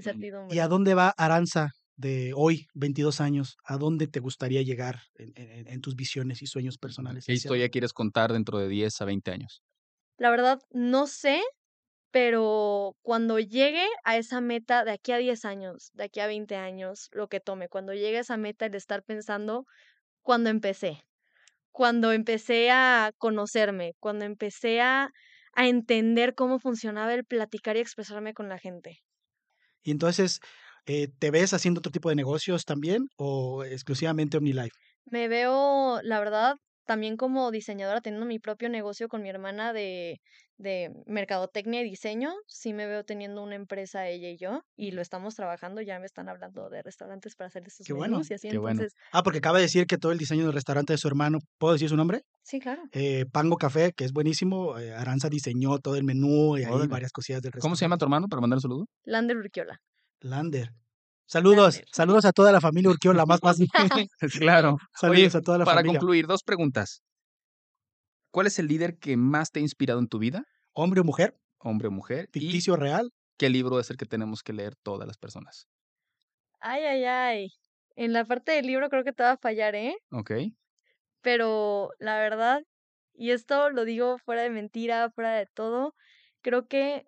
¿Y 0.47 0.59
incertidumbre. 0.59 0.59
a 0.59 0.67
dónde 0.67 0.93
va 0.95 1.13
Aranza 1.17 1.69
de 1.95 2.33
hoy, 2.35 2.67
22 2.73 3.21
años? 3.21 3.57
¿A 3.65 3.77
dónde 3.77 4.07
te 4.07 4.19
gustaría 4.19 4.61
llegar 4.63 5.01
en, 5.15 5.33
en- 5.35 5.67
en 5.67 5.81
tus 5.81 5.95
visiones 5.95 6.41
y 6.41 6.47
sueños 6.47 6.77
personales? 6.77 7.25
¿Qué 7.27 7.33
historia 7.33 7.69
quieres 7.69 7.93
contar 7.93 8.33
dentro 8.33 8.57
de 8.59 8.67
10 8.69 8.99
a 9.01 9.05
20 9.05 9.31
años? 9.31 9.61
La 10.17 10.29
verdad, 10.29 10.59
no 10.71 11.07
sé, 11.07 11.41
pero 12.11 12.95
cuando 13.01 13.39
llegue 13.39 13.85
a 14.03 14.17
esa 14.17 14.41
meta 14.41 14.83
de 14.83 14.91
aquí 14.91 15.13
a 15.13 15.17
10 15.17 15.45
años, 15.45 15.91
de 15.93 16.05
aquí 16.05 16.19
a 16.19 16.27
20 16.27 16.55
años, 16.55 17.09
lo 17.11 17.27
que 17.27 17.39
tome, 17.39 17.69
cuando 17.69 17.93
llegue 17.93 18.17
a 18.17 18.21
esa 18.21 18.37
meta, 18.37 18.65
el 18.65 18.75
estar 18.75 19.03
pensando 19.03 19.65
cuando 20.21 20.49
empecé, 20.49 21.01
cuando 21.71 22.11
empecé 22.11 22.69
a 22.71 23.11
conocerme, 23.17 23.93
cuando 23.99 24.25
empecé 24.25 24.81
a, 24.81 25.09
a 25.53 25.67
entender 25.67 26.35
cómo 26.35 26.59
funcionaba 26.59 27.13
el 27.13 27.25
platicar 27.25 27.77
y 27.77 27.79
expresarme 27.79 28.33
con 28.33 28.49
la 28.49 28.59
gente. 28.59 28.99
Y 29.83 29.91
entonces, 29.91 30.39
eh, 30.85 31.07
¿te 31.19 31.31
ves 31.31 31.53
haciendo 31.53 31.79
otro 31.79 31.91
tipo 31.91 32.09
de 32.09 32.15
negocios 32.15 32.65
también 32.65 33.07
o 33.17 33.63
exclusivamente 33.63 34.37
OmniLife? 34.37 34.75
Me 35.05 35.27
veo, 35.27 36.01
la 36.03 36.19
verdad, 36.19 36.55
también 36.85 37.17
como 37.17 37.51
diseñadora, 37.51 38.01
teniendo 38.01 38.25
mi 38.25 38.39
propio 38.39 38.69
negocio 38.69 39.07
con 39.07 39.21
mi 39.21 39.29
hermana 39.29 39.73
de, 39.73 40.19
de 40.61 40.91
mercadotecnia 41.07 41.81
y 41.81 41.83
diseño. 41.89 42.33
Sí 42.47 42.73
me 42.73 42.85
veo 42.87 43.03
teniendo 43.03 43.43
una 43.43 43.55
empresa 43.55 44.07
ella 44.07 44.29
y 44.29 44.37
yo, 44.37 44.61
y 44.75 44.91
lo 44.91 45.01
estamos 45.01 45.35
trabajando. 45.35 45.81
Ya 45.81 45.99
me 45.99 46.05
están 46.05 46.29
hablando 46.29 46.69
de 46.69 46.81
restaurantes 46.83 47.35
para 47.35 47.47
hacer 47.47 47.63
esos 47.67 47.85
Qué 47.85 47.93
bueno, 47.93 48.21
y 48.27 48.33
así. 48.33 48.49
qué 48.49 48.57
bueno. 48.57 48.81
Entonces, 48.81 48.97
Ah, 49.11 49.23
porque 49.23 49.39
acaba 49.39 49.57
de 49.57 49.63
decir 49.63 49.85
que 49.87 49.97
todo 49.97 50.11
el 50.11 50.17
diseño 50.17 50.45
del 50.45 50.53
restaurante 50.53 50.93
de 50.93 50.97
su 50.97 51.07
hermano, 51.07 51.39
¿puedo 51.57 51.73
decir 51.73 51.89
su 51.89 51.97
nombre? 51.97 52.21
sí, 52.43 52.59
claro. 52.59 52.81
Eh, 52.91 53.25
Pango 53.31 53.57
Café, 53.57 53.91
que 53.95 54.03
es 54.05 54.13
buenísimo. 54.13 54.77
eh, 54.79 54.93
Aranza 54.93 55.29
diseñó 55.29 55.79
todo 55.79 55.95
el 55.95 56.03
menú 56.03 56.57
y 56.57 56.63
ahí 56.63 56.71
Órale. 56.71 56.87
varias 56.87 57.11
cosillas 57.11 57.41
del 57.41 57.51
¿Cómo 57.59 57.75
se 57.75 57.85
llama 57.85 57.95
restaurante. 57.95 57.99
tu 57.99 58.05
hermano 58.05 58.27
para 58.27 58.41
mandar 58.41 58.57
un 58.57 58.61
saludo? 58.61 58.85
Lander 59.03 59.37
Urquiola. 59.37 59.79
Lander. 60.21 60.71
Saludos, 61.27 61.75
Lander. 61.75 61.89
saludos 61.93 62.25
a 62.25 62.31
toda 62.33 62.51
la 62.51 62.59
familia 62.59 62.89
Urquiola, 62.91 63.25
más 63.25 63.39
fácil. 63.39 63.67
claro. 64.41 64.77
Saludos 64.93 65.33
Oye, 65.33 65.37
a 65.37 65.41
toda 65.41 65.57
la 65.59 65.65
para 65.65 65.77
familia. 65.77 65.99
concluir, 65.99 66.27
dos 66.27 66.43
preguntas. 66.43 67.01
¿Cuál 68.31 68.47
es 68.47 68.59
el 68.59 68.67
líder 68.67 68.97
que 68.99 69.17
más 69.17 69.51
te 69.51 69.59
ha 69.59 69.61
inspirado 69.61 69.99
en 69.99 70.07
tu 70.07 70.19
vida, 70.19 70.43
Hombre 70.73 71.01
o 71.01 71.03
mujer, 71.03 71.37
hombre 71.59 71.89
o 71.89 71.91
mujer? 71.91 72.29
¿Y 72.33 72.39
ficticio 72.39 72.73
o 72.73 72.77
real. 72.77 73.11
qué 73.37 73.49
libro 73.49 73.79
es 73.79 73.89
el 73.89 73.97
que 73.97 74.05
tenemos 74.05 74.41
que 74.43 74.53
leer 74.53 74.75
todas 74.75 75.07
las 75.07 75.17
personas? 75.17 75.67
Ay, 76.59 76.83
ay, 76.85 77.03
ay. 77.05 77.47
En 77.95 78.13
la 78.13 78.25
parte 78.25 78.51
del 78.53 78.65
libro 78.67 78.89
creo 78.89 79.03
que 79.03 79.13
te 79.13 79.23
va 79.23 79.31
a 79.31 79.37
fallar, 79.37 79.75
¿eh? 79.75 79.95
¿Ok? 80.11 80.31
pero 81.21 81.89
la 81.99 82.17
verdad, 82.19 82.61
y 83.13 83.31
esto 83.31 83.69
lo 83.69 83.85
digo 83.85 84.17
fuera 84.17 84.43
de 84.43 84.49
mentira, 84.49 85.09
fuera 85.11 85.33
de 85.35 85.45
todo, 85.53 85.93
creo 86.41 86.67
que 86.67 87.05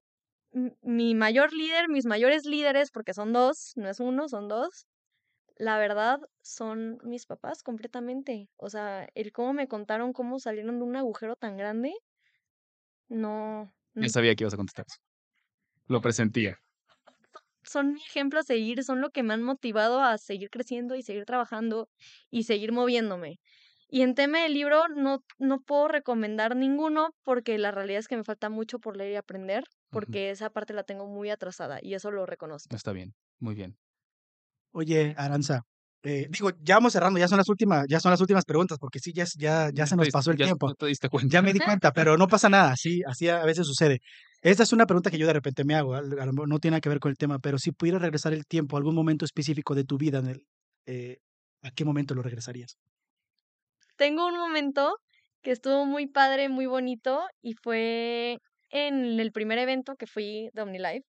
mi 0.81 1.15
mayor 1.15 1.53
líder, 1.53 1.89
mis 1.89 2.05
mayores 2.05 2.45
líderes, 2.45 2.91
porque 2.91 3.13
son 3.13 3.33
dos, 3.33 3.73
no 3.75 3.89
es 3.89 3.99
uno, 3.99 4.27
son 4.29 4.47
dos, 4.47 4.87
la 5.55 5.77
verdad 5.77 6.19
son 6.41 6.99
mis 7.03 7.25
papás 7.25 7.63
completamente. 7.63 8.49
O 8.57 8.69
sea, 8.69 9.07
el 9.15 9.31
cómo 9.31 9.53
me 9.53 9.67
contaron 9.67 10.13
cómo 10.13 10.39
salieron 10.39 10.79
de 10.79 10.85
un 10.85 10.95
agujero 10.95 11.35
tan 11.35 11.57
grande, 11.57 11.93
no. 13.09 13.71
Yo 13.95 14.09
sabía 14.09 14.35
que 14.35 14.43
ibas 14.43 14.53
a 14.53 14.57
contestar 14.57 14.85
Lo 15.87 16.01
presentía. 16.01 16.59
Son 17.63 17.93
mi 17.93 18.01
ejemplo 18.01 18.39
a 18.39 18.43
seguir, 18.43 18.83
son 18.83 19.01
lo 19.01 19.09
que 19.09 19.21
me 19.23 19.33
han 19.33 19.43
motivado 19.43 20.01
a 20.01 20.17
seguir 20.17 20.49
creciendo 20.49 20.95
y 20.95 21.03
seguir 21.03 21.25
trabajando 21.25 21.89
y 22.29 22.43
seguir 22.43 22.71
moviéndome. 22.71 23.39
Y 23.89 24.01
en 24.01 24.15
tema 24.15 24.41
del 24.43 24.53
libro 24.53 24.87
no, 24.89 25.19
no 25.39 25.59
puedo 25.61 25.87
recomendar 25.89 26.55
ninguno 26.55 27.09
porque 27.23 27.57
la 27.57 27.71
realidad 27.71 27.99
es 27.99 28.07
que 28.07 28.17
me 28.17 28.23
falta 28.23 28.49
mucho 28.49 28.79
por 28.79 28.97
leer 28.97 29.11
y 29.13 29.15
aprender, 29.17 29.65
porque 29.89 30.29
esa 30.31 30.49
parte 30.49 30.73
la 30.73 30.83
tengo 30.83 31.05
muy 31.07 31.29
atrasada 31.29 31.79
y 31.81 31.93
eso 31.93 32.11
lo 32.11 32.25
reconozco. 32.25 32.77
Está 32.77 32.91
bien, 32.91 33.15
muy 33.39 33.55
bien. 33.55 33.77
Oye, 34.73 35.13
Aranza, 35.17 35.61
eh, 36.05 36.27
digo, 36.29 36.51
ya 36.61 36.75
vamos 36.75 36.91
cerrando, 36.91 37.17
ya 37.17 37.29
son 37.29 37.37
las 37.37 37.47
últimas, 37.47 37.85
ya 37.87 37.99
son 37.99 38.11
las 38.11 38.19
últimas 38.19 38.43
preguntas, 38.43 38.77
porque 38.77 38.99
sí, 38.99 39.13
ya, 39.13 39.25
ya, 39.37 39.69
ya 39.73 39.87
se 39.87 39.95
nos 39.95 40.09
pasó 40.09 40.31
el 40.31 40.37
tiempo. 40.37 40.67
Ya 40.67 40.75
te 40.75 40.85
diste 40.87 41.07
cuenta. 41.07 41.31
Ya 41.31 41.41
me 41.41 41.53
di 41.53 41.59
cuenta, 41.81 41.93
pero 41.93 42.17
no 42.17 42.27
pasa 42.27 42.49
nada, 42.49 42.75
sí, 42.75 43.01
así 43.07 43.29
a 43.29 43.45
veces 43.45 43.65
sucede. 43.65 43.99
Esta 44.41 44.63
es 44.63 44.73
una 44.73 44.85
pregunta 44.85 45.09
que 45.09 45.17
yo 45.17 45.25
de 45.25 45.31
repente 45.31 45.63
me 45.63 45.75
hago, 45.75 46.01
no 46.01 46.59
tiene 46.59 46.81
que 46.81 46.89
ver 46.89 46.99
con 46.99 47.11
el 47.11 47.17
tema, 47.17 47.39
pero 47.39 47.57
si 47.57 47.71
pudieras 47.71 48.01
regresar 48.01 48.33
el 48.33 48.45
tiempo 48.45 48.75
a 48.75 48.79
algún 48.79 48.95
momento 48.95 49.23
específico 49.23 49.75
de 49.75 49.85
tu 49.85 49.97
vida, 49.97 50.19
en 50.19 50.27
el, 50.27 50.45
eh, 50.85 51.19
¿a 51.61 51.71
qué 51.71 51.85
momento 51.85 52.13
lo 52.13 52.21
regresarías? 52.21 52.77
Tengo 53.95 54.27
un 54.27 54.37
momento 54.37 54.97
que 55.41 55.51
estuvo 55.51 55.85
muy 55.85 56.07
padre, 56.07 56.49
muy 56.49 56.65
bonito, 56.65 57.21
y 57.41 57.53
fue 57.53 58.39
en 58.69 59.19
el 59.19 59.31
primer 59.31 59.59
evento 59.59 59.95
que 59.95 60.07
fui 60.07 60.49
de 60.53 60.61
OmniLife. 60.61 61.05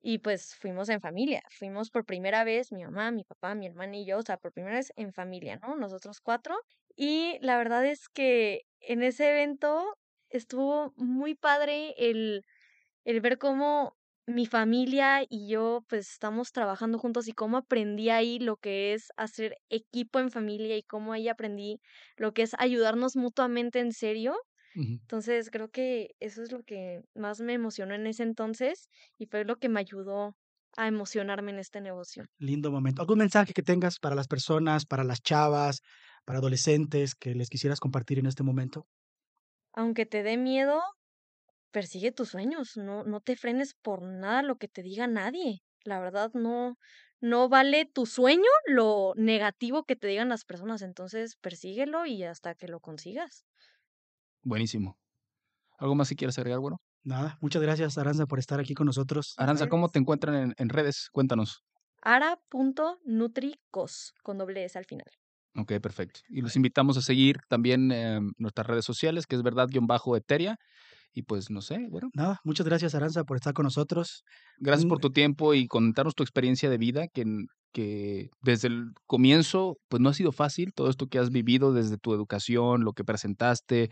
Y 0.00 0.18
pues 0.18 0.54
fuimos 0.54 0.88
en 0.88 1.00
familia, 1.00 1.42
fuimos 1.50 1.90
por 1.90 2.04
primera 2.04 2.44
vez 2.44 2.72
mi 2.72 2.84
mamá, 2.84 3.10
mi 3.10 3.24
papá, 3.24 3.54
mi 3.54 3.66
hermana 3.66 3.96
y 3.96 4.06
yo, 4.06 4.18
o 4.18 4.22
sea, 4.22 4.36
por 4.36 4.52
primera 4.52 4.76
vez 4.76 4.92
en 4.96 5.12
familia, 5.12 5.56
¿no? 5.56 5.76
Nosotros 5.76 6.20
cuatro. 6.20 6.56
Y 6.96 7.38
la 7.40 7.58
verdad 7.58 7.84
es 7.86 8.08
que 8.08 8.62
en 8.80 9.02
ese 9.02 9.30
evento 9.30 9.96
estuvo 10.30 10.92
muy 10.96 11.34
padre 11.34 11.94
el, 11.98 12.42
el 13.04 13.20
ver 13.20 13.38
cómo 13.38 13.96
mi 14.26 14.46
familia 14.46 15.22
y 15.28 15.48
yo 15.48 15.84
pues 15.88 16.10
estamos 16.10 16.52
trabajando 16.52 16.98
juntos 16.98 17.28
y 17.28 17.32
cómo 17.32 17.56
aprendí 17.56 18.10
ahí 18.10 18.38
lo 18.38 18.56
que 18.56 18.92
es 18.92 19.08
hacer 19.16 19.56
equipo 19.70 20.18
en 20.20 20.30
familia 20.30 20.76
y 20.76 20.82
cómo 20.82 21.12
ahí 21.14 21.28
aprendí 21.28 21.80
lo 22.16 22.32
que 22.34 22.42
es 22.42 22.52
ayudarnos 22.58 23.16
mutuamente 23.16 23.80
en 23.80 23.92
serio 23.92 24.36
entonces, 25.04 25.50
creo 25.50 25.70
que 25.70 26.10
eso 26.20 26.42
es 26.42 26.52
lo 26.52 26.62
que 26.64 27.02
más 27.14 27.40
me 27.40 27.54
emocionó 27.54 27.94
en 27.94 28.06
ese 28.06 28.22
entonces 28.24 28.88
y 29.18 29.26
fue 29.26 29.44
lo 29.44 29.56
que 29.58 29.68
me 29.68 29.80
ayudó 29.80 30.36
a 30.76 30.86
emocionarme 30.88 31.50
en 31.52 31.58
este 31.58 31.80
negocio. 31.80 32.26
Lindo 32.40 32.70
momento. 32.72 33.00
¿Algún 33.02 33.18
mensaje 33.18 33.52
que 33.54 33.62
tengas 33.62 33.98
para 34.00 34.14
las 34.16 34.26
personas, 34.28 34.86
para 34.86 35.04
las 35.04 35.22
chavas, 35.22 35.82
para 36.24 36.38
adolescentes 36.40 37.14
que 37.14 37.34
les 37.34 37.48
quisieras 37.48 37.78
compartir 37.80 38.18
en 38.18 38.26
este 38.26 38.42
momento? 38.42 38.86
Aunque 39.72 40.06
te 40.06 40.22
dé 40.22 40.36
miedo, 40.36 40.80
persigue 41.72 42.12
tus 42.12 42.30
sueños, 42.30 42.76
no, 42.76 43.04
no 43.04 43.20
te 43.20 43.36
frenes 43.36 43.74
por 43.74 44.02
nada 44.02 44.42
lo 44.42 44.56
que 44.58 44.68
te 44.68 44.82
diga 44.82 45.06
nadie. 45.06 45.60
La 45.84 46.00
verdad, 46.00 46.30
no, 46.34 46.76
no 47.20 47.48
vale 47.48 47.86
tu 47.86 48.06
sueño 48.06 48.50
lo 48.66 49.12
negativo 49.16 49.84
que 49.84 49.96
te 49.96 50.08
digan 50.08 50.28
las 50.30 50.44
personas, 50.44 50.82
entonces 50.82 51.36
persíguelo 51.36 52.06
y 52.06 52.24
hasta 52.24 52.54
que 52.54 52.68
lo 52.68 52.80
consigas. 52.80 53.44
Buenísimo. 54.42 54.98
¿Algo 55.78 55.94
más 55.94 56.08
si 56.08 56.16
quieres 56.16 56.38
agregar, 56.38 56.60
bueno? 56.60 56.78
Nada, 57.04 57.38
muchas 57.40 57.62
gracias 57.62 57.96
Aranza 57.98 58.26
por 58.26 58.38
estar 58.38 58.60
aquí 58.60 58.74
con 58.74 58.86
nosotros. 58.86 59.34
Aranza, 59.36 59.68
¿cómo 59.68 59.88
te 59.88 59.98
encuentran 59.98 60.54
en, 60.56 60.68
redes? 60.68 61.08
Cuéntanos. 61.12 61.64
ara.nutricos, 62.02 64.14
con 64.22 64.38
doble 64.38 64.64
S 64.64 64.78
al 64.78 64.84
final. 64.84 65.06
Ok, 65.56 65.74
perfecto. 65.80 66.20
Y 66.28 66.42
los 66.42 66.56
invitamos 66.56 66.96
a 66.96 67.02
seguir 67.02 67.38
también 67.48 67.90
en 67.92 68.32
nuestras 68.36 68.66
redes 68.66 68.84
sociales, 68.84 69.26
que 69.26 69.36
es 69.36 69.42
verdad-eteria. 69.42 70.56
Y 71.14 71.22
pues 71.22 71.50
no 71.50 71.62
sé, 71.62 71.86
bueno. 71.88 72.10
Nada, 72.14 72.38
muchas 72.44 72.66
gracias 72.66 72.94
Aranza 72.94 73.24
por 73.24 73.36
estar 73.36 73.54
con 73.54 73.64
nosotros. 73.64 74.24
Gracias 74.58 74.86
por 74.86 74.98
tu 74.98 75.10
tiempo 75.10 75.54
y 75.54 75.66
contarnos 75.66 76.14
tu 76.14 76.22
experiencia 76.22 76.70
de 76.70 76.78
vida, 76.78 77.08
que, 77.08 77.24
que 77.72 78.30
desde 78.42 78.68
el 78.68 78.92
comienzo, 79.06 79.78
pues 79.88 80.00
no 80.00 80.08
ha 80.10 80.14
sido 80.14 80.32
fácil, 80.32 80.72
todo 80.74 80.90
esto 80.90 81.06
que 81.08 81.18
has 81.18 81.30
vivido 81.30 81.72
desde 81.72 81.98
tu 81.98 82.14
educación, 82.14 82.84
lo 82.84 82.92
que 82.92 83.04
presentaste, 83.04 83.90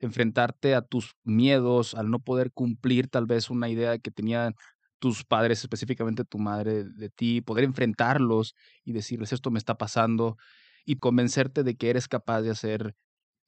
enfrentarte 0.00 0.74
a 0.74 0.82
tus 0.82 1.14
miedos, 1.24 1.94
al 1.94 2.10
no 2.10 2.20
poder 2.20 2.52
cumplir 2.52 3.08
tal 3.08 3.26
vez 3.26 3.50
una 3.50 3.68
idea 3.68 3.98
que 3.98 4.10
tenían 4.10 4.54
tus 4.98 5.24
padres, 5.24 5.60
específicamente 5.60 6.24
tu 6.24 6.38
madre 6.38 6.84
de 6.84 7.10
ti, 7.10 7.40
poder 7.40 7.64
enfrentarlos 7.64 8.54
y 8.84 8.92
decirles 8.92 9.32
esto 9.32 9.50
me 9.50 9.58
está 9.58 9.76
pasando 9.76 10.36
y 10.84 10.96
convencerte 10.96 11.62
de 11.62 11.76
que 11.76 11.90
eres 11.90 12.08
capaz 12.08 12.42
de 12.42 12.50
hacer 12.50 12.94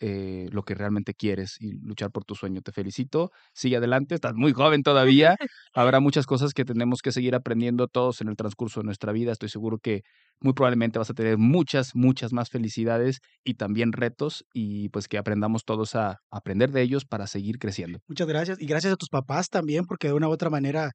eh, 0.00 0.48
lo 0.50 0.62
que 0.62 0.74
realmente 0.74 1.12
quieres 1.12 1.56
y 1.60 1.72
luchar 1.72 2.10
por 2.10 2.24
tu 2.24 2.34
sueño. 2.34 2.62
Te 2.62 2.72
felicito, 2.72 3.30
sigue 3.52 3.76
adelante, 3.76 4.14
estás 4.14 4.34
muy 4.34 4.52
joven 4.54 4.82
todavía, 4.82 5.36
habrá 5.74 6.00
muchas 6.00 6.26
cosas 6.26 6.54
que 6.54 6.64
tenemos 6.64 7.02
que 7.02 7.12
seguir 7.12 7.34
aprendiendo 7.34 7.86
todos 7.86 8.22
en 8.22 8.28
el 8.28 8.36
transcurso 8.36 8.80
de 8.80 8.86
nuestra 8.86 9.12
vida. 9.12 9.32
Estoy 9.32 9.50
seguro 9.50 9.78
que 9.78 10.02
muy 10.40 10.54
probablemente 10.54 10.98
vas 10.98 11.10
a 11.10 11.14
tener 11.14 11.36
muchas, 11.36 11.94
muchas 11.94 12.32
más 12.32 12.48
felicidades 12.48 13.20
y 13.44 13.54
también 13.54 13.92
retos 13.92 14.44
y 14.54 14.88
pues 14.88 15.06
que 15.06 15.18
aprendamos 15.18 15.64
todos 15.64 15.94
a 15.94 16.18
aprender 16.30 16.70
de 16.72 16.80
ellos 16.82 17.04
para 17.04 17.26
seguir 17.26 17.58
creciendo. 17.58 17.98
Muchas 18.08 18.26
gracias 18.26 18.60
y 18.60 18.66
gracias 18.66 18.94
a 18.94 18.96
tus 18.96 19.10
papás 19.10 19.50
también 19.50 19.84
porque 19.84 20.08
de 20.08 20.14
una 20.14 20.28
u 20.28 20.32
otra 20.32 20.48
manera 20.48 20.92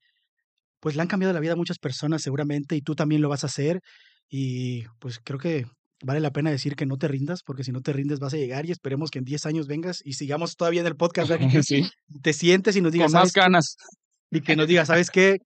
pues 0.80 0.96
le 0.96 1.02
han 1.04 1.08
cambiado 1.08 1.34
la 1.34 1.40
vida 1.40 1.54
a 1.54 1.58
muchas 1.58 1.78
personas 1.78 2.22
seguramente 2.24 2.76
y 2.76 2.82
tú 2.82 2.96
también 2.96 3.22
lo 3.22 3.30
vas 3.30 3.44
a 3.44 3.48
hacer 3.48 3.82
y 4.30 4.84
pues 5.00 5.20
creo 5.24 5.40
que 5.40 5.66
vale 6.04 6.20
la 6.20 6.32
pena 6.32 6.50
decir 6.52 6.76
que 6.76 6.86
no 6.86 6.98
te 6.98 7.08
rindas, 7.08 7.42
porque 7.44 7.64
si 7.64 7.72
no 7.72 7.82
te 7.82 7.94
rindes 7.94 8.20
vas 8.20 8.34
a 8.34 8.38
llegar 8.38 8.66
y 8.66 8.72
esperemos 8.72 9.12
que 9.12 9.20
en 9.20 9.26
10 9.26 9.46
años 9.46 9.68
vengas 9.68 10.02
y 10.04 10.14
sigamos 10.14 10.56
todavía 10.56 10.82
en 10.82 10.88
el 10.88 10.96
podcast. 10.96 11.30
Sí. 11.66 11.90
Te 12.22 12.34
sientes 12.34 12.76
y 12.76 12.82
nos 12.82 12.92
digas. 12.92 13.12
Con 13.12 13.22
más 13.22 13.34
ganas. 13.34 13.78
Y 14.32 14.42
que 14.42 14.56
nos 14.56 14.68
digas, 14.68 14.88
¿sabes 14.88 15.10
qué? 15.10 15.38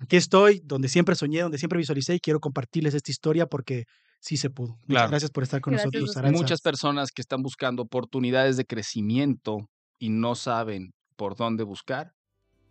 Aquí 0.00 0.16
estoy, 0.16 0.60
donde 0.64 0.88
siempre 0.88 1.14
soñé, 1.14 1.40
donde 1.40 1.58
siempre 1.58 1.78
visualicé 1.78 2.14
y 2.14 2.20
quiero 2.20 2.40
compartirles 2.40 2.94
esta 2.94 3.10
historia 3.10 3.46
porque 3.46 3.84
sí 4.20 4.36
se 4.36 4.50
pudo. 4.50 4.76
Muchas 4.86 5.10
gracias 5.10 5.30
por 5.30 5.42
estar 5.42 5.60
con 5.60 5.74
nosotros. 5.74 6.16
Muchas 6.32 6.60
personas 6.60 7.10
que 7.12 7.22
están 7.22 7.42
buscando 7.42 7.82
oportunidades 7.82 8.56
de 8.56 8.64
crecimiento 8.64 9.68
y 9.98 10.10
no 10.10 10.34
saben 10.34 10.90
por 11.16 11.36
dónde 11.36 11.64
buscar 11.64 12.12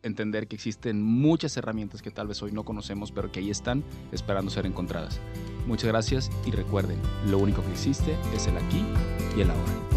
entender 0.04 0.47
que 0.47 0.56
existen 0.56 1.02
muchas 1.02 1.56
herramientas 1.58 2.02
que 2.02 2.12
tal 2.12 2.28
vez 2.28 2.41
hoy 2.41 2.52
no 2.52 2.64
conocemos, 2.64 3.12
pero 3.12 3.32
que 3.32 3.39
ahí 3.39 3.49
están 3.49 3.84
esperando 4.12 4.52
ser 4.52 4.66
encontradas. 4.66 5.20
Muchas 5.68 5.88
gracias 5.88 6.32
y 6.45 6.52
recuerden, 6.52 6.99
lo 7.28 7.38
único 7.38 7.64
que 7.64 7.72
existe 7.72 8.18
es 8.36 8.47
el 8.47 8.58
aquí 8.58 8.84
y 9.38 9.41
el 9.41 9.52
ahora. 9.52 9.90